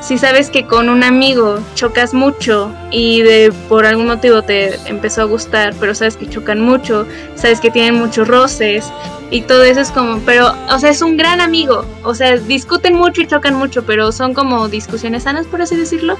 si 0.02 0.18
sabes 0.18 0.49
que 0.49 0.66
con 0.66 0.89
un 0.89 1.04
amigo 1.04 1.60
chocas 1.76 2.14
mucho 2.14 2.74
y 2.89 3.22
de 3.22 3.54
por 3.70 3.86
algún 3.86 4.08
motivo 4.08 4.41
te 4.41 4.76
empezó 4.89 5.22
a 5.22 5.26
gustar, 5.26 5.76
pero 5.80 5.93
sabes 5.93 6.18
que 6.18 6.28
chocan 6.28 6.60
mucho, 6.60 7.06
sabes 7.36 7.60
que 7.60 7.70
tienen 7.70 7.95
muchos 7.95 8.28
roces 8.28 8.91
y 9.30 9.41
todo 9.41 9.64
eso 9.64 9.80
es 9.80 9.91
como, 9.91 10.20
pero, 10.26 10.54
o 10.70 10.80
sea, 10.80 10.89
es 10.89 11.04
un 11.04 11.18
gran 11.18 11.39
amigo, 11.39 11.86
o 12.04 12.16
sea, 12.16 12.36
discuten 12.36 12.95
mucho 12.95 13.22
y 13.22 13.28
chocan 13.28 13.54
mucho, 13.54 13.84
pero 13.84 14.12
son 14.12 14.34
como 14.34 14.68
discusiones 14.68 15.24
sanas, 15.24 15.45
por 15.45 15.62
así 15.62 15.76
decirlo, 15.76 16.18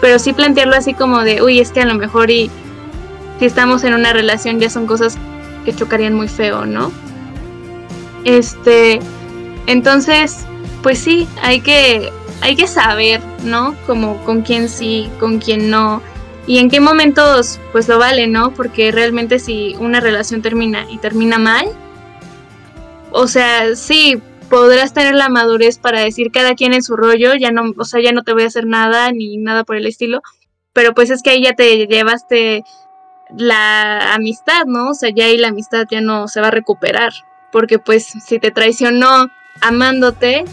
pero 0.00 0.18
sí 0.20 0.32
plantearlo 0.32 0.76
así 0.76 0.94
como 0.94 1.20
de, 1.22 1.42
uy, 1.42 1.58
es 1.58 1.72
que 1.72 1.80
a 1.80 1.86
lo 1.86 1.94
mejor 1.96 2.30
y 2.30 2.50
si 3.40 3.46
estamos 3.46 3.82
en 3.82 3.94
una 3.94 4.12
relación 4.12 4.60
ya 4.60 4.70
son 4.70 4.86
cosas 4.86 5.18
que 5.64 5.74
chocarían 5.74 6.14
muy 6.14 6.28
feo, 6.28 6.66
¿no? 6.66 6.92
Este, 8.24 9.00
entonces, 9.66 10.46
pues 10.82 10.98
sí, 11.00 11.26
hay 11.42 11.60
que, 11.60 12.12
hay 12.40 12.56
que 12.56 12.66
saber, 12.66 13.20
¿no? 13.42 13.76
Como 13.86 14.22
con 14.24 14.42
quién 14.42 14.68
sí, 14.68 15.10
con 15.20 15.38
quién 15.38 15.70
no. 15.70 16.02
Y 16.46 16.58
en 16.58 16.68
qué 16.68 16.80
momentos, 16.80 17.58
pues 17.72 17.88
lo 17.88 17.98
vale, 17.98 18.26
¿no? 18.26 18.52
Porque 18.52 18.92
realmente 18.92 19.38
si 19.38 19.76
una 19.78 20.00
relación 20.00 20.42
termina 20.42 20.86
y 20.90 20.98
termina 20.98 21.38
mal, 21.38 21.66
o 23.10 23.26
sea, 23.28 23.76
sí, 23.76 24.20
podrás 24.50 24.92
tener 24.92 25.14
la 25.14 25.28
madurez 25.28 25.78
para 25.78 26.00
decir 26.00 26.30
cada 26.30 26.54
quien 26.54 26.74
en 26.74 26.82
su 26.82 26.96
rollo, 26.96 27.34
ya 27.34 27.50
no, 27.50 27.72
o 27.76 27.84
sea, 27.84 28.00
ya 28.02 28.12
no 28.12 28.22
te 28.22 28.32
voy 28.32 28.42
a 28.42 28.48
hacer 28.48 28.66
nada 28.66 29.10
ni 29.12 29.36
nada 29.36 29.64
por 29.64 29.76
el 29.76 29.86
estilo, 29.86 30.20
pero 30.72 30.94
pues 30.94 31.10
es 31.10 31.22
que 31.22 31.30
ahí 31.30 31.42
ya 31.42 31.54
te 31.54 31.86
llevaste 31.86 32.64
la 33.36 34.14
amistad, 34.14 34.66
¿no? 34.66 34.90
O 34.90 34.94
sea, 34.94 35.10
ya 35.10 35.26
ahí 35.26 35.38
la 35.38 35.48
amistad 35.48 35.86
ya 35.90 36.00
no 36.00 36.28
se 36.28 36.40
va 36.40 36.48
a 36.48 36.50
recuperar, 36.52 37.12
porque 37.52 37.78
pues 37.78 38.04
si 38.04 38.38
te 38.38 38.50
traicionó 38.50 39.28
amándote, 39.60 40.44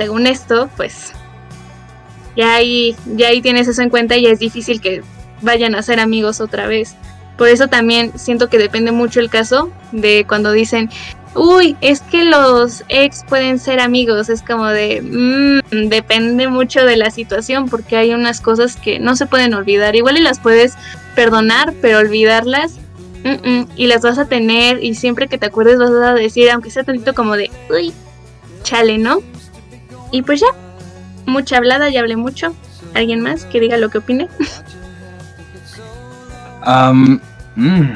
según 0.00 0.26
esto, 0.26 0.70
pues 0.78 1.12
ya 2.34 2.54
ahí, 2.54 2.96
ya 3.04 3.28
ahí 3.28 3.42
tienes 3.42 3.68
eso 3.68 3.82
en 3.82 3.90
cuenta 3.90 4.16
y 4.16 4.24
es 4.24 4.38
difícil 4.38 4.80
que 4.80 5.02
vayan 5.42 5.74
a 5.74 5.82
ser 5.82 6.00
amigos 6.00 6.40
otra 6.40 6.66
vez. 6.66 6.96
Por 7.36 7.48
eso 7.48 7.68
también 7.68 8.18
siento 8.18 8.48
que 8.48 8.56
depende 8.56 8.92
mucho 8.92 9.20
el 9.20 9.28
caso 9.28 9.70
de 9.92 10.24
cuando 10.26 10.52
dicen, 10.52 10.88
uy, 11.34 11.76
es 11.82 12.00
que 12.00 12.24
los 12.24 12.82
ex 12.88 13.26
pueden 13.28 13.58
ser 13.58 13.78
amigos, 13.78 14.30
es 14.30 14.40
como 14.40 14.68
de, 14.68 15.02
mmm, 15.02 15.88
depende 15.90 16.48
mucho 16.48 16.86
de 16.86 16.96
la 16.96 17.10
situación 17.10 17.68
porque 17.68 17.98
hay 17.98 18.14
unas 18.14 18.40
cosas 18.40 18.76
que 18.76 19.00
no 19.00 19.16
se 19.16 19.26
pueden 19.26 19.52
olvidar, 19.52 19.96
igual 19.96 20.16
y 20.16 20.22
las 20.22 20.40
puedes 20.40 20.76
perdonar, 21.14 21.74
pero 21.82 21.98
olvidarlas, 21.98 22.78
y 23.76 23.86
las 23.86 24.00
vas 24.00 24.16
a 24.16 24.24
tener 24.24 24.82
y 24.82 24.94
siempre 24.94 25.28
que 25.28 25.36
te 25.36 25.44
acuerdes 25.44 25.78
vas 25.78 25.90
a 25.90 26.14
decir, 26.14 26.48
aunque 26.50 26.70
sea 26.70 26.84
tantito 26.84 27.12
como 27.12 27.36
de, 27.36 27.50
uy, 27.68 27.92
chale, 28.62 28.96
¿no? 28.96 29.20
Y 30.10 30.22
pues 30.22 30.40
ya, 30.40 30.48
mucha 31.26 31.56
hablada, 31.56 31.88
ya 31.90 32.00
hablé 32.00 32.16
mucho. 32.16 32.54
¿Alguien 32.94 33.20
más 33.20 33.44
que 33.44 33.60
diga 33.60 33.76
lo 33.76 33.88
que 33.90 33.98
opine? 33.98 34.28
Mm, 37.56 37.92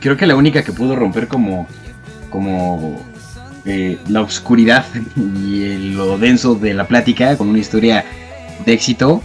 creo 0.00 0.16
que 0.16 0.26
la 0.26 0.36
única 0.36 0.62
que 0.62 0.72
pudo 0.72 0.96
romper 0.96 1.28
como 1.28 1.66
como 2.30 3.00
eh, 3.64 3.98
la 4.08 4.22
oscuridad 4.22 4.84
y 5.16 5.92
lo 5.92 6.18
denso 6.18 6.56
de 6.56 6.74
la 6.74 6.86
plática 6.88 7.36
con 7.38 7.48
una 7.48 7.58
historia 7.58 8.04
de 8.64 8.72
éxito. 8.72 9.22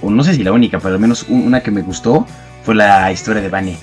O 0.00 0.10
no 0.10 0.22
sé 0.22 0.34
si 0.34 0.44
la 0.44 0.52
única, 0.52 0.78
pero 0.78 0.94
al 0.94 1.00
menos 1.00 1.26
una 1.28 1.60
que 1.60 1.70
me 1.70 1.82
gustó 1.82 2.26
fue 2.62 2.74
la 2.74 3.10
historia 3.10 3.42
de 3.42 3.48
Vane. 3.48 3.78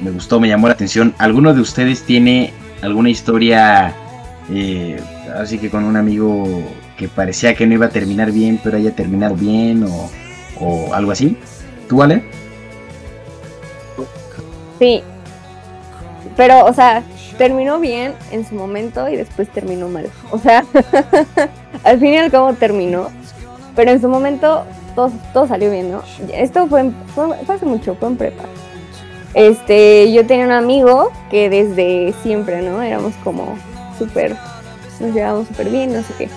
Me 0.00 0.10
gustó, 0.10 0.40
me 0.40 0.48
llamó 0.48 0.68
la 0.68 0.74
atención. 0.74 1.14
¿Alguno 1.18 1.52
de 1.52 1.60
ustedes 1.60 2.04
tiene 2.04 2.52
alguna 2.80 3.10
historia 3.10 3.94
eh, 4.50 5.00
así 5.36 5.58
que 5.58 5.70
con 5.70 5.84
un 5.84 5.96
amigo 5.96 6.44
que 6.96 7.08
parecía 7.08 7.54
que 7.54 7.66
no 7.66 7.74
iba 7.74 7.86
a 7.86 7.90
terminar 7.90 8.32
bien, 8.32 8.60
pero 8.62 8.76
haya 8.76 8.94
terminado 8.94 9.34
bien 9.34 9.84
o, 9.84 10.10
o 10.60 10.94
algo 10.94 11.12
así? 11.12 11.36
¿Tú, 11.88 11.96
vale? 11.98 12.24
Sí. 14.78 15.02
Pero, 16.36 16.64
o 16.64 16.72
sea, 16.72 17.02
terminó 17.38 17.80
bien 17.80 18.14
en 18.30 18.46
su 18.46 18.54
momento 18.54 19.08
y 19.08 19.16
después 19.16 19.48
terminó 19.48 19.88
mal. 19.88 20.08
O 20.30 20.38
sea, 20.38 20.64
al 21.84 21.98
fin 21.98 22.14
y 22.14 22.54
terminó. 22.54 23.08
Pero 23.74 23.90
en 23.90 24.00
su 24.00 24.08
momento 24.08 24.64
todo, 24.94 25.10
todo 25.32 25.46
salió 25.46 25.70
bien, 25.70 25.90
¿no? 25.90 26.02
Esto 26.32 26.66
fue, 26.66 26.90
fue, 27.14 27.26
hace 27.48 27.66
mucho, 27.66 27.94
fue 27.94 28.08
en 28.08 28.16
prepa. 28.16 28.44
Este, 29.34 30.12
yo 30.12 30.26
tenía 30.26 30.44
un 30.44 30.52
amigo 30.52 31.10
que 31.30 31.48
desde 31.48 32.12
siempre, 32.22 32.60
¿no? 32.60 32.82
Éramos 32.82 33.14
como 33.24 33.56
súper, 33.98 34.36
nos 35.02 35.14
llevábamos 35.14 35.48
súper 35.48 35.68
bien, 35.68 35.92
no 35.92 36.02
sé 36.02 36.14
qué. 36.16 36.28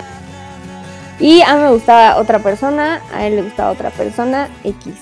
Y 1.18 1.40
a 1.42 1.54
mí 1.54 1.62
me 1.62 1.70
gustaba 1.70 2.16
otra 2.16 2.40
persona, 2.40 3.00
a 3.14 3.26
él 3.26 3.36
le 3.36 3.42
gustaba 3.42 3.70
otra 3.70 3.90
persona, 3.90 4.50
X. 4.64 4.94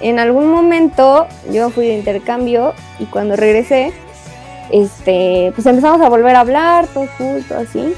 En 0.00 0.20
algún 0.20 0.48
momento 0.48 1.26
yo 1.50 1.70
fui 1.70 1.88
de 1.88 1.94
intercambio 1.94 2.74
y 3.00 3.06
cuando 3.06 3.34
regresé, 3.34 3.92
este, 4.70 5.50
pues 5.54 5.66
empezamos 5.66 6.00
a 6.00 6.08
volver 6.08 6.36
a 6.36 6.40
hablar, 6.40 6.86
todo 6.88 7.08
cool, 7.18 7.44
así. 7.56 7.94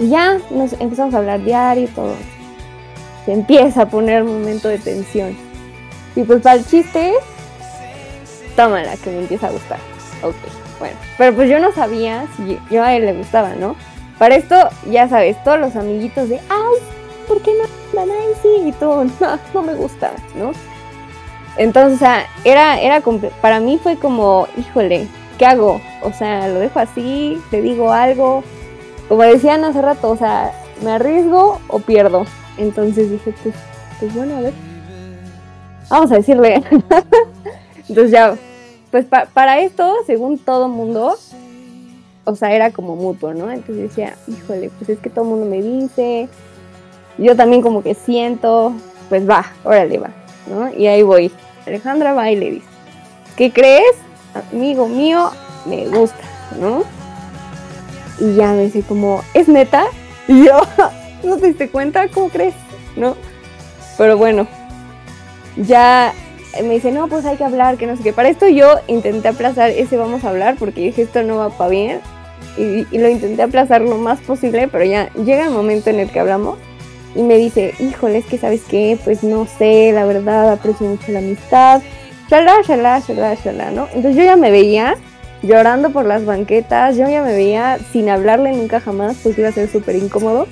Y 0.00 0.08
ya 0.08 0.38
nos 0.50 0.72
empezamos 0.80 1.14
a 1.14 1.18
hablar 1.18 1.44
diario 1.44 1.84
y 1.84 1.88
todo. 1.88 2.14
Se 3.26 3.32
empieza 3.32 3.82
a 3.82 3.88
poner 3.88 4.22
un 4.22 4.40
momento 4.40 4.68
de 4.68 4.78
tensión. 4.78 5.36
Y 6.16 6.24
pues 6.24 6.42
para 6.42 6.56
el 6.56 6.66
chiste, 6.66 7.12
tómala, 8.56 8.96
que 8.96 9.10
me 9.10 9.18
empieza 9.20 9.46
a 9.46 9.50
gustar. 9.50 9.78
Ok, 10.22 10.34
bueno. 10.80 10.96
Pero 11.16 11.36
pues 11.36 11.48
yo 11.48 11.60
no 11.60 11.70
sabía 11.72 12.26
si 12.36 12.58
yo 12.70 12.82
a 12.82 12.96
él 12.96 13.06
le 13.06 13.12
gustaba, 13.12 13.54
¿no? 13.54 13.76
Para 14.20 14.34
esto, 14.34 14.54
ya 14.90 15.08
sabes, 15.08 15.42
todos 15.44 15.58
los 15.58 15.76
amiguitos 15.76 16.28
de, 16.28 16.36
ay, 16.50 16.76
¿por 17.26 17.40
qué 17.40 17.52
no 17.54 17.64
la 17.94 18.04
Nancy? 18.04 18.68
Y 18.68 18.72
tú, 18.72 18.84
no, 19.20 19.38
no 19.54 19.62
me 19.62 19.72
gusta, 19.72 20.12
¿no? 20.34 20.52
Entonces, 21.56 21.96
o 21.96 21.98
sea, 22.00 22.26
era, 22.44 22.78
era, 22.78 23.02
para 23.40 23.60
mí 23.60 23.80
fue 23.82 23.96
como, 23.96 24.46
híjole, 24.58 25.08
¿qué 25.38 25.46
hago? 25.46 25.80
O 26.02 26.12
sea, 26.12 26.48
lo 26.48 26.60
dejo 26.60 26.80
así, 26.80 27.40
le 27.50 27.62
digo 27.62 27.94
algo. 27.94 28.44
Como 29.08 29.22
decían 29.22 29.64
hace 29.64 29.80
rato, 29.80 30.10
o 30.10 30.16
sea, 30.18 30.52
¿me 30.84 30.90
arriesgo 30.90 31.58
o 31.68 31.78
pierdo? 31.78 32.26
Entonces 32.58 33.10
dije, 33.10 33.34
pues, 33.42 33.54
pues 34.00 34.14
bueno, 34.14 34.36
a 34.36 34.40
ver. 34.42 34.52
Vamos 35.88 36.12
a 36.12 36.16
decirle. 36.16 36.62
Entonces 37.88 38.10
ya, 38.10 38.36
pues 38.90 39.06
para 39.06 39.60
esto, 39.60 39.96
según 40.06 40.36
todo 40.36 40.68
mundo, 40.68 41.16
o 42.30 42.36
sea, 42.36 42.52
era 42.52 42.70
como 42.70 42.96
mutuo, 42.96 43.34
¿no? 43.34 43.50
Entonces 43.50 43.88
decía, 43.88 44.16
híjole, 44.26 44.70
pues 44.78 44.90
es 44.90 44.98
que 44.98 45.10
todo 45.10 45.24
el 45.24 45.30
mundo 45.30 45.46
me 45.46 45.62
dice, 45.62 46.28
yo 47.18 47.36
también 47.36 47.62
como 47.62 47.82
que 47.82 47.94
siento, 47.94 48.72
pues 49.08 49.28
va, 49.28 49.52
órale 49.64 49.98
va, 49.98 50.10
¿no? 50.46 50.72
Y 50.74 50.86
ahí 50.86 51.02
voy. 51.02 51.30
Alejandra 51.66 52.14
va 52.14 52.30
y 52.30 52.36
le 52.36 52.50
dice, 52.52 52.66
¿qué 53.36 53.52
crees? 53.52 53.94
amigo 54.52 54.88
mío, 54.88 55.30
me 55.66 55.86
gusta, 55.88 56.22
¿no? 56.58 56.84
Y 58.18 58.36
ya 58.36 58.52
me 58.52 58.64
dice 58.64 58.82
como, 58.82 59.22
¿es 59.34 59.48
neta? 59.48 59.86
Y 60.28 60.44
yo, 60.44 60.60
¿no 61.24 61.36
te 61.36 61.48
diste 61.48 61.70
cuenta? 61.70 62.08
¿Cómo 62.08 62.28
crees? 62.28 62.54
¿No? 62.96 63.16
Pero 63.98 64.16
bueno, 64.16 64.46
ya 65.56 66.12
me 66.62 66.74
dice, 66.74 66.92
no, 66.92 67.08
pues 67.08 67.24
hay 67.24 67.36
que 67.36 67.44
hablar, 67.44 67.76
que 67.76 67.86
no 67.86 67.96
sé 67.96 68.02
qué. 68.02 68.12
Para 68.12 68.28
esto 68.28 68.48
yo 68.48 68.76
intenté 68.86 69.28
aplazar 69.28 69.70
ese 69.70 69.96
vamos 69.96 70.24
a 70.24 70.30
hablar 70.30 70.56
porque 70.58 70.80
dije, 70.80 71.02
esto 71.02 71.22
no 71.22 71.36
va 71.36 71.50
para 71.50 71.70
bien. 71.70 72.00
Y, 72.56 72.84
lo 72.98 73.08
intenté 73.08 73.42
aplazar 73.42 73.80
lo 73.80 73.96
más 73.96 74.20
posible, 74.20 74.68
pero 74.68 74.84
ya 74.84 75.10
llega 75.14 75.46
el 75.46 75.50
momento 75.50 75.90
en 75.90 76.00
el 76.00 76.10
que 76.10 76.20
hablamos 76.20 76.58
y 77.14 77.22
me 77.22 77.36
dice, 77.36 77.74
híjole, 77.80 78.18
es 78.18 78.26
que 78.26 78.38
sabes 78.38 78.62
qué, 78.68 78.98
pues 79.04 79.22
no 79.22 79.46
sé, 79.46 79.92
la 79.92 80.04
verdad, 80.04 80.52
aprecio 80.52 80.86
mucho 80.86 81.10
la 81.12 81.20
amistad, 81.20 81.82
shalá, 82.28 82.62
shalá, 82.66 83.00
shalá, 83.00 83.34
shalá, 83.34 83.70
¿no? 83.70 83.86
Entonces 83.94 84.16
yo 84.16 84.24
ya 84.24 84.36
me 84.36 84.50
veía 84.50 84.96
llorando 85.42 85.90
por 85.90 86.04
las 86.04 86.24
banquetas, 86.24 86.96
yo 86.96 87.08
ya 87.08 87.22
me 87.22 87.32
veía 87.32 87.78
sin 87.92 88.08
hablarle 88.08 88.52
nunca 88.52 88.80
jamás, 88.80 89.16
porque 89.22 89.40
iba 89.40 89.50
a 89.50 89.52
ser 89.52 89.70
súper 89.70 89.96
incómodo. 89.96 90.46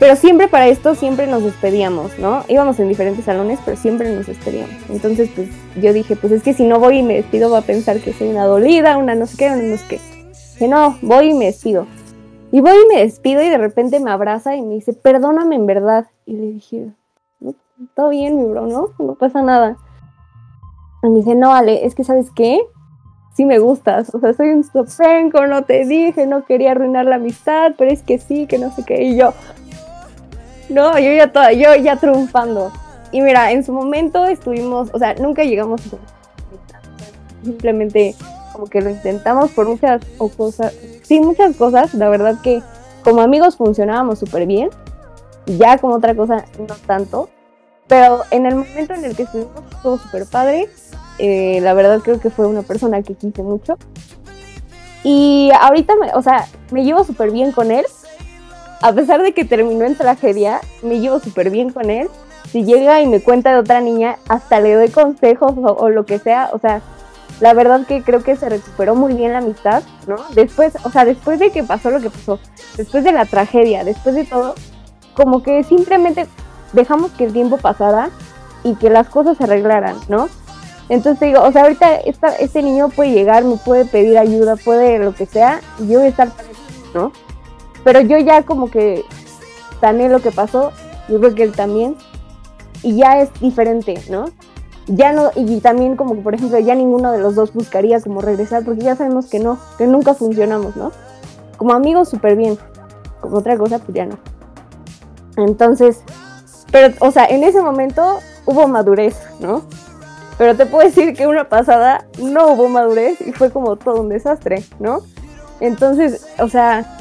Pero 0.00 0.16
siempre 0.16 0.48
para 0.48 0.66
esto, 0.66 0.94
siempre 0.94 1.26
nos 1.26 1.44
despedíamos, 1.44 2.18
¿no? 2.18 2.44
Íbamos 2.48 2.78
en 2.80 2.88
diferentes 2.88 3.24
salones, 3.24 3.60
pero 3.64 3.76
siempre 3.76 4.12
nos 4.12 4.26
despedíamos. 4.26 4.74
Entonces, 4.90 5.30
pues 5.34 5.48
yo 5.80 5.92
dije, 5.92 6.16
pues 6.16 6.32
es 6.32 6.42
que 6.42 6.52
si 6.52 6.64
no 6.64 6.80
voy 6.80 6.98
y 6.98 7.02
me 7.02 7.14
despido, 7.14 7.50
va 7.50 7.58
a 7.58 7.62
pensar 7.62 8.00
que 8.00 8.12
soy 8.12 8.28
una 8.28 8.44
dolida, 8.44 8.96
una 8.96 9.14
no 9.14 9.26
sé 9.26 9.36
qué, 9.36 9.46
una 9.46 9.62
no 9.62 9.76
sé 9.76 9.84
qué. 9.88 10.13
Que 10.58 10.68
no, 10.68 10.96
voy 11.02 11.30
y 11.30 11.34
me 11.34 11.46
despido. 11.46 11.86
Y 12.52 12.60
voy 12.60 12.74
y 12.84 12.94
me 12.94 13.00
despido 13.00 13.42
y 13.42 13.48
de 13.48 13.58
repente 13.58 13.98
me 13.98 14.10
abraza 14.10 14.54
y 14.54 14.62
me 14.62 14.74
dice, 14.74 14.92
perdóname 14.92 15.56
en 15.56 15.66
verdad. 15.66 16.06
Y 16.24 16.34
le 16.34 16.46
dije, 16.52 16.92
todo 17.94 18.10
bien, 18.10 18.36
mi 18.36 18.44
bro, 18.44 18.66
¿no? 18.66 18.90
No 18.98 19.14
pasa 19.14 19.42
nada. 19.42 19.76
Y 21.02 21.08
me 21.08 21.18
dice, 21.18 21.34
no, 21.34 21.52
Ale, 21.52 21.84
es 21.84 21.94
que 21.94 22.04
¿sabes 22.04 22.30
qué? 22.34 22.60
Sí 23.34 23.44
me 23.44 23.58
gustas, 23.58 24.14
o 24.14 24.20
sea, 24.20 24.32
soy 24.32 24.50
un 24.50 24.62
sopenco, 24.62 25.44
no 25.48 25.64
te 25.64 25.84
dije, 25.84 26.26
no 26.26 26.44
quería 26.44 26.70
arruinar 26.70 27.04
la 27.06 27.16
amistad, 27.16 27.72
pero 27.76 27.90
es 27.90 28.02
que 28.02 28.18
sí, 28.18 28.46
que 28.46 28.58
no 28.58 28.70
sé 28.70 28.84
qué. 28.84 29.02
Y 29.02 29.16
yo, 29.16 29.34
no, 30.68 30.96
yo 30.98 31.12
ya 31.12 31.32
toda, 31.32 31.52
yo 31.52 31.74
ya 31.74 31.96
triunfando. 31.96 32.70
Y 33.10 33.20
mira, 33.20 33.50
en 33.50 33.64
su 33.64 33.72
momento 33.72 34.24
estuvimos, 34.26 34.90
o 34.92 34.98
sea, 34.98 35.14
nunca 35.14 35.42
llegamos 35.42 35.80
a 35.92 35.96
simplemente 37.44 38.14
como 38.54 38.66
que 38.66 38.80
lo 38.80 38.88
intentamos 38.88 39.50
por 39.50 39.68
muchas 39.68 40.00
cosas, 40.36 40.72
sí, 41.02 41.20
muchas 41.20 41.56
cosas, 41.56 41.92
la 41.92 42.08
verdad 42.08 42.40
que 42.42 42.62
como 43.02 43.20
amigos 43.20 43.56
funcionábamos 43.56 44.20
súper 44.20 44.46
bien, 44.46 44.70
ya 45.46 45.76
como 45.76 45.96
otra 45.96 46.14
cosa 46.14 46.46
no 46.58 46.74
tanto, 46.86 47.28
pero 47.86 48.22
en 48.30 48.46
el 48.46 48.54
momento 48.54 48.94
en 48.94 49.04
el 49.04 49.14
que 49.14 49.24
estuvimos 49.24 49.52
estuvo 49.70 49.98
súper 49.98 50.24
padre, 50.26 50.68
eh, 51.18 51.60
la 51.60 51.74
verdad 51.74 52.00
creo 52.02 52.20
que 52.20 52.30
fue 52.30 52.46
una 52.46 52.62
persona 52.62 53.02
que 53.02 53.14
quise 53.14 53.42
mucho. 53.42 53.76
Y 55.02 55.50
ahorita, 55.60 55.94
me, 55.96 56.12
o 56.14 56.22
sea, 56.22 56.46
me 56.70 56.82
llevo 56.84 57.04
súper 57.04 57.30
bien 57.30 57.52
con 57.52 57.70
él. 57.70 57.84
A 58.80 58.92
pesar 58.92 59.22
de 59.22 59.32
que 59.32 59.44
terminó 59.44 59.84
en 59.84 59.96
tragedia, 59.96 60.60
me 60.82 61.00
llevo 61.00 61.20
súper 61.20 61.50
bien 61.50 61.70
con 61.70 61.90
él. 61.90 62.08
Si 62.50 62.64
llega 62.64 63.02
y 63.02 63.06
me 63.06 63.20
cuenta 63.20 63.52
de 63.52 63.58
otra 63.58 63.80
niña, 63.80 64.16
hasta 64.28 64.60
le 64.60 64.74
doy 64.74 64.88
consejos 64.88 65.52
o, 65.56 65.72
o, 65.72 65.90
lo 65.90 66.06
que 66.06 66.18
sea. 66.18 66.50
O 66.52 66.58
sea, 66.58 66.80
la 67.40 67.52
verdad 67.52 67.86
que 67.86 68.02
creo 68.02 68.22
que 68.22 68.36
se 68.36 68.48
recuperó 68.48 68.94
muy 68.94 69.14
bien 69.14 69.32
la 69.32 69.38
amistad, 69.38 69.82
¿no? 70.06 70.16
Después, 70.34 70.74
o 70.84 70.90
sea, 70.90 71.04
después 71.04 71.38
de 71.38 71.50
que 71.50 71.64
pasó 71.64 71.90
lo 71.90 72.00
que 72.00 72.10
pasó, 72.10 72.38
después 72.76 73.04
de 73.04 73.12
la 73.12 73.26
tragedia, 73.26 73.84
después 73.84 74.14
de 74.14 74.24
todo, 74.24 74.54
como 75.14 75.42
que 75.42 75.64
simplemente 75.64 76.26
dejamos 76.72 77.10
que 77.12 77.24
el 77.24 77.32
tiempo 77.32 77.58
pasara 77.58 78.10
y 78.62 78.74
que 78.76 78.90
las 78.90 79.08
cosas 79.08 79.36
se 79.36 79.44
arreglaran, 79.44 79.96
¿no? 80.08 80.28
Entonces 80.88 81.28
digo, 81.28 81.42
o 81.42 81.50
sea, 81.50 81.62
ahorita 81.62 81.96
este 81.96 82.62
niño 82.62 82.88
puede 82.90 83.12
llegar, 83.12 83.44
me 83.44 83.56
puede 83.56 83.84
pedir 83.84 84.18
ayuda, 84.18 84.56
puede 84.56 84.98
lo 84.98 85.14
que 85.14 85.26
sea, 85.26 85.60
y 85.78 85.88
yo 85.88 85.98
voy 85.98 86.06
a 86.06 86.10
estar, 86.10 86.30
¿no? 86.94 87.12
Pero 87.84 88.00
yo 88.00 88.18
ya 88.18 88.42
como 88.42 88.70
que 88.70 89.04
sané 89.80 90.08
lo 90.08 90.20
que 90.20 90.30
pasó, 90.30 90.72
yo 91.08 91.18
creo 91.20 91.34
que 91.34 91.42
él 91.42 91.52
también, 91.52 91.96
y 92.82 92.96
ya 92.96 93.20
es 93.20 93.30
diferente, 93.40 93.94
¿no? 94.10 94.26
Ya 94.86 95.12
no, 95.12 95.30
y 95.34 95.60
también 95.60 95.96
como 95.96 96.14
que, 96.14 96.20
por 96.20 96.34
ejemplo, 96.34 96.58
ya 96.58 96.74
ninguno 96.74 97.10
de 97.10 97.18
los 97.18 97.34
dos 97.34 97.54
buscaría 97.54 98.00
como 98.00 98.20
regresar, 98.20 98.64
porque 98.64 98.82
ya 98.82 98.96
sabemos 98.96 99.26
que 99.26 99.38
no, 99.38 99.58
que 99.78 99.86
nunca 99.86 100.14
funcionamos, 100.14 100.76
¿no? 100.76 100.92
Como 101.56 101.72
amigos 101.72 102.10
súper 102.10 102.36
bien, 102.36 102.58
como 103.20 103.38
otra 103.38 103.56
cosa, 103.56 103.78
pues 103.78 103.94
ya 103.94 104.04
no. 104.04 104.18
Entonces, 105.36 106.02
pero, 106.70 106.94
o 107.00 107.10
sea, 107.10 107.24
en 107.24 107.44
ese 107.44 107.62
momento 107.62 108.18
hubo 108.46 108.68
madurez, 108.68 109.16
¿no? 109.40 109.62
Pero 110.36 110.56
te 110.56 110.66
puedo 110.66 110.86
decir 110.86 111.14
que 111.14 111.26
una 111.26 111.48
pasada 111.48 112.06
no 112.18 112.48
hubo 112.48 112.68
madurez 112.68 113.20
y 113.20 113.32
fue 113.32 113.50
como 113.50 113.76
todo 113.76 114.02
un 114.02 114.08
desastre, 114.08 114.64
¿no? 114.80 115.02
Entonces, 115.60 116.26
o 116.40 116.48
sea, 116.48 116.98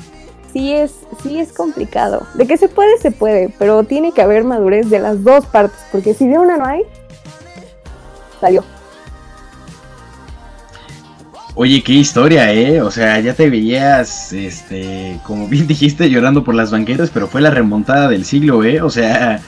sí 0.52 0.72
es, 0.74 0.94
sí 1.22 1.40
es 1.40 1.52
complicado. 1.52 2.26
De 2.36 2.46
que 2.46 2.58
se 2.58 2.70
puede, 2.70 2.98
se 3.00 3.12
puede, 3.12 3.54
pero 3.58 3.84
tiene 3.84 4.12
que 4.12 4.22
haber 4.22 4.44
madurez 4.44 4.90
de 4.90 5.00
las 5.00 5.24
dos 5.24 5.46
partes, 5.48 5.80
porque 5.92 6.14
si 6.14 6.28
de 6.28 6.38
una 6.38 6.58
no 6.58 6.66
hay, 6.66 6.84
Oye, 11.56 11.84
qué 11.84 11.94
historia, 11.94 12.52
¿eh? 12.52 12.82
O 12.82 12.90
sea, 12.90 13.20
ya 13.20 13.36
te 13.36 13.48
veías, 13.48 14.34
este, 14.34 15.20
como 15.24 15.48
bien 15.48 15.68
dijiste, 15.74 16.10
llorando 16.10 16.44
por 16.44 16.56
las 16.56 16.72
banquetas, 16.72 17.11
pero 17.11 17.28
fue 17.28 17.41
la 17.41 17.52
remontada 17.52 18.07
del 18.10 18.26
siglo, 18.26 18.64
¿eh? 18.64 18.82
O 18.82 18.90
sea, 18.90 19.40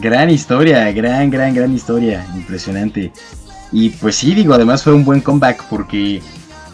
gran 0.00 0.28
historia, 0.28 0.92
gran, 0.92 1.30
gran, 1.30 1.54
gran 1.54 1.72
historia, 1.72 2.26
impresionante. 2.34 3.10
Y 3.72 3.90
pues 3.90 4.16
sí, 4.16 4.34
digo, 4.34 4.54
además 4.54 4.82
fue 4.82 4.92
un 4.92 5.04
buen 5.04 5.20
comeback 5.20 5.64
porque 5.68 6.22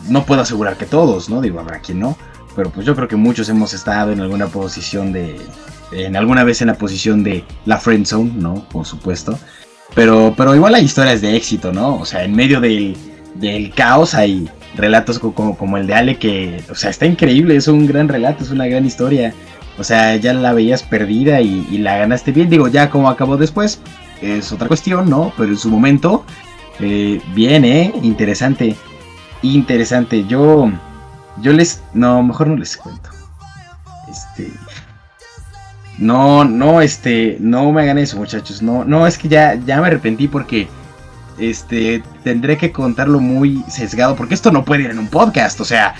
no 0.09 0.25
puedo 0.27 0.43
asegurar 0.43 0.77
que 0.77 0.87
todos, 0.87 1.31
¿no? 1.31 1.41
Digo, 1.41 1.61
habrá 1.61 1.79
quien 1.79 2.01
no, 2.01 2.17
pero 2.57 2.71
pues 2.71 2.85
yo 2.85 2.97
creo 2.97 3.07
que 3.07 3.17
muchos 3.17 3.49
hemos 3.49 3.73
estado 3.73 4.11
en 4.11 4.21
alguna 4.21 4.49
posición 4.49 5.13
de, 5.13 5.41
en 5.93 6.17
alguna 6.17 6.43
vez 6.43 6.61
en 6.61 6.67
la 6.67 6.75
posición 6.75 7.23
de 7.23 7.45
la 7.67 7.79
friend 7.79 8.05
zone, 8.05 8.33
¿no? 8.35 8.67
Por 8.69 8.85
supuesto. 8.85 9.39
Pero, 9.95 10.35
pero 10.37 10.55
igual 10.55 10.75
hay 10.75 10.85
historias 10.85 11.21
de 11.21 11.37
éxito, 11.37 11.73
¿no? 11.73 11.97
O 11.97 12.05
sea, 12.05 12.25
en 12.25 12.35
medio 12.35 12.61
del, 12.61 12.97
del 13.35 13.73
caos 13.73 14.15
hay 14.15 14.49
relatos 14.77 15.19
como, 15.19 15.57
como 15.57 15.77
el 15.77 15.87
de 15.87 15.95
Ale 15.95 16.19
que, 16.19 16.63
o 16.71 16.75
sea, 16.75 16.91
está 16.91 17.07
increíble, 17.07 17.57
es 17.57 17.69
un 17.69 17.87
gran 17.87 18.09
relato, 18.09 18.45
es 18.45 18.51
una 18.51 18.67
gran 18.67 18.87
historia. 18.87 19.35
O 19.79 19.85
sea, 19.85 20.17
ya 20.17 20.35
la 20.35 20.53
veías 20.53 20.83
perdida 20.83 21.41
y, 21.41 21.79
la 21.79 21.97
ganaste 21.97 22.33
bien. 22.33 22.51
Digo, 22.51 22.69
ya 22.69 22.91
como 22.91 23.09
acabó 23.09 23.37
después, 23.37 23.81
es 24.21 24.53
otra 24.53 24.69
cuestión, 24.69 25.09
¿no? 25.09 25.33
Pero 25.39 25.51
en 25.51 25.57
su 25.57 25.71
momento, 25.71 26.25
eh, 26.81 27.21
bien, 27.35 27.65
¿eh? 27.65 27.93
Interesante. 28.03 28.77
Interesante. 29.43 30.27
Yo, 30.27 30.71
yo 31.41 31.53
les, 31.53 31.83
no, 31.95 32.23
mejor 32.23 32.49
no 32.49 32.57
les 32.57 32.77
cuento. 32.77 33.09
Este, 34.11 34.53
no, 36.01 36.45
no, 36.45 36.81
este, 36.81 37.37
no 37.41 37.71
me 37.73 37.83
hagan 37.83 37.99
eso, 37.99 38.17
muchachos. 38.17 38.63
No, 38.63 38.85
no, 38.85 39.07
es 39.07 39.19
que 39.19 39.29
ya, 39.29 39.55
ya 39.55 39.81
me 39.81 39.87
arrepentí 39.87 40.29
porque, 40.29 40.67
este, 41.39 42.03
tendré 42.25 42.57
que 42.57 42.73
contarlo 42.73 43.21
muy 43.21 43.63
sesgado 43.69 44.17
porque 44.17 44.35
esto 44.35 44.51
no 44.51 44.65
puede 44.65 44.85
ir 44.85 44.91
en 44.91 44.99
un 44.99 45.09
podcast. 45.09 45.61
O 45.61 45.65
sea, 45.65 45.95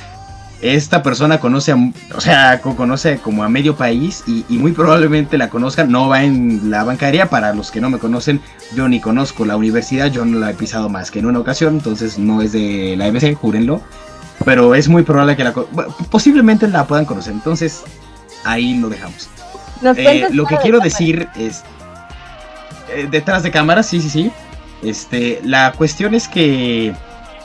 esta 0.63 1.03
persona 1.03 1.39
conoce, 1.39 1.73
a, 1.73 1.93
o 2.15 2.21
sea, 2.21 2.61
conoce 2.63 3.19
como 3.19 3.45
a 3.45 3.51
medio 3.51 3.77
país 3.77 4.25
y, 4.27 4.45
muy 4.57 4.73
probablemente 4.73 5.37
la 5.37 5.51
conozcan. 5.51 5.91
No 5.93 6.09
va 6.09 6.25
en 6.25 6.71
la 6.71 6.83
bancaria, 6.83 7.29
para 7.29 7.53
los 7.53 7.71
que 7.71 7.83
no 7.83 7.91
me 7.91 7.99
conocen, 7.99 8.41
yo 8.75 8.89
ni 8.89 9.01
conozco 9.01 9.45
la 9.45 9.57
universidad, 9.57 10.11
yo 10.11 10.25
no 10.25 10.39
la 10.39 10.51
he 10.51 10.55
pisado 10.55 10.89
más 10.89 11.11
que 11.11 11.19
en 11.19 11.27
una 11.27 11.41
ocasión, 11.41 11.75
entonces 11.75 12.19
no 12.19 12.41
es 12.41 12.53
de 12.53 12.95
la 12.97 13.07
EBC, 13.07 13.35
júrenlo. 13.35 13.83
Pero 14.47 14.75
es 14.75 14.89
muy 14.89 15.03
probable 15.03 15.37
que 15.37 15.45
la, 15.45 15.53
posiblemente 16.11 16.67
la 16.69 16.87
puedan 16.87 17.05
conocer, 17.05 17.35
entonces 17.35 17.83
ahí 18.45 18.79
lo 18.79 18.89
dejamos. 18.89 19.29
Eh, 19.83 20.29
lo 20.33 20.47
que 20.47 20.57
quiero 20.59 20.81
decir 20.81 21.29
es, 21.37 21.63
eh, 22.95 23.07
detrás 23.11 23.43
de 23.43 23.51
cámara, 23.51 23.83
sí, 23.83 24.01
sí, 24.01 24.11
sí. 24.11 24.31
Este, 24.83 25.41
la 25.45 25.73
cuestión 25.73 26.15
es 26.15 26.29
que 26.29 26.95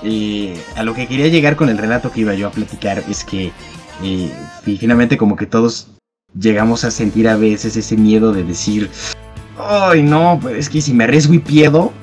eh, 0.04 0.64
a 0.76 0.84
lo 0.84 0.94
que 0.94 1.08
quería 1.08 1.28
llegar 1.28 1.56
con 1.56 1.70
el 1.70 1.78
relato 1.78 2.12
que 2.12 2.22
iba 2.22 2.34
yo 2.34 2.48
a 2.48 2.52
platicar 2.52 3.04
es 3.10 3.24
que 3.24 3.52
finalmente 4.64 5.18
como 5.18 5.36
que 5.36 5.46
todos 5.46 5.88
llegamos 6.38 6.84
a 6.84 6.92
sentir 6.92 7.30
a 7.30 7.38
veces 7.38 7.78
ese 7.78 7.96
miedo 7.96 8.34
de 8.34 8.44
decir, 8.44 8.90
ay 9.58 10.04
no, 10.04 10.38
pues 10.42 10.58
es 10.58 10.70
que 10.70 10.82
si 10.82 10.94
me 10.94 11.06
arriesgo 11.06 11.34
y 11.34 11.40
pierdo, 11.40 11.94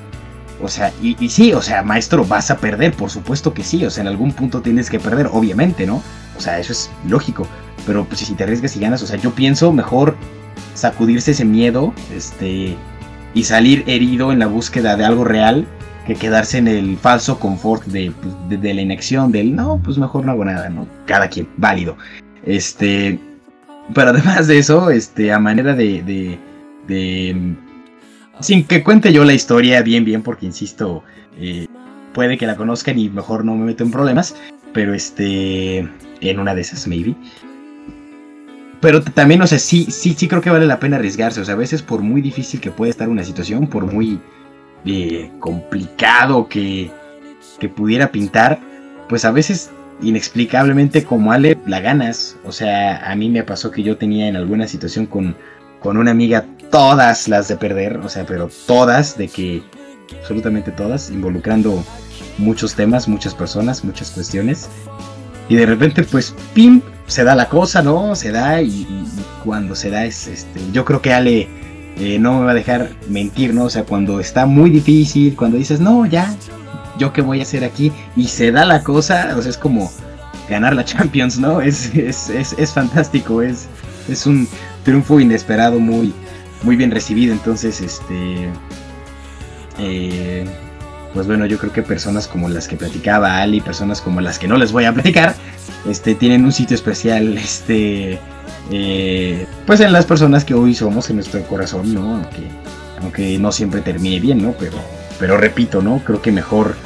o 0.63 0.69
sea, 0.69 0.93
y, 1.03 1.17
y, 1.23 1.29
sí, 1.29 1.53
o 1.53 1.61
sea, 1.61 1.83
maestro, 1.83 2.25
vas 2.25 2.51
a 2.51 2.59
perder, 2.59 2.93
por 2.95 3.11
supuesto 3.11 3.53
que 3.53 3.65
sí, 3.65 3.85
o 3.85 3.91
sea, 3.91 4.03
en 4.03 4.09
algún 4.09 4.33
punto 4.33 4.63
tienes 4.63 4.89
que 4.89 5.01
perder, 5.01 5.29
obviamente, 5.33 5.87
¿no? 5.87 6.03
O 6.37 6.41
sea, 6.41 6.59
eso 6.59 6.73
es 6.73 6.91
lógico, 7.07 7.47
pero 7.87 8.05
pues 8.05 8.21
si 8.21 8.35
te 8.35 8.45
arriesgas 8.45 8.77
y 8.77 8.81
ganas, 8.81 9.03
o 9.03 9.07
sea, 9.07 9.17
yo 9.17 9.33
pienso 9.33 9.73
mejor 9.73 10.17
sacudirse 10.75 11.33
ese 11.33 11.45
miedo, 11.45 11.93
este, 12.15 12.77
y 13.35 13.45
salir 13.45 13.85
herido 13.87 14.33
en 14.33 14.39
la 14.39 14.47
búsqueda 14.47 14.97
de 14.97 15.05
algo 15.05 15.25
real 15.25 15.67
que 16.07 16.15
quedarse 16.17 16.59
en 16.59 16.69
el 16.69 16.97
falso 16.97 17.39
confort 17.39 17.85
de, 17.85 18.11
pues, 18.11 18.61
de, 18.61 18.75
la 18.75 18.83
inacción, 18.83 19.31
del 19.31 19.55
no, 19.55 19.81
pues 19.83 19.99
mejor 19.99 20.25
no 20.25 20.33
hago 20.33 20.45
nada, 20.45 20.69
¿no? 20.69 20.87
Cada 21.07 21.29
quien, 21.29 21.49
válido. 21.57 21.97
Este, 22.45 23.19
pero 23.95 24.11
además 24.11 24.49
de 24.49 24.59
eso, 24.59 24.91
este, 24.91 25.33
a 25.33 25.39
manera 25.39 25.75
de, 25.75 26.03
de, 26.03 26.39
de 26.89 27.57
sin 28.41 28.65
que 28.65 28.83
cuente 28.83 29.13
yo 29.13 29.25
la 29.25 29.35
historia 29.35 29.83
bien, 29.83 30.05
bien, 30.05 30.23
porque 30.23 30.47
insisto, 30.47 31.05
eh, 31.39 31.69
puede 32.13 32.37
que 32.37 32.47
la 32.47 32.57
conozcan 32.57 32.99
y 32.99 33.09
mejor 33.09 33.45
no 33.45 33.55
me 33.55 33.67
meto 33.67 33.85
en 33.85 33.93
problemas, 33.93 34.35
pero 34.73 34.94
este, 34.94 35.78
en 36.20 36.39
una 36.39 36.55
de 36.55 36.61
esas, 36.61 36.86
maybe. 36.86 37.15
Pero 38.81 39.03
también, 39.03 39.40
o 39.43 39.47
sea, 39.47 39.59
sí, 39.59 39.86
sí, 39.90 40.15
sí 40.16 40.27
creo 40.27 40.43
que 40.43 40.51
vale 40.51 40.66
la 40.66 40.81
pena 40.81 40.97
arriesgarse. 40.97 41.40
O 41.40 41.44
sea, 41.44 41.55
a 41.55 41.59
veces 41.59 41.82
por 41.82 42.01
muy 42.03 42.20
difícil 42.20 42.61
que 42.61 42.70
pueda 42.70 42.90
estar 42.90 43.09
una 43.09 43.23
situación, 43.23 43.69
por 43.69 43.86
muy 43.86 44.20
eh, 44.85 45.31
complicado 45.39 46.49
que, 46.49 46.90
que 47.61 47.69
pudiera 47.69 48.11
pintar, 48.11 48.59
pues 49.09 49.24
a 49.24 49.31
veces 49.31 49.70
inexplicablemente 50.03 51.05
como 51.05 51.32
Ale 51.32 51.59
la 51.66 51.81
ganas. 51.81 52.36
O 52.44 52.51
sea, 52.51 53.09
a 53.09 53.15
mí 53.15 53.28
me 53.28 53.44
pasó 53.44 53.70
que 53.70 53.82
yo 53.82 53.97
tenía 53.97 54.27
en 54.27 54.36
alguna 54.36 54.66
situación 54.66 55.07
con, 55.07 55.36
con 55.81 55.97
una 55.97 56.11
amiga 56.11 56.44
todas 56.70 57.28
las 57.28 57.49
de 57.49 57.57
perder, 57.57 57.99
o 57.99 58.09
sea, 58.09 58.27
pero 58.27 58.49
todas, 58.66 59.16
de 59.16 59.28
que 59.28 59.62
absolutamente 60.19 60.73
todas, 60.73 61.11
involucrando 61.11 61.85
muchos 62.39 62.75
temas, 62.75 63.09
muchas 63.09 63.35
personas, 63.35 63.85
muchas 63.85 64.11
cuestiones. 64.11 64.69
Y 65.49 65.57
de 65.57 65.67
repente, 65.67 66.03
pues, 66.05 66.35
pim, 66.55 66.81
se 67.07 67.25
da 67.25 67.35
la 67.35 67.49
cosa, 67.49 67.83
¿no? 67.83 68.15
Se 68.15 68.31
da 68.33 68.63
y, 68.63 68.87
cuando 69.45 69.75
se 69.75 69.91
da 69.91 70.05
es, 70.05 70.29
este, 70.29 70.61
yo 70.73 70.85
creo 70.85 71.03
que 71.03 71.13
Ale 71.13 71.49
eh, 71.99 72.19
no 72.19 72.39
me 72.39 72.47
va 72.47 72.53
a 72.53 72.55
dejar 72.55 72.91
mentir, 73.09 73.53
¿no? 73.53 73.65
O 73.65 73.71
sea, 73.71 73.85
cuando 73.85 74.21
está 74.21 74.47
muy 74.47 74.71
difícil, 74.71 75.35
cuando 75.37 75.59
dices, 75.59 75.81
no, 75.81 76.07
ya, 76.07 76.35
yo 76.99 77.13
qué 77.13 77.21
voy 77.21 77.41
a 77.41 77.43
hacer 77.43 77.65
aquí, 77.65 77.93
y 78.17 78.29
se 78.29 78.53
da 78.53 78.65
la 78.65 78.83
cosa, 78.83 79.35
o 79.37 79.43
sea, 79.43 79.51
es 79.51 79.59
como 79.59 79.93
ganar 80.49 80.75
la 80.75 80.85
Champions, 80.87 81.39
¿no? 81.39 81.61
Es, 81.61 81.95
es, 81.95 82.31
es, 82.31 82.55
es 82.57 82.73
fantástico, 82.73 83.43
es, 83.43 83.67
es 84.09 84.27
un 84.27 84.49
triunfo 84.85 85.21
inesperado, 85.21 85.79
muy, 85.81 86.15
muy 86.63 86.77
bien 86.77 86.91
recibido, 86.91 87.33
entonces, 87.33 87.81
este... 87.81 88.49
Eh, 89.79 90.47
pues 91.14 91.26
bueno, 91.26 91.47
yo 91.47 91.59
creo 91.59 91.72
que 91.72 91.82
personas 91.82 92.26
como 92.26 92.48
las 92.48 92.68
que 92.68 92.76
platicaba 92.76 93.39
Ali, 93.39 93.60
personas 93.60 94.01
como 94.01 94.20
las 94.20 94.39
que 94.39 94.48
no 94.48 94.56
les 94.56 94.72
voy 94.72 94.84
a 94.84 94.93
platicar, 94.94 95.34
este, 95.89 96.14
tienen 96.14 96.44
un 96.44 96.52
sitio 96.52 96.74
especial, 96.74 97.36
este, 97.36 98.18
eh, 98.70 99.47
pues 99.66 99.80
en 99.80 99.93
las 99.93 100.06
personas 100.06 100.44
que 100.44 100.55
hoy 100.55 100.74
somos 100.74 101.10
en 101.10 101.16
nuestro 101.16 101.43
corazón, 101.43 101.93
¿no? 101.93 102.16
Aunque, 102.16 102.43
aunque 103.01 103.39
no 103.39 103.52
siempre 103.52 103.80
termine 103.80 104.20
bien, 104.20 104.43
¿no? 104.43 104.52
Pero, 104.52 104.78
pero 105.18 105.36
repito, 105.36 105.82
¿no? 105.82 105.98
Creo 106.05 106.22
que 106.22 106.32
mejor, 106.32 106.76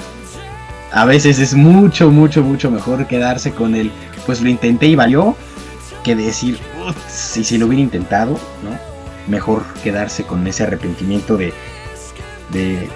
a 0.93 1.05
veces 1.05 1.39
es 1.39 1.55
mucho, 1.55 2.11
mucho, 2.11 2.43
mucho 2.43 2.71
mejor 2.71 3.07
quedarse 3.07 3.53
con 3.53 3.75
el, 3.75 3.93
pues 4.25 4.41
lo 4.41 4.49
intenté 4.49 4.87
y 4.87 4.97
valió, 4.97 5.37
que 6.03 6.17
decir, 6.17 6.59
si 7.09 7.45
si 7.45 7.59
lo 7.59 7.67
hubiera 7.67 7.83
intentado, 7.83 8.39
¿no? 8.63 8.79
Mejor 9.29 9.65
quedarse 9.83 10.23
con 10.25 10.47
ese 10.47 10.63
arrepentimiento 10.63 11.37
de, 11.37 11.53
de, 12.53 12.89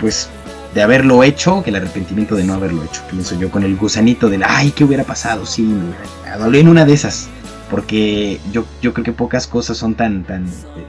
pues 0.00 0.28
de 0.74 0.82
haberlo 0.82 1.22
hecho 1.22 1.62
que 1.62 1.70
el 1.70 1.76
arrepentimiento 1.76 2.34
de 2.34 2.44
no 2.44 2.54
haberlo 2.54 2.84
hecho. 2.84 3.02
Pienso 3.10 3.38
yo 3.38 3.50
con 3.50 3.64
el 3.64 3.76
gusanito 3.76 4.28
del, 4.28 4.42
ay, 4.46 4.70
¿qué 4.72 4.84
hubiera 4.84 5.04
pasado? 5.04 5.46
Sí, 5.46 5.62
me 5.62 6.38
dolió 6.38 6.60
en 6.60 6.68
una 6.68 6.84
de 6.84 6.92
esas. 6.92 7.28
Porque 7.70 8.40
yo, 8.52 8.64
yo 8.80 8.92
creo 8.94 9.04
que 9.04 9.12
pocas 9.12 9.46
cosas 9.46 9.76
son 9.76 9.94
tan, 9.94 10.24
tan, 10.24 10.46
eh, 10.46 10.86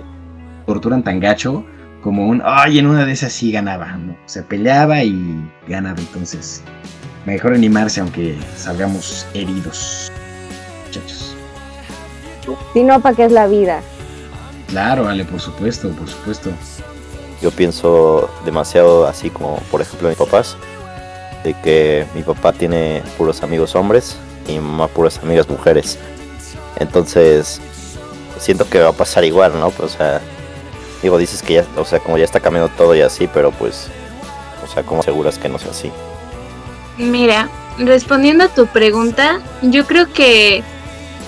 torturan 0.66 1.04
tan 1.04 1.20
gacho 1.20 1.66
como 2.02 2.28
un, 2.28 2.42
ay, 2.46 2.80
en 2.80 2.88
una 2.88 3.06
de 3.06 3.12
esas 3.12 3.34
sí 3.34 3.52
ganaba. 3.52 3.98
¿no? 3.98 4.16
Se 4.26 4.44
peleaba 4.44 5.04
y 5.04 5.42
ganaba. 5.68 6.00
Entonces, 6.00 6.62
mejor 7.26 7.54
animarse 7.54 8.00
aunque 8.00 8.38
salgamos 8.56 9.28
heridos, 9.34 10.12
muchachos. 10.86 11.36
Si 12.74 12.84
no, 12.84 13.00
¿para 13.02 13.16
qué 13.16 13.26
es 13.26 13.32
la 13.32 13.48
vida? 13.48 13.82
Claro, 14.68 15.04
vale, 15.04 15.26
por 15.26 15.40
supuesto, 15.40 15.90
por 15.90 16.08
supuesto 16.08 16.52
yo 17.42 17.52
pienso 17.52 18.30
demasiado 18.46 19.08
así 19.08 19.30
como 19.30 19.58
por 19.72 19.82
ejemplo 19.82 20.10
mis 20.10 20.18
papás 20.18 20.58
de 21.44 21.54
que 21.62 22.06
mi 22.14 22.22
papá 22.22 22.52
tiene 22.52 23.02
puros 23.18 23.44
amigos 23.44 23.76
hombres 23.76 24.18
y 24.48 24.54
mi 24.54 24.60
mamá 24.60 24.88
puras 24.88 25.20
amigas 25.24 25.48
mujeres. 25.48 25.98
Entonces 26.78 27.62
siento 28.40 28.68
que 28.70 28.80
va 28.80 28.90
a 28.90 28.94
pasar 28.94 29.24
igual 29.26 29.60
no 29.60 29.70
pues, 29.72 29.94
o 29.94 29.98
sea 29.98 30.22
digo 31.02 31.18
dices 31.18 31.42
que 31.42 31.56
ya 31.56 31.66
o 31.78 31.86
sea 31.86 32.00
como 32.00 32.18
ya 32.18 32.26
está 32.26 32.40
cambiando 32.40 32.72
todo 32.76 32.96
y 32.96 33.02
así 33.02 33.28
pero 33.32 33.52
pues 33.52 33.88
o 34.64 34.68
sea 34.68 34.84
cómo 34.84 35.02
aseguras 35.02 35.38
que 35.38 35.50
no 35.50 35.60
sea 35.60 35.72
así 35.72 35.92
mira 36.98 37.50
respondiendo 37.78 38.46
a 38.46 38.48
tu 38.48 38.68
pregunta 38.68 39.42
yo 39.62 39.86
creo 39.86 40.12
que 40.12 40.64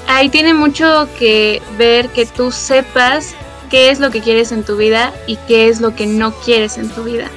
ahí 0.07 0.29
tiene 0.29 0.53
mucho 0.53 1.07
que 1.17 1.61
ver 1.77 2.09
que 2.09 2.25
tú 2.25 2.51
sepas 2.51 3.35
qué 3.71 3.89
es 3.89 3.99
lo 3.99 4.11
que 4.11 4.21
quieres 4.21 4.51
en 4.51 4.63
tu 4.63 4.75
vida 4.75 5.13
y 5.25 5.37
qué 5.47 5.69
es 5.69 5.81
lo 5.81 5.95
que 5.95 6.05
no 6.05 6.33
quieres 6.33 6.77
en 6.77 6.89
tu 6.89 7.05
vida. 7.05 7.31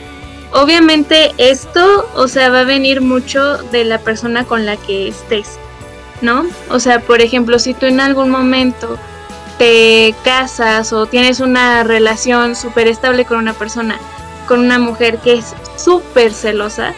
Obviamente 0.53 1.33
esto, 1.39 2.07
o 2.15 2.29
sea, 2.29 2.51
va 2.51 2.61
a 2.61 2.65
venir 2.65 3.01
mucho 3.01 3.59
de 3.73 3.85
la 3.85 3.99
persona 3.99 4.45
con 4.45 4.67
la 4.67 4.77
que 4.77 5.09
estés, 5.09 5.59
¿no? 6.21 6.45
O 6.71 6.79
sea, 6.79 7.01
por 7.01 7.21
ejemplo, 7.23 7.59
si 7.59 7.73
tú 7.75 7.87
en 7.87 8.01
algún 8.01 8.31
momento 8.31 8.99
te 9.59 10.15
casas 10.25 10.93
o 10.93 11.07
tienes 11.07 11.41
una 11.41 11.85
relación 11.85 12.57
súper 12.57 12.89
estable 12.89 13.25
con 13.25 13.39
una 13.39 13.55
persona, 13.55 13.99
con 14.47 14.61
una 14.61 14.79
mujer 14.79 15.19
que 15.19 15.35
es 15.35 15.55
súper 15.77 16.33
celosa 16.33 16.95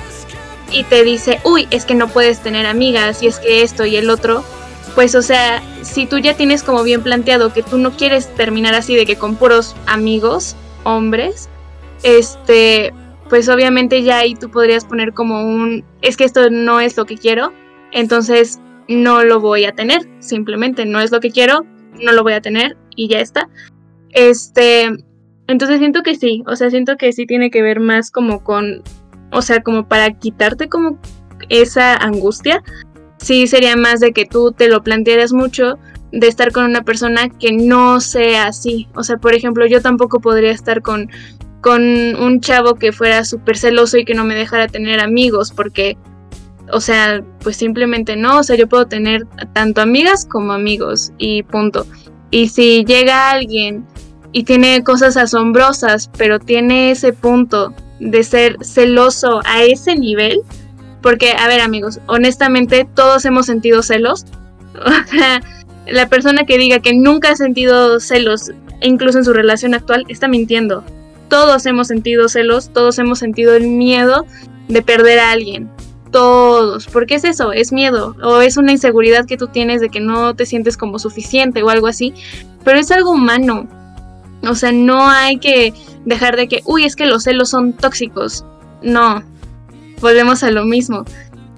y 0.70 0.84
te 0.84 1.04
dice, 1.04 1.40
uy, 1.44 1.68
es 1.70 1.84
que 1.84 1.94
no 1.94 2.08
puedes 2.08 2.40
tener 2.40 2.66
amigas 2.66 3.22
y 3.22 3.26
es 3.26 3.38
que 3.38 3.62
esto 3.62 3.84
y 3.84 3.96
el 3.96 4.10
otro, 4.10 4.44
pues 4.96 5.14
o 5.14 5.20
sea, 5.20 5.62
si 5.82 6.06
tú 6.06 6.18
ya 6.18 6.34
tienes 6.34 6.62
como 6.62 6.82
bien 6.82 7.02
planteado 7.02 7.52
que 7.52 7.62
tú 7.62 7.76
no 7.76 7.92
quieres 7.92 8.34
terminar 8.34 8.74
así 8.74 8.96
de 8.96 9.04
que 9.04 9.16
con 9.16 9.36
puros 9.36 9.76
amigos, 9.86 10.56
hombres, 10.84 11.50
este, 12.02 12.94
pues 13.28 13.50
obviamente 13.50 14.02
ya 14.02 14.18
ahí 14.18 14.34
tú 14.34 14.50
podrías 14.50 14.86
poner 14.86 15.12
como 15.12 15.42
un, 15.44 15.84
es 16.00 16.16
que 16.16 16.24
esto 16.24 16.48
no 16.48 16.80
es 16.80 16.96
lo 16.96 17.04
que 17.04 17.18
quiero, 17.18 17.52
entonces 17.92 18.58
no 18.88 19.22
lo 19.22 19.38
voy 19.38 19.66
a 19.66 19.72
tener, 19.72 20.00
simplemente 20.18 20.86
no 20.86 20.98
es 21.00 21.12
lo 21.12 21.20
que 21.20 21.30
quiero, 21.30 21.66
no 22.02 22.12
lo 22.12 22.22
voy 22.22 22.32
a 22.32 22.40
tener 22.40 22.78
y 22.96 23.08
ya 23.08 23.20
está. 23.20 23.50
Este, 24.12 24.88
entonces 25.46 25.78
siento 25.78 26.02
que 26.02 26.14
sí, 26.14 26.42
o 26.46 26.56
sea, 26.56 26.70
siento 26.70 26.96
que 26.96 27.12
sí 27.12 27.26
tiene 27.26 27.50
que 27.50 27.60
ver 27.60 27.80
más 27.80 28.10
como 28.10 28.42
con, 28.42 28.82
o 29.30 29.42
sea, 29.42 29.62
como 29.62 29.86
para 29.86 30.10
quitarte 30.18 30.70
como 30.70 30.98
esa 31.50 31.96
angustia, 31.96 32.62
sí 33.26 33.48
sería 33.48 33.76
más 33.76 33.98
de 33.98 34.12
que 34.12 34.24
tú 34.24 34.52
te 34.52 34.68
lo 34.68 34.84
plantearas 34.84 35.32
mucho 35.32 35.78
de 36.12 36.28
estar 36.28 36.52
con 36.52 36.64
una 36.64 36.82
persona 36.82 37.28
que 37.28 37.50
no 37.50 38.00
sea 38.00 38.46
así. 38.46 38.86
O 38.94 39.02
sea, 39.02 39.16
por 39.16 39.34
ejemplo, 39.34 39.66
yo 39.66 39.82
tampoco 39.82 40.20
podría 40.20 40.52
estar 40.52 40.80
con, 40.80 41.10
con 41.60 41.82
un 41.82 42.40
chavo 42.40 42.76
que 42.76 42.92
fuera 42.92 43.24
súper 43.24 43.58
celoso 43.58 43.98
y 43.98 44.04
que 44.04 44.14
no 44.14 44.24
me 44.24 44.36
dejara 44.36 44.68
tener 44.68 45.00
amigos, 45.00 45.52
porque, 45.52 45.96
o 46.72 46.80
sea, 46.80 47.24
pues 47.42 47.56
simplemente 47.56 48.14
no. 48.14 48.38
O 48.38 48.42
sea, 48.44 48.54
yo 48.54 48.68
puedo 48.68 48.86
tener 48.86 49.26
tanto 49.52 49.80
amigas 49.80 50.24
como 50.24 50.52
amigos 50.52 51.12
y 51.18 51.42
punto. 51.42 51.84
Y 52.30 52.48
si 52.48 52.84
llega 52.84 53.30
alguien 53.30 53.84
y 54.30 54.44
tiene 54.44 54.84
cosas 54.84 55.16
asombrosas, 55.16 56.10
pero 56.16 56.38
tiene 56.38 56.92
ese 56.92 57.12
punto 57.12 57.74
de 57.98 58.22
ser 58.22 58.56
celoso 58.62 59.40
a 59.44 59.64
ese 59.64 59.96
nivel, 59.96 60.42
porque, 61.06 61.30
a 61.38 61.46
ver 61.46 61.60
amigos, 61.60 62.00
honestamente 62.06 62.84
todos 62.96 63.24
hemos 63.26 63.46
sentido 63.46 63.80
celos. 63.84 64.26
O 64.74 65.08
sea, 65.08 65.40
la 65.86 66.08
persona 66.08 66.44
que 66.46 66.58
diga 66.58 66.80
que 66.80 66.94
nunca 66.94 67.30
ha 67.30 67.36
sentido 67.36 68.00
celos, 68.00 68.50
incluso 68.82 69.18
en 69.18 69.24
su 69.24 69.32
relación 69.32 69.72
actual, 69.72 70.04
está 70.08 70.26
mintiendo. 70.26 70.82
Todos 71.28 71.64
hemos 71.66 71.86
sentido 71.86 72.28
celos, 72.28 72.72
todos 72.72 72.98
hemos 72.98 73.20
sentido 73.20 73.54
el 73.54 73.68
miedo 73.68 74.26
de 74.66 74.82
perder 74.82 75.20
a 75.20 75.30
alguien. 75.30 75.70
Todos. 76.10 76.88
¿Por 76.88 77.06
qué 77.06 77.14
es 77.14 77.24
eso? 77.24 77.52
Es 77.52 77.70
miedo. 77.70 78.16
O 78.24 78.40
es 78.40 78.56
una 78.56 78.72
inseguridad 78.72 79.26
que 79.26 79.36
tú 79.36 79.46
tienes 79.46 79.80
de 79.80 79.90
que 79.90 80.00
no 80.00 80.34
te 80.34 80.44
sientes 80.44 80.76
como 80.76 80.98
suficiente 80.98 81.62
o 81.62 81.70
algo 81.70 81.86
así. 81.86 82.14
Pero 82.64 82.80
es 82.80 82.90
algo 82.90 83.12
humano. 83.12 83.68
O 84.42 84.56
sea, 84.56 84.72
no 84.72 85.08
hay 85.08 85.38
que 85.38 85.72
dejar 86.04 86.34
de 86.36 86.48
que, 86.48 86.62
uy, 86.64 86.84
es 86.84 86.96
que 86.96 87.06
los 87.06 87.22
celos 87.22 87.48
son 87.50 87.74
tóxicos. 87.74 88.44
No, 88.82 89.22
volvemos 90.00 90.42
a 90.42 90.50
lo 90.50 90.64
mismo. 90.64 91.04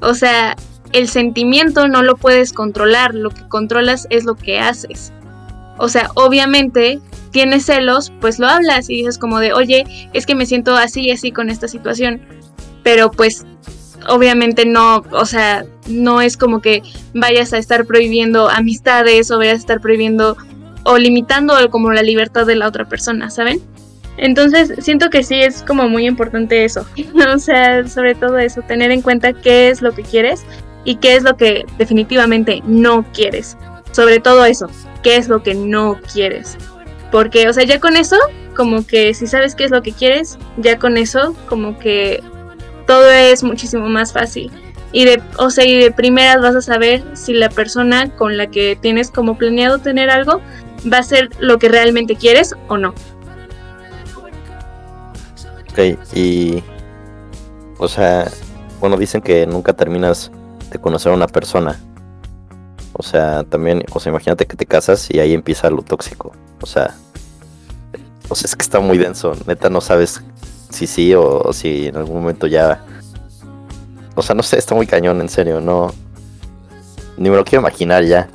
O 0.01 0.15
sea, 0.15 0.57
el 0.93 1.09
sentimiento 1.09 1.89
no 1.89 2.03
lo 2.03 2.17
puedes 2.17 2.53
controlar, 2.53 3.15
lo 3.15 3.31
que 3.31 3.47
controlas 3.49 4.07
es 4.11 4.25
lo 4.25 4.35
que 4.37 4.59
haces. 4.59 5.13
O 5.77 5.89
sea, 5.89 6.11
obviamente 6.15 7.01
tienes 7.31 7.67
celos, 7.67 8.13
pues 8.21 8.39
lo 8.39 8.49
hablas 8.49 8.89
y 8.91 8.97
dices 8.97 9.19
como 9.19 9.39
de, 9.39 9.53
oye, 9.53 9.85
es 10.13 10.27
que 10.27 10.35
me 10.35 10.47
siento 10.47 10.75
así 10.75 11.03
y 11.03 11.11
así 11.11 11.31
con 11.31 11.51
esta 11.51 11.69
situación. 11.69 12.21
Pero 12.83 13.11
pues 13.11 13.45
obviamente 14.09 14.65
no, 14.65 15.05
o 15.13 15.27
sea, 15.27 15.65
no 15.87 16.21
es 16.21 16.37
como 16.37 16.61
que 16.61 16.83
vayas 17.15 17.53
a 17.53 17.59
estar 17.59 17.85
prohibiendo 17.85 18.49
amistades 18.49 19.31
o 19.31 19.39
vayas 19.39 19.55
a 19.55 19.59
estar 19.59 19.81
prohibiendo 19.81 20.37
o 20.85 20.97
limitando 20.97 21.55
como 21.71 21.93
la 21.93 22.03
libertad 22.03 22.47
de 22.47 22.57
la 22.57 22.67
otra 22.67 22.89
persona, 22.89 23.31
¿saben? 23.31 23.61
Entonces, 24.19 24.73
siento 24.81 25.11
que 25.11 25.23
sí 25.23 25.41
es 25.41 25.63
como 25.63 25.89
muy 25.89 26.07
importante 26.07 26.65
eso. 26.65 26.85
o 27.35 27.39
sea, 27.39 27.87
sobre 27.89 28.15
todo 28.15 28.37
eso, 28.39 28.63
tener 28.63 28.91
en 28.91 29.01
cuenta 29.01 29.33
qué 29.33 29.71
es 29.71 29.81
lo 29.81 29.93
que 29.93 30.03
quieres 30.03 30.45
y 30.85 30.97
qué 30.97 31.17
es 31.17 31.23
lo 31.23 31.37
que 31.37 31.65
definitivamente 31.79 32.61
no 32.67 33.07
quieres. 33.13 33.57
Sobre 33.93 34.19
todo 34.19 34.45
eso, 34.45 34.69
qué 35.03 35.17
es 35.17 35.29
lo 35.29 35.43
que 35.43 35.55
no 35.55 35.99
quieres. 36.13 36.59
Porque, 37.11 37.49
o 37.49 37.53
sea, 37.53 37.65
ya 37.65 37.81
con 37.81 37.97
eso, 37.97 38.17
como 38.55 38.87
que 38.87 39.15
si 39.15 39.27
sabes 39.27 39.55
qué 39.55 39.65
es 39.65 39.71
lo 39.71 39.83
que 39.83 39.93
quieres, 39.93 40.37
ya 40.57 40.79
con 40.79 40.99
eso, 40.99 41.35
como 41.49 41.79
que 41.79 42.23
todo 42.87 43.11
es 43.11 43.43
muchísimo 43.45 43.89
más 43.89 44.13
fácil. 44.13 44.51
Y 44.91 45.05
de, 45.05 45.23
o 45.37 45.51
sea, 45.51 45.65
y 45.65 45.77
de 45.77 45.93
primeras 45.93 46.41
vas 46.41 46.57
a 46.57 46.63
saber 46.63 47.05
si 47.13 47.35
la 47.35 47.51
persona 47.51 48.11
con 48.17 48.37
la 48.37 48.49
que 48.49 48.77
tienes 48.81 49.11
como 49.11 49.39
planeado 49.39 49.79
tener 49.79 50.11
algo 50.11 50.41
va 50.91 50.99
a 50.99 51.03
ser 51.03 51.31
lo 51.39 51.59
que 51.59 51.69
realmente 51.69 52.17
quieres 52.17 52.55
o 52.69 52.79
no 52.79 52.95
y. 56.15 56.63
O 57.79 57.89
sea, 57.89 58.31
bueno, 58.81 58.97
dicen 58.97 59.21
que 59.21 59.47
nunca 59.47 59.73
terminas 59.73 60.31
de 60.71 60.79
conocer 60.79 61.13
a 61.13 61.15
una 61.15 61.27
persona. 61.29 61.79
O 62.93 63.03
sea, 63.03 63.45
también, 63.45 63.85
o 63.93 64.01
sea, 64.01 64.11
imagínate 64.11 64.47
que 64.47 64.57
te 64.57 64.67
casas 64.67 65.09
y 65.11 65.21
ahí 65.21 65.33
empieza 65.33 65.71
lo 65.71 65.83
tóxico. 65.83 66.33
O 66.61 66.67
sea, 66.67 66.95
o 68.29 68.35
sea, 68.35 68.47
es 68.47 68.57
que 68.57 68.63
está 68.63 68.81
muy 68.81 68.99
denso. 68.99 69.35
Neta, 69.47 69.71
no 69.71 69.81
sabes 69.81 70.23
si 70.71 70.87
sí 70.87 71.15
o, 71.15 71.53
si 71.53 71.87
en 71.87 71.97
algún 71.97 72.21
momento 72.21 72.47
ya. 72.47 72.85
O 74.15 74.23
sea, 74.23 74.35
no 74.35 74.43
sé, 74.43 74.59
está 74.59 74.75
muy 74.75 74.87
cañón, 74.87 75.21
en 75.21 75.29
serio, 75.29 75.61
no. 75.61 75.93
Ni 77.17 77.31
me 77.31 77.37
lo 77.37 77.45
quiero 77.45 77.63
imaginar 77.63 78.05
ya. 78.05 78.29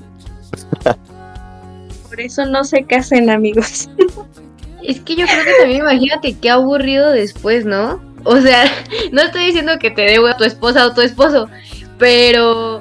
Por 2.09 2.19
eso 2.19 2.45
no 2.45 2.63
se 2.63 2.85
casen, 2.85 3.29
amigos. 3.29 3.89
Es 4.83 4.99
que 4.99 5.15
yo 5.15 5.25
creo 5.25 5.43
que 5.43 5.53
también 5.59 5.81
imagínate 5.81 6.37
qué 6.39 6.49
aburrido 6.49 7.11
después, 7.11 7.65
¿no? 7.65 8.01
O 8.23 8.39
sea, 8.39 8.65
no 9.11 9.21
estoy 9.21 9.45
diciendo 9.45 9.79
que 9.79 9.91
te 9.91 10.03
dé 10.03 10.17
a 10.17 10.37
tu 10.37 10.43
esposa 10.43 10.85
o 10.85 10.93
tu 10.93 11.01
esposo, 11.01 11.49
pero, 11.97 12.79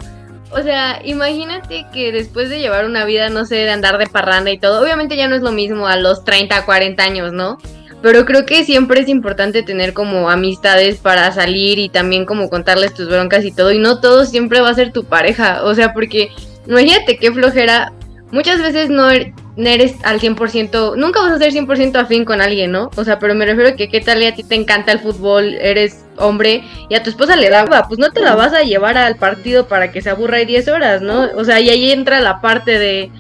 o 0.51 0.63
sea, 0.63 1.01
imagínate 1.05 1.87
que 1.93 2.13
después 2.13 2.49
de 2.51 2.61
llevar 2.61 2.85
una 2.85 3.05
vida, 3.05 3.29
no 3.29 3.45
sé, 3.45 3.57
de 3.57 3.71
andar 3.71 3.99
de 3.99 4.07
parranda 4.07 4.51
y 4.51 4.59
todo, 4.59 4.83
obviamente 4.83 5.17
ya 5.17 5.29
no 5.29 5.37
es 5.37 5.43
lo 5.43 5.53
mismo 5.53 5.87
a 5.87 5.97
los 5.97 6.25
30, 6.25 6.65
40 6.65 7.03
años, 7.03 7.33
¿no? 7.33 7.59
Pero 8.03 8.25
creo 8.25 8.45
que 8.45 8.65
siempre 8.65 9.01
es 9.01 9.09
importante 9.09 9.63
tener 9.63 9.93
como 9.95 10.29
amistades 10.29 10.97
para 10.97 11.31
salir 11.31 11.79
y 11.79 11.89
también 11.89 12.27
como 12.27 12.51
contarles 12.51 12.95
tus 12.95 13.09
broncas 13.09 13.45
y 13.45 13.53
todo. 13.53 13.71
Y 13.71 13.79
no 13.79 14.01
todo 14.01 14.25
siempre 14.27 14.61
va 14.61 14.71
a 14.71 14.75
ser 14.75 14.93
tu 14.93 15.05
pareja. 15.05 15.63
O 15.63 15.73
sea, 15.75 15.95
porque 15.95 16.31
imagínate 16.67 17.17
qué 17.17 17.31
flojera. 17.31 17.93
Muchas 18.33 18.63
veces 18.63 18.89
no, 18.89 19.11
er, 19.11 19.35
eres 19.59 19.95
al 20.05 20.19
100%, 20.19 20.97
nunca 20.97 21.21
vas 21.21 21.33
a 21.33 21.39
ser 21.39 21.53
100% 21.53 21.97
afín 21.97 22.25
con 22.25 22.41
alguien, 22.41 22.73
¿no? 22.73 22.91
O 22.97 23.05
sea, 23.05 23.19
pero 23.19 23.35
me 23.35 23.45
refiero 23.45 23.69
a 23.69 23.77
que 23.77 23.91
qué 23.91 24.01
tal 24.01 24.23
y 24.23 24.27
a 24.27 24.35
ti 24.35 24.43
te 24.43 24.55
encanta 24.55 24.91
el 24.91 25.01
fútbol, 25.01 25.55
eres 25.61 26.07
hombre 26.17 26.65
y 26.89 26.95
a 26.95 27.03
tu 27.03 27.11
esposa 27.11 27.37
le 27.37 27.51
da, 27.51 27.67
pues 27.87 28.01
no 28.01 28.11
te 28.11 28.21
la 28.21 28.35
vas 28.35 28.55
a 28.55 28.63
llevar 28.63 28.97
al 28.97 29.17
partido 29.17 29.69
para 29.69 29.93
que 29.93 30.01
se 30.01 30.09
aburra 30.09 30.41
y 30.41 30.47
10 30.47 30.69
horas, 30.69 31.03
¿no? 31.03 31.29
O 31.37 31.45
sea, 31.45 31.61
y 31.61 31.69
ahí 31.69 31.93
entra 31.93 32.21
la 32.21 32.41
parte 32.41 32.79
de, 32.79 33.11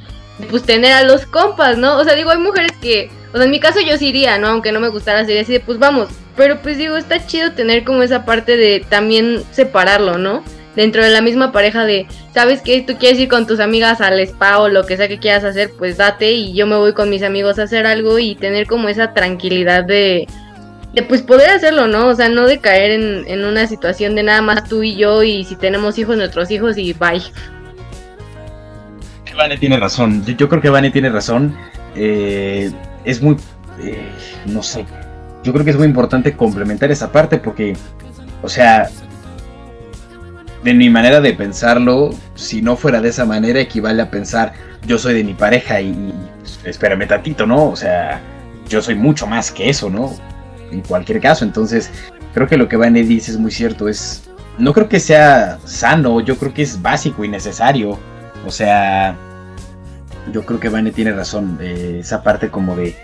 pues 0.48 0.62
tener 0.62 0.94
a 0.94 1.04
los 1.04 1.26
compas, 1.26 1.76
¿no? 1.76 1.98
O 1.98 2.04
sea, 2.04 2.14
digo, 2.14 2.30
hay 2.30 2.38
mujeres 2.38 2.72
que, 2.80 3.10
o 3.34 3.36
sea, 3.36 3.44
en 3.44 3.50
mi 3.50 3.60
caso 3.60 3.80
yo 3.80 3.98
sí 3.98 4.08
iría, 4.08 4.38
¿no? 4.38 4.48
Aunque 4.48 4.72
no 4.72 4.80
me 4.80 4.88
gustara, 4.88 5.26
sería 5.26 5.42
así 5.42 5.52
de, 5.52 5.60
pues 5.60 5.78
vamos, 5.78 6.08
pero 6.36 6.62
pues 6.62 6.78
digo, 6.78 6.96
está 6.96 7.26
chido 7.26 7.52
tener 7.52 7.84
como 7.84 8.02
esa 8.02 8.24
parte 8.24 8.56
de 8.56 8.82
también 8.88 9.42
separarlo, 9.50 10.16
¿no? 10.16 10.42
Dentro 10.76 11.02
de 11.02 11.10
la 11.10 11.20
misma 11.20 11.52
pareja 11.52 11.84
de, 11.84 12.06
¿sabes 12.32 12.62
qué? 12.62 12.82
Tú 12.82 12.96
quieres 12.98 13.18
ir 13.18 13.28
con 13.28 13.46
tus 13.46 13.60
amigas 13.60 14.00
al 14.00 14.18
spa 14.20 14.58
o 14.58 14.68
lo 14.68 14.86
que 14.86 14.96
sea 14.96 15.08
que 15.08 15.18
quieras 15.18 15.44
hacer, 15.44 15.70
pues 15.76 15.96
date 15.96 16.32
y 16.32 16.54
yo 16.54 16.66
me 16.66 16.76
voy 16.76 16.92
con 16.92 17.10
mis 17.10 17.22
amigos 17.22 17.58
a 17.58 17.64
hacer 17.64 17.86
algo 17.86 18.18
y 18.18 18.34
tener 18.34 18.66
como 18.66 18.88
esa 18.88 19.12
tranquilidad 19.12 19.84
de, 19.84 20.26
de 20.94 21.02
pues 21.02 21.22
poder 21.22 21.50
hacerlo, 21.50 21.86
¿no? 21.86 22.08
O 22.08 22.14
sea, 22.14 22.28
no 22.28 22.46
de 22.46 22.58
caer 22.58 22.92
en, 22.92 23.24
en 23.26 23.44
una 23.44 23.66
situación 23.66 24.14
de 24.14 24.22
nada 24.22 24.42
más 24.42 24.68
tú 24.68 24.82
y 24.82 24.96
yo 24.96 25.22
y 25.22 25.44
si 25.44 25.56
tenemos 25.56 25.98
hijos, 25.98 26.16
nuestros 26.16 26.50
hijos 26.50 26.78
y 26.78 26.92
bye. 26.92 27.22
Vane 29.36 29.56
tiene 29.56 29.78
razón, 29.78 30.24
yo, 30.24 30.48
creo 30.48 30.60
que 30.60 30.68
Vane 30.68 30.90
tiene 30.90 31.08
razón. 31.08 31.56
Eh, 31.94 32.70
es 33.04 33.22
muy, 33.22 33.36
eh, 33.82 34.08
no 34.46 34.62
sé, 34.62 34.84
yo 35.42 35.52
creo 35.52 35.64
que 35.64 35.70
es 35.70 35.76
muy 35.76 35.86
importante 35.86 36.36
complementar 36.36 36.90
esa 36.90 37.10
parte 37.10 37.38
porque, 37.38 37.74
o 38.42 38.48
sea, 38.48 38.88
de 40.62 40.74
mi 40.74 40.90
manera 40.90 41.20
de 41.20 41.32
pensarlo, 41.32 42.14
si 42.34 42.62
no 42.62 42.76
fuera 42.76 43.00
de 43.00 43.08
esa 43.08 43.24
manera, 43.24 43.60
equivale 43.60 44.02
a 44.02 44.10
pensar 44.10 44.52
yo 44.86 44.98
soy 44.98 45.14
de 45.14 45.24
mi 45.24 45.34
pareja 45.34 45.80
y, 45.80 46.12
pues, 46.40 46.60
espérame 46.64 47.06
tantito, 47.06 47.46
¿no? 47.46 47.70
O 47.70 47.76
sea, 47.76 48.20
yo 48.68 48.82
soy 48.82 48.94
mucho 48.94 49.26
más 49.26 49.50
que 49.50 49.68
eso, 49.68 49.90
¿no? 49.90 50.12
En 50.70 50.80
cualquier 50.80 51.20
caso, 51.20 51.44
entonces 51.44 51.90
creo 52.34 52.46
que 52.46 52.56
lo 52.56 52.68
que 52.68 52.76
Vane 52.76 53.04
dice 53.04 53.30
es 53.32 53.38
muy 53.38 53.50
cierto, 53.50 53.88
es 53.88 54.28
no 54.58 54.72
creo 54.72 54.88
que 54.88 55.00
sea 55.00 55.58
sano, 55.64 56.20
yo 56.20 56.36
creo 56.36 56.52
que 56.52 56.62
es 56.62 56.80
básico 56.80 57.24
y 57.24 57.28
necesario. 57.28 57.98
O 58.46 58.50
sea, 58.50 59.16
yo 60.32 60.44
creo 60.44 60.60
que 60.60 60.68
Vane 60.68 60.90
tiene 60.90 61.12
razón, 61.12 61.58
eh, 61.60 61.98
esa 62.00 62.22
parte 62.22 62.48
como 62.48 62.76
de, 62.76 62.96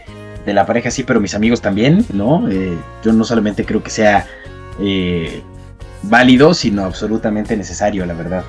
de 0.45 0.55
la 0.55 0.67
pareja 0.67 0.91
sí, 0.91 1.05
pero 1.05 1.21
mis 1.21 1.35
amigos 1.35 1.61
también, 1.61 2.05
¿no? 2.13 2.49
Eh, 2.51 2.77
yo 3.05 3.13
no 3.13 3.25
solamente 3.25 3.65
creo 3.65 3.83
que 3.83 3.91
sea 3.91 4.27
eh, 4.81 5.43
válido, 6.03 6.55
sino 6.55 6.85
absolutamente 6.85 7.57
necesario, 7.57 8.07
la 8.07 8.15
verdad. 8.15 8.45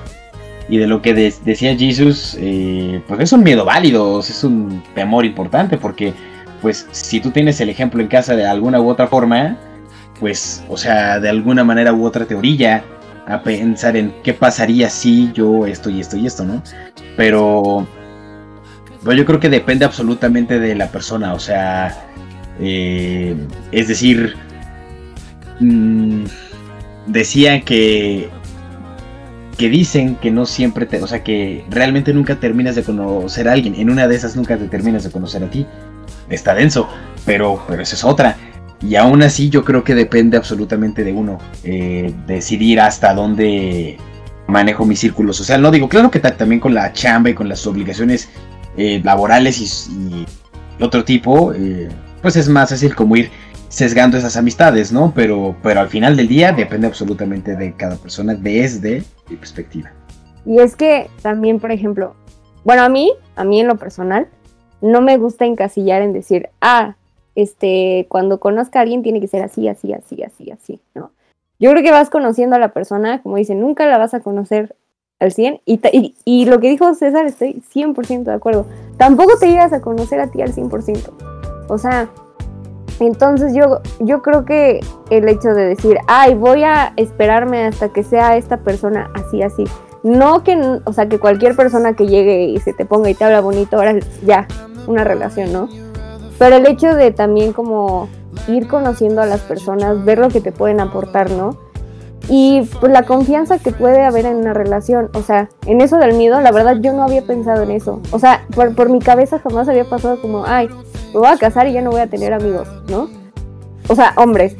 Y 0.68 0.78
de 0.78 0.86
lo 0.86 1.02
que 1.02 1.14
decía 1.14 1.76
Jesus, 1.76 2.36
eh, 2.38 3.02
pues 3.08 3.20
es 3.20 3.32
un 3.32 3.42
miedo 3.42 3.64
válido, 3.64 4.20
es 4.20 4.44
un 4.44 4.82
temor 4.94 5.24
importante, 5.24 5.76
porque 5.76 6.14
pues 6.62 6.86
si 6.92 7.20
tú 7.20 7.30
tienes 7.30 7.60
el 7.60 7.68
ejemplo 7.68 8.00
en 8.00 8.08
casa 8.08 8.36
de 8.36 8.46
alguna 8.46 8.80
u 8.80 8.88
otra 8.88 9.08
forma, 9.08 9.56
pues, 10.20 10.62
o 10.68 10.76
sea, 10.76 11.18
de 11.18 11.28
alguna 11.28 11.64
manera 11.64 11.92
u 11.92 12.04
otra 12.04 12.26
te 12.26 12.34
orilla 12.34 12.84
a 13.26 13.42
pensar 13.42 13.96
en 13.96 14.14
qué 14.22 14.34
pasaría 14.34 14.90
si 14.90 15.32
yo 15.32 15.66
esto 15.66 15.90
y 15.90 16.00
esto 16.00 16.16
y 16.16 16.26
esto, 16.26 16.44
¿no? 16.44 16.62
Pero 17.16 17.86
pues 19.02 19.16
yo 19.16 19.24
creo 19.24 19.40
que 19.40 19.48
depende 19.48 19.84
absolutamente 19.84 20.58
de 20.58 20.74
la 20.74 20.88
persona, 20.88 21.32
o 21.32 21.38
sea, 21.38 21.96
eh, 22.60 23.34
es 23.72 23.88
decir, 23.88 24.36
mm, 25.60 26.24
decía 27.06 27.62
que 27.62 28.28
que 29.60 29.68
dicen 29.68 30.16
que 30.16 30.30
no 30.30 30.46
siempre 30.46 30.86
te, 30.86 31.02
o 31.02 31.06
sea, 31.06 31.22
que 31.22 31.66
realmente 31.68 32.14
nunca 32.14 32.40
terminas 32.40 32.76
de 32.76 32.82
conocer 32.82 33.46
a 33.46 33.52
alguien. 33.52 33.74
En 33.74 33.90
una 33.90 34.08
de 34.08 34.16
esas 34.16 34.34
nunca 34.34 34.56
te 34.56 34.68
terminas 34.68 35.04
de 35.04 35.10
conocer 35.10 35.44
a 35.44 35.50
ti. 35.50 35.66
Está 36.30 36.54
denso, 36.54 36.88
pero, 37.26 37.62
pero 37.68 37.82
esa 37.82 37.94
es 37.94 38.02
otra. 38.02 38.38
Y 38.80 38.94
aún 38.94 39.22
así 39.22 39.50
yo 39.50 39.62
creo 39.62 39.84
que 39.84 39.94
depende 39.94 40.38
absolutamente 40.38 41.04
de 41.04 41.12
uno 41.12 41.38
eh, 41.62 42.14
decidir 42.26 42.80
hasta 42.80 43.12
dónde 43.12 43.98
manejo 44.46 44.86
mi 44.86 44.96
círculo 44.96 45.34
social. 45.34 45.60
No 45.60 45.70
digo, 45.70 45.90
claro 45.90 46.10
que 46.10 46.20
también 46.20 46.58
con 46.58 46.72
la 46.72 46.94
chamba 46.94 47.28
y 47.28 47.34
con 47.34 47.46
las 47.46 47.66
obligaciones 47.66 48.30
eh, 48.78 49.02
laborales 49.04 49.90
y, 49.90 50.24
otro 50.82 51.04
tipo, 51.04 51.52
eh, 51.52 51.90
pues 52.22 52.36
es 52.36 52.48
más 52.48 52.70
fácil 52.70 52.94
como 52.94 53.14
ir 53.14 53.30
sesgando 53.70 54.18
esas 54.18 54.36
amistades, 54.36 54.92
¿no? 54.92 55.12
Pero, 55.14 55.56
pero 55.62 55.80
al 55.80 55.88
final 55.88 56.16
del 56.16 56.28
día 56.28 56.52
depende 56.52 56.88
absolutamente 56.88 57.56
de 57.56 57.72
cada 57.74 57.96
persona 57.96 58.34
desde 58.34 59.04
mi 59.30 59.36
perspectiva. 59.36 59.90
Y 60.44 60.58
es 60.58 60.76
que 60.76 61.08
también, 61.22 61.60
por 61.60 61.70
ejemplo, 61.70 62.14
bueno, 62.64 62.82
a 62.82 62.88
mí, 62.88 63.12
a 63.36 63.44
mí 63.44 63.60
en 63.60 63.68
lo 63.68 63.76
personal, 63.76 64.26
no 64.82 65.00
me 65.00 65.16
gusta 65.16 65.46
encasillar 65.46 66.02
en 66.02 66.12
decir, 66.12 66.50
ah, 66.60 66.96
este, 67.36 68.06
cuando 68.08 68.40
conozca 68.40 68.80
a 68.80 68.82
alguien 68.82 69.02
tiene 69.02 69.20
que 69.20 69.28
ser 69.28 69.42
así, 69.42 69.68
así, 69.68 69.92
así, 69.92 70.22
así, 70.22 70.50
así, 70.50 70.80
¿no? 70.94 71.12
Yo 71.60 71.70
creo 71.70 71.82
que 71.82 71.92
vas 71.92 72.10
conociendo 72.10 72.56
a 72.56 72.58
la 72.58 72.72
persona, 72.72 73.22
como 73.22 73.36
dicen, 73.36 73.60
nunca 73.60 73.86
la 73.86 73.98
vas 73.98 74.14
a 74.14 74.20
conocer 74.20 74.74
al 75.20 75.30
100. 75.30 75.60
Y, 75.66 75.80
y, 75.92 76.14
y 76.24 76.46
lo 76.46 76.58
que 76.58 76.70
dijo 76.70 76.92
César, 76.94 77.26
estoy 77.26 77.62
100% 77.72 78.24
de 78.24 78.32
acuerdo. 78.32 78.66
Tampoco 78.96 79.38
te 79.38 79.46
llegas 79.46 79.72
a 79.74 79.82
conocer 79.82 80.20
a 80.20 80.28
ti 80.28 80.40
al 80.40 80.54
100%. 80.54 81.66
O 81.68 81.78
sea, 81.78 82.08
entonces 83.00 83.54
yo, 83.54 83.80
yo 83.98 84.22
creo 84.22 84.44
que 84.44 84.80
el 85.08 85.28
hecho 85.28 85.54
de 85.54 85.66
decir, 85.66 85.98
ay, 86.06 86.34
voy 86.34 86.64
a 86.64 86.92
esperarme 86.96 87.64
hasta 87.64 87.88
que 87.88 88.02
sea 88.02 88.36
esta 88.36 88.58
persona 88.58 89.10
así, 89.14 89.42
así. 89.42 89.64
No 90.02 90.44
que, 90.44 90.80
o 90.84 90.92
sea, 90.92 91.08
que 91.08 91.18
cualquier 91.18 91.56
persona 91.56 91.94
que 91.94 92.06
llegue 92.06 92.44
y 92.44 92.58
se 92.60 92.72
te 92.72 92.84
ponga 92.84 93.10
y 93.10 93.14
te 93.14 93.24
habla 93.24 93.40
bonito, 93.40 93.76
ahora 93.76 93.96
ya, 94.24 94.46
una 94.86 95.04
relación, 95.04 95.52
¿no? 95.52 95.68
Pero 96.38 96.56
el 96.56 96.66
hecho 96.66 96.94
de 96.94 97.10
también 97.10 97.52
como 97.52 98.08
ir 98.48 98.66
conociendo 98.66 99.20
a 99.20 99.26
las 99.26 99.40
personas, 99.40 100.04
ver 100.04 100.18
lo 100.18 100.28
que 100.28 100.40
te 100.40 100.52
pueden 100.52 100.80
aportar, 100.80 101.30
¿no? 101.30 101.58
Y 102.28 102.62
pues 102.80 102.92
la 102.92 103.02
confianza 103.02 103.58
que 103.58 103.72
puede 103.72 104.04
haber 104.04 104.26
en 104.26 104.36
una 104.36 104.54
relación, 104.54 105.10
o 105.14 105.22
sea, 105.22 105.48
en 105.66 105.80
eso 105.80 105.96
del 105.96 106.14
miedo, 106.14 106.40
la 106.40 106.52
verdad 106.52 106.76
yo 106.80 106.92
no 106.92 107.02
había 107.02 107.22
pensado 107.22 107.62
en 107.62 107.70
eso. 107.70 108.00
O 108.10 108.18
sea, 108.18 108.46
por, 108.54 108.74
por 108.74 108.88
mi 108.88 109.00
cabeza 109.00 109.38
jamás 109.38 109.68
había 109.68 109.84
pasado 109.84 110.20
como, 110.20 110.44
ay, 110.46 110.68
me 111.12 111.20
voy 111.20 111.28
a 111.28 111.36
casar 111.36 111.66
y 111.66 111.72
ya 111.72 111.82
no 111.82 111.90
voy 111.90 112.00
a 112.00 112.06
tener 112.06 112.32
amigos, 112.32 112.68
¿no? 112.88 113.08
O 113.88 113.94
sea, 113.94 114.12
hombres. 114.16 114.56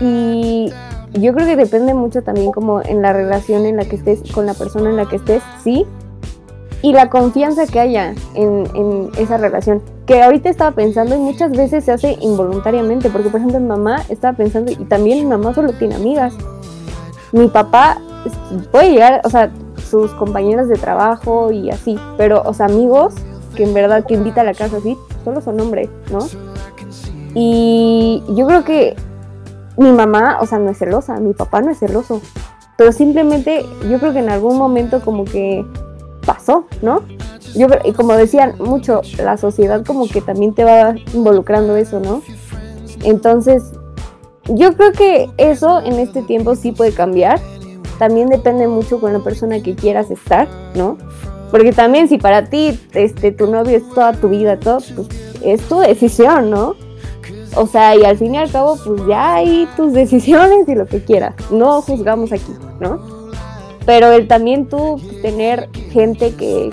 Y 0.00 0.72
yo 1.12 1.34
creo 1.34 1.46
que 1.46 1.56
depende 1.56 1.94
mucho 1.94 2.22
también 2.22 2.52
como 2.52 2.82
en 2.82 3.02
la 3.02 3.12
relación 3.12 3.66
en 3.66 3.76
la 3.76 3.84
que 3.84 3.96
estés, 3.96 4.20
con 4.32 4.46
la 4.46 4.54
persona 4.54 4.90
en 4.90 4.96
la 4.96 5.06
que 5.06 5.16
estés, 5.16 5.42
sí. 5.62 5.86
Y 6.82 6.92
la 6.92 7.08
confianza 7.08 7.66
que 7.66 7.80
haya 7.80 8.14
en, 8.34 8.68
en 8.74 9.10
esa 9.16 9.38
relación. 9.38 9.82
Que 10.06 10.22
ahorita 10.22 10.50
estaba 10.50 10.72
pensando 10.72 11.16
y 11.16 11.18
muchas 11.18 11.52
veces 11.52 11.84
se 11.84 11.92
hace 11.92 12.18
involuntariamente. 12.20 13.08
Porque, 13.08 13.30
por 13.30 13.40
ejemplo, 13.40 13.58
mi 13.58 13.66
mamá 13.66 14.02
estaba 14.10 14.36
pensando, 14.36 14.70
y 14.70 14.84
también 14.84 15.18
mi 15.20 15.24
mamá 15.24 15.54
solo 15.54 15.72
tiene 15.72 15.94
amigas. 15.94 16.34
Mi 17.32 17.48
papá 17.48 17.98
puede 18.70 18.90
llegar, 18.90 19.22
o 19.24 19.30
sea, 19.30 19.50
sus 19.90 20.12
compañeras 20.12 20.68
de 20.68 20.76
trabajo 20.76 21.50
y 21.50 21.70
así. 21.70 21.98
Pero, 22.18 22.42
o 22.44 22.52
sea, 22.52 22.66
amigos 22.66 23.14
que 23.54 23.64
en 23.64 23.74
verdad 23.74 24.04
que 24.06 24.14
invita 24.14 24.42
a 24.42 24.44
la 24.44 24.54
casa 24.54 24.78
así, 24.78 24.96
solo 25.24 25.40
son 25.40 25.60
hombres, 25.60 25.88
¿no? 26.10 26.18
Y 27.34 28.22
yo 28.28 28.46
creo 28.46 28.64
que 28.64 28.96
mi 29.76 29.90
mamá, 29.90 30.38
o 30.40 30.46
sea, 30.46 30.58
no 30.58 30.70
es 30.70 30.78
celosa, 30.78 31.18
mi 31.18 31.32
papá 31.34 31.60
no 31.60 31.70
es 31.70 31.78
celoso, 31.78 32.20
pero 32.76 32.92
simplemente 32.92 33.64
yo 33.90 33.98
creo 33.98 34.12
que 34.12 34.20
en 34.20 34.30
algún 34.30 34.56
momento 34.56 35.00
como 35.00 35.24
que 35.24 35.64
pasó, 36.24 36.66
¿no? 36.82 37.02
Yo 37.54 37.66
y 37.84 37.92
como 37.92 38.14
decían 38.14 38.54
mucho, 38.58 39.02
la 39.18 39.36
sociedad 39.36 39.84
como 39.84 40.08
que 40.08 40.20
también 40.20 40.54
te 40.54 40.64
va 40.64 40.94
involucrando 41.12 41.76
eso, 41.76 42.00
¿no? 42.00 42.22
Entonces, 43.02 43.72
yo 44.46 44.74
creo 44.76 44.92
que 44.92 45.30
eso 45.36 45.80
en 45.80 45.94
este 45.94 46.22
tiempo 46.22 46.54
sí 46.54 46.72
puede 46.72 46.92
cambiar. 46.92 47.40
También 47.98 48.28
depende 48.28 48.66
mucho 48.66 49.00
con 49.00 49.12
la 49.12 49.20
persona 49.20 49.62
que 49.62 49.74
quieras 49.74 50.10
estar, 50.10 50.48
¿no? 50.74 50.98
Porque 51.50 51.72
también 51.72 52.08
si 52.08 52.18
para 52.18 52.46
ti 52.46 52.78
este, 52.94 53.32
tu 53.32 53.46
novio 53.46 53.76
es 53.76 53.88
toda 53.90 54.12
tu 54.12 54.28
vida, 54.28 54.58
todo, 54.58 54.78
pues 54.94 55.08
es 55.42 55.60
tu 55.68 55.78
decisión, 55.78 56.50
¿no? 56.50 56.74
O 57.56 57.66
sea, 57.66 57.94
y 57.94 58.04
al 58.04 58.18
fin 58.18 58.34
y 58.34 58.38
al 58.38 58.50
cabo, 58.50 58.76
pues 58.84 59.06
ya 59.06 59.36
hay 59.36 59.68
tus 59.76 59.92
decisiones 59.92 60.68
y 60.68 60.74
lo 60.74 60.86
que 60.86 61.04
quieras. 61.04 61.34
No 61.50 61.80
juzgamos 61.82 62.32
aquí, 62.32 62.52
¿no? 62.80 63.00
Pero 63.86 64.10
el 64.12 64.26
también 64.26 64.66
tú 64.66 65.00
tener 65.22 65.68
gente 65.90 66.34
que, 66.34 66.70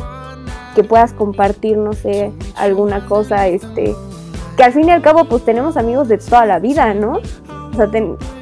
que 0.76 0.84
puedas 0.84 1.14
compartir, 1.14 1.78
no 1.78 1.94
sé, 1.94 2.32
alguna 2.56 3.06
cosa, 3.06 3.48
este, 3.48 3.94
que 4.56 4.64
al 4.64 4.74
fin 4.74 4.88
y 4.88 4.92
al 4.92 5.02
cabo, 5.02 5.26
pues 5.26 5.44
tenemos 5.44 5.78
amigos 5.78 6.08
de 6.08 6.18
toda 6.18 6.46
la 6.46 6.60
vida, 6.60 6.94
¿no? 6.94 7.20
O 7.72 7.76
sea, 7.76 7.90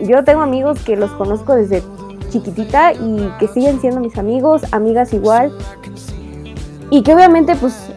yo 0.02 0.24
tengo 0.24 0.42
amigos 0.42 0.80
que 0.80 0.96
los 0.96 1.12
conozco 1.12 1.56
desde 1.56 1.84
chiquitita 2.30 2.94
y 2.94 3.32
que 3.40 3.48
siguen 3.48 3.82
siendo 3.82 4.00
mis 4.00 4.18
amigos, 4.18 4.62
amigas 4.72 5.14
igual, 5.14 5.52
y 6.90 7.04
que 7.04 7.14
obviamente 7.14 7.56
pues 7.56 7.92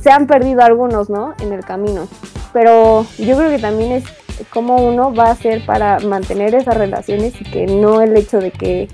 se 0.00 0.10
han 0.10 0.26
perdido 0.26 0.62
algunos, 0.62 1.10
¿no? 1.10 1.34
En 1.40 1.52
el 1.52 1.64
camino. 1.64 2.08
Pero 2.52 3.06
yo 3.18 3.36
creo 3.36 3.50
que 3.50 3.58
también 3.58 3.92
es 3.92 4.04
como 4.50 4.76
uno 4.76 5.14
va 5.14 5.26
a 5.26 5.32
hacer 5.32 5.64
para 5.64 6.00
mantener 6.00 6.54
esas 6.54 6.76
relaciones 6.76 7.40
y 7.40 7.44
que 7.44 7.66
no 7.66 8.00
el 8.00 8.16
hecho 8.16 8.38
de 8.38 8.50
que, 8.50 8.88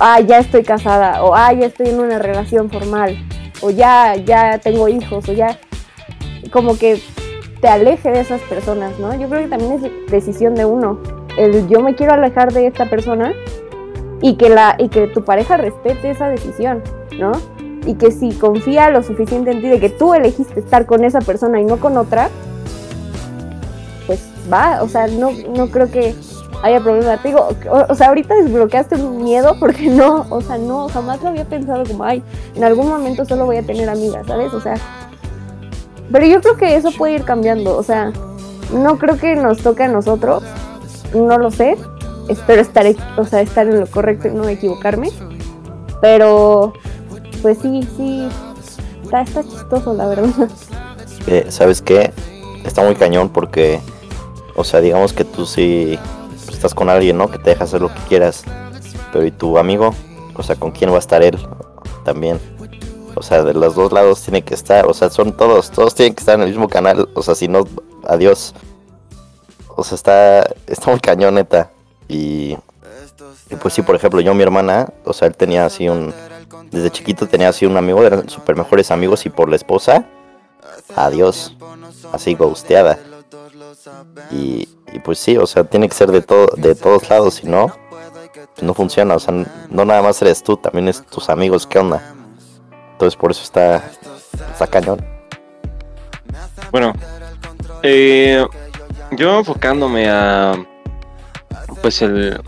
ah, 0.00 0.20
ya 0.20 0.38
estoy 0.38 0.62
casada, 0.62 1.22
o 1.22 1.34
ah, 1.34 1.52
ya 1.52 1.66
estoy 1.66 1.88
en 1.88 2.00
una 2.00 2.18
relación 2.18 2.70
formal, 2.70 3.16
o 3.62 3.70
ya, 3.70 4.14
ya 4.16 4.58
tengo 4.58 4.88
hijos, 4.88 5.28
o 5.28 5.32
ya, 5.32 5.58
como 6.50 6.78
que 6.78 7.00
te 7.60 7.68
aleje 7.68 8.10
de 8.10 8.20
esas 8.20 8.40
personas, 8.42 8.98
¿no? 8.98 9.14
Yo 9.18 9.28
creo 9.28 9.42
que 9.42 9.48
también 9.48 9.72
es 9.72 10.10
decisión 10.10 10.54
de 10.54 10.64
uno. 10.64 11.00
El 11.36 11.68
yo 11.68 11.80
me 11.80 11.94
quiero 11.94 12.14
alejar 12.14 12.52
de 12.52 12.66
esta 12.66 12.86
persona 12.86 13.34
y 14.22 14.36
que, 14.36 14.48
la, 14.48 14.76
y 14.78 14.88
que 14.88 15.06
tu 15.08 15.24
pareja 15.24 15.56
respete 15.56 16.10
esa 16.10 16.28
decisión, 16.28 16.82
¿no? 17.18 17.32
Y 17.86 17.94
que 17.94 18.10
si 18.10 18.32
confía 18.32 18.90
lo 18.90 19.02
suficiente 19.02 19.52
en 19.52 19.60
ti 19.60 19.68
de 19.68 19.80
que 19.80 19.88
tú 19.88 20.12
elegiste 20.12 20.60
estar 20.60 20.86
con 20.86 21.04
esa 21.04 21.20
persona 21.20 21.60
y 21.60 21.64
no 21.64 21.78
con 21.78 21.96
otra, 21.96 22.28
pues 24.06 24.20
va, 24.52 24.82
o 24.82 24.88
sea, 24.88 25.06
no, 25.06 25.30
no 25.56 25.68
creo 25.68 25.90
que 25.90 26.14
haya 26.62 26.80
problema. 26.80 27.16
Te 27.18 27.28
digo, 27.28 27.48
o, 27.88 27.94
sea, 27.94 28.08
ahorita 28.08 28.34
desbloqueaste 28.34 28.96
un 28.96 29.22
miedo 29.22 29.56
porque 29.58 29.86
no, 29.88 30.26
o 30.30 30.40
sea, 30.40 30.58
no, 30.58 30.88
jamás 30.88 31.22
lo 31.22 31.28
había 31.28 31.44
pensado 31.44 31.84
como, 31.84 32.04
ay, 32.04 32.22
en 32.54 32.64
algún 32.64 32.88
momento 32.88 33.24
solo 33.24 33.46
voy 33.46 33.56
a 33.56 33.62
tener 33.62 33.88
amigas, 33.88 34.26
¿sabes? 34.26 34.52
O 34.52 34.60
sea, 34.60 34.74
pero 36.10 36.26
yo 36.26 36.40
creo 36.40 36.56
que 36.56 36.76
eso 36.76 36.90
puede 36.92 37.14
ir 37.14 37.24
cambiando, 37.24 37.76
o 37.76 37.82
sea, 37.82 38.12
no 38.72 38.98
creo 38.98 39.16
que 39.16 39.36
nos 39.36 39.58
toque 39.58 39.84
a 39.84 39.88
nosotros, 39.88 40.42
no 41.14 41.38
lo 41.38 41.50
sé, 41.50 41.76
espero 42.28 42.62
estar, 42.62 42.86
o 43.16 43.24
sea, 43.24 43.40
estar 43.40 43.66
en 43.66 43.80
lo 43.80 43.86
correcto 43.86 44.28
y 44.28 44.32
no 44.32 44.48
equivocarme, 44.48 45.10
pero 46.00 46.74
pues 47.46 47.58
sí, 47.62 47.88
sí, 47.96 48.28
está, 49.04 49.20
está 49.20 49.44
chistoso, 49.44 49.94
la 49.94 50.08
verdad. 50.08 50.28
Eh, 51.28 51.46
¿Sabes 51.48 51.82
qué? 51.82 52.12
Está 52.64 52.84
muy 52.84 52.94
cañón 52.94 53.30
porque, 53.30 53.80
o 54.54 54.62
sea, 54.62 54.80
digamos 54.80 55.12
que 55.12 55.24
tú 55.24 55.44
sí 55.44 55.98
estás 56.48 56.72
con 56.72 56.88
alguien, 56.88 57.18
¿no? 57.18 57.28
Que 57.28 57.38
te 57.38 57.50
deja 57.50 57.64
hacer 57.64 57.80
lo 57.80 57.88
que 57.88 57.98
quieras, 58.08 58.44
pero 59.12 59.26
¿y 59.26 59.32
tu 59.32 59.58
amigo? 59.58 59.92
O 60.36 60.44
sea, 60.44 60.54
¿con 60.54 60.70
quién 60.70 60.90
va 60.92 60.96
a 60.96 60.98
estar 61.00 61.24
él 61.24 61.36
también? 62.04 62.38
O 63.16 63.22
sea, 63.22 63.42
de 63.42 63.54
los 63.54 63.74
dos 63.74 63.90
lados 63.90 64.22
tiene 64.22 64.42
que 64.42 64.54
estar, 64.54 64.86
o 64.86 64.94
sea, 64.94 65.10
son 65.10 65.36
todos, 65.36 65.72
todos 65.72 65.96
tienen 65.96 66.14
que 66.14 66.20
estar 66.20 66.36
en 66.36 66.42
el 66.42 66.50
mismo 66.50 66.68
canal, 66.68 67.08
o 67.14 67.22
sea, 67.22 67.34
si 67.34 67.48
no, 67.48 67.64
adiós. 68.06 68.54
O 69.74 69.82
sea, 69.82 69.96
está, 69.96 70.54
está 70.68 70.90
muy 70.92 71.00
cañón, 71.00 71.34
neta. 71.34 71.70
Y, 72.06 72.56
y 73.50 73.56
pues 73.60 73.74
sí, 73.74 73.82
por 73.82 73.96
ejemplo, 73.96 74.20
yo, 74.20 74.32
mi 74.32 74.44
hermana, 74.44 74.92
o 75.04 75.12
sea, 75.12 75.26
él 75.26 75.36
tenía 75.36 75.66
así 75.66 75.88
un, 75.88 76.14
desde 76.70 76.90
chiquito 76.90 77.26
tenía 77.26 77.48
así 77.48 77.66
un 77.66 77.76
amigo, 77.76 78.04
eran 78.04 78.28
super 78.28 78.56
mejores 78.56 78.90
amigos 78.90 79.26
y 79.26 79.30
por 79.30 79.48
la 79.48 79.56
esposa, 79.56 80.06
adiós, 80.94 81.56
así 82.12 82.34
gusteada. 82.34 82.98
Y, 84.30 84.66
pues 85.04 85.18
sí, 85.18 85.36
o 85.36 85.46
sea, 85.46 85.64
tiene 85.64 85.88
que 85.88 85.94
ser 85.94 86.10
de 86.10 86.22
todo, 86.22 86.48
de 86.56 86.74
todos 86.74 87.08
lados, 87.08 87.34
si 87.34 87.46
no, 87.46 87.72
no 88.60 88.74
funciona, 88.74 89.14
o 89.14 89.20
sea, 89.20 89.34
no 89.70 89.84
nada 89.84 90.02
más 90.02 90.20
eres 90.22 90.42
tú, 90.42 90.56
también 90.56 90.88
es 90.88 91.04
tus 91.06 91.28
amigos, 91.28 91.66
¿qué 91.66 91.78
onda? 91.78 92.14
Entonces 92.92 93.16
por 93.16 93.30
eso 93.30 93.42
está, 93.42 93.84
está 94.52 94.66
cañón. 94.66 95.04
Bueno, 96.70 96.94
eh, 97.82 98.44
yo 99.12 99.38
enfocándome 99.38 100.08
a 100.08 100.54
pues 101.82 102.00
el 102.02 102.40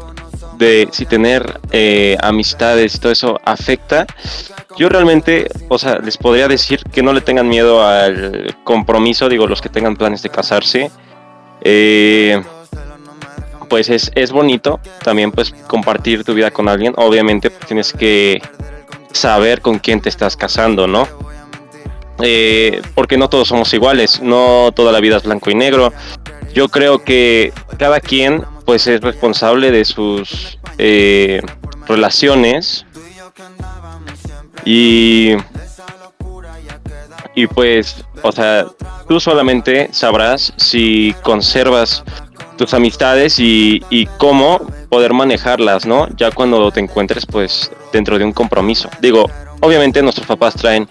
de 0.58 0.88
si 0.92 1.06
tener 1.06 1.60
eh, 1.70 2.16
amistades 2.20 2.94
y 2.94 2.98
todo 2.98 3.12
eso 3.12 3.40
afecta, 3.44 4.06
yo 4.76 4.88
realmente, 4.88 5.48
o 5.68 5.78
sea, 5.78 5.98
les 5.98 6.16
podría 6.16 6.48
decir 6.48 6.82
que 6.92 7.02
no 7.02 7.12
le 7.12 7.20
tengan 7.20 7.48
miedo 7.48 7.84
al 7.84 8.54
compromiso, 8.64 9.28
digo, 9.28 9.46
los 9.46 9.60
que 9.60 9.68
tengan 9.68 9.96
planes 9.96 10.22
de 10.22 10.30
casarse. 10.30 10.90
Eh, 11.62 12.40
pues 13.68 13.90
es, 13.90 14.10
es 14.14 14.32
bonito 14.32 14.80
también 15.02 15.30
pues 15.30 15.52
compartir 15.66 16.24
tu 16.24 16.34
vida 16.34 16.50
con 16.50 16.68
alguien. 16.68 16.94
Obviamente 16.96 17.50
pues, 17.50 17.66
tienes 17.66 17.92
que 17.92 18.40
saber 19.12 19.60
con 19.60 19.78
quién 19.78 20.00
te 20.00 20.08
estás 20.08 20.36
casando, 20.36 20.86
¿no? 20.86 21.06
Eh, 22.20 22.82
porque 22.94 23.16
no 23.16 23.28
todos 23.28 23.48
somos 23.48 23.72
iguales, 23.74 24.20
no 24.20 24.72
toda 24.74 24.90
la 24.92 25.00
vida 25.00 25.16
es 25.18 25.22
blanco 25.22 25.50
y 25.50 25.54
negro. 25.54 25.92
Yo 26.52 26.68
creo 26.68 27.04
que 27.04 27.52
cada 27.78 28.00
quien 28.00 28.44
pues 28.68 28.86
es 28.86 29.00
responsable 29.00 29.70
de 29.70 29.82
sus 29.86 30.58
eh, 30.76 31.40
relaciones 31.86 32.84
y 34.62 35.32
y 37.34 37.46
pues, 37.46 38.04
o 38.22 38.30
sea, 38.30 38.66
tú 39.08 39.20
solamente 39.20 39.88
sabrás 39.92 40.52
si 40.58 41.14
conservas 41.22 42.04
tus 42.58 42.74
amistades 42.74 43.38
y, 43.38 43.82
y, 43.88 44.04
cómo 44.18 44.60
poder 44.90 45.14
manejarlas, 45.14 45.86
¿no? 45.86 46.06
Ya 46.18 46.30
cuando 46.30 46.70
te 46.70 46.80
encuentres 46.80 47.24
pues 47.24 47.72
dentro 47.90 48.18
de 48.18 48.24
un 48.26 48.34
compromiso. 48.34 48.90
Digo, 49.00 49.30
obviamente 49.60 50.02
nuestros 50.02 50.26
papás 50.26 50.56
traen 50.56 50.86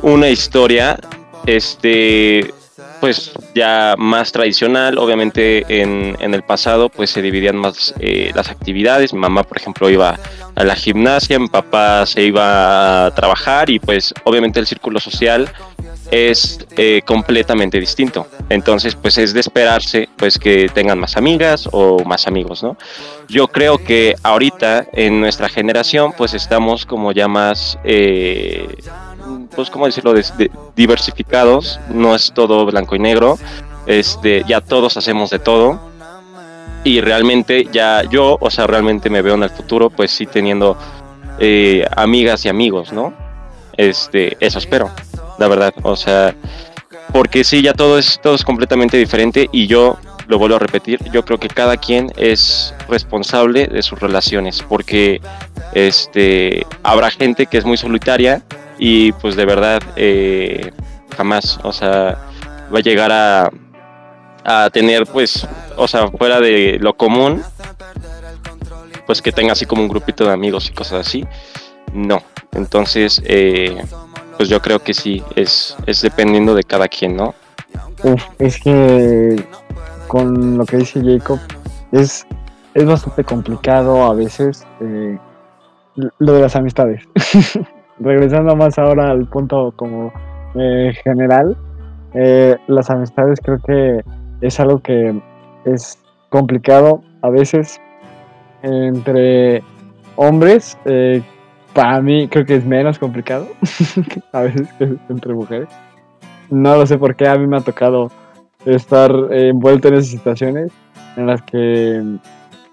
una 0.00 0.30
historia, 0.30 0.98
este, 1.44 2.54
pues 3.00 3.32
ya 3.54 3.94
más 3.98 4.32
tradicional, 4.32 4.98
obviamente 4.98 5.64
en, 5.82 6.16
en 6.20 6.34
el 6.34 6.42
pasado 6.42 6.88
pues 6.88 7.10
se 7.10 7.22
dividían 7.22 7.56
más 7.56 7.94
eh, 8.00 8.32
las 8.34 8.50
actividades, 8.50 9.12
mi 9.12 9.20
mamá 9.20 9.42
por 9.42 9.58
ejemplo 9.58 9.88
iba 9.90 10.18
a 10.54 10.64
la 10.64 10.74
gimnasia, 10.74 11.38
mi 11.38 11.48
papá 11.48 12.06
se 12.06 12.22
iba 12.22 13.06
a 13.06 13.10
trabajar 13.12 13.70
y 13.70 13.78
pues 13.78 14.14
obviamente 14.24 14.60
el 14.60 14.66
círculo 14.66 15.00
social 15.00 15.50
es 16.10 16.64
eh, 16.76 17.02
completamente 17.04 17.80
distinto. 17.80 18.26
Entonces, 18.48 18.94
pues 18.94 19.18
es 19.18 19.34
de 19.34 19.40
esperarse 19.40 20.08
pues 20.16 20.38
que 20.38 20.68
tengan 20.72 20.98
más 20.98 21.16
amigas 21.16 21.68
o 21.72 22.04
más 22.04 22.26
amigos, 22.26 22.62
¿no? 22.62 22.76
Yo 23.28 23.48
creo 23.48 23.78
que 23.78 24.14
ahorita 24.22 24.86
en 24.92 25.20
nuestra 25.20 25.48
generación 25.48 26.12
pues 26.16 26.34
estamos 26.34 26.86
como 26.86 27.12
ya 27.12 27.28
más, 27.28 27.78
eh, 27.84 28.68
pues 29.54 29.70
cómo 29.70 29.86
decirlo, 29.86 30.14
diversificados, 30.74 31.80
no 31.90 32.14
es 32.14 32.32
todo 32.32 32.66
blanco 32.66 32.96
y 32.96 32.98
negro, 32.98 33.38
este, 33.86 34.44
ya 34.46 34.60
todos 34.60 34.96
hacemos 34.96 35.30
de 35.30 35.38
todo 35.38 35.80
y 36.84 37.00
realmente 37.00 37.68
ya 37.72 38.02
yo, 38.04 38.36
o 38.40 38.50
sea, 38.50 38.66
realmente 38.66 39.10
me 39.10 39.22
veo 39.22 39.34
en 39.34 39.42
el 39.44 39.50
futuro 39.50 39.90
pues 39.90 40.10
sí 40.10 40.26
teniendo 40.26 40.76
eh, 41.38 41.84
amigas 41.96 42.44
y 42.44 42.48
amigos, 42.48 42.92
¿no? 42.92 43.12
Este, 43.76 44.36
eso 44.40 44.58
espero 44.58 44.90
la 45.38 45.48
verdad. 45.48 45.74
O 45.82 45.96
sea, 45.96 46.34
porque 47.12 47.44
sí, 47.44 47.62
ya 47.62 47.72
todo 47.72 47.98
es, 47.98 48.20
todo 48.22 48.34
es 48.34 48.44
completamente 48.44 48.96
diferente 48.96 49.48
y 49.52 49.66
yo 49.66 49.98
lo 50.28 50.38
vuelvo 50.38 50.56
a 50.56 50.58
repetir, 50.58 50.98
yo 51.12 51.24
creo 51.24 51.38
que 51.38 51.46
cada 51.46 51.76
quien 51.76 52.12
es 52.16 52.74
responsable 52.88 53.68
de 53.68 53.80
sus 53.80 54.00
relaciones, 54.00 54.60
porque 54.68 55.20
este 55.72 56.66
habrá 56.82 57.12
gente 57.12 57.46
que 57.46 57.58
es 57.58 57.64
muy 57.64 57.76
solitaria 57.76 58.42
y 58.78 59.12
pues 59.12 59.36
de 59.36 59.44
verdad 59.44 59.82
eh, 59.96 60.72
jamás, 61.16 61.58
o 61.62 61.72
sea, 61.72 62.18
va 62.72 62.78
a 62.78 62.82
llegar 62.82 63.10
a, 63.12 63.50
a 64.44 64.70
tener 64.70 65.06
pues, 65.06 65.46
o 65.76 65.88
sea, 65.88 66.08
fuera 66.08 66.40
de 66.40 66.78
lo 66.80 66.96
común, 66.96 67.42
pues 69.06 69.22
que 69.22 69.32
tenga 69.32 69.52
así 69.52 69.66
como 69.66 69.82
un 69.82 69.88
grupito 69.88 70.24
de 70.26 70.32
amigos 70.32 70.68
y 70.68 70.72
cosas 70.72 71.06
así. 71.06 71.24
No, 71.92 72.22
entonces 72.52 73.22
eh, 73.24 73.76
pues 74.36 74.48
yo 74.48 74.60
creo 74.60 74.80
que 74.80 74.94
sí, 74.94 75.22
es, 75.34 75.76
es 75.86 76.02
dependiendo 76.02 76.54
de 76.54 76.64
cada 76.64 76.88
quien, 76.88 77.16
¿no? 77.16 77.34
Uf, 78.02 78.22
es 78.38 78.60
que 78.60 79.42
con 80.06 80.58
lo 80.58 80.64
que 80.66 80.78
dice 80.78 81.02
Jacob, 81.02 81.40
es, 81.92 82.26
es 82.74 82.84
bastante 82.84 83.24
complicado 83.24 84.04
a 84.04 84.14
veces 84.14 84.66
eh, 84.80 85.18
lo 86.18 86.32
de 86.32 86.40
las 86.40 86.56
amistades. 86.56 87.02
Regresando 87.98 88.54
más 88.56 88.78
ahora 88.78 89.10
al 89.10 89.26
punto 89.26 89.72
como 89.76 90.12
eh, 90.54 90.92
general, 91.02 91.56
eh, 92.14 92.56
las 92.66 92.90
amistades 92.90 93.40
creo 93.42 93.58
que 93.58 94.02
es 94.40 94.60
algo 94.60 94.80
que 94.80 95.20
es 95.64 95.98
complicado 96.28 97.02
a 97.22 97.30
veces 97.30 97.80
entre 98.62 99.62
hombres 100.16 100.78
para 101.76 102.00
mí 102.00 102.26
creo 102.28 102.46
que 102.46 102.56
es 102.56 102.64
menos 102.64 102.98
complicado 102.98 103.46
a 104.32 104.40
veces 104.40 104.66
que 104.78 104.96
entre 105.10 105.34
mujeres. 105.34 105.68
No 106.48 106.74
lo 106.74 106.86
sé 106.86 106.96
por 106.96 107.14
qué 107.16 107.28
a 107.28 107.36
mí 107.36 107.46
me 107.46 107.58
ha 107.58 107.60
tocado 107.60 108.10
estar 108.64 109.12
envuelto 109.30 109.88
en 109.88 109.94
esas 109.94 110.08
situaciones 110.08 110.72
en 111.16 111.26
las 111.26 111.42
que 111.42 112.02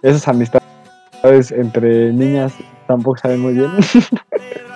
esas 0.01 0.25
amistades 0.29 1.51
entre 1.51 2.13
niñas 2.13 2.53
tampoco 2.87 3.17
saben 3.17 3.41
muy 3.41 3.53
bien. 3.55 3.71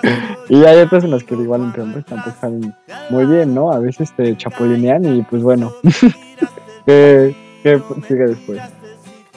y 0.48 0.64
hay 0.64 0.78
otras 0.78 1.04
en 1.04 1.10
las 1.10 1.24
que 1.24 1.34
igual 1.34 1.62
entre 1.62 1.82
hombres 1.82 2.04
tampoco 2.06 2.36
saben 2.40 2.74
muy 3.10 3.26
bien, 3.26 3.54
¿no? 3.54 3.72
A 3.72 3.78
veces 3.78 4.12
te 4.12 4.36
chapulinean 4.36 5.04
y 5.04 5.22
pues 5.22 5.42
bueno, 5.42 5.72
¿qué, 6.86 7.34
sigue 8.06 8.26
después? 8.26 8.60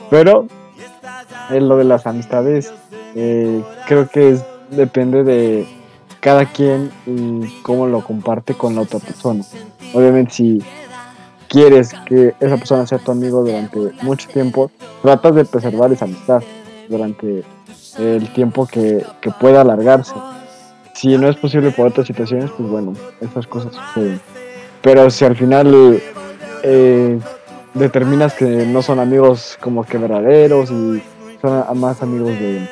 Pero 0.09 0.47
lo 1.49 1.77
de 1.77 1.83
las 1.83 2.07
amistades, 2.07 2.73
eh, 3.15 3.61
creo 3.87 4.07
que 4.07 4.31
es 4.31 4.45
depende 4.69 5.23
de 5.23 5.67
cada 6.21 6.45
quien 6.45 6.91
y 7.05 7.61
cómo 7.61 7.87
lo 7.87 8.01
comparte 8.01 8.53
con 8.53 8.75
la 8.75 8.81
otra 8.81 8.99
persona. 8.99 9.43
Obviamente 9.93 10.33
si 10.33 10.63
quieres 11.49 11.93
que 12.05 12.33
esa 12.39 12.55
persona 12.55 12.87
sea 12.87 12.99
tu 12.99 13.11
amigo 13.11 13.43
durante 13.43 13.79
mucho 14.01 14.29
tiempo, 14.29 14.71
tratas 15.01 15.35
de 15.35 15.45
preservar 15.45 15.91
esa 15.91 16.05
amistad 16.05 16.41
durante 16.87 17.43
el 17.97 18.31
tiempo 18.33 18.65
que, 18.65 19.05
pueda 19.39 19.61
alargarse. 19.61 20.13
Si 20.93 21.17
no 21.17 21.29
es 21.29 21.35
posible 21.35 21.71
por 21.71 21.87
otras 21.87 22.07
situaciones, 22.07 22.51
pues 22.51 22.69
bueno, 22.69 22.93
esas 23.21 23.47
cosas 23.47 23.73
suceden. 23.73 24.21
Pero 24.81 25.09
si 25.09 25.25
al 25.25 25.35
final 25.35 26.01
eh, 26.63 27.19
determinas 27.73 28.33
que 28.33 28.45
no 28.65 28.81
son 28.81 28.99
amigos 28.99 29.57
como 29.61 29.83
que 29.83 29.97
verdaderos 29.97 30.71
y 30.71 31.01
son 31.41 31.79
más 31.79 32.01
amigos 32.01 32.29
de, 32.29 32.67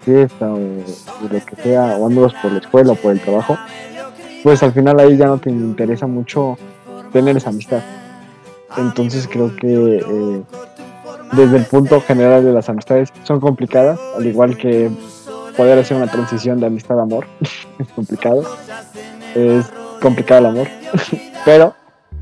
fiesta 0.00 0.52
o 0.52 0.58
de 0.58 0.84
lo 1.30 1.44
que 1.44 1.56
sea, 1.62 1.96
o 1.98 2.06
amigos 2.06 2.34
por 2.42 2.52
la 2.52 2.58
escuela 2.58 2.92
o 2.92 2.96
por 2.96 3.12
el 3.12 3.20
trabajo, 3.20 3.56
pues 4.42 4.62
al 4.62 4.72
final 4.72 4.98
ahí 4.98 5.16
ya 5.16 5.26
no 5.26 5.38
te 5.38 5.50
interesa 5.50 6.06
mucho 6.06 6.56
tener 7.12 7.36
esa 7.36 7.50
amistad. 7.50 7.82
Entonces 8.76 9.28
creo 9.30 9.54
que 9.54 9.96
eh, 9.98 10.42
desde 11.32 11.56
el 11.56 11.64
punto 11.64 12.00
general 12.00 12.44
de 12.44 12.52
las 12.52 12.68
amistades 12.68 13.12
son 13.24 13.40
complicadas, 13.40 13.98
al 14.16 14.26
igual 14.26 14.56
que 14.56 14.90
poder 15.56 15.78
hacer 15.78 15.96
una 15.96 16.10
transición 16.10 16.60
de 16.60 16.66
amistad 16.66 16.98
a 16.98 17.02
amor, 17.02 17.26
es 17.78 17.88
complicado, 17.94 18.44
es 19.34 19.66
complicado 20.00 20.40
el 20.40 20.46
amor, 20.46 20.68
pero 21.44 21.74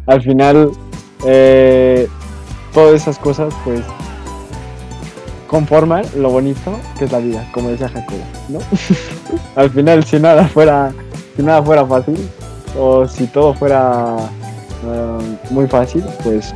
al 0.06 0.22
final 0.22 0.70
eh, 1.24 2.08
todas 2.72 2.94
esas 2.94 3.18
cosas 3.18 3.54
pues 3.64 3.80
conforman 5.54 6.04
lo 6.16 6.30
bonito 6.30 6.76
que 6.98 7.04
es 7.04 7.12
la 7.12 7.18
vida, 7.18 7.48
como 7.52 7.68
decía 7.68 7.88
Jacobo, 7.88 8.18
¿no? 8.48 8.58
Al 9.54 9.70
final, 9.70 10.02
si 10.02 10.18
nada 10.18 10.48
fuera, 10.48 10.92
si 11.36 11.42
nada 11.44 11.62
fuera 11.62 11.86
fácil, 11.86 12.16
o 12.76 13.06
si 13.06 13.28
todo 13.28 13.54
fuera 13.54 14.16
eh, 14.84 15.36
muy 15.50 15.68
fácil, 15.68 16.04
pues 16.24 16.52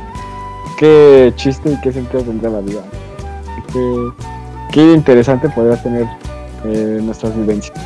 qué 0.77 1.31
chiste 1.37 1.71
y 1.71 1.79
qué 1.79 1.93
sentido 1.93 2.23
tendría 2.23 2.49
la 2.49 2.59
vida. 2.59 2.81
Qué, 3.71 4.11
qué 4.73 4.93
interesante 4.93 5.47
podría 5.47 5.81
tener 5.81 6.05
eh, 6.65 6.99
nuestras 7.01 7.35
vivencias. 7.35 7.77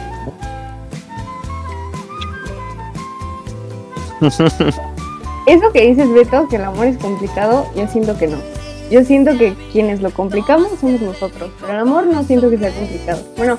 Eso 5.46 5.72
que 5.74 5.82
dices, 5.88 6.12
Beto, 6.14 6.48
que 6.48 6.56
el 6.56 6.64
amor 6.64 6.88
es 6.88 6.98
complicado, 6.98 7.68
yo 7.76 7.88
siento 7.88 8.18
que 8.18 8.28
no. 8.28 8.38
Yo 8.90 9.04
siento 9.04 9.38
que 9.38 9.56
quienes 9.72 10.02
lo 10.02 10.12
complicamos 10.12 10.70
somos 10.80 11.02
nosotros, 11.02 11.52
pero 11.60 11.74
el 11.74 11.80
amor 11.80 12.06
no 12.06 12.24
siento 12.24 12.50
que 12.50 12.58
sea 12.58 12.72
complicado. 12.72 13.22
Bueno, 13.38 13.58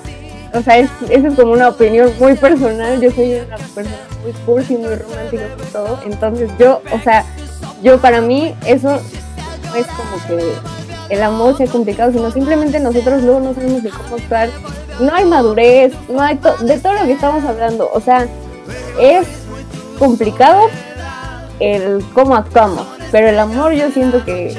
o 0.55 0.63
sea, 0.63 0.79
es, 0.79 0.89
eso 1.11 1.27
es 1.29 1.35
como 1.35 1.53
una 1.53 1.69
opinión 1.69 2.13
muy 2.21 2.35
personal. 2.35 3.01
Yo 3.01 3.11
soy 3.11 3.35
una 3.35 3.57
persona 3.57 3.97
muy 4.23 4.33
cursi, 4.47 4.77
muy 4.77 4.95
romántica 4.95 5.43
y 5.69 5.73
todo. 5.73 5.99
Entonces 6.07 6.51
yo, 6.59 6.81
o 6.93 6.99
sea, 7.01 7.25
yo 7.83 8.01
para 8.01 8.21
mí 8.21 8.55
eso 8.65 8.95
es 9.77 9.87
como 9.89 10.27
que 10.29 10.53
el 11.11 11.23
amor 11.23 11.57
sea 11.57 11.67
complicado, 11.67 12.13
sino 12.13 12.31
simplemente 12.31 12.79
nosotros 12.81 13.23
luego 13.23 13.41
no 13.41 13.55
sabemos 13.55 13.83
de 13.83 13.91
cómo 13.91 14.17
actuar. 14.17 14.49
No 15.01 15.15
hay 15.15 15.25
madurez, 15.25 15.93
no 16.09 16.21
hay 16.21 16.39
de 16.61 16.79
todo 16.79 16.95
lo 16.95 17.05
que 17.05 17.13
estamos 17.13 17.45
hablando. 17.45 17.91
O 17.93 18.01
sea, 18.01 18.27
es 19.01 19.27
complicado 19.99 20.69
el 21.61 22.05
cómo 22.15 22.35
actuamos, 22.37 22.87
pero 23.11 23.29
el 23.29 23.39
amor 23.39 23.73
yo 23.73 23.91
siento 23.91 24.25
que 24.25 24.57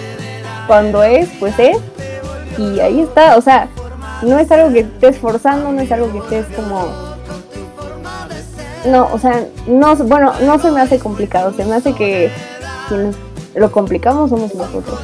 cuando 0.68 1.03
es, 1.03 1.30
pues 1.40 1.57
es. 1.60 1.78
Y 2.57 2.80
ahí 2.80 3.02
está, 3.02 3.38
o 3.38 3.41
sea, 3.41 3.68
no 4.22 4.40
es 4.40 4.49
algo 4.52 4.72
que 4.72 4.80
estés 4.80 5.18
forzando, 5.18 5.72
no 5.72 5.82
es 5.82 5.91
algo 5.91 6.12
que 6.12 6.20
estés 6.20 6.56
como... 6.56 6.88
No, 8.86 9.10
o 9.12 9.18
sea, 9.18 9.45
no, 9.68 9.95
bueno, 9.95 10.34
no 10.41 10.60
se 10.60 10.72
me 10.72 10.80
hace 10.80 10.99
complicado, 10.99 11.53
se 11.53 11.66
me 11.66 11.76
hace 11.76 11.94
que 11.94 12.32
lo 13.56 13.72
complicamos 13.72 14.30
somos 14.30 14.53
nosotros. 14.53 14.99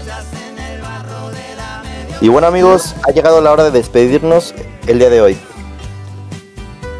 Y 2.21 2.29
bueno 2.29 2.45
amigos, 2.45 2.95
ha 3.07 3.11
llegado 3.11 3.41
la 3.41 3.51
hora 3.51 3.63
de 3.63 3.71
despedirnos 3.71 4.53
el 4.85 4.99
día 4.99 5.09
de 5.09 5.21
hoy. 5.21 5.37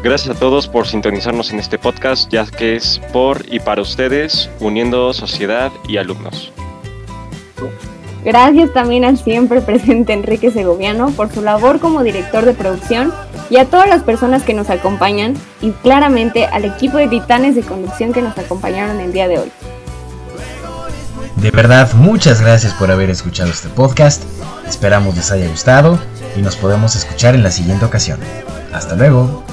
Gracias 0.02 0.36
a 0.36 0.38
todos 0.38 0.66
por 0.66 0.88
sintonizarnos 0.88 1.52
en 1.52 1.60
este 1.60 1.78
podcast, 1.78 2.28
ya 2.28 2.44
que 2.44 2.74
es 2.74 3.00
por 3.12 3.44
y 3.48 3.60
para 3.60 3.82
ustedes, 3.82 4.50
uniendo 4.58 5.12
sociedad 5.12 5.70
y 5.86 5.98
alumnos. 5.98 6.52
Gracias 8.24 8.72
también 8.72 9.04
al 9.04 9.16
siempre 9.16 9.60
presente 9.60 10.12
Enrique 10.12 10.50
Segoviano 10.50 11.10
por 11.10 11.32
su 11.32 11.40
labor 11.40 11.78
como 11.78 12.02
director 12.02 12.44
de 12.44 12.54
producción 12.54 13.14
y 13.48 13.58
a 13.58 13.66
todas 13.66 13.88
las 13.88 14.02
personas 14.02 14.42
que 14.42 14.54
nos 14.54 14.70
acompañan 14.70 15.34
y 15.60 15.70
claramente 15.70 16.46
al 16.46 16.64
equipo 16.64 16.96
de 16.96 17.06
titanes 17.06 17.54
de 17.54 17.62
conducción 17.62 18.12
que 18.12 18.22
nos 18.22 18.36
acompañaron 18.38 18.98
el 18.98 19.12
día 19.12 19.28
de 19.28 19.38
hoy. 19.38 19.52
De 21.42 21.50
verdad, 21.50 21.92
muchas 21.94 22.40
gracias 22.40 22.72
por 22.74 22.92
haber 22.92 23.10
escuchado 23.10 23.50
este 23.50 23.68
podcast. 23.68 24.22
Esperamos 24.68 25.16
les 25.16 25.32
haya 25.32 25.48
gustado 25.48 25.98
y 26.36 26.40
nos 26.40 26.54
podemos 26.54 26.94
escuchar 26.94 27.34
en 27.34 27.42
la 27.42 27.50
siguiente 27.50 27.84
ocasión. 27.84 28.20
Hasta 28.72 28.94
luego. 28.94 29.44